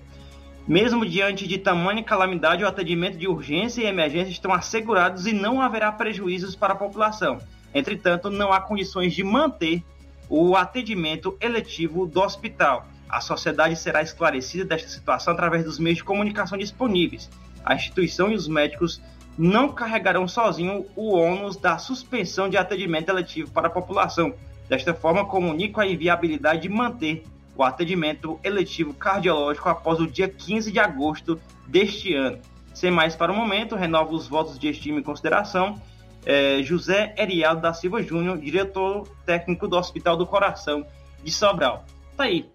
Mesmo 0.67 1.05
diante 1.05 1.47
de 1.47 1.57
tamanha 1.57 2.03
calamidade, 2.03 2.63
o 2.63 2.67
atendimento 2.67 3.17
de 3.17 3.27
urgência 3.27 3.81
e 3.81 3.87
emergência 3.87 4.31
estão 4.31 4.53
assegurados 4.53 5.25
e 5.25 5.33
não 5.33 5.61
haverá 5.61 5.91
prejuízos 5.91 6.55
para 6.55 6.73
a 6.73 6.77
população. 6.77 7.39
Entretanto, 7.73 8.29
não 8.29 8.51
há 8.51 8.59
condições 8.61 9.13
de 9.13 9.23
manter 9.23 9.83
o 10.29 10.55
atendimento 10.55 11.35
eletivo 11.41 12.05
do 12.05 12.21
hospital. 12.21 12.87
A 13.09 13.19
sociedade 13.19 13.75
será 13.75 14.03
esclarecida 14.03 14.63
desta 14.63 14.89
situação 14.89 15.33
através 15.33 15.63
dos 15.63 15.79
meios 15.79 15.97
de 15.97 16.03
comunicação 16.03 16.57
disponíveis. 16.57 17.29
A 17.65 17.73
instituição 17.73 18.31
e 18.31 18.35
os 18.35 18.47
médicos 18.47 19.01
não 19.39 19.69
carregarão 19.69 20.27
sozinho 20.27 20.85
o 20.97 21.13
ônus 21.13 21.55
da 21.55 21.77
suspensão 21.77 22.49
de 22.49 22.57
atendimento 22.57 23.07
eletivo 23.07 23.49
para 23.51 23.67
a 23.67 23.71
população. 23.71 24.33
Desta 24.67 24.93
forma, 24.93 25.25
comunico 25.25 25.79
a 25.79 25.87
inviabilidade 25.87 26.63
de 26.63 26.69
manter 26.69 27.23
o 27.55 27.63
atendimento 27.63 28.37
eletivo 28.43 28.93
cardiológico 28.93 29.69
após 29.69 30.01
o 30.01 30.05
dia 30.05 30.27
15 30.27 30.73
de 30.73 30.79
agosto 30.79 31.39
deste 31.65 32.13
ano. 32.13 32.37
Sem 32.73 32.91
mais 32.91 33.15
para 33.15 33.31
o 33.31 33.35
momento, 33.35 33.77
renovo 33.77 34.13
os 34.13 34.27
votos 34.27 34.59
de 34.59 34.67
estima 34.67 34.99
e 34.99 35.03
consideração. 35.03 35.81
É, 36.25 36.61
José 36.61 37.15
Erialdo 37.17 37.61
da 37.61 37.73
Silva 37.73 38.03
Júnior, 38.03 38.37
diretor 38.37 39.07
técnico 39.25 39.69
do 39.69 39.77
Hospital 39.77 40.17
do 40.17 40.27
Coração 40.27 40.85
de 41.23 41.31
Sobral. 41.31 41.85
Tá 42.17 42.25
aí. 42.25 42.45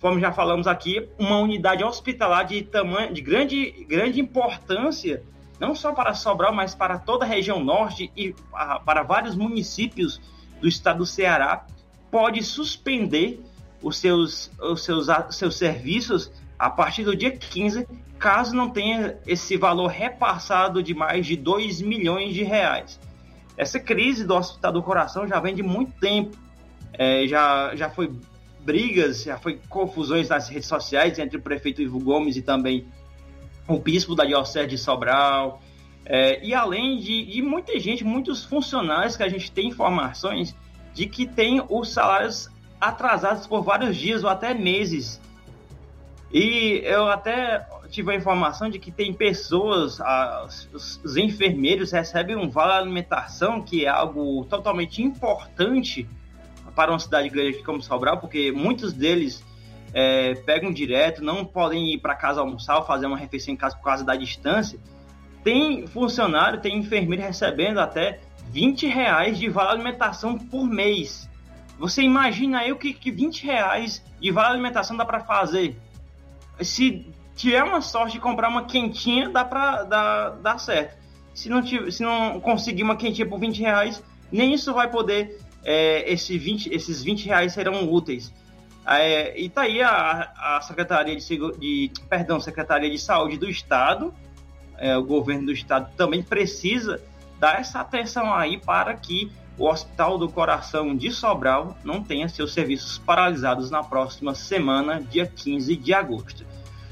Como 0.00 0.18
já 0.18 0.32
falamos 0.32 0.66
aqui, 0.66 1.06
uma 1.18 1.38
unidade 1.38 1.84
hospitalar 1.84 2.46
de 2.46 2.62
tamanho 2.62 3.12
de 3.12 3.20
grande, 3.20 3.84
grande 3.86 4.20
importância, 4.20 5.22
não 5.58 5.74
só 5.74 5.92
para 5.92 6.14
Sobral, 6.14 6.52
mas 6.52 6.74
para 6.74 6.98
toda 6.98 7.24
a 7.24 7.28
região 7.28 7.62
norte 7.62 8.10
e 8.16 8.34
para 8.84 9.02
vários 9.02 9.34
municípios 9.34 10.20
do 10.60 10.68
estado 10.68 10.98
do 10.98 11.06
Ceará, 11.06 11.66
pode 12.10 12.42
suspender 12.42 13.40
os 13.82 13.98
seus, 13.98 14.50
os 14.60 14.82
seus, 14.82 15.06
seus 15.30 15.56
serviços 15.56 16.32
a 16.58 16.68
partir 16.68 17.04
do 17.04 17.14
dia 17.14 17.30
15, 17.30 17.86
caso 18.18 18.54
não 18.54 18.70
tenha 18.70 19.18
esse 19.26 19.56
valor 19.56 19.86
repassado 19.86 20.82
de 20.82 20.92
mais 20.94 21.26
de 21.26 21.36
2 21.36 21.80
milhões 21.80 22.34
de 22.34 22.42
reais. 22.42 22.98
Essa 23.56 23.78
crise 23.78 24.24
do 24.24 24.34
Hospital 24.34 24.72
do 24.72 24.82
Coração 24.82 25.26
já 25.26 25.38
vem 25.40 25.54
de 25.54 25.62
muito 25.62 25.92
tempo. 26.00 26.36
É, 26.92 27.26
já, 27.26 27.74
já 27.76 27.90
foi 27.90 28.12
brigas, 28.60 29.22
já 29.22 29.38
foi 29.38 29.60
confusões 29.68 30.28
nas 30.28 30.48
redes 30.48 30.68
sociais 30.68 31.18
entre 31.18 31.38
o 31.38 31.42
prefeito 31.42 31.80
Ivo 31.80 32.00
Gomes 32.00 32.36
e 32.36 32.42
também 32.42 32.86
o 33.68 33.78
bispo 33.78 34.14
da 34.14 34.24
Diocese 34.24 34.66
de 34.66 34.78
Sobral. 34.78 35.60
É, 36.04 36.42
e 36.44 36.54
além 36.54 36.98
de, 36.98 37.26
de 37.26 37.42
muita 37.42 37.78
gente, 37.78 38.02
muitos 38.02 38.42
funcionários 38.44 39.16
que 39.16 39.22
a 39.22 39.28
gente 39.28 39.52
tem 39.52 39.68
informações 39.68 40.56
de 40.94 41.06
que 41.06 41.26
tem 41.26 41.62
os 41.68 41.92
salários 41.92 42.48
atrasados 42.80 43.46
por 43.46 43.62
vários 43.62 43.96
dias 43.96 44.24
ou 44.24 44.30
até 44.30 44.54
meses. 44.54 45.20
E 46.32 46.80
eu 46.84 47.06
até 47.08 47.66
tive 47.90 48.12
a 48.12 48.14
informação 48.14 48.68
de 48.68 48.78
que 48.78 48.90
tem 48.90 49.12
pessoas, 49.12 49.98
os, 50.72 51.00
os 51.02 51.16
enfermeiros 51.16 51.90
recebem 51.92 52.36
um 52.36 52.48
vale 52.48 52.72
alimentação, 52.72 53.62
que 53.62 53.84
é 53.84 53.88
algo 53.88 54.44
totalmente 54.44 55.02
importante 55.02 56.08
para 56.74 56.90
uma 56.90 56.98
cidade 56.98 57.28
grande 57.28 57.62
como 57.62 57.82
Sobral, 57.82 58.18
porque 58.18 58.52
muitos 58.52 58.92
deles 58.92 59.44
é, 59.92 60.34
pegam 60.34 60.72
direto, 60.72 61.22
não 61.22 61.44
podem 61.44 61.94
ir 61.94 61.98
para 61.98 62.14
casa 62.14 62.40
almoçar 62.40 62.76
ou 62.76 62.84
fazer 62.84 63.06
uma 63.06 63.16
refeição 63.16 63.54
em 63.54 63.56
casa 63.56 63.76
por 63.76 63.84
causa 63.84 64.04
da 64.04 64.14
distância. 64.14 64.78
Tem 65.42 65.86
funcionário, 65.86 66.60
tem 66.60 66.76
enfermeiro 66.76 67.22
recebendo 67.22 67.78
até 67.78 68.20
20 68.50 68.86
reais 68.86 69.38
de 69.38 69.48
vale 69.48 69.70
alimentação 69.70 70.38
por 70.38 70.66
mês. 70.66 71.28
Você 71.78 72.02
imagina 72.02 72.60
aí 72.60 72.72
o 72.72 72.76
que, 72.76 72.92
que 72.92 73.10
20 73.10 73.44
reais 73.44 74.04
de 74.20 74.30
vale 74.30 74.54
alimentação 74.54 74.96
dá 74.96 75.04
para 75.04 75.20
fazer? 75.20 75.76
Se 76.60 77.06
tiver 77.36 77.62
uma 77.62 77.80
sorte 77.80 78.14
de 78.14 78.20
comprar 78.20 78.48
uma 78.48 78.64
quentinha, 78.64 79.28
dá 79.28 79.44
para 79.44 79.84
dar, 79.84 80.30
dar 80.30 80.58
certo. 80.58 80.98
Se 81.32 81.48
não, 81.48 81.62
tiver, 81.62 81.92
se 81.92 82.02
não 82.02 82.40
conseguir 82.40 82.82
uma 82.82 82.96
quentinha 82.96 83.26
por 83.26 83.38
20 83.38 83.60
reais, 83.60 84.02
nem 84.30 84.52
isso 84.52 84.74
vai 84.74 84.90
poder. 84.90 85.38
É, 85.64 86.10
esse 86.10 86.36
20, 86.36 86.72
esses 86.72 87.02
20 87.02 87.26
reais 87.26 87.52
serão 87.52 87.88
úteis. 87.92 88.32
É, 88.90 89.38
e 89.38 89.50
tá 89.50 89.62
aí 89.62 89.82
a, 89.82 90.32
a 90.36 90.60
Secretaria 90.62 91.14
de, 91.14 91.26
de, 91.58 91.92
perdão, 92.08 92.40
Secretaria 92.40 92.90
de 92.90 92.98
Saúde 92.98 93.36
do 93.36 93.48
Estado, 93.48 94.14
é, 94.78 94.96
o 94.96 95.02
governo 95.02 95.46
do 95.46 95.52
Estado 95.52 95.90
também 95.96 96.22
precisa 96.22 97.00
dar 97.38 97.60
essa 97.60 97.80
atenção 97.80 98.32
aí 98.32 98.58
para 98.58 98.94
que 98.94 99.30
o 99.58 99.66
Hospital 99.66 100.16
do 100.16 100.28
Coração 100.28 100.96
de 100.96 101.10
Sobral 101.10 101.76
não 101.84 102.02
tenha 102.02 102.28
seus 102.28 102.52
serviços 102.52 102.96
paralisados 102.96 103.70
na 103.70 103.82
próxima 103.82 104.34
semana, 104.34 105.00
dia 105.00 105.26
15 105.26 105.76
de 105.76 105.92
agosto. 105.92 106.46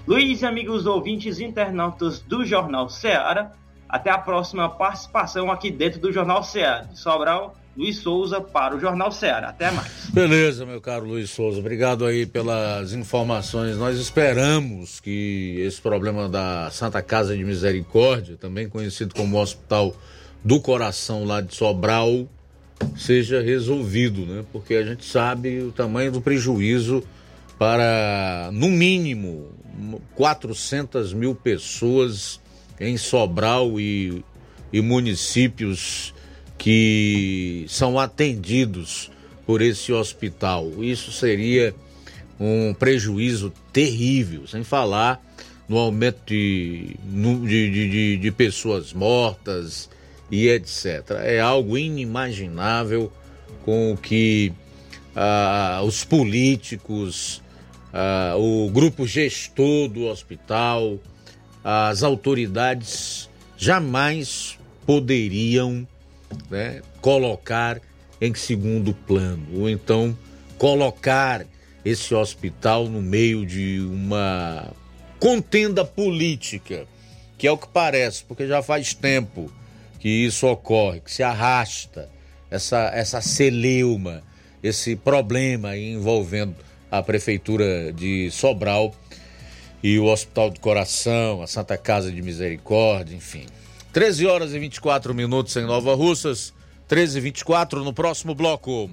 Luiz 0.06 0.43
e 0.43 0.47
amigos 0.47 0.85
ouvintes 0.85 1.40
internautas 1.40 2.20
do 2.20 2.44
Jornal 2.44 2.89
Ceará, 2.89 3.52
até 3.89 4.10
a 4.10 4.18
próxima 4.18 4.68
participação 4.68 5.51
aqui 5.51 5.70
dentro 5.70 6.01
do 6.01 6.12
Jornal 6.12 6.43
Ceará. 6.43 6.89
Sobral, 6.93 7.56
Luiz 7.76 7.98
Souza 7.98 8.40
para 8.40 8.74
o 8.74 8.80
Jornal 8.80 9.12
Ceará. 9.12 9.50
Até 9.50 9.70
mais. 9.70 10.08
Beleza, 10.10 10.64
meu 10.64 10.80
caro 10.80 11.04
Luiz 11.04 11.30
Souza. 11.30 11.58
Obrigado 11.58 12.06
aí 12.06 12.24
pelas 12.24 12.92
informações. 12.92 13.76
Nós 13.76 13.98
esperamos 13.98 14.98
que 14.98 15.56
esse 15.60 15.80
problema 15.80 16.28
da 16.28 16.70
Santa 16.70 17.02
Casa 17.02 17.36
de 17.36 17.44
Misericórdia, 17.44 18.36
também 18.36 18.68
conhecido 18.68 19.14
como 19.14 19.38
Hospital 19.38 19.94
do 20.42 20.60
Coração 20.60 21.24
lá 21.24 21.40
de 21.40 21.54
Sobral, 21.54 22.26
seja 22.96 23.42
resolvido, 23.42 24.24
né? 24.24 24.44
Porque 24.52 24.74
a 24.74 24.84
gente 24.84 25.04
sabe 25.04 25.60
o 25.60 25.72
tamanho 25.72 26.12
do 26.12 26.20
prejuízo 26.20 27.02
para, 27.58 28.50
no 28.52 28.68
mínimo, 28.68 29.50
400 30.14 31.12
mil 31.12 31.34
pessoas 31.34 32.40
em 32.80 32.96
Sobral 32.96 33.78
e, 33.78 34.24
e 34.72 34.80
municípios 34.80 36.14
que 36.58 37.64
são 37.68 37.98
atendidos 37.98 39.10
por 39.46 39.62
esse 39.62 39.92
hospital. 39.92 40.82
Isso 40.82 41.12
seria 41.12 41.74
um 42.38 42.74
prejuízo 42.74 43.52
terrível, 43.72 44.46
sem 44.46 44.64
falar 44.64 45.22
no 45.68 45.78
aumento 45.78 46.20
de, 46.26 46.96
de, 47.04 47.70
de, 47.70 48.16
de 48.16 48.30
pessoas 48.30 48.92
mortas, 48.92 49.88
e 50.30 50.48
etc. 50.48 51.10
É 51.22 51.40
algo 51.40 51.78
inimaginável 51.78 53.12
com 53.64 53.92
o 53.92 53.96
que 53.96 54.52
ah, 55.14 55.80
os 55.84 56.04
políticos 56.04 57.42
ah, 57.92 58.34
o 58.36 58.70
grupo 58.70 59.06
gestor 59.06 59.88
do 59.88 60.06
hospital, 60.06 60.98
as 61.64 62.02
autoridades 62.02 63.28
jamais 63.56 64.58
poderiam 64.84 65.86
né, 66.50 66.82
colocar 67.00 67.80
em 68.20 68.34
segundo 68.34 68.94
plano, 68.94 69.46
ou 69.54 69.68
então 69.68 70.16
colocar 70.58 71.46
esse 71.84 72.14
hospital 72.14 72.88
no 72.88 73.00
meio 73.00 73.46
de 73.46 73.80
uma 73.80 74.72
contenda 75.20 75.84
política, 75.84 76.86
que 77.38 77.46
é 77.46 77.50
o 77.50 77.58
que 77.58 77.68
parece, 77.68 78.24
porque 78.24 78.46
já 78.46 78.62
faz 78.62 78.94
tempo 78.94 79.50
que 79.98 80.08
isso 80.08 80.46
ocorre, 80.46 81.00
que 81.00 81.12
se 81.12 81.22
arrasta 81.22 82.08
essa, 82.50 82.90
essa 82.94 83.20
celeuma, 83.20 84.22
esse 84.62 84.96
problema 84.96 85.76
envolvendo 85.76 86.56
a 86.90 87.02
Prefeitura 87.02 87.92
de 87.92 88.30
Sobral 88.30 88.94
e 89.82 89.98
o 89.98 90.06
Hospital 90.06 90.50
do 90.50 90.60
Coração, 90.60 91.42
a 91.42 91.46
Santa 91.46 91.76
Casa 91.76 92.10
de 92.10 92.22
Misericórdia, 92.22 93.14
enfim. 93.14 93.46
13 93.97 94.27
horas 94.27 94.52
e 94.52 94.59
24 94.59 95.14
minutos 95.14 95.56
em 95.56 95.64
Nova 95.64 95.94
Russas, 95.94 96.52
13 96.86 97.16
e 97.16 97.20
24 97.23 97.82
no 97.82 97.94
próximo 97.94 98.35
bloco. 98.35 98.90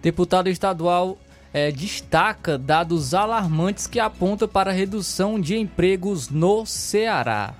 Deputado 0.00 0.48
estadual 0.48 1.18
é, 1.52 1.72
destaca 1.72 2.56
dados 2.56 3.12
alarmantes 3.12 3.88
que 3.88 3.98
apontam 3.98 4.46
para 4.46 4.70
a 4.70 4.72
redução 4.72 5.40
de 5.40 5.56
empregos 5.56 6.28
no 6.28 6.64
Ceará. 6.64 7.54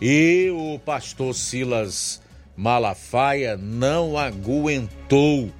E 0.00 0.48
o 0.50 0.78
pastor 0.78 1.34
Silas 1.34 2.22
Malafaia 2.56 3.58
não 3.58 4.16
aguentou 4.16 5.52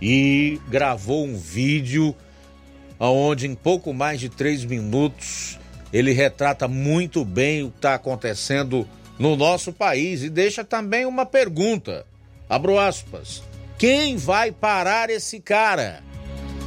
e 0.00 0.60
gravou 0.68 1.26
um 1.26 1.36
vídeo 1.36 2.14
onde 3.00 3.48
em 3.48 3.56
pouco 3.56 3.92
mais 3.92 4.20
de 4.20 4.28
três 4.28 4.64
minutos 4.64 5.58
ele 5.92 6.12
retrata 6.12 6.68
muito 6.68 7.24
bem 7.24 7.64
o 7.64 7.72
que 7.72 7.78
está 7.78 7.96
acontecendo 7.96 8.86
no 9.18 9.36
nosso 9.36 9.72
país 9.72 10.22
e 10.22 10.30
deixa 10.30 10.64
também 10.64 11.06
uma 11.06 11.26
pergunta. 11.26 12.06
Abro 12.48 12.78
aspas. 12.78 13.42
Quem 13.78 14.16
vai 14.16 14.52
parar 14.52 15.10
esse 15.10 15.40
cara? 15.40 16.02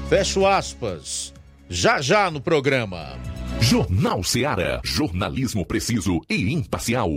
Fecho 0.10 0.46
aspas. 0.46 1.34
Já 1.70 2.02
já 2.02 2.30
no 2.30 2.42
programa. 2.42 3.18
Jornal 3.60 4.24
Seara. 4.24 4.82
Jornalismo 4.84 5.66
preciso 5.66 6.22
e 6.30 6.54
imparcial. 6.54 7.10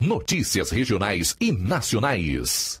Notícias 0.00 0.70
regionais 0.70 1.36
e 1.40 1.52
nacionais. 1.52 2.80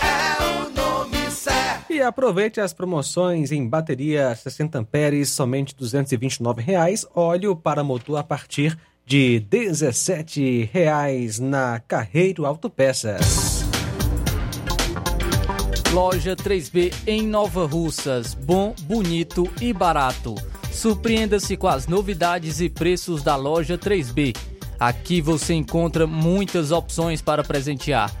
E 1.89 2.01
aproveite 2.01 2.61
as 2.61 2.73
promoções 2.73 3.51
em 3.51 3.67
bateria 3.67 4.33
60 4.33 4.79
amperes, 4.79 5.29
somente 5.29 5.75
229 5.75 6.61
reais. 6.61 7.05
Óleo 7.13 7.55
para 7.55 7.83
motor 7.83 8.17
a 8.17 8.23
partir 8.23 8.77
de 9.05 9.39
17 9.41 10.69
reais 10.71 11.39
na 11.39 11.79
Carreiro 11.79 12.45
Autopeças. 12.45 13.65
Loja 15.91 16.35
3B 16.35 16.93
em 17.05 17.27
Nova 17.27 17.65
Russas. 17.65 18.33
Bom, 18.33 18.73
bonito 18.83 19.51
e 19.59 19.73
barato. 19.73 20.35
Surpreenda-se 20.71 21.57
com 21.57 21.67
as 21.67 21.87
novidades 21.87 22.61
e 22.61 22.69
preços 22.69 23.21
da 23.21 23.35
loja 23.35 23.77
3B. 23.77 24.33
Aqui 24.79 25.21
você 25.21 25.53
encontra 25.53 26.07
muitas 26.07 26.71
opções 26.71 27.21
para 27.21 27.43
presentear. 27.43 28.20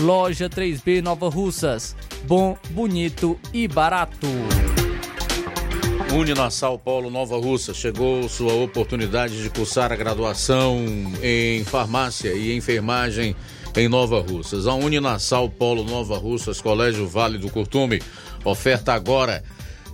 Loja 0.00 0.48
3B 0.48 1.02
Nova 1.02 1.28
Russas. 1.28 1.96
Bom, 2.24 2.56
bonito 2.70 3.38
e 3.52 3.66
barato. 3.66 4.28
Uninassal 6.14 6.78
Paulo 6.78 7.10
Nova 7.10 7.36
Russa 7.36 7.74
chegou 7.74 8.28
sua 8.28 8.54
oportunidade 8.54 9.42
de 9.42 9.50
cursar 9.50 9.92
a 9.92 9.96
graduação 9.96 10.84
em 11.20 11.64
farmácia 11.64 12.32
e 12.32 12.56
enfermagem 12.56 13.34
em 13.76 13.88
Nova 13.88 14.20
Russas. 14.20 14.68
A 14.68 14.74
Uninassal 14.74 15.50
Polo 15.50 15.82
Nova 15.82 16.16
Russas, 16.16 16.60
Colégio 16.60 17.06
Vale 17.08 17.36
do 17.36 17.50
Curtume, 17.50 18.00
oferta 18.44 18.94
agora 18.94 19.42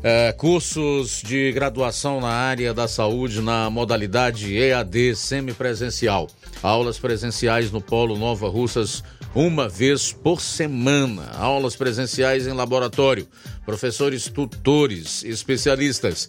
eh, 0.03 0.33
cursos 0.33 1.23
de 1.23 1.51
graduação 1.51 2.21
na 2.21 2.29
área 2.29 2.75
da 2.75 2.87
saúde 2.87 3.41
na 3.41 3.71
modalidade 3.71 4.55
EAD 4.55 5.17
semipresencial. 5.17 6.29
Aulas 6.63 6.99
presenciais 6.99 7.73
no 7.73 7.81
Polo 7.81 8.19
Nova 8.19 8.49
Russas 8.49 9.03
uma 9.35 9.69
vez 9.69 10.13
por 10.13 10.41
semana. 10.41 11.31
Aulas 11.37 11.75
presenciais 11.75 12.47
em 12.47 12.53
laboratório, 12.53 13.27
professores 13.67 14.29
tutores, 14.29 15.25
especialistas. 15.25 16.29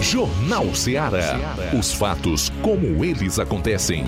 Jornal 0.00 0.74
Ceará. 0.74 1.38
Os 1.78 1.92
fatos 1.92 2.50
como 2.60 3.04
eles 3.04 3.38
acontecem. 3.38 4.04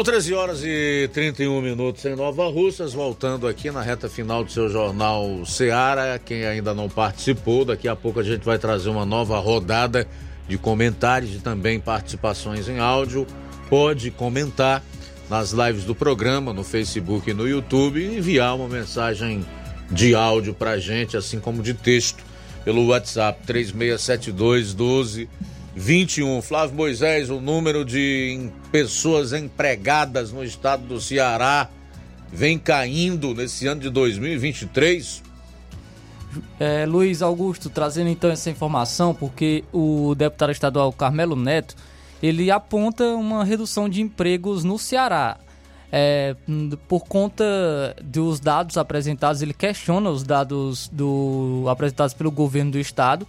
Bom, 0.00 0.04
13 0.04 0.32
horas 0.32 0.64
e 0.64 1.10
31 1.12 1.60
minutos 1.60 2.02
em 2.06 2.16
Nova 2.16 2.48
Russas, 2.48 2.94
voltando 2.94 3.46
aqui 3.46 3.70
na 3.70 3.82
reta 3.82 4.08
final 4.08 4.42
do 4.42 4.50
seu 4.50 4.66
jornal 4.66 5.44
Seara. 5.44 6.18
Quem 6.18 6.46
ainda 6.46 6.72
não 6.72 6.88
participou, 6.88 7.66
daqui 7.66 7.86
a 7.86 7.94
pouco 7.94 8.18
a 8.18 8.22
gente 8.22 8.42
vai 8.42 8.58
trazer 8.58 8.88
uma 8.88 9.04
nova 9.04 9.38
rodada 9.38 10.08
de 10.48 10.56
comentários 10.56 11.34
e 11.34 11.38
também 11.40 11.78
participações 11.78 12.66
em 12.66 12.78
áudio. 12.78 13.26
Pode 13.68 14.10
comentar 14.10 14.82
nas 15.28 15.50
lives 15.50 15.84
do 15.84 15.94
programa, 15.94 16.50
no 16.54 16.64
Facebook 16.64 17.30
e 17.30 17.34
no 17.34 17.46
YouTube, 17.46 18.00
e 18.00 18.16
enviar 18.16 18.56
uma 18.56 18.70
mensagem 18.70 19.44
de 19.90 20.14
áudio 20.14 20.54
pra 20.54 20.78
gente, 20.78 21.14
assim 21.14 21.38
como 21.38 21.62
de 21.62 21.74
texto, 21.74 22.24
pelo 22.64 22.86
WhatsApp 22.86 23.38
3672 23.46 24.72
12 24.72 25.28
21. 25.74 26.42
Flávio 26.42 26.76
Moisés, 26.76 27.30
o 27.30 27.40
número 27.40 27.84
de 27.84 28.50
pessoas 28.72 29.32
empregadas 29.32 30.32
no 30.32 30.42
estado 30.42 30.84
do 30.84 31.00
Ceará 31.00 31.68
vem 32.32 32.58
caindo 32.58 33.34
nesse 33.34 33.66
ano 33.66 33.80
de 33.80 33.90
2023. 33.90 35.22
É, 36.58 36.86
Luiz 36.86 37.22
Augusto, 37.22 37.68
trazendo 37.68 38.08
então 38.08 38.30
essa 38.30 38.50
informação, 38.50 39.14
porque 39.14 39.64
o 39.72 40.14
deputado 40.14 40.52
estadual 40.52 40.92
Carmelo 40.92 41.34
Neto, 41.34 41.74
ele 42.22 42.50
aponta 42.50 43.04
uma 43.14 43.44
redução 43.44 43.88
de 43.88 44.00
empregos 44.00 44.62
no 44.62 44.78
Ceará. 44.78 45.38
É, 45.92 46.36
por 46.86 47.04
conta 47.04 47.96
dos 48.00 48.38
dados 48.38 48.76
apresentados, 48.76 49.42
ele 49.42 49.52
questiona 49.52 50.08
os 50.08 50.22
dados 50.22 50.88
do, 50.92 51.64
apresentados 51.68 52.14
pelo 52.14 52.30
governo 52.30 52.70
do 52.70 52.78
estado, 52.78 53.26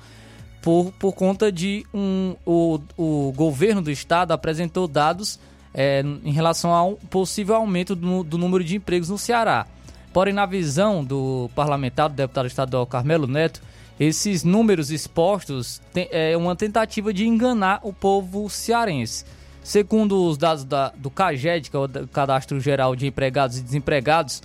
por, 0.61 0.91
por 0.93 1.13
conta 1.13 1.51
de 1.51 1.85
um. 1.93 2.35
O, 2.45 2.79
o 2.97 3.33
governo 3.35 3.81
do 3.81 3.91
estado 3.91 4.31
apresentou 4.31 4.87
dados 4.87 5.39
é, 5.73 6.01
em 6.23 6.31
relação 6.31 6.73
ao 6.73 6.93
possível 7.09 7.55
aumento 7.55 7.95
do, 7.95 8.23
do, 8.23 8.37
número 8.37 8.63
de 8.63 8.75
empregos 8.75 9.09
no 9.09 9.17
Ceará. 9.17 9.65
Porém, 10.13 10.33
na 10.33 10.45
visão 10.45 11.03
do 11.03 11.49
parlamentar, 11.55 12.09
do 12.09 12.15
deputado 12.15 12.45
estadual 12.45 12.85
Carmelo 12.85 13.27
Neto, 13.27 13.61
esses 13.99 14.43
números 14.43 14.91
expostos 14.91 15.81
tem, 15.93 16.07
é 16.11 16.35
uma 16.35 16.55
tentativa 16.55 17.13
de 17.13 17.25
enganar 17.25 17.79
o 17.83 17.93
povo 17.93 18.49
cearense. 18.49 19.25
Segundo 19.63 20.25
os 20.25 20.37
dados 20.37 20.63
da, 20.63 20.89
do 20.89 21.09
CAGED, 21.09 21.69
que 21.69 21.75
é 21.75 21.79
o 21.79 22.07
Cadastro 22.07 22.59
Geral 22.59 22.95
de 22.95 23.07
Empregados 23.07 23.59
e 23.59 23.61
Desempregados, 23.61 24.41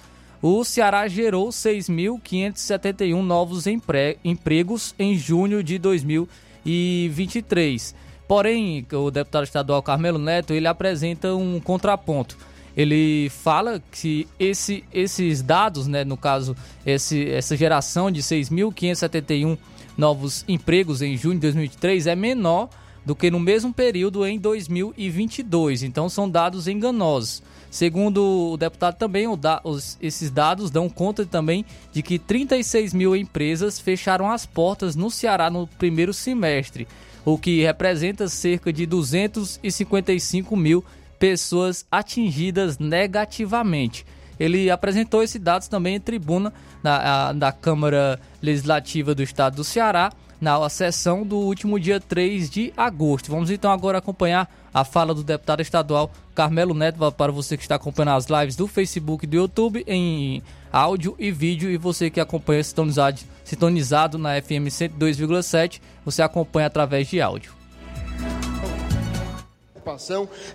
o 0.46 0.62
Ceará 0.62 1.08
gerou 1.08 1.48
6.571 1.48 3.20
novos 3.20 3.66
empre 3.66 4.16
empregos 4.24 4.94
em 4.96 5.18
junho 5.18 5.60
de 5.60 5.76
2023. 5.76 7.92
Porém, 8.28 8.86
o 8.92 9.10
deputado 9.10 9.42
estadual 9.42 9.82
Carmelo 9.82 10.20
Neto, 10.20 10.54
ele 10.54 10.68
apresenta 10.68 11.34
um 11.34 11.58
contraponto. 11.58 12.38
Ele 12.76 13.28
fala 13.28 13.82
que 13.90 14.28
esse, 14.38 14.84
esses 14.92 15.42
dados, 15.42 15.88
né, 15.88 16.04
no 16.04 16.16
caso, 16.16 16.56
esse, 16.84 17.28
essa 17.28 17.56
geração 17.56 18.08
de 18.08 18.22
6.571 18.22 19.58
novos 19.98 20.44
empregos 20.46 21.02
em 21.02 21.16
junho 21.16 21.34
de 21.34 21.40
2023 21.40 22.06
é 22.06 22.14
menor 22.14 22.68
do 23.04 23.16
que 23.16 23.32
no 23.32 23.40
mesmo 23.40 23.74
período 23.74 24.24
em 24.24 24.38
2022. 24.38 25.82
Então, 25.82 26.08
são 26.08 26.30
dados 26.30 26.68
enganosos. 26.68 27.42
Segundo 27.76 28.52
o 28.52 28.56
deputado 28.56 28.96
também, 28.96 29.26
os, 29.28 29.98
esses 30.00 30.30
dados 30.30 30.70
dão 30.70 30.88
conta 30.88 31.26
também 31.26 31.62
de 31.92 32.02
que 32.02 32.18
36 32.18 32.94
mil 32.94 33.14
empresas 33.14 33.78
fecharam 33.78 34.30
as 34.30 34.46
portas 34.46 34.96
no 34.96 35.10
Ceará 35.10 35.50
no 35.50 35.66
primeiro 35.66 36.14
semestre, 36.14 36.88
o 37.22 37.36
que 37.36 37.62
representa 37.62 38.28
cerca 38.28 38.72
de 38.72 38.86
255 38.86 40.56
mil 40.56 40.82
pessoas 41.18 41.84
atingidas 41.92 42.78
negativamente. 42.78 44.06
Ele 44.40 44.70
apresentou 44.70 45.22
esses 45.22 45.38
dados 45.38 45.68
também 45.68 45.96
em 45.96 46.00
tribuna 46.00 46.54
da, 46.82 47.34
da 47.34 47.52
Câmara 47.52 48.18
Legislativa 48.40 49.14
do 49.14 49.22
Estado 49.22 49.56
do 49.56 49.64
Ceará, 49.64 50.10
na 50.40 50.66
sessão 50.70 51.26
do 51.26 51.36
último 51.36 51.78
dia 51.78 52.00
3 52.00 52.48
de 52.48 52.72
agosto. 52.74 53.30
Vamos 53.30 53.50
então 53.50 53.70
agora 53.70 53.98
acompanhar 53.98 54.48
a 54.76 54.84
fala 54.84 55.14
do 55.14 55.24
deputado 55.24 55.62
estadual 55.62 56.10
Carmelo 56.34 56.74
Neto 56.74 57.10
para 57.12 57.32
você 57.32 57.56
que 57.56 57.62
está 57.62 57.76
acompanhando 57.76 58.18
as 58.18 58.26
lives 58.26 58.56
do 58.56 58.66
Facebook 58.66 59.24
e 59.24 59.26
do 59.26 59.34
YouTube 59.34 59.82
em 59.86 60.42
áudio 60.70 61.16
e 61.18 61.30
vídeo 61.30 61.70
e 61.70 61.78
você 61.78 62.10
que 62.10 62.20
acompanha 62.20 62.62
sintonizado, 62.62 63.18
sintonizado 63.42 64.18
na 64.18 64.38
FM 64.38 64.68
102,7, 64.68 65.80
você 66.04 66.20
acompanha 66.20 66.66
através 66.66 67.08
de 67.08 67.22
áudio. 67.22 67.54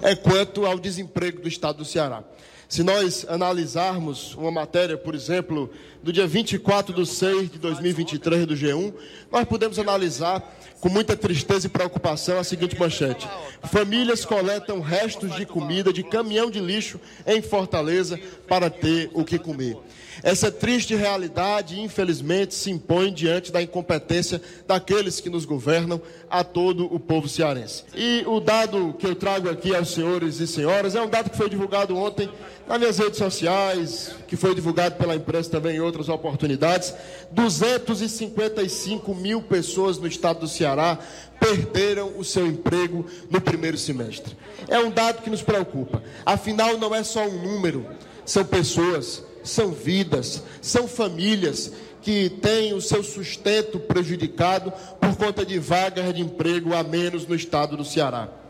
É 0.04 0.16
quanto 0.16 0.68
ao 0.68 0.78
desemprego 0.78 1.42
do 1.42 1.48
estado 1.48 1.78
do 1.78 1.86
Ceará. 1.86 2.24
Se 2.70 2.84
nós 2.84 3.26
analisarmos 3.28 4.36
uma 4.36 4.52
matéria, 4.52 4.98
por 4.98 5.16
exemplo, 5.16 5.68
do 6.04 6.12
dia 6.12 6.26
24 6.26 6.94
de 6.94 7.06
6 7.06 7.52
de 7.52 7.60
2023 7.60 8.46
do 8.46 8.56
G1, 8.56 8.94
nós 9.32 9.46
podemos 9.46 9.78
analisar 9.78 10.42
com 10.80 10.90
muita 10.90 11.16
tristeza 11.16 11.68
e 11.68 11.70
preocupação 11.70 12.40
a 12.40 12.44
seguinte 12.44 12.78
manchete: 12.80 13.28
Famílias 13.72 14.26
coletam 14.26 14.80
restos 14.80 15.36
de 15.36 15.46
comida 15.46 15.94
de 15.94 16.04
caminhão 16.04 16.50
de 16.50 16.60
lixo 16.60 17.00
em 17.26 17.42
Fortaleza 17.42 18.20
para 18.48 18.70
ter 18.70 19.10
o 19.14 19.24
que 19.24 19.38
comer. 19.38 19.78
Essa 20.24 20.52
triste 20.52 20.94
realidade, 20.94 21.80
infelizmente, 21.80 22.54
se 22.54 22.70
impõe 22.70 23.14
diante 23.14 23.52
da 23.52 23.62
incompetência 23.62 24.42
daqueles 24.68 25.20
que 25.20 25.30
nos 25.30 25.46
governam 25.46 26.02
a 26.30 26.44
todo 26.44 26.94
o 26.94 27.00
povo 27.00 27.28
cearense. 27.28 27.84
E 27.96 28.24
o 28.28 28.40
dado 28.40 28.94
que 29.00 29.08
eu 29.08 29.16
trago 29.16 29.50
aqui 29.50 29.74
aos 29.74 29.92
senhores 29.94 30.40
e 30.40 30.48
senhoras 30.48 30.96
é 30.96 31.02
um 31.02 31.10
dado 31.10 31.30
que 31.30 31.38
foi 31.38 31.50
divulgado 31.50 31.96
ontem 31.96 32.30
nas 32.68 32.78
minhas 32.78 32.98
redes 32.98 33.18
sociais, 33.18 34.16
que 34.28 34.36
foi 34.36 34.54
divulgado 34.54 34.96
pela 34.96 35.16
imprensa 35.16 35.50
também 35.50 35.78
em 35.78 35.80
outras 35.92 36.10
oportunidades, 36.10 36.94
255 37.32 39.14
mil 39.14 39.42
pessoas 39.42 39.98
no 39.98 40.08
estado 40.08 40.40
do 40.40 40.48
Ceará 40.48 40.98
perderam 41.40 42.18
o 42.18 42.24
seu 42.24 42.48
emprego 42.48 43.06
no 43.30 43.42
primeiro 43.42 43.78
semestre. 43.78 44.36
É 44.68 44.80
um 44.80 44.90
dado 44.90 45.22
que 45.22 45.30
nos 45.30 45.42
preocupa. 45.42 46.02
Afinal, 46.26 46.78
não 46.78 46.96
é 46.96 47.04
só 47.04 47.28
um 47.28 47.44
número, 47.44 47.86
são 48.26 48.46
pessoas, 48.46 49.24
são 49.44 49.72
vidas, 49.72 50.44
são 50.62 50.88
famílias 50.88 51.72
que 52.02 52.30
têm 52.30 52.74
o 52.74 52.82
seu 52.82 53.04
sustento 53.04 53.80
prejudicado 53.80 54.74
por 55.00 55.16
conta 55.16 55.46
de 55.46 55.60
vagas 55.60 56.14
de 56.14 56.22
emprego 56.22 56.74
a 56.74 56.84
menos 56.84 57.28
no 57.28 57.36
estado 57.36 57.78
do 57.78 57.86
Ceará. 57.86 58.41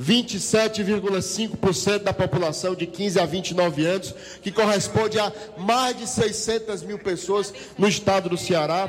27,5% 0.00 2.04
da 2.04 2.12
população 2.12 2.74
de 2.74 2.86
15 2.86 3.18
a 3.18 3.26
29 3.26 3.84
anos, 3.84 4.14
que 4.40 4.52
corresponde 4.52 5.18
a 5.18 5.32
mais 5.56 5.96
de 5.96 6.06
600 6.06 6.82
mil 6.82 6.98
pessoas 6.98 7.52
no 7.76 7.88
estado 7.88 8.28
do 8.28 8.36
Ceará, 8.36 8.88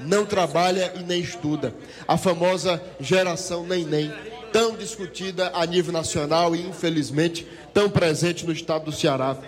não 0.00 0.26
trabalha 0.26 0.92
e 0.96 1.02
nem 1.02 1.20
estuda. 1.20 1.74
A 2.06 2.18
famosa 2.18 2.82
geração 3.00 3.66
nem-nem, 3.66 4.12
tão 4.52 4.76
discutida 4.76 5.50
a 5.54 5.64
nível 5.64 5.92
nacional 5.92 6.54
e, 6.54 6.60
infelizmente, 6.60 7.46
tão 7.72 7.88
presente 7.88 8.44
no 8.44 8.52
estado 8.52 8.86
do 8.86 8.92
Ceará. 8.92 9.38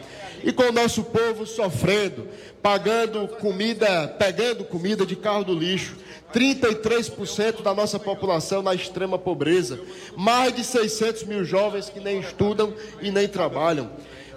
E 0.44 0.52
com 0.52 0.64
o 0.64 0.72
nosso 0.72 1.04
povo 1.04 1.46
sofrendo, 1.46 2.28
pagando 2.62 3.28
comida, 3.28 4.08
pegando 4.08 4.64
comida 4.64 5.06
de 5.06 5.16
carro 5.16 5.44
do 5.44 5.54
lixo, 5.54 5.96
33% 6.32 7.62
da 7.62 7.74
nossa 7.74 7.98
população 7.98 8.62
na 8.62 8.74
extrema 8.74 9.18
pobreza, 9.18 9.78
mais 10.16 10.54
de 10.54 10.64
600 10.64 11.24
mil 11.24 11.44
jovens 11.44 11.88
que 11.88 12.00
nem 12.00 12.20
estudam 12.20 12.72
e 13.00 13.10
nem 13.10 13.28
trabalham. 13.28 13.90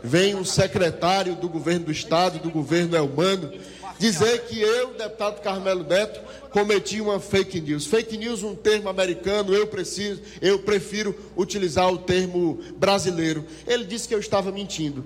Vem 0.04 0.36
um 0.36 0.46
secretário 0.46 1.36
do 1.36 1.50
governo 1.50 1.86
do 1.86 1.92
estado, 1.92 2.38
do 2.38 2.52
governo 2.52 2.96
Elmano, 2.96 3.52
dizer 3.98 4.42
que 4.42 4.62
eu, 4.62 4.94
deputado 4.94 5.42
Carmelo 5.42 5.84
Neto, 5.84 6.20
cometi 6.52 7.02
uma 7.02 7.20
fake 7.20 7.60
news. 7.60 7.88
Fake 7.88 8.18
news, 8.18 8.44
um 8.44 8.56
termo 8.56 8.90
americano, 8.90 9.54
eu 9.54 9.66
preciso, 9.66 10.22
eu 10.42 10.60
prefiro 10.60 11.16
utilizar 11.36 11.92
o 11.92 11.98
termo 11.98 12.60
brasileiro. 12.78 13.46
Ele 13.66 13.86
disse 13.86 14.08
que 14.08 14.14
eu 14.14 14.20
estava 14.20 14.52
mentindo. 14.52 15.06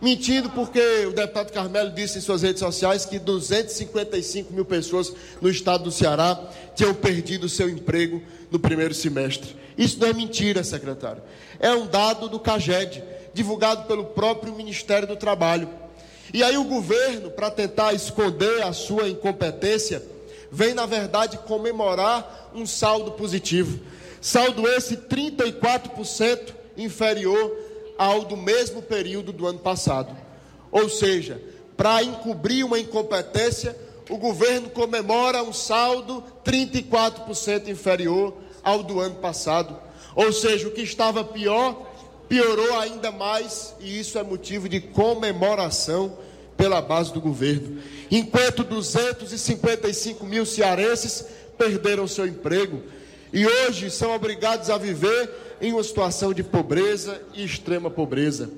Mentindo 0.00 0.48
porque 0.50 1.06
o 1.06 1.12
deputado 1.12 1.52
Carmelo 1.52 1.90
disse 1.90 2.18
em 2.18 2.20
suas 2.20 2.42
redes 2.42 2.60
sociais 2.60 3.04
que 3.04 3.18
255 3.18 4.52
mil 4.52 4.64
pessoas 4.64 5.12
no 5.40 5.50
estado 5.50 5.84
do 5.84 5.90
Ceará 5.90 6.40
tinham 6.76 6.94
perdido 6.94 7.48
seu 7.48 7.68
emprego 7.68 8.22
no 8.48 8.60
primeiro 8.60 8.94
semestre. 8.94 9.56
Isso 9.76 9.98
não 9.98 10.08
é 10.08 10.12
mentira, 10.12 10.62
secretário. 10.62 11.20
É 11.58 11.72
um 11.72 11.86
dado 11.86 12.28
do 12.28 12.38
CAGED, 12.38 13.02
divulgado 13.34 13.86
pelo 13.86 14.04
próprio 14.04 14.54
Ministério 14.54 15.08
do 15.08 15.16
Trabalho. 15.16 15.68
E 16.32 16.44
aí 16.44 16.56
o 16.56 16.64
governo, 16.64 17.30
para 17.30 17.50
tentar 17.50 17.92
esconder 17.92 18.62
a 18.62 18.72
sua 18.72 19.08
incompetência, 19.08 20.00
vem, 20.50 20.74
na 20.74 20.86
verdade, 20.86 21.38
comemorar 21.38 22.50
um 22.54 22.66
saldo 22.66 23.12
positivo. 23.12 23.80
Saldo 24.20 24.68
esse 24.68 24.96
34% 24.96 26.54
inferior 26.76 27.67
ao 27.98 28.24
do 28.24 28.36
mesmo 28.36 28.80
período 28.80 29.32
do 29.32 29.46
ano 29.46 29.58
passado. 29.58 30.16
Ou 30.70 30.88
seja, 30.88 31.42
para 31.76 32.02
encobrir 32.02 32.64
uma 32.64 32.78
incompetência, 32.78 33.76
o 34.08 34.16
governo 34.16 34.70
comemora 34.70 35.42
um 35.42 35.52
saldo 35.52 36.24
34% 36.44 37.68
inferior 37.68 38.34
ao 38.62 38.82
do 38.82 39.00
ano 39.00 39.16
passado. 39.16 39.76
Ou 40.14 40.32
seja, 40.32 40.68
o 40.68 40.70
que 40.70 40.80
estava 40.82 41.24
pior 41.24 41.86
piorou 42.28 42.78
ainda 42.78 43.10
mais, 43.10 43.74
e 43.80 43.98
isso 43.98 44.18
é 44.18 44.22
motivo 44.22 44.68
de 44.68 44.80
comemoração 44.80 46.16
pela 46.56 46.80
base 46.80 47.12
do 47.12 47.20
governo. 47.20 47.80
Enquanto 48.10 48.64
255 48.64 50.24
mil 50.24 50.44
cearenses 50.44 51.24
perderam 51.56 52.06
seu 52.06 52.26
emprego 52.26 52.82
e 53.32 53.46
hoje 53.46 53.90
são 53.90 54.14
obrigados 54.14 54.70
a 54.70 54.78
viver 54.78 55.47
em 55.60 55.72
uma 55.72 55.82
situação 55.82 56.32
de 56.32 56.42
pobreza 56.42 57.20
e 57.34 57.44
extrema 57.44 57.90
pobreza. 57.90 58.50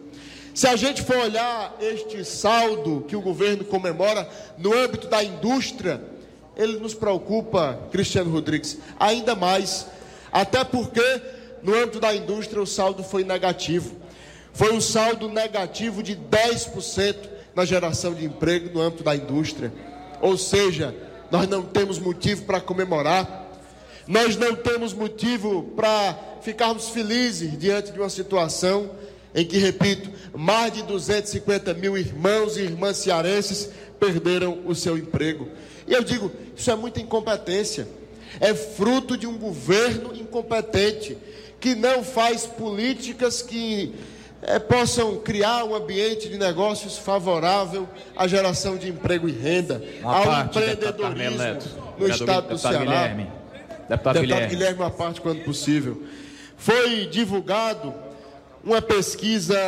Se 0.54 0.66
a 0.66 0.76
gente 0.76 1.02
for 1.02 1.16
olhar 1.16 1.76
este 1.80 2.24
saldo 2.24 3.04
que 3.06 3.16
o 3.16 3.20
governo 3.20 3.64
comemora 3.64 4.28
no 4.58 4.74
âmbito 4.74 5.06
da 5.06 5.22
indústria, 5.22 6.02
ele 6.56 6.78
nos 6.78 6.92
preocupa, 6.92 7.78
Cristiano 7.90 8.30
Rodrigues, 8.30 8.78
ainda 8.98 9.34
mais. 9.34 9.86
Até 10.32 10.64
porque 10.64 11.02
no 11.62 11.74
âmbito 11.74 12.00
da 12.00 12.14
indústria 12.14 12.60
o 12.60 12.66
saldo 12.66 13.02
foi 13.02 13.24
negativo. 13.24 13.96
Foi 14.52 14.72
um 14.72 14.80
saldo 14.80 15.28
negativo 15.28 16.02
de 16.02 16.16
10% 16.16 17.16
na 17.54 17.64
geração 17.64 18.12
de 18.12 18.24
emprego 18.24 18.74
no 18.74 18.80
âmbito 18.80 19.04
da 19.04 19.14
indústria. 19.14 19.72
Ou 20.20 20.36
seja, 20.36 20.94
nós 21.30 21.48
não 21.48 21.62
temos 21.62 21.98
motivo 21.98 22.44
para 22.44 22.60
comemorar. 22.60 23.49
Nós 24.10 24.34
não 24.36 24.56
temos 24.56 24.92
motivo 24.92 25.62
para 25.76 26.18
ficarmos 26.42 26.88
felizes 26.88 27.56
diante 27.56 27.92
de 27.92 28.00
uma 28.00 28.10
situação 28.10 28.90
em 29.32 29.46
que, 29.46 29.56
repito, 29.56 30.10
mais 30.34 30.72
de 30.72 30.82
250 30.82 31.72
mil 31.74 31.96
irmãos 31.96 32.56
e 32.56 32.62
irmãs 32.62 32.96
cearenses 32.96 33.70
perderam 34.00 34.62
o 34.66 34.74
seu 34.74 34.98
emprego. 34.98 35.46
E 35.86 35.92
eu 35.92 36.02
digo, 36.02 36.32
isso 36.56 36.68
é 36.72 36.74
muita 36.74 37.00
incompetência. 37.00 37.86
É 38.40 38.52
fruto 38.52 39.16
de 39.16 39.28
um 39.28 39.38
governo 39.38 40.12
incompetente 40.12 41.16
que 41.60 41.76
não 41.76 42.02
faz 42.02 42.44
políticas 42.44 43.42
que 43.42 43.94
é, 44.42 44.58
possam 44.58 45.18
criar 45.18 45.62
um 45.62 45.72
ambiente 45.72 46.28
de 46.28 46.36
negócios 46.36 46.98
favorável 46.98 47.88
à 48.16 48.26
geração 48.26 48.76
de 48.76 48.88
emprego 48.88 49.28
e 49.28 49.32
renda, 49.32 49.80
Uma 50.00 50.16
ao 50.16 50.24
parte, 50.24 50.58
empreendedorismo 50.58 51.58
no 51.96 52.08
estado 52.08 52.48
do 52.48 52.58
Ceará. 52.58 52.78
Guilherme. 52.80 53.39
Deputado, 53.90 54.14
Deputado 54.14 54.20
Guilherme. 54.20 54.54
Guilherme, 54.54 54.78
uma 54.78 54.90
parte 54.90 55.20
quando 55.20 55.42
possível. 55.44 56.00
Foi 56.56 57.06
divulgado 57.06 57.92
uma 58.62 58.80
pesquisa 58.80 59.58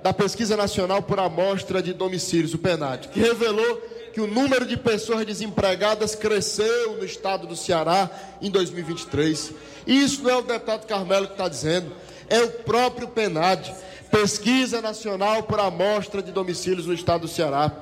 da 0.00 0.12
Pesquisa 0.12 0.56
Nacional 0.56 1.02
por 1.02 1.18
Amostra 1.18 1.82
de 1.82 1.92
Domicílios, 1.92 2.54
o 2.54 2.58
PENAD, 2.58 3.08
que 3.08 3.18
revelou 3.18 3.82
que 4.12 4.20
o 4.20 4.28
número 4.28 4.64
de 4.64 4.76
pessoas 4.76 5.26
desempregadas 5.26 6.14
cresceu 6.14 6.98
no 6.98 7.04
estado 7.04 7.48
do 7.48 7.56
Ceará 7.56 8.08
em 8.40 8.48
2023. 8.48 9.52
E 9.86 10.04
isso 10.04 10.22
não 10.22 10.30
é 10.30 10.36
o 10.36 10.42
deputado 10.42 10.86
Carmelo 10.86 11.26
que 11.26 11.32
está 11.32 11.48
dizendo, 11.48 11.90
é 12.28 12.40
o 12.42 12.50
próprio 12.50 13.08
PENAD, 13.08 13.74
Pesquisa 14.08 14.80
Nacional 14.80 15.42
por 15.42 15.58
Amostra 15.58 16.22
de 16.22 16.30
Domicílios 16.30 16.86
no 16.86 16.94
estado 16.94 17.22
do 17.22 17.28
Ceará. 17.28 17.72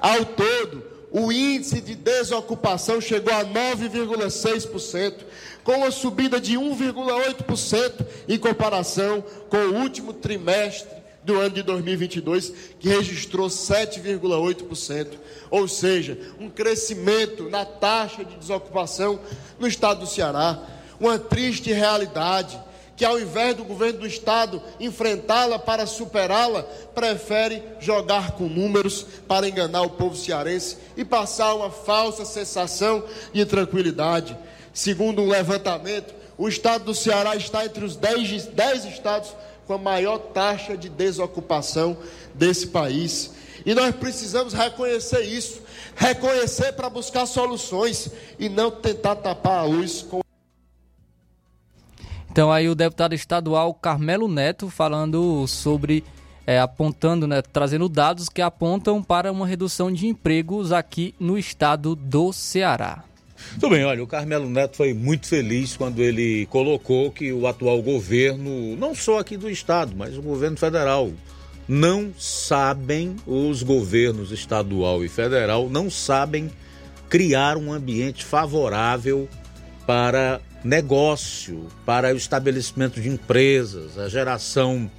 Ao 0.00 0.22
todo, 0.24 0.89
o 1.10 1.32
índice 1.32 1.80
de 1.80 1.94
desocupação 1.94 3.00
chegou 3.00 3.34
a 3.34 3.44
9,6%, 3.44 5.14
com 5.64 5.72
uma 5.72 5.90
subida 5.90 6.40
de 6.40 6.54
1,8% 6.54 8.06
em 8.28 8.38
comparação 8.38 9.22
com 9.48 9.56
o 9.56 9.74
último 9.80 10.12
trimestre 10.12 11.00
do 11.22 11.38
ano 11.38 11.50
de 11.50 11.62
2022, 11.62 12.52
que 12.78 12.88
registrou 12.88 13.48
7,8%. 13.48 15.08
Ou 15.50 15.68
seja, 15.68 16.18
um 16.38 16.48
crescimento 16.48 17.50
na 17.50 17.64
taxa 17.64 18.24
de 18.24 18.36
desocupação 18.36 19.20
no 19.58 19.66
estado 19.66 20.00
do 20.00 20.06
Ceará. 20.06 20.62
Uma 20.98 21.18
triste 21.18 21.72
realidade 21.72 22.58
que, 23.00 23.04
ao 23.06 23.18
invés 23.18 23.56
do 23.56 23.64
governo 23.64 24.00
do 24.00 24.06
estado 24.06 24.62
enfrentá-la 24.78 25.58
para 25.58 25.86
superá-la, 25.86 26.64
prefere 26.94 27.62
jogar 27.80 28.32
com 28.32 28.44
números 28.44 29.06
para 29.26 29.48
enganar 29.48 29.80
o 29.80 29.88
povo 29.88 30.14
cearense 30.14 30.76
e 30.98 31.02
passar 31.02 31.54
uma 31.54 31.70
falsa 31.70 32.26
sensação 32.26 33.02
de 33.32 33.46
tranquilidade. 33.46 34.36
Segundo 34.74 35.22
um 35.22 35.30
levantamento, 35.30 36.14
o 36.36 36.46
estado 36.46 36.84
do 36.84 36.94
Ceará 36.94 37.34
está 37.36 37.64
entre 37.64 37.86
os 37.86 37.96
10, 37.96 38.48
10 38.48 38.84
estados 38.84 39.34
com 39.66 39.72
a 39.72 39.78
maior 39.78 40.18
taxa 40.18 40.76
de 40.76 40.90
desocupação 40.90 41.96
desse 42.34 42.66
país. 42.66 43.30
E 43.64 43.74
nós 43.74 43.96
precisamos 43.96 44.52
reconhecer 44.52 45.22
isso, 45.22 45.62
reconhecer 45.96 46.72
para 46.72 46.90
buscar 46.90 47.24
soluções 47.24 48.10
e 48.38 48.50
não 48.50 48.70
tentar 48.70 49.16
tapar 49.16 49.60
a 49.60 49.64
luz 49.64 50.02
com 50.02 50.20
Então 52.30 52.50
aí 52.52 52.68
o 52.68 52.74
deputado 52.74 53.14
estadual 53.14 53.74
Carmelo 53.74 54.28
Neto 54.28 54.70
falando 54.70 55.46
sobre, 55.48 56.04
é, 56.46 56.60
apontando, 56.60 57.26
né, 57.26 57.42
trazendo 57.42 57.88
dados 57.88 58.28
que 58.28 58.40
apontam 58.40 59.02
para 59.02 59.32
uma 59.32 59.46
redução 59.46 59.90
de 59.90 60.06
empregos 60.06 60.70
aqui 60.70 61.14
no 61.18 61.36
estado 61.36 61.96
do 61.96 62.32
Ceará. 62.32 63.02
Tudo 63.54 63.70
bem, 63.70 63.84
olha, 63.84 64.02
o 64.02 64.06
Carmelo 64.06 64.48
Neto 64.48 64.76
foi 64.76 64.94
muito 64.94 65.26
feliz 65.26 65.76
quando 65.76 66.00
ele 66.00 66.46
colocou 66.46 67.10
que 67.10 67.32
o 67.32 67.46
atual 67.46 67.82
governo, 67.82 68.76
não 68.76 68.94
só 68.94 69.18
aqui 69.18 69.36
do 69.36 69.50
estado, 69.50 69.94
mas 69.96 70.16
o 70.16 70.22
governo 70.22 70.56
federal, 70.56 71.10
não 71.66 72.12
sabem, 72.16 73.16
os 73.26 73.62
governos 73.62 74.30
estadual 74.30 75.04
e 75.04 75.08
federal, 75.08 75.68
não 75.68 75.90
sabem 75.90 76.50
criar 77.08 77.56
um 77.56 77.72
ambiente 77.72 78.24
favorável 78.24 79.28
para 79.86 80.40
negócio, 80.62 81.66
para 81.86 82.12
o 82.12 82.16
estabelecimento 82.16 83.00
de 83.00 83.08
empresas, 83.08 83.98
a 83.98 84.08
geração 84.08 84.90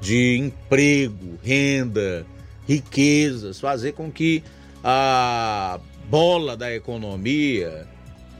de 0.00 0.36
emprego, 0.36 1.38
renda, 1.42 2.26
riquezas, 2.68 3.58
fazer 3.58 3.92
com 3.92 4.10
que 4.10 4.42
a 4.84 5.80
bola 6.08 6.56
da 6.56 6.74
economia 6.74 7.86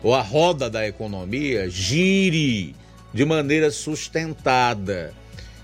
ou 0.03 0.15
a 0.15 0.20
roda 0.20 0.69
da 0.69 0.86
economia 0.86 1.69
gire 1.69 2.74
de 3.12 3.24
maneira 3.24 3.70
sustentada. 3.70 5.12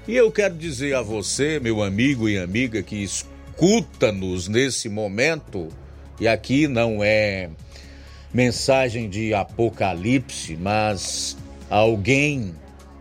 E 0.09 0.17
eu 0.17 0.33
quero 0.33 0.55
dizer 0.55 0.95
a 0.95 1.03
você, 1.03 1.61
meu 1.61 1.83
amigo 1.83 2.29
e 2.29 2.39
amiga 2.39 2.83
que 2.83 2.97
escuta-nos 2.97 4.49
nesse 4.49 4.89
momento, 4.89 5.69
e 6.19 6.27
aqui 6.27 6.67
não 6.67 7.05
é 7.05 7.51
mensagem 8.33 9.09
de 9.09 9.35
apocalipse, 9.35 10.57
mas 10.57 11.37
alguém 11.69 12.55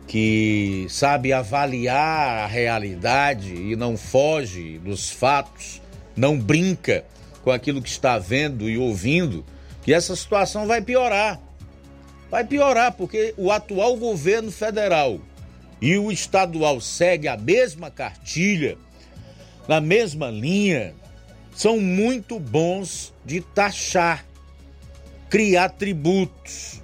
que 0.07 0.85
sabe 0.89 1.31
avaliar 1.31 2.39
a 2.43 2.47
realidade 2.47 3.53
e 3.53 3.75
não 3.75 3.95
foge 3.95 4.77
dos 4.79 5.09
fatos, 5.09 5.81
não 6.15 6.37
brinca 6.37 7.05
com 7.43 7.49
aquilo 7.49 7.81
que 7.81 7.89
está 7.89 8.19
vendo 8.19 8.69
e 8.69 8.77
ouvindo, 8.77 9.45
que 9.83 9.93
essa 9.93 10.15
situação 10.15 10.67
vai 10.67 10.81
piorar. 10.81 11.39
Vai 12.29 12.43
piorar 12.45 12.91
porque 12.93 13.33
o 13.37 13.51
atual 13.51 13.95
governo 13.95 14.51
federal 14.51 15.19
e 15.81 15.97
o 15.97 16.11
estadual 16.11 16.79
segue 16.79 17.27
a 17.27 17.35
mesma 17.37 17.89
cartilha, 17.89 18.77
na 19.67 19.81
mesma 19.81 20.29
linha, 20.29 20.93
são 21.55 21.79
muito 21.79 22.39
bons 22.39 23.13
de 23.25 23.41
taxar, 23.41 24.25
criar 25.31 25.69
tributos, 25.69 26.81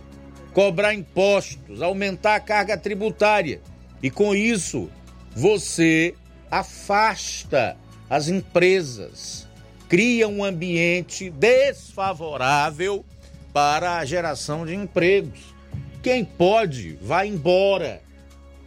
cobrar 0.54 0.94
impostos, 0.94 1.82
aumentar 1.82 2.36
a 2.36 2.40
carga 2.40 2.78
tributária. 2.78 3.60
E 4.02 4.10
com 4.10 4.34
isso, 4.34 4.90
você 5.36 6.16
afasta 6.50 7.76
as 8.10 8.30
empresas, 8.30 9.46
cria 9.90 10.30
um 10.30 10.46
ambiente 10.46 11.30
desfavorável 11.30 13.04
para 13.52 13.98
a 13.98 14.06
geração 14.06 14.66
de 14.66 14.74
empregos. 14.74 15.54
Quem 16.02 16.24
pode, 16.24 16.98
vai 17.02 17.28
embora, 17.28 18.02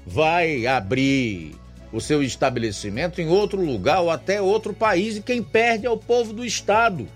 vai 0.06 0.66
abrir 0.66 1.54
o 1.90 2.02
seu 2.02 2.22
estabelecimento 2.22 3.18
em 3.18 3.28
outro 3.28 3.64
lugar 3.64 4.02
ou 4.02 4.10
até 4.10 4.42
outro 4.42 4.74
país 4.74 5.16
e 5.16 5.22
quem 5.22 5.42
perde 5.42 5.86
é 5.86 5.90
o 5.90 5.96
povo 5.96 6.34
do 6.34 6.44
estado, 6.44 7.08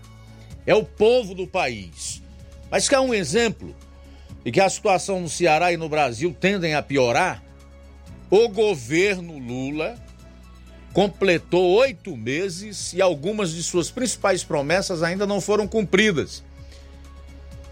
é 0.66 0.74
o 0.74 0.82
povo 0.82 1.34
do 1.34 1.46
país. 1.46 2.23
Mas 2.74 2.88
quer 2.88 2.98
um 2.98 3.14
exemplo 3.14 3.72
de 4.44 4.50
que 4.50 4.60
a 4.60 4.68
situação 4.68 5.20
no 5.20 5.28
Ceará 5.28 5.72
e 5.72 5.76
no 5.76 5.88
Brasil 5.88 6.36
tendem 6.40 6.74
a 6.74 6.82
piorar? 6.82 7.40
O 8.28 8.48
governo 8.48 9.38
Lula 9.38 9.94
completou 10.92 11.76
oito 11.76 12.16
meses 12.16 12.92
e 12.92 13.00
algumas 13.00 13.52
de 13.52 13.62
suas 13.62 13.92
principais 13.92 14.42
promessas 14.42 15.04
ainda 15.04 15.24
não 15.24 15.40
foram 15.40 15.68
cumpridas. 15.68 16.42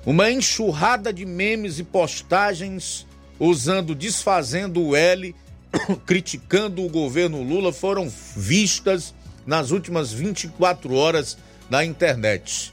Uma 0.06 0.30
enxurrada 0.30 1.12
de 1.12 1.26
memes 1.26 1.80
e 1.80 1.82
postagens 1.82 3.04
usando 3.40 3.96
desfazendo 3.96 4.80
o 4.80 4.94
L 4.94 5.34
criticando 6.06 6.80
o 6.80 6.88
governo 6.88 7.42
Lula 7.42 7.72
foram 7.72 8.08
vistas 8.36 9.12
nas 9.44 9.72
últimas 9.72 10.12
24 10.12 10.94
horas 10.94 11.36
na 11.68 11.84
internet. 11.84 12.71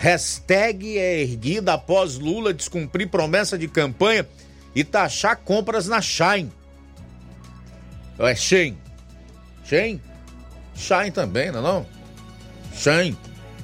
Hashtag 0.00 0.96
é 0.96 1.20
erguida 1.20 1.74
após 1.74 2.16
Lula 2.16 2.54
descumprir 2.54 3.10
promessa 3.10 3.58
de 3.58 3.68
campanha 3.68 4.26
e 4.74 4.82
taxar 4.82 5.36
compras 5.36 5.88
na 5.88 6.00
Shine. 6.00 6.50
É 8.18 8.34
Shein. 8.34 8.78
Shein? 9.62 10.00
Shine 10.74 11.10
também, 11.10 11.52
não 11.52 11.58
é 11.58 11.62
não? 11.62 11.86
Shein. 12.74 13.14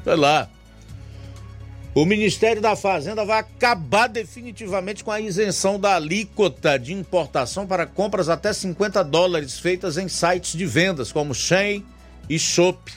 Sei 0.05 0.15
lá. 0.15 0.51
O 1.95 2.05
Ministério 2.05 2.61
da 2.61 2.77
Fazenda 2.77 3.25
vai 3.25 3.39
acabar 3.39 4.07
definitivamente 4.07 5.03
com 5.03 5.11
a 5.11 5.19
isenção 5.19 5.81
da 5.81 5.95
alíquota 5.95 6.79
de 6.79 6.93
importação 6.93 7.67
para 7.67 7.87
compras 7.87 8.29
até 8.29 8.53
50 8.53 9.03
dólares 9.05 9.59
feitas 9.59 9.97
em 9.97 10.07
sites 10.07 10.53
de 10.53 10.67
vendas 10.67 11.11
como 11.11 11.35
Shein 11.35 11.83
e 12.29 12.39
Shop. 12.39 12.93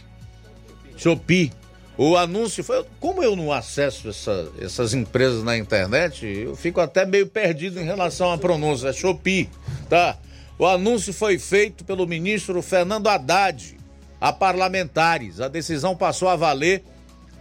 Shopee. 0.97 1.53
O 2.01 2.15
anúncio 2.15 2.63
foi. 2.63 2.85
Como 2.97 3.21
eu 3.21 3.35
não 3.35 3.51
acesso 3.51 4.07
essa, 4.07 4.49
essas 4.57 4.93
empresas 4.93 5.43
na 5.43 5.57
internet, 5.57 6.25
eu 6.25 6.55
fico 6.55 6.79
até 6.79 7.05
meio 7.05 7.27
perdido 7.27 7.77
em 7.77 7.83
relação 7.83 8.31
à 8.31 8.37
pronúncia. 8.37 8.87
É 8.87 8.93
Shopee, 8.93 9.49
tá? 9.89 10.17
O 10.57 10.65
anúncio 10.65 11.11
foi 11.11 11.37
feito 11.37 11.83
pelo 11.83 12.07
ministro 12.07 12.61
Fernando 12.61 13.07
Haddad 13.07 13.75
a 14.21 14.31
parlamentares. 14.31 15.41
A 15.41 15.49
decisão 15.49 15.93
passou 15.93 16.29
a 16.29 16.37
valer 16.37 16.85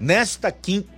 nesta 0.01 0.52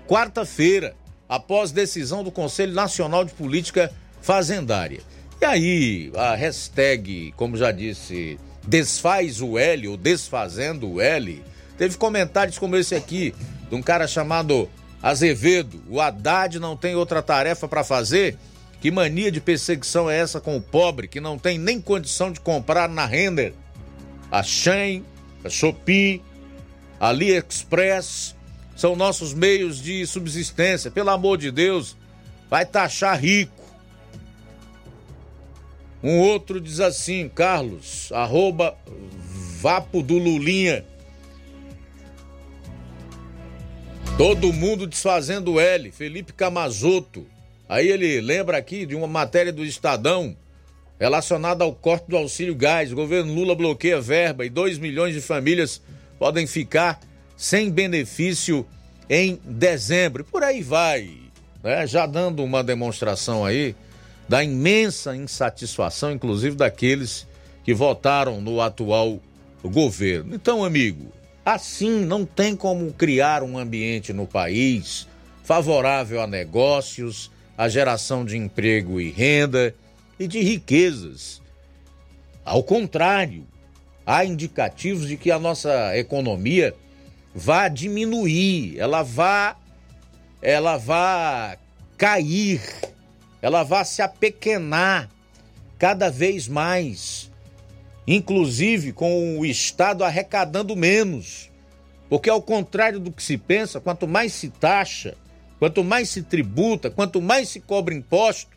quarta-feira, 0.09 0.95
após 1.29 1.71
decisão 1.71 2.25
do 2.25 2.31
Conselho 2.31 2.73
Nacional 2.73 3.27
de 3.27 3.33
Política 3.35 3.93
Fazendária. 4.23 5.03
E 5.39 5.45
aí, 5.45 6.13
a 6.17 6.35
hashtag, 6.35 7.35
como 7.37 7.59
já 7.59 7.71
disse, 7.71 8.39
desfaz 8.67 9.43
o 9.43 9.59
L 9.59 9.89
ou 9.89 9.99
desfazendo 9.99 10.93
o 10.93 10.99
L, 10.99 11.43
teve 11.81 11.97
comentários 11.97 12.59
como 12.59 12.77
esse 12.77 12.95
aqui, 12.95 13.35
de 13.71 13.75
um 13.75 13.81
cara 13.81 14.07
chamado 14.07 14.69
Azevedo. 15.03 15.83
O 15.89 15.99
Haddad 15.99 16.61
não 16.61 16.77
tem 16.77 16.95
outra 16.95 17.23
tarefa 17.23 17.67
para 17.67 17.83
fazer? 17.83 18.37
Que 18.83 18.91
mania 18.91 19.33
de 19.33 19.41
perseguição 19.41 20.11
é 20.11 20.19
essa 20.19 20.43
com 20.43 20.59
o 20.59 20.61
pobre 20.61 21.09
que 21.09 21.23
não 21.23 21.39
tem 21.39 21.59
nem 21.59 21.81
condição 21.81 22.31
de 22.31 22.39
comprar 22.39 22.87
na 22.87 23.07
Render? 23.07 23.55
A 24.31 24.43
Shein, 24.43 25.03
a 25.43 25.49
Shopee, 25.49 26.23
a 27.01 27.09
AliExpress, 27.09 28.37
são 28.77 28.95
nossos 28.95 29.33
meios 29.33 29.81
de 29.81 30.07
subsistência. 30.07 30.91
Pelo 30.91 31.09
amor 31.09 31.39
de 31.39 31.51
Deus, 31.51 31.97
vai 32.51 32.67
taxar 32.67 33.19
rico. 33.19 33.65
Um 36.03 36.19
outro 36.19 36.61
diz 36.61 36.79
assim, 36.79 37.27
Carlos, 37.27 38.13
arroba 38.13 38.77
Vapo 39.63 40.03
do 40.03 40.19
Lulinha. 40.19 40.85
Todo 44.21 44.53
mundo 44.53 44.87
desfazendo 44.87 45.59
L, 45.59 45.91
Felipe 45.91 46.35
Camazoto. 46.35 47.27
Aí 47.67 47.89
ele 47.89 48.21
lembra 48.21 48.59
aqui 48.59 48.85
de 48.85 48.95
uma 48.95 49.07
matéria 49.07 49.51
do 49.51 49.65
Estadão 49.65 50.37
relacionada 50.99 51.65
ao 51.65 51.73
corte 51.73 52.05
do 52.07 52.19
auxílio 52.19 52.55
gás. 52.55 52.93
O 52.93 52.97
governo 52.97 53.33
Lula 53.33 53.55
bloqueia 53.55 53.99
verba 53.99 54.45
e 54.45 54.51
2 54.51 54.77
milhões 54.77 55.15
de 55.15 55.23
famílias 55.23 55.81
podem 56.19 56.47
ficar 56.47 57.01
sem 57.35 57.71
benefício 57.71 58.67
em 59.09 59.41
dezembro. 59.43 60.23
Por 60.23 60.43
aí 60.43 60.63
vai, 60.63 61.17
né? 61.65 61.87
já 61.87 62.05
dando 62.05 62.45
uma 62.45 62.63
demonstração 62.63 63.43
aí 63.43 63.75
da 64.29 64.45
imensa 64.45 65.17
insatisfação, 65.17 66.13
inclusive 66.13 66.57
daqueles 66.57 67.27
que 67.65 67.73
votaram 67.73 68.39
no 68.39 68.61
atual 68.61 69.19
governo. 69.65 70.35
Então, 70.35 70.63
amigo, 70.63 71.11
assim 71.55 72.05
não 72.05 72.25
tem 72.25 72.55
como 72.55 72.93
criar 72.93 73.43
um 73.43 73.59
ambiente 73.59 74.13
no 74.13 74.27
país 74.27 75.09
favorável 75.43 76.21
a 76.21 76.27
negócios, 76.27 77.31
a 77.57 77.69
geração 77.69 78.25
de 78.25 78.37
emprego 78.37 79.01
e 79.01 79.11
renda 79.11 79.75
e 80.19 80.27
de 80.27 80.41
riquezas. 80.41 81.43
Ao 82.45 82.63
contrário, 82.63 83.47
há 84.07 84.25
indicativos 84.25 85.09
de 85.09 85.17
que 85.17 85.31
a 85.31 85.39
nossa 85.39 85.97
economia 85.97 86.75
vá 87.35 87.69
diminuir, 87.69 88.79
ela 88.79 89.03
vá 89.03 89.57
ela 90.43 90.77
vá 90.79 91.57
cair, 91.99 92.63
ela 93.43 93.63
vá 93.63 93.85
se 93.85 94.01
apequenar 94.01 95.11
cada 95.79 96.11
vez 96.11 96.49
mais, 96.49 97.30
inclusive 98.17 98.93
com 98.93 99.39
o 99.39 99.47
Estado 99.47 100.05
arrecadando 100.05 100.77
menos. 100.77 101.51
Porque 102.09 102.29
ao 102.29 102.43
contrário 102.43 102.99
do 102.99 103.13
que 103.13 103.23
se 103.23 103.39
pensa, 103.39 103.81
quanto 103.81 104.07
mais 104.07 104.33
se 104.33 104.49
taxa, 104.49 105.17
quanto 105.59 105.85
mais 105.85 106.09
se 106.09 106.23
tributa, 106.23 106.91
quanto 106.91 107.23
mais 107.23 107.49
se 107.49 107.61
cobra 107.61 107.95
imposto, 107.95 108.51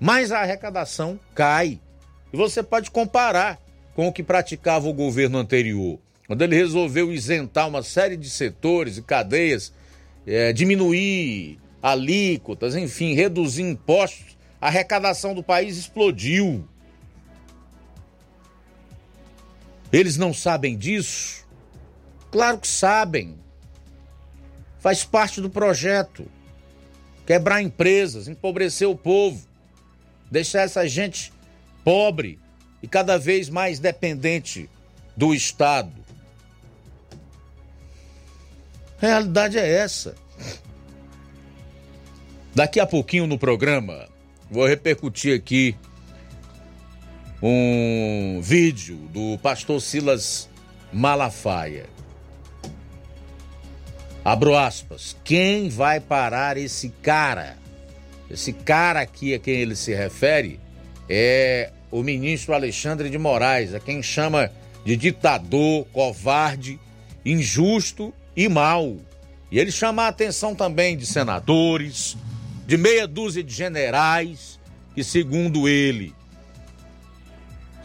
mais 0.00 0.32
a 0.32 0.40
arrecadação 0.40 1.20
cai. 1.34 1.78
E 2.32 2.36
você 2.36 2.62
pode 2.62 2.90
comparar 2.90 3.60
com 3.94 4.08
o 4.08 4.12
que 4.12 4.22
praticava 4.22 4.88
o 4.88 4.92
governo 4.92 5.38
anterior 5.38 5.98
quando 6.26 6.42
ele 6.42 6.56
resolveu 6.56 7.12
isentar 7.12 7.68
uma 7.68 7.82
série 7.82 8.16
de 8.16 8.28
setores 8.28 8.96
e 8.96 9.02
cadeias, 9.02 9.72
é, 10.26 10.52
diminuir 10.52 11.58
alíquotas, 11.80 12.74
enfim, 12.74 13.14
reduzir 13.14 13.62
impostos, 13.62 14.36
a 14.60 14.66
arrecadação 14.66 15.34
do 15.34 15.42
país 15.42 15.76
explodiu. 15.76 16.66
Eles 19.96 20.18
não 20.18 20.34
sabem 20.34 20.76
disso? 20.76 21.46
Claro 22.30 22.58
que 22.58 22.68
sabem. 22.68 23.34
Faz 24.78 25.02
parte 25.04 25.40
do 25.40 25.48
projeto. 25.48 26.30
Quebrar 27.24 27.62
empresas, 27.62 28.28
empobrecer 28.28 28.86
o 28.86 28.94
povo, 28.94 29.48
deixar 30.30 30.60
essa 30.64 30.86
gente 30.86 31.32
pobre 31.82 32.38
e 32.82 32.86
cada 32.86 33.16
vez 33.16 33.48
mais 33.48 33.78
dependente 33.78 34.68
do 35.16 35.32
Estado. 35.32 36.04
A 39.00 39.06
realidade 39.06 39.58
é 39.58 39.66
essa. 39.66 40.14
Daqui 42.54 42.78
a 42.78 42.86
pouquinho 42.86 43.26
no 43.26 43.38
programa, 43.38 44.10
vou 44.50 44.66
repercutir 44.66 45.34
aqui 45.34 45.74
um 47.42 48.40
vídeo 48.42 48.96
do 49.12 49.38
pastor 49.38 49.80
Silas 49.80 50.48
Malafaia. 50.92 51.86
Abro 54.24 54.56
aspas. 54.56 55.16
Quem 55.22 55.68
vai 55.68 56.00
parar 56.00 56.56
esse 56.56 56.88
cara? 57.02 57.56
Esse 58.28 58.52
cara 58.52 59.00
aqui 59.00 59.34
a 59.34 59.38
quem 59.38 59.54
ele 59.54 59.76
se 59.76 59.94
refere 59.94 60.58
é 61.08 61.70
o 61.90 62.02
ministro 62.02 62.52
Alexandre 62.52 63.08
de 63.08 63.18
Moraes, 63.18 63.72
a 63.72 63.78
quem 63.78 64.02
chama 64.02 64.50
de 64.84 64.96
ditador, 64.96 65.86
covarde, 65.92 66.80
injusto 67.24 68.12
e 68.34 68.48
mau. 68.48 68.96
E 69.50 69.60
ele 69.60 69.70
chama 69.70 70.04
a 70.04 70.08
atenção 70.08 70.56
também 70.56 70.96
de 70.96 71.06
senadores, 71.06 72.16
de 72.66 72.76
meia 72.76 73.06
dúzia 73.06 73.44
de 73.44 73.54
generais 73.54 74.58
que, 74.92 75.04
segundo 75.04 75.68
ele, 75.68 76.15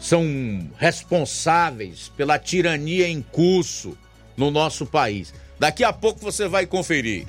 são 0.02 0.68
responsáveis 0.76 2.10
pela 2.16 2.36
tirania 2.36 3.06
em 3.08 3.22
curso 3.22 3.96
no 4.36 4.50
nosso 4.50 4.84
país. 4.84 5.32
Daqui 5.60 5.84
a 5.84 5.92
pouco 5.92 6.18
você 6.20 6.48
vai 6.48 6.66
conferir. 6.66 7.24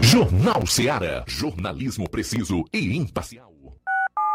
Jornal 0.00 0.64
Seara. 0.64 1.24
Jornalismo 1.26 2.08
preciso 2.08 2.64
e 2.72 2.96
imparcial. 2.96 3.52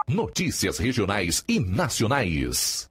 Notícias 0.10 0.78
regionais 0.78 1.42
e 1.48 1.58
nacionais. 1.58 2.91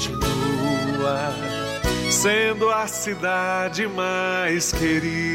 continua 0.09 1.33
sendo 2.09 2.69
a 2.69 2.87
cidade 2.87 3.87
mais 3.87 4.71
querida. 4.71 5.31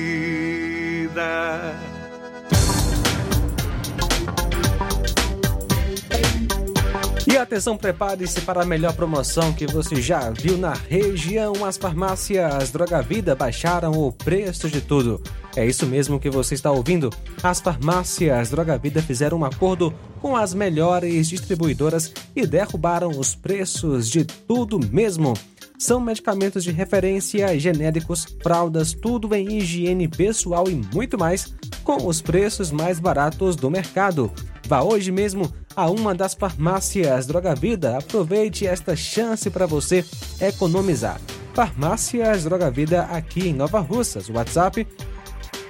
E 7.27 7.37
atenção, 7.37 7.77
prepare-se 7.77 8.41
para 8.43 8.63
a 8.63 8.65
melhor 8.65 8.93
promoção 8.93 9.53
que 9.53 9.67
você 9.67 10.01
já 10.01 10.31
viu 10.31 10.57
na 10.57 10.73
região. 10.73 11.65
As 11.65 11.77
farmácias 11.77 12.71
Droga 12.71 13.03
Vida 13.03 13.35
baixaram 13.35 13.91
o 13.91 14.13
preço 14.13 14.71
de 14.71 14.81
tudo. 14.81 15.21
É 15.57 15.67
isso 15.67 15.87
mesmo 15.87 16.21
que 16.21 16.31
você 16.31 16.55
está 16.55 16.71
ouvindo. 16.71 17.11
As 17.43 17.61
farmácias 17.61 18.51
Droga 18.51 18.79
Vida 18.79 19.03
fizeram 19.03 19.39
um 19.39 19.45
acordo 19.45 19.93
com 20.21 20.37
as 20.37 20.55
melhores 20.55 21.29
distribuidoras 21.29 22.13
e 22.35 22.47
derrubaram 22.47 23.11
os 23.11 23.35
preços 23.35 24.09
de 24.09 24.25
tudo 24.25 24.79
mesmo. 24.79 25.35
São 25.77 26.01
medicamentos 26.01 26.63
de 26.63 26.71
referência, 26.71 27.59
genéricos, 27.59 28.25
fraldas, 28.41 28.93
tudo 28.93 29.35
em 29.35 29.59
higiene 29.59 30.07
pessoal 30.07 30.71
e 30.71 30.81
muito 30.95 31.19
mais, 31.19 31.53
com 31.83 32.07
os 32.07 32.23
preços 32.23 32.71
mais 32.71 33.01
baratos 33.01 33.57
do 33.57 33.69
mercado. 33.69 34.31
Vá 34.69 34.83
hoje 34.83 35.11
mesmo 35.11 35.53
a 35.77 35.91
uma 35.91 36.15
das 36.15 36.33
farmácias 36.35 37.27
Droga 37.27 37.55
Vida. 37.55 37.99
Aproveite 37.99 38.67
esta 38.67 38.97
chance 38.97 39.51
para 39.51 39.67
você 39.67 40.03
economizar. 40.41 41.21
Farmácias 41.55 42.45
Droga 42.45 42.71
Vida 42.71 43.03
aqui 43.03 43.49
em 43.49 43.53
Nova 43.53 43.81
Russas. 43.81 44.31
WhatsApp 44.31 44.87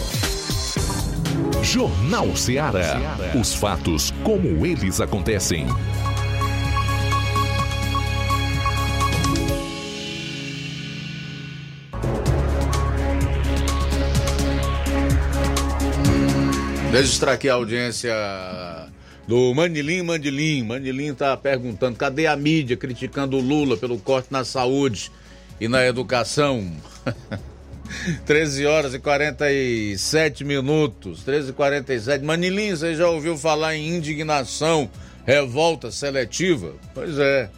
Jornal 1.62 2.34
Seara. 2.36 2.98
Os 3.38 3.54
fatos 3.54 4.12
como 4.22 4.64
eles 4.64 5.00
acontecem. 5.00 5.66
Registrar 16.98 17.34
aqui 17.34 17.48
a 17.48 17.54
audiência 17.54 18.12
do 19.28 19.54
Manilim 19.54 20.02
Mandilim. 20.02 20.64
Manilim 20.64 21.12
está 21.12 21.36
perguntando: 21.36 21.96
cadê 21.96 22.26
a 22.26 22.34
mídia 22.34 22.76
criticando 22.76 23.36
o 23.36 23.40
Lula 23.40 23.76
pelo 23.76 24.00
corte 24.00 24.32
na 24.32 24.44
saúde 24.44 25.12
e 25.60 25.68
na 25.68 25.86
educação? 25.86 26.68
13 28.26 28.66
horas 28.66 28.94
e 28.94 28.98
47 28.98 30.42
minutos. 30.42 31.22
13 31.22 31.50
e 31.50 31.52
47. 31.52 32.24
Manilim, 32.24 32.70
você 32.70 32.96
já 32.96 33.08
ouviu 33.08 33.38
falar 33.38 33.76
em 33.76 33.94
indignação, 33.94 34.90
revolta 35.24 35.92
seletiva? 35.92 36.74
Pois 36.92 37.16
é. 37.16 37.48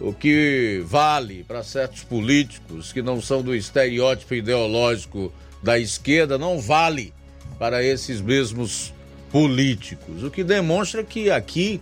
O 0.00 0.12
que 0.12 0.82
vale 0.84 1.44
para 1.44 1.62
certos 1.62 2.02
políticos 2.02 2.92
que 2.92 3.02
não 3.02 3.20
são 3.20 3.40
do 3.40 3.54
estereótipo 3.54 4.34
ideológico 4.34 5.32
da 5.62 5.78
esquerda 5.78 6.36
não 6.36 6.60
vale 6.60 7.14
para 7.58 7.82
esses 7.82 8.20
mesmos 8.20 8.92
políticos, 9.30 10.22
o 10.22 10.30
que 10.30 10.42
demonstra 10.42 11.02
que 11.02 11.30
aqui 11.30 11.80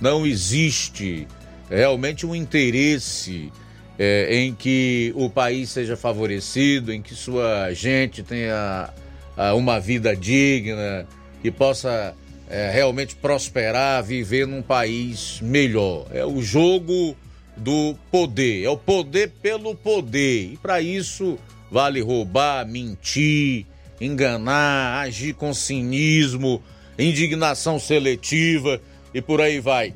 não 0.00 0.26
existe 0.26 1.26
realmente 1.68 2.26
um 2.26 2.34
interesse 2.34 3.52
é, 3.98 4.34
em 4.34 4.54
que 4.54 5.12
o 5.14 5.28
país 5.28 5.70
seja 5.70 5.96
favorecido, 5.96 6.92
em 6.92 7.02
que 7.02 7.14
sua 7.14 7.72
gente 7.74 8.22
tenha 8.22 8.90
a, 9.36 9.54
uma 9.54 9.78
vida 9.78 10.16
digna, 10.16 11.06
que 11.42 11.50
possa 11.50 12.14
é, 12.48 12.70
realmente 12.70 13.14
prosperar, 13.14 14.02
viver 14.02 14.46
num 14.46 14.62
país 14.62 15.38
melhor. 15.42 16.06
É 16.12 16.24
o 16.24 16.40
jogo 16.42 17.14
do 17.56 17.94
poder, 18.10 18.64
é 18.64 18.70
o 18.70 18.76
poder 18.76 19.32
pelo 19.42 19.74
poder. 19.74 20.54
E 20.54 20.56
para 20.56 20.80
isso 20.80 21.38
vale 21.70 22.00
roubar, 22.00 22.66
mentir, 22.66 23.66
enganar, 24.00 25.00
agir 25.00 25.34
com 25.34 25.52
cinismo, 25.52 26.62
indignação 26.98 27.78
seletiva 27.78 28.80
e 29.12 29.20
por 29.20 29.40
aí 29.40 29.60
vai. 29.60 29.92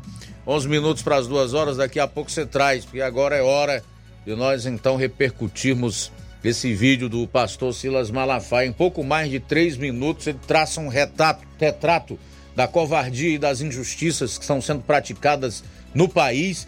11 0.47 0.69
minutos 0.69 1.03
para 1.03 1.17
as 1.17 1.27
duas 1.27 1.55
horas, 1.55 1.79
daqui 1.79 1.99
a 1.99 2.07
pouco 2.07 2.31
você 2.31 2.45
traz, 2.45 2.85
porque 2.85 3.01
agora 3.01 3.37
é 3.37 3.43
hora 3.43 3.83
de 4.27 4.35
nós 4.35 4.67
então 4.67 4.97
repercutirmos 4.97 6.13
esse 6.43 6.75
vídeo 6.75 7.09
do 7.09 7.27
pastor 7.27 7.73
Silas 7.73 8.11
Malafaia. 8.11 8.67
Em 8.67 8.73
pouco 8.73 9.03
mais 9.03 9.31
de 9.31 9.41
três 9.41 9.77
minutos, 9.77 10.27
ele 10.27 10.39
traça 10.47 10.81
um 10.81 10.89
retrato, 10.89 11.47
retrato 11.59 12.19
da 12.55 12.69
covardia 12.69 13.31
e 13.31 13.39
das 13.39 13.63
injustiças 13.63 14.37
que 14.37 14.45
estão 14.45 14.61
sendo 14.61 14.83
praticadas 14.83 15.65
no 15.95 16.09
país 16.09 16.67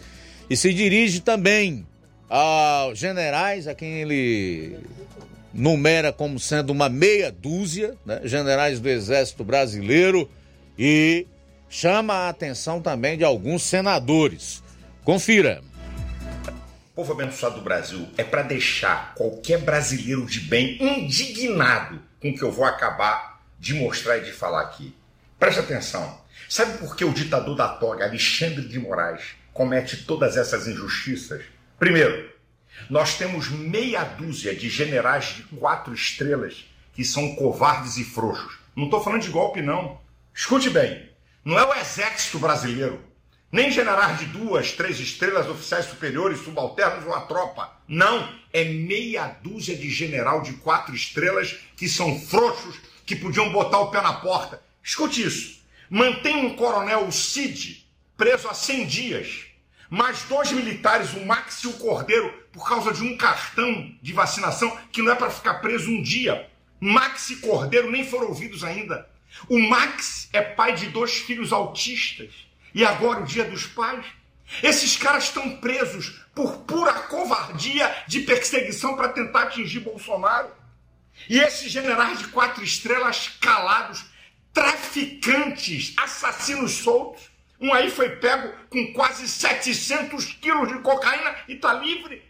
e 0.49 0.57
se 0.57 0.73
dirige 0.73 1.19
também 1.19 1.85
aos 2.29 2.97
generais, 2.97 3.67
a 3.67 3.75
quem 3.75 4.01
ele 4.01 4.77
numera 5.53 6.11
como 6.11 6.39
sendo 6.39 6.71
uma 6.71 6.89
meia 6.89 7.31
dúzia, 7.31 7.95
né? 8.05 8.21
generais 8.23 8.79
do 8.79 8.89
Exército 8.89 9.43
Brasileiro, 9.43 10.29
e 10.77 11.25
chama 11.69 12.13
a 12.13 12.29
atenção 12.29 12.81
também 12.81 13.17
de 13.17 13.23
alguns 13.23 13.63
senadores. 13.63 14.63
Confira. 15.03 15.61
Povo 16.95 17.13
abençoado 17.13 17.55
do 17.55 17.61
Brasil, 17.61 18.07
é 18.17 18.23
para 18.23 18.41
deixar 18.41 19.13
qualquer 19.13 19.59
brasileiro 19.59 20.25
de 20.25 20.39
bem 20.39 20.77
indignado 20.81 22.01
com 22.19 22.29
o 22.29 22.35
que 22.35 22.41
eu 22.41 22.51
vou 22.51 22.65
acabar 22.65 23.41
de 23.59 23.73
mostrar 23.73 24.17
e 24.17 24.23
de 24.23 24.31
falar 24.31 24.61
aqui. 24.61 24.95
Preste 25.39 25.59
atenção. 25.59 26.19
Sabe 26.49 26.77
por 26.77 26.95
que 26.95 27.05
o 27.05 27.13
ditador 27.13 27.55
da 27.55 27.67
toga, 27.67 28.05
Alexandre 28.05 28.67
de 28.67 28.79
Moraes, 28.79 29.35
comete 29.53 30.05
todas 30.05 30.37
essas 30.37 30.67
injustiças? 30.67 31.43
Primeiro, 31.77 32.31
nós 32.89 33.15
temos 33.15 33.49
meia 33.49 34.03
dúzia 34.03 34.55
de 34.55 34.69
generais 34.69 35.35
de 35.35 35.43
quatro 35.57 35.93
estrelas 35.93 36.65
que 36.93 37.03
são 37.03 37.35
covardes 37.35 37.97
e 37.97 38.03
frouxos. 38.03 38.57
Não 38.75 38.85
estou 38.85 39.03
falando 39.03 39.21
de 39.21 39.29
golpe, 39.29 39.61
não. 39.61 39.99
Escute 40.33 40.69
bem: 40.69 41.09
não 41.43 41.57
é 41.57 41.65
o 41.65 41.73
exército 41.73 42.39
brasileiro, 42.39 43.01
nem 43.51 43.71
generais 43.71 44.19
de 44.19 44.25
duas, 44.25 44.73
três 44.73 44.99
estrelas, 44.99 45.47
oficiais 45.47 45.85
superiores, 45.85 46.39
subalternos 46.39 47.05
ou 47.05 47.13
a 47.13 47.21
tropa. 47.21 47.71
Não, 47.87 48.29
é 48.51 48.65
meia 48.65 49.27
dúzia 49.41 49.75
de 49.75 49.89
general 49.89 50.41
de 50.41 50.53
quatro 50.53 50.93
estrelas 50.93 51.57
que 51.75 51.87
são 51.87 52.19
frouxos, 52.19 52.77
que 53.05 53.15
podiam 53.15 53.51
botar 53.51 53.79
o 53.79 53.91
pé 53.91 54.01
na 54.01 54.13
porta. 54.13 54.61
Escute 54.83 55.25
isso. 55.25 55.61
Mantém 55.89 56.45
um 56.45 56.55
coronel, 56.55 57.07
o 57.07 57.11
Cid, 57.11 57.87
preso 58.17 58.47
há 58.49 58.53
100 58.53 58.85
dias. 58.85 59.45
Mais 59.89 60.23
dois 60.23 60.51
militares, 60.51 61.13
o 61.13 61.25
Max 61.25 61.63
e 61.63 61.67
o 61.67 61.73
Cordeiro, 61.73 62.33
por 62.57 62.67
causa 62.67 62.91
de 62.91 63.03
um 63.03 63.15
cartão 63.15 63.95
de 64.01 64.13
vacinação 64.13 64.75
que 64.91 65.03
não 65.03 65.11
é 65.11 65.15
para 65.15 65.29
ficar 65.29 65.55
preso 65.55 65.91
um 65.91 66.01
dia. 66.01 66.49
Max 66.79 67.29
e 67.29 67.35
Cordeiro 67.35 67.91
nem 67.91 68.03
foram 68.03 68.29
ouvidos 68.29 68.63
ainda. 68.63 69.07
O 69.47 69.59
Max 69.59 70.27
é 70.33 70.41
pai 70.41 70.73
de 70.73 70.87
dois 70.87 71.17
filhos 71.17 71.53
autistas. 71.53 72.33
E 72.73 72.83
agora 72.83 73.19
o 73.19 73.25
dia 73.25 73.45
dos 73.45 73.67
pais? 73.67 74.03
Esses 74.63 74.97
caras 74.97 75.25
estão 75.25 75.57
presos 75.57 76.19
por 76.33 76.57
pura 76.61 76.93
covardia 76.93 77.95
de 78.07 78.21
perseguição 78.21 78.95
para 78.95 79.09
tentar 79.09 79.43
atingir 79.43 79.81
Bolsonaro. 79.81 80.49
E 81.29 81.37
esses 81.37 81.71
generais 81.71 82.17
de 82.17 82.27
quatro 82.29 82.63
estrelas 82.63 83.37
calados, 83.39 84.03
traficantes, 84.51 85.93
assassinos 85.95 86.71
soltos. 86.71 87.29
Um 87.61 87.71
aí 87.71 87.91
foi 87.91 88.15
pego 88.15 88.51
com 88.67 88.93
quase 88.93 89.27
700 89.27 90.25
quilos 90.33 90.69
de 90.69 90.79
cocaína 90.79 91.35
e 91.47 91.53
está 91.53 91.73
livre. 91.73 92.26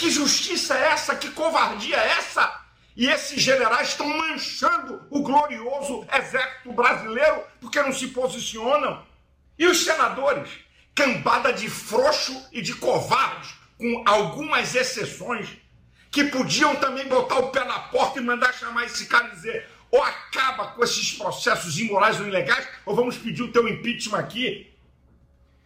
Que 0.00 0.10
justiça 0.10 0.78
é 0.78 0.92
essa? 0.92 1.14
Que 1.14 1.30
covardia 1.32 1.94
é 1.94 2.12
essa? 2.12 2.58
E 2.96 3.06
esses 3.06 3.42
generais 3.42 3.88
estão 3.88 4.08
manchando 4.08 5.06
o 5.10 5.20
glorioso 5.20 6.06
exército 6.10 6.72
brasileiro 6.72 7.42
porque 7.60 7.82
não 7.82 7.92
se 7.92 8.08
posicionam. 8.08 9.04
E 9.58 9.66
os 9.66 9.84
senadores? 9.84 10.48
Cambada 10.94 11.52
de 11.52 11.68
frouxo 11.68 12.34
e 12.50 12.62
de 12.62 12.72
covardes, 12.76 13.50
com 13.76 14.02
algumas 14.06 14.74
exceções, 14.74 15.50
que 16.10 16.24
podiam 16.24 16.74
também 16.76 17.06
botar 17.06 17.38
o 17.38 17.50
pé 17.50 17.62
na 17.64 17.80
porta 17.80 18.20
e 18.20 18.22
mandar 18.22 18.54
chamar 18.54 18.86
esse 18.86 19.04
cara 19.04 19.28
e 19.28 19.32
dizer: 19.32 19.68
ou 19.90 20.02
acaba 20.02 20.68
com 20.68 20.82
esses 20.82 21.12
processos 21.12 21.78
imorais 21.78 22.18
ou 22.18 22.26
ilegais, 22.26 22.66
ou 22.86 22.96
vamos 22.96 23.18
pedir 23.18 23.42
o 23.42 23.52
teu 23.52 23.68
impeachment 23.68 24.18
aqui. 24.18 24.74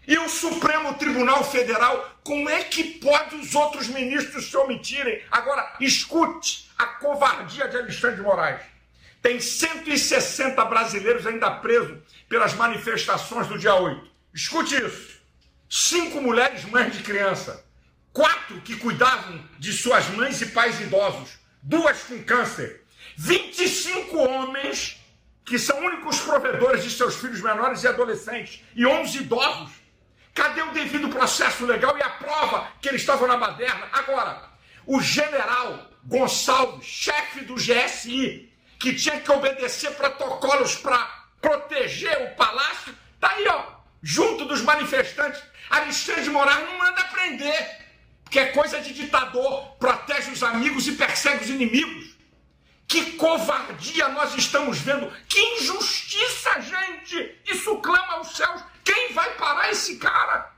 E 0.08 0.18
o 0.18 0.28
Supremo 0.28 0.94
Tribunal 0.94 1.44
Federal, 1.44 2.13
como 2.24 2.48
é 2.48 2.64
que 2.64 2.82
pode 3.00 3.36
os 3.36 3.54
outros 3.54 3.86
ministros 3.88 4.50
se 4.50 4.56
omitirem? 4.56 5.22
Agora, 5.30 5.76
escute 5.78 6.70
a 6.78 6.86
covardia 6.86 7.68
de 7.68 7.76
Alexandre 7.76 8.16
de 8.16 8.22
Moraes. 8.22 8.62
Tem 9.20 9.38
160 9.38 10.64
brasileiros 10.64 11.26
ainda 11.26 11.50
presos 11.50 11.98
pelas 12.26 12.54
manifestações 12.54 13.46
do 13.46 13.58
dia 13.58 13.74
8. 13.74 14.10
Escute 14.32 14.74
isso. 14.74 15.20
Cinco 15.68 16.22
mulheres 16.22 16.64
mães 16.64 16.96
de 16.96 17.02
criança. 17.02 17.62
Quatro 18.10 18.58
que 18.62 18.76
cuidavam 18.76 19.44
de 19.58 19.72
suas 19.72 20.08
mães 20.08 20.40
e 20.40 20.46
pais 20.46 20.80
idosos. 20.80 21.38
Duas 21.62 22.04
com 22.04 22.22
câncer. 22.24 22.84
25 23.18 24.16
homens 24.16 24.98
que 25.44 25.58
são 25.58 25.78
únicos 25.78 26.20
provedores 26.20 26.82
de 26.82 26.90
seus 26.90 27.16
filhos 27.16 27.42
menores 27.42 27.82
e 27.82 27.88
adolescentes. 27.88 28.62
E 28.74 28.86
11 28.86 29.18
idosos 29.18 29.83
Cadê 30.34 30.62
o 30.62 30.72
devido 30.72 31.08
processo 31.08 31.64
legal 31.64 31.96
e 31.96 32.02
a 32.02 32.10
prova 32.10 32.68
que 32.82 32.88
eles 32.88 33.02
estavam 33.02 33.28
na 33.28 33.36
baderna? 33.36 33.88
Agora, 33.92 34.50
o 34.84 35.00
general 35.00 35.88
Gonçalves, 36.04 36.84
chefe 36.84 37.44
do 37.44 37.54
GSI, 37.54 38.52
que 38.78 38.94
tinha 38.94 39.20
que 39.20 39.30
obedecer 39.30 39.92
protocolos 39.92 40.74
para 40.74 40.98
proteger 41.40 42.20
o 42.22 42.36
palácio, 42.36 42.94
tá 43.20 43.30
aí, 43.30 43.46
ó, 43.46 43.64
junto 44.02 44.44
dos 44.44 44.60
manifestantes. 44.60 45.40
Alexandre 45.70 46.24
de 46.24 46.30
Moraes 46.30 46.66
não 46.66 46.78
manda 46.78 47.04
prender, 47.04 47.86
porque 48.24 48.38
é 48.40 48.46
coisa 48.46 48.80
de 48.80 48.92
ditador, 48.92 49.76
protege 49.78 50.32
os 50.32 50.42
amigos 50.42 50.88
e 50.88 50.92
persegue 50.92 51.44
os 51.44 51.50
inimigos. 51.50 52.14
Que 52.86 53.12
covardia 53.12 54.08
nós 54.08 54.34
estamos 54.34 54.78
vendo! 54.78 55.10
Que 55.28 55.40
injustiça, 55.56 56.60
gente! 56.60 57.40
Isso 57.46 57.76
clama 57.76 58.14
aos 58.14 58.36
céus. 58.36 58.62
Quem 58.84 59.12
vai 59.12 59.34
parar 59.36 59.70
esse 59.70 59.96
cara? 59.96 60.52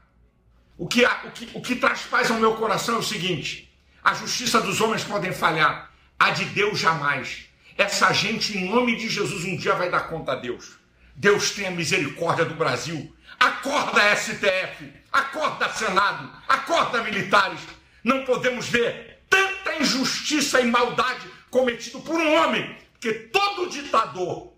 O 0.76 0.86
que, 0.86 1.04
o 1.04 1.30
que, 1.30 1.50
o 1.54 1.60
que 1.62 1.76
traz 1.76 2.02
paz 2.02 2.30
ao 2.30 2.38
meu 2.38 2.54
coração 2.56 2.96
é 2.96 2.98
o 2.98 3.02
seguinte: 3.02 3.72
a 4.04 4.12
justiça 4.12 4.60
dos 4.60 4.80
homens 4.80 5.04
podem 5.04 5.32
falhar, 5.32 5.90
a 6.18 6.30
de 6.30 6.44
Deus 6.46 6.78
jamais. 6.78 7.46
Essa 7.78 8.12
gente, 8.12 8.56
em 8.56 8.68
nome 8.68 8.96
de 8.96 9.08
Jesus, 9.08 9.44
um 9.44 9.56
dia 9.56 9.74
vai 9.74 9.90
dar 9.90 10.08
conta 10.08 10.32
a 10.32 10.36
Deus. 10.36 10.76
Deus 11.14 11.50
tenha 11.50 11.70
misericórdia 11.70 12.44
do 12.44 12.54
Brasil. 12.54 13.14
Acorda, 13.38 14.14
STF. 14.16 14.92
Acorda, 15.12 15.68
Senado. 15.70 16.30
Acorda, 16.48 17.02
militares. 17.02 17.60
Não 18.02 18.24
podemos 18.24 18.68
ver 18.68 19.22
tanta 19.28 19.76
injustiça 19.76 20.60
e 20.60 20.66
maldade 20.66 21.26
cometido 21.50 22.00
por 22.00 22.20
um 22.20 22.34
homem, 22.34 22.76
porque 22.92 23.12
todo 23.12 23.68
ditador 23.68 24.52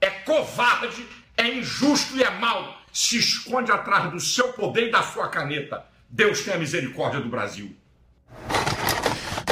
é 0.00 0.10
covarde, 0.10 1.06
é 1.36 1.48
injusto 1.48 2.16
e 2.16 2.22
é 2.22 2.30
mau, 2.30 2.80
se 2.94 3.18
esconde 3.18 3.72
atrás 3.72 4.10
do 4.12 4.20
seu 4.20 4.52
poder 4.52 4.86
e 4.86 4.90
da 4.92 5.02
sua 5.02 5.26
caneta. 5.26 5.84
Deus 6.08 6.42
tenha 6.42 6.56
misericórdia 6.56 7.20
do 7.20 7.28
Brasil. 7.28 7.74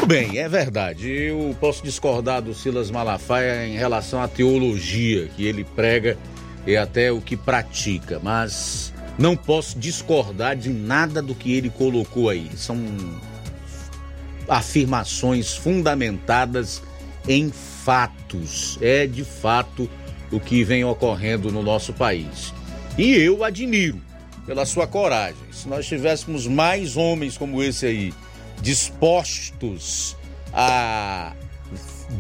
Bem, 0.07 0.39
é 0.39 0.49
verdade. 0.49 1.11
Eu 1.11 1.57
posso 1.59 1.83
discordar 1.83 2.41
do 2.41 2.55
Silas 2.55 2.89
Malafaia 2.89 3.67
em 3.67 3.77
relação 3.77 4.23
à 4.23 4.29
teologia 4.29 5.29
que 5.37 5.45
ele 5.45 5.65
prega 5.65 6.17
e 6.65 6.77
até 6.77 7.11
o 7.11 7.21
que 7.21 7.37
pratica, 7.37 8.21
mas 8.23 8.95
não 9.19 9.37
posso 9.37 9.77
discordar 9.77 10.57
de 10.57 10.71
nada 10.71 11.21
do 11.21 11.35
que 11.35 11.53
ele 11.53 11.69
colocou 11.69 12.29
aí. 12.29 12.49
São 12.57 12.79
afirmações 14.49 15.57
fundamentadas 15.57 16.81
em 17.27 17.51
fatos. 17.51 18.79
É 18.81 19.05
de 19.05 19.25
fato 19.25 19.91
o 20.31 20.39
que 20.39 20.63
vem 20.63 20.85
ocorrendo 20.85 21.51
no 21.51 21.63
nosso 21.63 21.93
país. 21.93 22.55
E 22.99 23.15
eu 23.15 23.43
admiro 23.43 24.01
pela 24.47 24.67
sua 24.67 24.87
coragem. 24.87 25.41
Se 25.51 25.69
nós 25.69 25.87
tivéssemos 25.87 26.47
mais 26.47 26.97
homens 26.97 27.39
como 27.39 27.63
esse 27.63 27.87
aí, 27.87 28.15
dispostos 28.61 30.17
a 30.53 31.33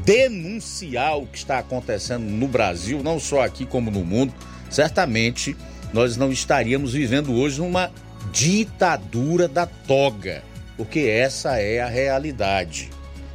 denunciar 0.04 1.18
o 1.18 1.26
que 1.26 1.36
está 1.36 1.58
acontecendo 1.58 2.24
no 2.24 2.48
Brasil, 2.48 3.02
não 3.02 3.20
só 3.20 3.42
aqui 3.42 3.66
como 3.66 3.90
no 3.90 4.04
mundo, 4.04 4.32
certamente 4.70 5.54
nós 5.92 6.16
não 6.16 6.32
estaríamos 6.32 6.94
vivendo 6.94 7.34
hoje 7.34 7.60
numa 7.60 7.90
ditadura 8.32 9.46
da 9.46 9.66
toga, 9.66 10.42
porque 10.76 11.00
essa 11.00 11.58
é 11.58 11.80
a 11.80 11.88
realidade. 11.88 12.88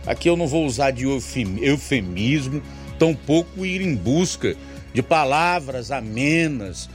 Aqui 0.08 0.28
eu 0.28 0.36
não 0.36 0.48
vou 0.48 0.66
usar 0.66 0.90
de 0.90 1.04
eufemismo, 1.06 2.64
tampouco 2.98 3.64
ir 3.64 3.82
em 3.82 3.94
busca 3.94 4.56
de 4.92 5.04
palavras 5.04 5.92
amenas 5.92 6.90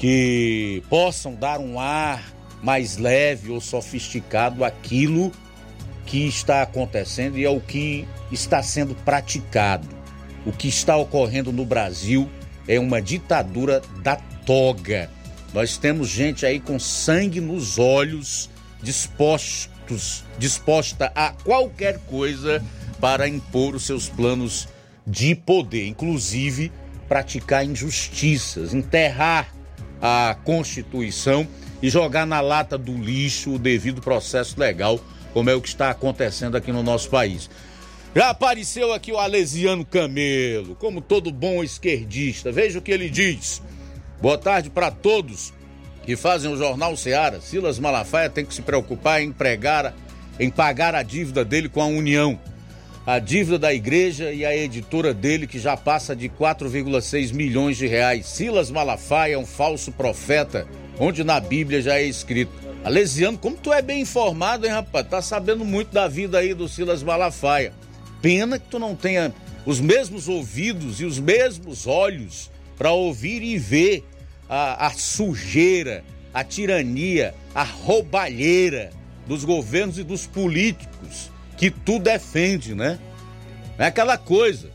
que 0.00 0.82
possam 0.88 1.34
dar 1.34 1.60
um 1.60 1.78
ar 1.78 2.32
mais 2.62 2.96
leve 2.96 3.50
ou 3.50 3.60
sofisticado 3.60 4.64
àquilo 4.64 5.30
que 6.06 6.26
está 6.26 6.62
acontecendo 6.62 7.38
e 7.38 7.44
ao 7.44 7.60
que 7.60 8.08
está 8.32 8.62
sendo 8.62 8.94
praticado. 8.94 9.86
O 10.46 10.52
que 10.52 10.68
está 10.68 10.96
ocorrendo 10.96 11.52
no 11.52 11.66
Brasil 11.66 12.30
é 12.66 12.80
uma 12.80 13.02
ditadura 13.02 13.82
da 14.02 14.16
toga. 14.16 15.10
Nós 15.52 15.76
temos 15.76 16.08
gente 16.08 16.46
aí 16.46 16.58
com 16.58 16.78
sangue 16.78 17.38
nos 17.38 17.78
olhos, 17.78 18.48
dispostos, 18.82 20.24
disposta 20.38 21.12
a 21.14 21.32
qualquer 21.44 21.98
coisa 22.06 22.64
para 22.98 23.28
impor 23.28 23.74
os 23.74 23.84
seus 23.84 24.08
planos 24.08 24.66
de 25.06 25.34
poder, 25.34 25.86
inclusive 25.86 26.72
praticar 27.06 27.66
injustiças, 27.66 28.72
enterrar 28.72 29.59
a 30.00 30.36
Constituição 30.44 31.46
e 31.82 31.88
jogar 31.88 32.26
na 32.26 32.40
lata 32.40 32.76
do 32.76 32.96
lixo 32.96 33.54
o 33.54 33.58
devido 33.58 34.00
processo 34.00 34.58
legal, 34.58 35.00
como 35.32 35.50
é 35.50 35.54
o 35.54 35.60
que 35.60 35.68
está 35.68 35.90
acontecendo 35.90 36.56
aqui 36.56 36.72
no 36.72 36.82
nosso 36.82 37.08
país. 37.08 37.48
Já 38.14 38.30
apareceu 38.30 38.92
aqui 38.92 39.12
o 39.12 39.18
Alesiano 39.18 39.84
Camelo, 39.84 40.74
como 40.74 41.00
todo 41.00 41.30
bom 41.30 41.62
esquerdista. 41.62 42.50
Veja 42.50 42.78
o 42.78 42.82
que 42.82 42.90
ele 42.90 43.08
diz. 43.08 43.62
Boa 44.20 44.36
tarde 44.36 44.68
para 44.68 44.90
todos 44.90 45.52
que 46.04 46.16
fazem 46.16 46.52
o 46.52 46.56
Jornal 46.56 46.96
Seara. 46.96 47.40
Silas 47.40 47.78
Malafaia 47.78 48.28
tem 48.28 48.44
que 48.44 48.52
se 48.52 48.62
preocupar 48.62 49.22
em 49.22 49.30
pregar, 49.30 49.94
em 50.40 50.50
pagar 50.50 50.94
a 50.94 51.04
dívida 51.04 51.44
dele 51.44 51.68
com 51.68 51.80
a 51.80 51.86
União. 51.86 52.38
A 53.06 53.18
dívida 53.18 53.58
da 53.58 53.72
igreja 53.72 54.30
e 54.30 54.44
a 54.44 54.54
editora 54.54 55.14
dele, 55.14 55.46
que 55.46 55.58
já 55.58 55.74
passa 55.74 56.14
de 56.14 56.28
4,6 56.28 57.32
milhões 57.32 57.78
de 57.78 57.86
reais. 57.86 58.26
Silas 58.26 58.70
Malafaia 58.70 59.34
é 59.34 59.38
um 59.38 59.46
falso 59.46 59.90
profeta, 59.90 60.68
onde 60.98 61.24
na 61.24 61.40
Bíblia 61.40 61.80
já 61.80 61.96
é 61.96 62.04
escrito. 62.04 62.52
Alesiano, 62.84 63.38
como 63.38 63.56
tu 63.56 63.72
é 63.72 63.80
bem 63.80 64.02
informado, 64.02 64.66
hein, 64.66 64.72
rapaz? 64.72 65.08
Tá 65.08 65.22
sabendo 65.22 65.64
muito 65.64 65.92
da 65.92 66.08
vida 66.08 66.38
aí 66.38 66.52
do 66.52 66.68
Silas 66.68 67.02
Malafaia. 67.02 67.72
Pena 68.20 68.58
que 68.58 68.68
tu 68.68 68.78
não 68.78 68.94
tenha 68.94 69.32
os 69.64 69.80
mesmos 69.80 70.28
ouvidos 70.28 71.00
e 71.00 71.06
os 71.06 71.18
mesmos 71.18 71.86
olhos 71.86 72.50
para 72.76 72.92
ouvir 72.92 73.42
e 73.42 73.56
ver 73.56 74.04
a, 74.46 74.86
a, 74.86 74.90
sujeira, 74.90 76.04
a 76.34 76.44
tirania, 76.44 77.34
a 77.54 77.62
roubalheira 77.62 78.90
dos 79.26 79.42
governos 79.42 79.98
e 79.98 80.02
dos 80.02 80.26
políticos 80.26 81.30
que 81.60 81.70
tu 81.70 81.98
defende, 81.98 82.74
né? 82.74 82.98
É 83.76 83.84
aquela 83.84 84.16
coisa, 84.16 84.70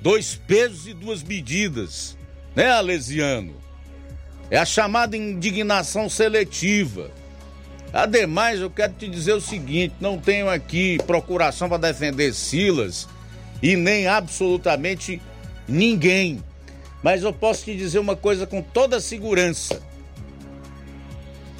dois 0.00 0.36
pesos 0.36 0.86
e 0.86 0.94
duas 0.94 1.20
medidas, 1.20 2.16
né, 2.54 2.70
Alesiano? 2.70 3.56
É 4.48 4.56
a 4.56 4.64
chamada 4.64 5.16
indignação 5.16 6.08
seletiva. 6.08 7.10
Ademais, 7.92 8.60
eu 8.60 8.70
quero 8.70 8.92
te 8.92 9.08
dizer 9.08 9.32
o 9.32 9.40
seguinte: 9.40 9.96
não 10.00 10.16
tenho 10.16 10.48
aqui 10.48 10.98
procuração 11.08 11.68
para 11.68 11.90
defender 11.90 12.32
Silas 12.32 13.08
e 13.60 13.74
nem 13.74 14.06
absolutamente 14.06 15.20
ninguém. 15.66 16.40
Mas 17.02 17.24
eu 17.24 17.32
posso 17.32 17.64
te 17.64 17.76
dizer 17.76 17.98
uma 17.98 18.14
coisa 18.14 18.46
com 18.46 18.62
toda 18.62 19.00
segurança. 19.00 19.82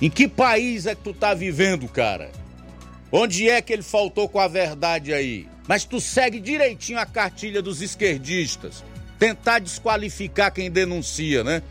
Em 0.01 0.09
que 0.09 0.29
país 0.29 0.87
é 0.87 0.95
que 0.95 1.03
tu 1.03 1.13
tá 1.13 1.35
vivendo, 1.35 1.89
cara? 1.89 2.38
Onde 3.11 3.49
é 3.49 3.63
que 3.63 3.73
ele 3.73 3.83
faltou 3.83 4.29
com 4.29 4.39
a 4.39 4.49
verdade 4.49 5.15
aí? 5.15 5.49
Mas 5.67 5.85
tu 5.85 6.01
segue 6.01 6.41
direitinho 6.41 6.99
a 6.99 7.07
cartilha 7.07 7.63
dos 7.63 7.81
esquerdistas. 7.81 8.85
Tentar 9.19 9.59
desqualificar 9.59 10.53
quem 10.53 10.71
denuncia, 10.71 11.43
né? 11.43 11.63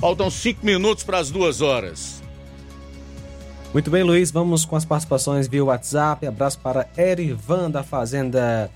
Faltam 0.00 0.30
cinco 0.30 0.64
minutos 0.64 1.02
para 1.02 1.18
as 1.18 1.30
duas 1.30 1.60
horas. 1.60 2.22
Muito 3.72 3.90
bem, 3.90 4.02
Luiz, 4.02 4.30
vamos 4.30 4.64
com 4.64 4.76
as 4.76 4.84
participações 4.84 5.48
via 5.48 5.64
WhatsApp. 5.64 6.26
Abraço 6.26 6.58
para 6.60 6.88
Erivan 6.96 7.70
da 7.70 7.82
Fazenda 7.82 8.70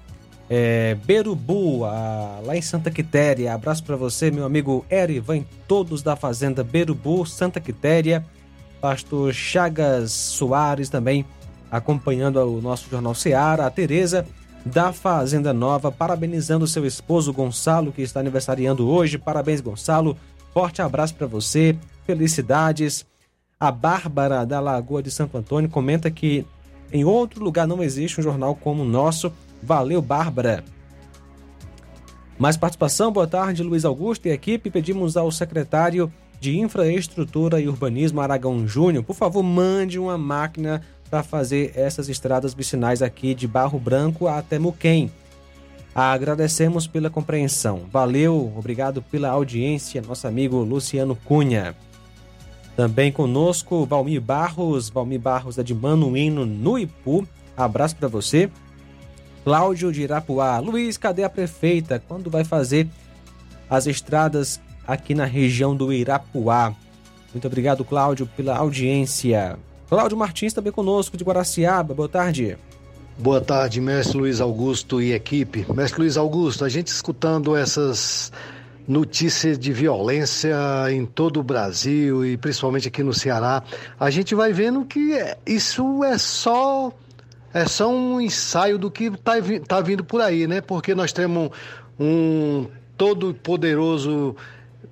é, 0.51 0.97
Berubu, 1.05 1.85
a, 1.85 2.41
lá 2.45 2.57
em 2.57 2.63
Santa 2.63 2.91
Quitéria. 2.91 3.55
Abraço 3.55 3.85
para 3.85 3.97
você, 3.97 4.31
meu 4.31 4.45
amigo 4.45 4.85
Erivan, 4.91 5.45
todos 5.69 6.03
da 6.03 6.17
Fazenda 6.17 6.63
Berubu, 6.65 7.25
Santa 7.25 7.61
Quitéria. 7.61 8.25
Pastor 8.81 9.33
Chagas 9.33 10.11
Soares 10.11 10.89
também 10.89 11.25
acompanhando 11.73 12.37
o 12.37 12.61
nosso 12.61 12.91
Jornal 12.91 13.15
Seara. 13.15 13.67
A 13.67 13.71
Tereza 13.71 14.27
da 14.65 14.93
Fazenda 14.93 15.55
Nova, 15.55 15.91
parabenizando 15.91 16.67
seu 16.67 16.85
esposo 16.85 17.33
Gonçalo, 17.33 17.91
que 17.91 18.03
está 18.03 18.21
aniversariando 18.21 18.87
hoje. 18.87 19.17
Parabéns, 19.17 19.63
Gonçalo. 19.63 20.17
Forte 20.53 20.83
abraço 20.83 21.15
para 21.15 21.27
você. 21.27 21.75
Felicidades. 22.05 23.07
A 23.59 23.73
Bárbara 23.73 24.45
da 24.45 24.61
Lagoa 24.61 25.03
de 25.03 25.11
Santo 25.11 25.39
Antônio 25.39 25.71
comenta 25.71 26.11
que 26.11 26.45
em 26.93 27.05
outro 27.05 27.43
lugar 27.43 27.67
não 27.67 27.83
existe 27.83 28.21
um 28.21 28.23
jornal 28.23 28.55
como 28.55 28.83
o 28.83 28.87
nosso. 28.87 29.33
Valeu, 29.63 30.03
Bárbara. 30.03 30.63
Mais 32.39 32.57
participação, 32.57 33.13
boa 33.13 33.27
tarde, 33.27 33.63
Luiz 33.63 33.85
Augusto 33.85 34.27
e 34.27 34.31
equipe. 34.31 34.69
Pedimos 34.69 35.17
ao 35.17 35.31
secretário 35.31 36.13
de 36.41 36.59
Infraestrutura 36.59 37.61
e 37.61 37.69
Urbanismo 37.69 38.21
Aragão 38.21 38.67
Júnior, 38.67 39.05
por 39.05 39.15
favor, 39.15 39.45
mande 39.45 39.97
uma 39.97 40.19
máquina 40.19 40.83
para 41.13 41.23
fazer 41.23 41.73
essas 41.75 42.09
estradas 42.09 42.55
vicinais 42.55 43.03
aqui 43.03 43.35
de 43.35 43.47
Barro 43.47 43.79
Branco 43.79 44.27
até 44.27 44.59
Muquem. 44.59 45.13
Agradecemos 45.95 46.87
pela 46.87 47.11
compreensão. 47.11 47.83
Valeu, 47.93 48.51
obrigado 48.57 49.03
pela 49.03 49.29
audiência, 49.29 50.01
nosso 50.01 50.27
amigo 50.27 50.57
Luciano 50.63 51.15
Cunha. 51.15 51.77
Também 52.75 53.13
conosco, 53.13 53.85
Valmir 53.85 54.23
Barros, 54.23 54.89
Valmir 54.89 55.21
Barros 55.21 55.59
é 55.59 55.63
de 55.63 55.75
Manuíno, 55.75 56.47
no 56.47 56.79
Ipu. 56.79 57.29
Abraço 57.55 57.95
para 57.97 58.09
você. 58.09 58.51
Cláudio 59.45 59.93
de 59.93 60.01
Irapuá. 60.01 60.61
Luiz, 60.61 60.97
cadê 60.97 61.25
a 61.25 61.29
prefeita? 61.29 62.03
Quando 62.09 62.31
vai 62.31 62.43
fazer 62.43 62.89
as 63.69 63.87
estradas 63.87 64.59
aqui 64.87 65.15
na 65.15 65.27
região 65.27 65.77
do 65.77 65.93
Irapuá? 65.93 66.75
Muito 67.35 67.47
obrigado, 67.47 67.85
Cláudio, 67.85 68.27
pela 68.35 68.57
audiência. 68.57 69.59
Cláudio 69.93 70.17
Martins 70.17 70.55
também 70.55 70.73
conosco, 70.73 71.19
de 71.19 71.23
Guaraciaba. 71.23 71.93
Boa 71.93 72.09
tarde. 72.09 72.57
Boa 73.19 73.43
tarde, 73.43 73.79
mestre 73.79 74.17
Luiz 74.17 74.41
Augusto 74.41 75.03
e 75.03 75.13
equipe. 75.13 75.67
Mestre 75.71 76.01
Luiz 76.01 76.17
Augusto, 76.17 76.65
a 76.65 76.69
gente 76.71 76.87
escutando 76.87 77.55
essas 77.55 78.33
notícias 78.89 79.59
de 79.59 79.71
violência 79.71 80.57
em 80.91 81.05
todo 81.05 81.41
o 81.41 81.43
Brasil 81.43 82.25
e 82.25 82.39
principalmente 82.39 82.89
aqui 82.89 83.03
no 83.03 83.13
Ceará, 83.13 83.63
a 84.01 84.09
gente 84.09 84.35
vai 84.35 84.51
vendo 84.51 84.83
que 84.87 85.13
isso 85.45 86.03
é 86.03 86.17
só 86.17 86.91
é 87.53 87.67
só 87.67 87.93
um 87.93 88.19
ensaio 88.19 88.79
do 88.79 88.91
que 88.91 89.09
está 89.09 89.35
tá 89.69 89.81
vindo 89.83 90.03
por 90.03 90.23
aí, 90.23 90.47
né? 90.47 90.63
Porque 90.63 90.95
nós 90.95 91.13
temos 91.13 91.51
um 92.01 92.67
todo 92.97 93.35
poderoso 93.35 94.35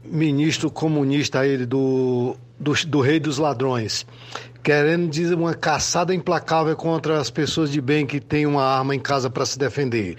ministro 0.05 0.71
comunista 0.71 1.47
ele 1.47 1.65
do, 1.65 2.37
do, 2.59 2.75
do 2.87 3.01
rei 3.01 3.19
dos 3.19 3.39
ladrões 3.39 4.07
querendo 4.63 5.09
dizer 5.09 5.35
uma 5.35 5.55
caçada 5.55 6.15
implacável 6.15 6.77
contra 6.77 7.19
as 7.19 7.31
pessoas 7.31 7.71
de 7.71 7.81
bem 7.81 8.07
que 8.07 8.21
têm 8.21 8.47
uma 8.47 8.63
arma 8.63 8.95
em 8.95 9.01
casa 9.01 9.31
para 9.31 9.45
se 9.47 9.59
defender. 9.59 10.17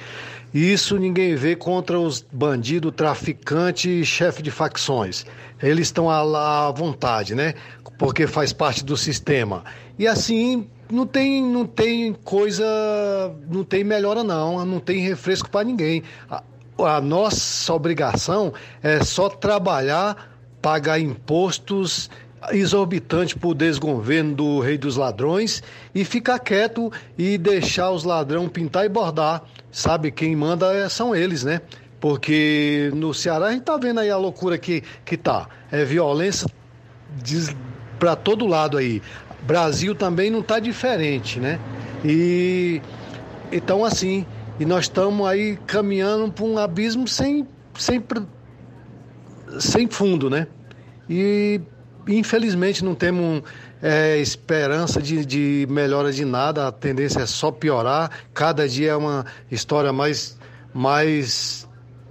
Isso 0.54 0.98
ninguém 0.98 1.36
vê 1.36 1.56
contra 1.56 1.98
os 1.98 2.26
bandidos, 2.32 2.94
traficantes 2.94 3.86
e 3.86 4.06
chefe 4.06 4.42
de 4.42 4.52
facções. 4.52 5.26
Eles 5.62 5.88
estão 5.88 6.10
à, 6.10 6.68
à 6.68 6.72
vontade, 6.72 7.34
né? 7.34 7.54
Porque 7.98 8.28
faz 8.28 8.52
parte 8.52 8.84
do 8.84 8.98
sistema. 8.98 9.64
E 9.98 10.08
assim 10.08 10.68
não 10.92 11.08
tem, 11.08 11.42
não 11.42 11.66
tem 11.66 12.14
coisa, 12.14 12.66
não 13.50 13.64
tem 13.64 13.84
melhora 13.84 14.24
não, 14.24 14.66
não 14.66 14.80
tem 14.80 15.00
refresco 15.00 15.50
para 15.50 15.64
ninguém. 15.64 16.04
A, 16.30 16.44
a 16.80 17.00
nossa 17.00 17.74
obrigação 17.74 18.54
é 18.84 19.02
só 19.04 19.30
trabalhar, 19.30 20.36
pagar 20.62 21.00
impostos 21.00 22.10
exorbitante 22.50 23.38
por 23.38 23.54
desgoverno 23.54 24.36
do 24.36 24.60
rei 24.60 24.78
dos 24.78 24.98
ladrões 24.98 25.62
e 25.94 26.04
ficar 26.04 26.40
quieto 26.40 26.92
e 27.18 27.38
deixar 27.38 27.92
os 27.92 28.04
ladrões 28.04 28.50
pintar 28.50 28.86
e 28.86 28.90
bordar. 28.90 29.44
Sabe, 29.72 30.12
quem 30.12 30.36
manda 30.36 30.74
é, 30.74 30.90
são 30.90 31.16
eles, 31.16 31.44
né? 31.44 31.62
Porque 32.00 32.92
no 32.96 33.14
Ceará 33.14 33.48
a 33.48 33.52
gente 33.52 33.64
tá 33.64 33.78
vendo 33.78 34.00
aí 34.00 34.10
a 34.10 34.18
loucura 34.18 34.58
que, 34.58 34.84
que 35.06 35.16
tá. 35.16 35.48
É 35.72 35.86
violência 35.86 36.48
para 38.00 38.16
todo 38.16 38.48
lado 38.48 38.78
aí. 38.78 39.02
Brasil 39.44 39.94
também 39.94 40.32
não 40.32 40.42
tá 40.42 40.60
diferente, 40.60 41.40
né? 41.40 41.60
E 42.04 42.82
então 43.52 43.86
assim, 43.86 44.26
e 44.60 44.66
nós 44.66 44.86
estamos 44.86 45.28
aí 45.28 45.58
caminhando 45.68 46.32
para 46.32 46.46
um 46.46 46.58
abismo 46.58 47.08
sem, 47.08 47.48
sem, 47.78 48.04
sem 49.60 49.88
fundo, 49.88 50.30
né? 50.30 50.48
E 51.10 51.62
infelizmente 52.08 52.84
não 52.84 52.96
temos 52.96 53.44
é, 53.82 54.18
esperança 54.20 55.02
de, 55.02 55.26
de 55.26 55.68
melhora 55.70 56.12
de 56.12 56.24
nada, 56.24 56.68
a 56.68 56.72
tendência 56.72 57.22
é 57.22 57.26
só 57.26 57.52
piorar. 57.52 58.12
Cada 58.34 58.68
dia 58.68 58.92
é 58.92 58.96
uma 58.96 59.26
história 59.50 59.92
mais, 59.92 60.38
mais 60.74 61.68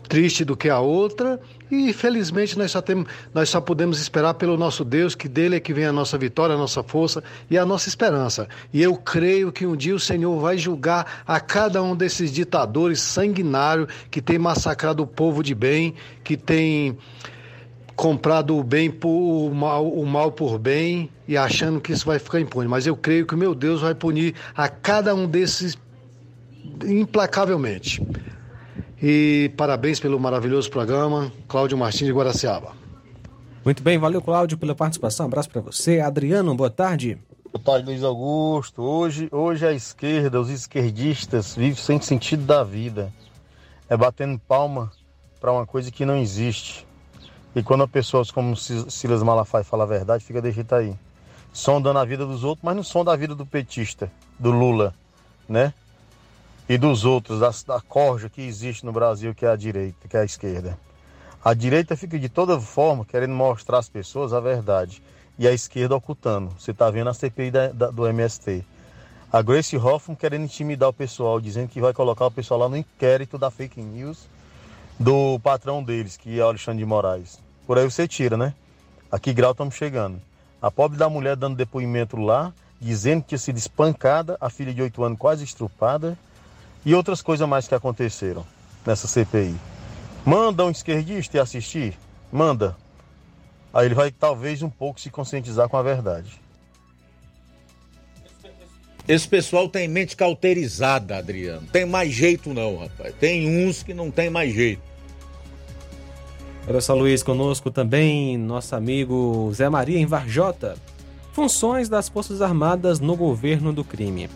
triste 0.09 0.45
do 0.45 0.57
que 0.57 0.69
a 0.69 0.81
outra. 0.81 1.41
E 1.71 1.93
felizmente 1.93 2.59
nós 2.59 2.73
só, 2.73 2.83
temos, 2.83 3.07
nós 3.33 3.49
só 3.49 3.61
podemos 3.61 4.01
esperar 4.01 4.35
pelo 4.35 4.57
nosso 4.57 4.85
Deus, 4.85 5.15
que 5.15 5.29
dele 5.29 5.55
é 5.55 5.61
que 5.61 5.73
vem 5.73 5.85
a 5.85 5.93
nossa 5.93 6.19
vitória, 6.19 6.57
a 6.57 6.59
nossa 6.59 6.83
força 6.83 7.23
e 7.49 7.57
a 7.57 7.65
nossa 7.65 7.89
esperança. 7.89 8.49
E 8.73 8.83
eu 8.83 8.97
creio 8.97 9.53
que 9.53 9.65
um 9.65 9.77
dia 9.77 9.95
o 9.95 10.01
Senhor 10.01 10.37
vai 10.41 10.59
julgar 10.59 11.23
a 11.25 11.39
cada 11.39 11.81
um 11.81 11.95
desses 11.95 12.33
ditadores 12.33 13.01
sanguinários 13.01 13.87
que 14.11 14.21
tem 14.21 14.37
massacrado 14.37 15.05
o 15.05 15.07
povo 15.07 15.45
de 15.45 15.55
bem, 15.55 15.95
que 16.25 16.37
tem 16.37 16.99
comprado 18.01 18.57
o 18.57 18.65
bem 18.65 18.91
por 18.91 19.11
o 19.11 19.55
mal, 19.55 19.87
o 19.87 20.07
mal 20.07 20.33
por 20.33 20.59
bem 20.59 21.11
e 21.29 21.37
achando 21.37 21.79
que 21.79 21.93
isso 21.93 22.07
vai 22.07 22.19
ficar 22.19 22.41
impune. 22.41 22.67
Mas 22.67 22.87
eu 22.87 22.97
creio 22.97 23.27
que 23.27 23.35
o 23.35 23.37
meu 23.37 23.55
Deus 23.55 23.83
vai 23.83 23.95
punir 23.95 24.35
a 24.57 24.71
cada 24.71 25.15
um 25.15 25.27
desses 25.27 25.77
implacavelmente. 26.83 28.03
E 29.03 29.53
parabéns 29.55 30.01
pelo 30.01 30.19
maravilhoso 30.19 30.71
programa, 30.71 31.31
Cláudio 31.47 31.77
Martins 31.77 32.07
de 32.07 32.13
Guaraciaba. 32.13 32.73
Muito 33.63 33.83
bem, 33.83 33.99
valeu 33.99 34.23
Cláudio 34.23 34.57
pela 34.57 34.75
participação. 34.75 35.27
Um 35.27 35.29
abraço 35.29 35.51
para 35.51 35.61
você. 35.61 36.01
Adriano, 36.01 36.55
boa 36.55 36.71
tarde. 36.71 37.19
Boa 37.53 37.63
tarde, 37.63 37.85
Luiz 37.85 38.03
Augusto. 38.03 38.81
Hoje, 38.81 39.29
hoje 39.31 39.67
a 39.67 39.75
esquerda, 39.75 40.41
os 40.41 40.49
esquerdistas 40.49 41.55
vivem 41.55 41.75
sem 41.75 42.01
sentido 42.01 42.47
da 42.47 42.65
vida. 42.65 43.13
É 43.91 43.95
batendo 43.95 44.39
palma 44.39 44.91
para 45.39 45.53
uma 45.53 45.67
coisa 45.67 45.91
que 45.91 46.07
não 46.07 46.17
existe. 46.17 46.89
E 47.55 47.63
quando 47.63 47.87
pessoas 47.89 48.31
como 48.31 48.57
Silas 48.57 49.23
Malafaia 49.23 49.65
fala 49.65 49.85
a 49.85 49.87
verdade, 49.87 50.25
fica 50.25 50.41
de 50.41 50.53
jeito 50.53 50.75
aí. 50.75 50.95
Sondando 51.53 51.99
a 51.99 52.05
vida 52.05 52.25
dos 52.25 52.45
outros, 52.45 52.65
mas 52.65 52.77
não 52.77 52.83
sonda 52.83 53.13
a 53.13 53.17
vida 53.17 53.35
do 53.35 53.45
petista, 53.45 54.11
do 54.39 54.51
Lula, 54.51 54.95
né? 55.49 55.75
e 56.71 56.79
dos 56.79 57.05
outros, 57.05 57.41
da, 57.41 57.51
da 57.67 57.81
corja 57.81 58.29
que 58.29 58.41
existe 58.41 58.87
no 58.87 58.93
Brasil, 58.93 59.35
que 59.35 59.45
é 59.45 59.49
a 59.49 59.57
direita, 59.57 60.07
que 60.07 60.17
é 60.17 60.21
a 60.21 60.25
esquerda. 60.25 60.79
A 61.45 61.53
direita 61.53 61.97
fica 61.97 62.17
de 62.17 62.29
toda 62.29 62.61
forma 62.61 63.05
querendo 63.05 63.35
mostrar 63.35 63.79
às 63.79 63.89
pessoas 63.89 64.33
a 64.33 64.39
verdade 64.39 65.03
e 65.37 65.49
a 65.49 65.53
esquerda 65.53 65.97
ocultando. 65.97 66.53
Você 66.57 66.71
está 66.71 66.89
vendo 66.89 67.11
a 67.11 67.15
CPI 67.15 67.51
da, 67.51 67.69
da, 67.73 67.91
do 67.91 68.07
MST. 68.07 68.65
A 69.33 69.43
Grace 69.43 69.77
Hoffman 69.77 70.15
querendo 70.15 70.45
intimidar 70.45 70.91
o 70.91 70.93
pessoal, 70.93 71.41
dizendo 71.41 71.67
que 71.67 71.81
vai 71.81 71.93
colocar 71.93 72.27
o 72.27 72.31
pessoal 72.31 72.61
lá 72.61 72.69
no 72.69 72.77
inquérito 72.77 73.37
da 73.37 73.51
fake 73.51 73.83
news 73.83 74.29
do 75.01 75.41
patrão 75.41 75.83
deles, 75.83 76.19
que 76.19 76.39
é 76.39 76.45
o 76.45 76.49
Alexandre 76.49 76.81
de 76.81 76.85
Moraes. 76.85 77.39
Por 77.67 77.79
aí 77.79 77.85
você 77.91 78.07
tira, 78.07 78.37
né? 78.37 78.53
A 79.11 79.19
que 79.19 79.33
grau 79.33 79.53
estamos 79.53 79.75
chegando? 79.75 80.21
A 80.61 80.71
pobre 80.71 80.99
da 80.99 81.09
mulher 81.09 81.37
dando 81.37 81.57
depoimento 81.57 82.19
lá, 82.19 82.53
dizendo 82.79 83.23
que 83.23 83.29
tinha 83.29 83.39
sido 83.39 83.57
espancada, 83.57 84.37
a 84.39 84.51
filha 84.51 84.75
de 84.75 84.83
8 84.83 85.03
anos 85.03 85.19
quase 85.19 85.43
estrupada 85.43 86.19
e 86.85 86.95
outras 86.95 87.23
coisas 87.23 87.49
mais 87.49 87.67
que 87.67 87.75
aconteceram 87.75 88.45
nessa 88.85 89.09
CPI. 89.09 89.57
Manda 90.23 90.67
um 90.67 90.71
esquerdista 90.71 91.39
e 91.39 91.41
assistir? 91.41 91.97
Manda. 92.31 92.77
Aí 93.73 93.87
ele 93.87 93.95
vai 93.95 94.11
talvez 94.11 94.63
um 94.63 94.69
pouco 94.69 95.01
se 95.01 95.09
conscientizar 95.09 95.67
com 95.71 95.79
a 95.79 95.83
verdade. 95.83 96.39
Esse 99.09 99.27
pessoal 99.27 99.67
tem 99.67 99.89
mente 99.89 100.15
cauterizada, 100.15 101.17
Adriano. 101.17 101.67
Tem 101.69 101.87
mais 101.87 102.13
jeito 102.13 102.53
não, 102.53 102.77
rapaz. 102.77 103.15
Tem 103.19 103.67
uns 103.67 103.83
que 103.83 103.95
não 103.95 104.11
tem 104.11 104.29
mais 104.29 104.53
jeito. 104.53 104.90
Olha 106.69 106.81
só, 106.81 106.95
Luiz, 106.95 107.23
conosco 107.23 107.71
também 107.71 108.37
nosso 108.37 108.77
amigo 108.77 109.51
Zé 109.55 109.69
Maria 109.69 109.99
em 109.99 110.07
Varjota. 110.07 110.77
Funções 111.33 111.89
das 111.89 112.09
Forças 112.09 112.43
Armadas 112.43 113.01
no 113.01 113.17
governo 113.17 113.73
do 113.73 113.83
crime. 113.83 114.29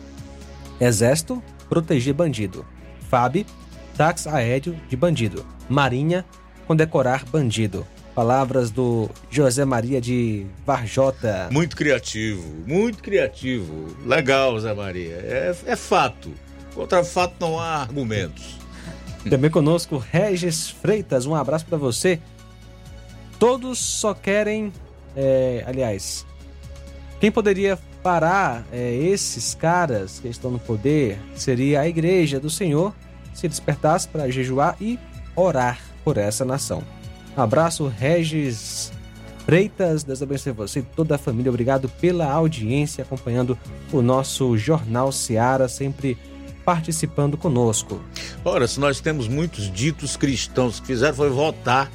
Exército, 0.81 1.43
proteger 1.69 2.15
bandido. 2.15 2.65
FAB, 3.09 3.45
táxi 3.97 4.29
aéreo 4.29 4.77
de 4.89 4.97
bandido. 4.97 5.45
Marinha, 5.69 6.25
condecorar 6.67 7.25
bandido. 7.27 7.87
Palavras 8.15 8.71
do 8.71 9.11
José 9.29 9.65
Maria 9.65 10.01
de 10.01 10.47
Varjota. 10.65 11.49
Muito 11.51 11.77
criativo, 11.77 12.45
muito 12.67 13.03
criativo. 13.03 13.89
Legal, 14.07 14.59
Zé 14.61 14.73
Maria. 14.73 15.15
É, 15.17 15.55
é 15.67 15.77
fato. 15.77 16.33
Contra 16.75 17.05
fato 17.05 17.35
não 17.41 17.59
há 17.59 17.83
argumentos. 17.83 18.64
Também 19.29 19.51
conosco, 19.51 19.97
Regis 19.97 20.69
Freitas. 20.69 21.27
Um 21.27 21.35
abraço 21.35 21.65
para 21.67 21.79
você. 21.79 22.21
Todos 23.39 23.79
só 23.79 24.15
querem. 24.15 24.73
É, 25.17 25.65
aliás, 25.67 26.27
quem 27.21 27.31
poderia 27.31 27.79
parar 28.03 28.67
é, 28.71 28.95
esses 28.95 29.55
caras 29.55 30.19
que 30.19 30.29
estão 30.29 30.51
no 30.51 30.59
poder 30.59 31.19
seria 31.35 31.81
a 31.81 31.89
igreja 31.89 32.39
do 32.39 32.51
Senhor 32.51 32.93
se 33.33 33.49
despertasse 33.49 34.07
para 34.07 34.31
jejuar 34.31 34.77
e 34.81 34.99
orar 35.35 35.81
por 36.05 36.19
essa 36.19 36.45
nação. 36.45 36.83
Um 37.37 37.41
abraço, 37.41 37.87
Regis 37.87 38.93
Freitas. 39.45 40.05
Deus 40.05 40.23
abençoe 40.23 40.53
você 40.53 40.81
e 40.81 40.83
toda 40.83 41.17
a 41.17 41.19
família. 41.19 41.51
Obrigado 41.51 41.89
pela 41.89 42.31
audiência, 42.31 43.03
acompanhando 43.03 43.59
o 43.93 44.01
nosso 44.03 44.57
Jornal 44.57 45.11
Seara, 45.11 45.67
sempre 45.67 46.17
participando 46.65 47.37
conosco. 47.37 48.01
Ora, 48.45 48.67
se 48.67 48.81
nós 48.81 49.01
temos 49.01 49.29
muitos 49.29 49.71
ditos 49.71 50.17
cristãos 50.17 50.81
que 50.81 50.87
fizeram 50.87 51.15
foi 51.15 51.31
votar 51.31 51.91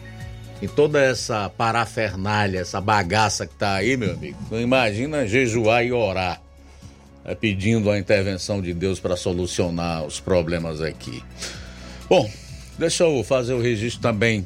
em 0.61 0.67
toda 0.67 0.99
essa 0.99 1.49
parafernália, 1.49 2.59
essa 2.59 2.81
bagaça 2.81 3.47
que 3.47 3.55
tá 3.55 3.75
aí, 3.75 3.95
meu 3.95 4.13
amigo, 4.13 4.37
imagina 4.51 5.25
jejuar 5.25 5.85
e 5.85 5.91
orar, 5.91 6.41
é, 7.23 7.33
pedindo 7.33 7.89
a 7.89 7.97
intervenção 7.97 8.61
de 8.61 8.73
Deus 8.73 8.99
para 8.99 9.15
solucionar 9.15 10.03
os 10.03 10.19
problemas 10.19 10.81
aqui. 10.81 11.23
Bom, 12.09 12.29
deixa 12.77 13.05
eu 13.05 13.23
fazer 13.23 13.53
o 13.53 13.61
registro 13.61 14.01
também 14.01 14.45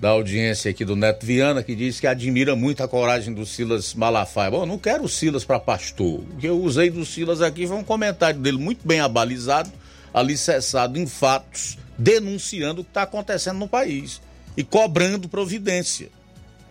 da 0.00 0.10
audiência 0.10 0.70
aqui 0.70 0.84
do 0.84 0.94
Neto 0.94 1.24
Viana, 1.24 1.62
que 1.62 1.74
diz 1.74 1.98
que 1.98 2.06
admira 2.06 2.54
muito 2.54 2.82
a 2.82 2.88
coragem 2.88 3.32
do 3.32 3.46
Silas 3.46 3.94
Malafaia. 3.94 4.50
Bom, 4.50 4.66
não 4.66 4.78
quero 4.78 5.04
o 5.04 5.08
Silas 5.08 5.44
para 5.44 5.58
pastor. 5.58 6.20
O 6.20 6.36
que 6.38 6.46
eu 6.46 6.60
usei 6.60 6.90
do 6.90 7.04
Silas 7.04 7.40
aqui 7.40 7.66
foi 7.66 7.76
um 7.76 7.84
comentário 7.84 8.38
dele 8.40 8.58
muito 8.58 8.86
bem 8.86 9.00
abalizado, 9.00 9.70
alicerçado 10.12 10.98
em 10.98 11.06
fatos, 11.06 11.78
denunciando 11.96 12.82
o 12.82 12.84
que 12.84 12.90
está 12.90 13.02
acontecendo 13.02 13.58
no 13.58 13.68
país 13.68 14.20
e 14.56 14.62
cobrando 14.62 15.28
providência. 15.28 16.08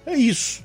É 0.05 0.15
isso. 0.15 0.63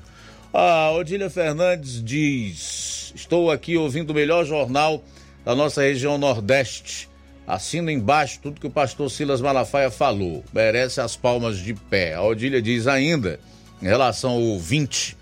A 0.53 0.91
Odília 0.91 1.29
Fernandes 1.29 2.03
diz: 2.03 3.11
Estou 3.15 3.49
aqui 3.49 3.77
ouvindo 3.77 4.11
o 4.11 4.13
melhor 4.13 4.45
jornal 4.45 5.03
da 5.43 5.55
nossa 5.55 5.81
região 5.81 6.17
Nordeste. 6.17 7.10
Assina 7.51 7.91
embaixo 7.91 8.39
tudo 8.41 8.61
que 8.61 8.67
o 8.67 8.71
pastor 8.71 9.11
Silas 9.11 9.41
Malafaia 9.41 9.91
falou. 9.91 10.41
Merece 10.53 11.01
as 11.01 11.17
palmas 11.17 11.57
de 11.57 11.73
pé. 11.73 12.13
A 12.13 12.21
Odília 12.21 12.61
diz 12.61 12.87
ainda, 12.87 13.41
em 13.81 13.87
relação 13.87 14.31
ao 14.31 14.41
ouvinte 14.41 15.17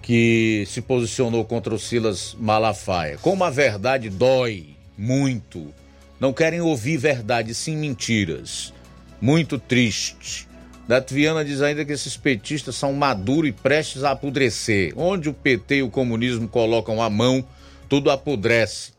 que 0.00 0.64
se 0.66 0.80
posicionou 0.80 1.44
contra 1.44 1.74
o 1.74 1.78
Silas 1.78 2.34
Malafaia: 2.40 3.18
Como 3.18 3.44
a 3.44 3.50
verdade 3.50 4.08
dói 4.08 4.76
muito. 4.96 5.74
Não 6.18 6.32
querem 6.32 6.62
ouvir 6.62 6.96
verdade, 6.96 7.54
sim 7.54 7.76
mentiras. 7.76 8.72
Muito 9.20 9.58
triste. 9.58 10.48
Neto 10.88 11.12
Viana 11.12 11.44
diz 11.44 11.60
ainda 11.60 11.84
que 11.84 11.92
esses 11.92 12.16
petistas 12.16 12.76
são 12.76 12.94
maduros 12.94 13.50
e 13.50 13.52
prestes 13.52 14.04
a 14.04 14.12
apodrecer. 14.12 14.94
Onde 14.96 15.28
o 15.28 15.34
PT 15.34 15.76
e 15.76 15.82
o 15.82 15.90
comunismo 15.90 16.48
colocam 16.48 17.02
a 17.02 17.10
mão, 17.10 17.44
tudo 17.90 18.10
apodrece. 18.10 18.92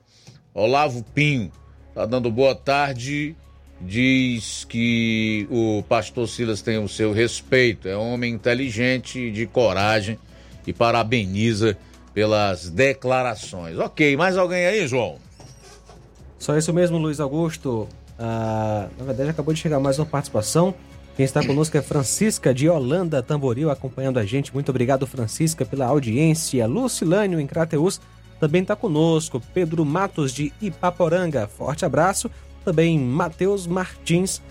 Olavo 0.54 1.04
Pinho 1.16 1.52
está 1.98 2.06
dando 2.06 2.30
boa 2.30 2.53
tarde. 2.53 3.36
Diz 3.82 4.65
que 4.65 5.48
o 5.49 5.84
pastor 5.90 6.28
Silas 6.28 6.61
tem 6.61 6.78
o 6.78 6.88
seu 6.88 7.11
respeito, 7.11 7.88
é 7.88 7.98
um 7.98 8.14
homem 8.14 8.34
inteligente, 8.34 9.32
de 9.32 9.45
coragem 9.45 10.18
e 10.65 10.74
parabeniza 10.74 11.78
pelas 12.14 12.69
declarações. 12.69 13.78
Ok, 13.78 14.15
mais 14.15 14.38
alguém 14.38 14.65
aí, 14.65 14.88
João? 14.88 15.18
Só 16.40 16.57
isso 16.57 16.74
mesmo, 16.74 16.98
Luiz 16.98 17.19
Augusto. 17.19 17.88
Ah, 18.18 18.88
na 18.98 19.06
verdade, 19.06 19.30
acabou 19.30 19.53
de 19.53 19.60
chegar 19.60 19.80
mais 19.80 19.99
uma 19.99 20.06
participação. 20.06 20.74
Quem 21.15 21.24
está 21.24 21.45
conosco 21.45 21.78
é 21.78 21.82
Francisca 21.82 22.53
de 22.53 22.69
Holanda 22.69 23.24
Tamboril, 23.24 23.69
acompanhando 23.72 24.18
a 24.19 24.26
gente. 24.26 24.53
Muito 24.53 24.69
obrigado, 24.69 25.06
Francisca, 25.06 25.65
pela 25.65 25.86
audiência. 25.86 26.65
Lucilânio 26.65 27.40
em 27.40 27.48
Crateus 27.48 27.99
também 28.40 28.62
está 28.62 28.76
conosco. 28.76 29.42
Pedro 29.54 29.84
Matos 29.86 30.32
de 30.32 30.54
Ipaporanga, 30.62 31.48
forte 31.48 31.86
abraço. 31.86 32.30
Também 32.64 33.00
Matheus 33.00 33.66
Martins 33.66 34.42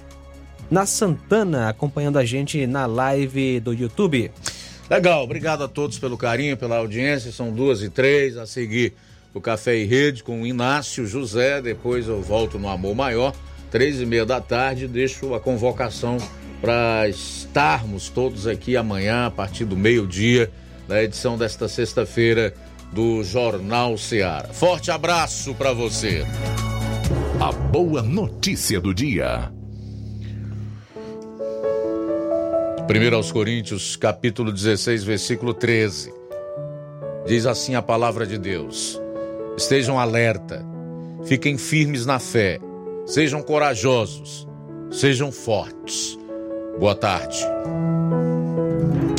na 0.71 0.87
Santana, 0.87 1.69
acompanhando 1.69 2.19
a 2.19 2.25
gente 2.25 2.67
na 2.67 2.87
live 2.87 3.61
do 3.61 3.73
YouTube. 3.73 4.31
Legal, 4.89 5.23
obrigado 5.23 5.65
a 5.65 5.69
todos 5.69 5.99
pelo 5.99 6.17
carinho, 6.17 6.57
pela 6.57 6.77
audiência. 6.77 7.33
São 7.33 7.53
duas 7.53 7.83
e 7.83 7.91
três. 7.91 8.37
A 8.37 8.47
seguir 8.47 8.95
o 9.35 9.41
Café 9.41 9.77
e 9.77 9.85
Rede 9.85 10.23
com 10.23 10.43
o 10.43 10.47
Inácio 10.47 11.07
José. 11.07 11.61
Depois 11.61 12.09
eu 12.09 12.23
volto 12.23 12.59
no 12.59 12.69
Amor 12.69 12.95
Maior, 12.95 13.35
três 13.71 14.01
e 14.01 14.07
meia 14.07 14.25
da 14.25 14.41
tarde. 14.41 14.89
Deixo 14.89 15.35
a 15.35 15.41
convocação 15.41 16.19
para 16.61 17.09
estarmos 17.09 18.09
todos 18.09 18.47
aqui 18.47 18.77
amanhã, 18.77 19.27
a 19.27 19.31
partir 19.31 19.65
do 19.65 19.77
meio-dia, 19.77 20.51
na 20.89 21.03
edição 21.03 21.37
desta 21.37 21.69
sexta-feira 21.69 22.55
do 22.97 23.23
Jornal 23.23 23.99
Seara. 23.99 24.55
Forte 24.55 24.91
abraço 24.91 25.55
para 25.55 25.75
você. 25.75 26.25
A 27.39 27.53
boa 27.53 28.01
notícia 28.01 28.81
do 28.81 28.95
dia. 28.95 29.53
1 32.89 33.15
aos 33.15 33.31
Coríntios, 33.31 33.97
capítulo 33.97 34.51
16, 34.51 35.05
versículo 35.05 35.53
13. 35.53 36.11
Diz 37.27 37.45
assim 37.45 37.75
a 37.75 37.83
palavra 37.83 38.27
de 38.27 38.39
Deus: 38.39 38.99
Estejam 39.59 40.01
alerta, 40.01 40.65
fiquem 41.27 41.59
firmes 41.59 42.07
na 42.07 42.19
fé, 42.19 42.59
sejam 43.05 43.43
corajosos, 43.43 44.49
sejam 44.91 45.31
fortes. 45.31 46.19
Boa 46.79 46.95
tarde. 46.95 47.45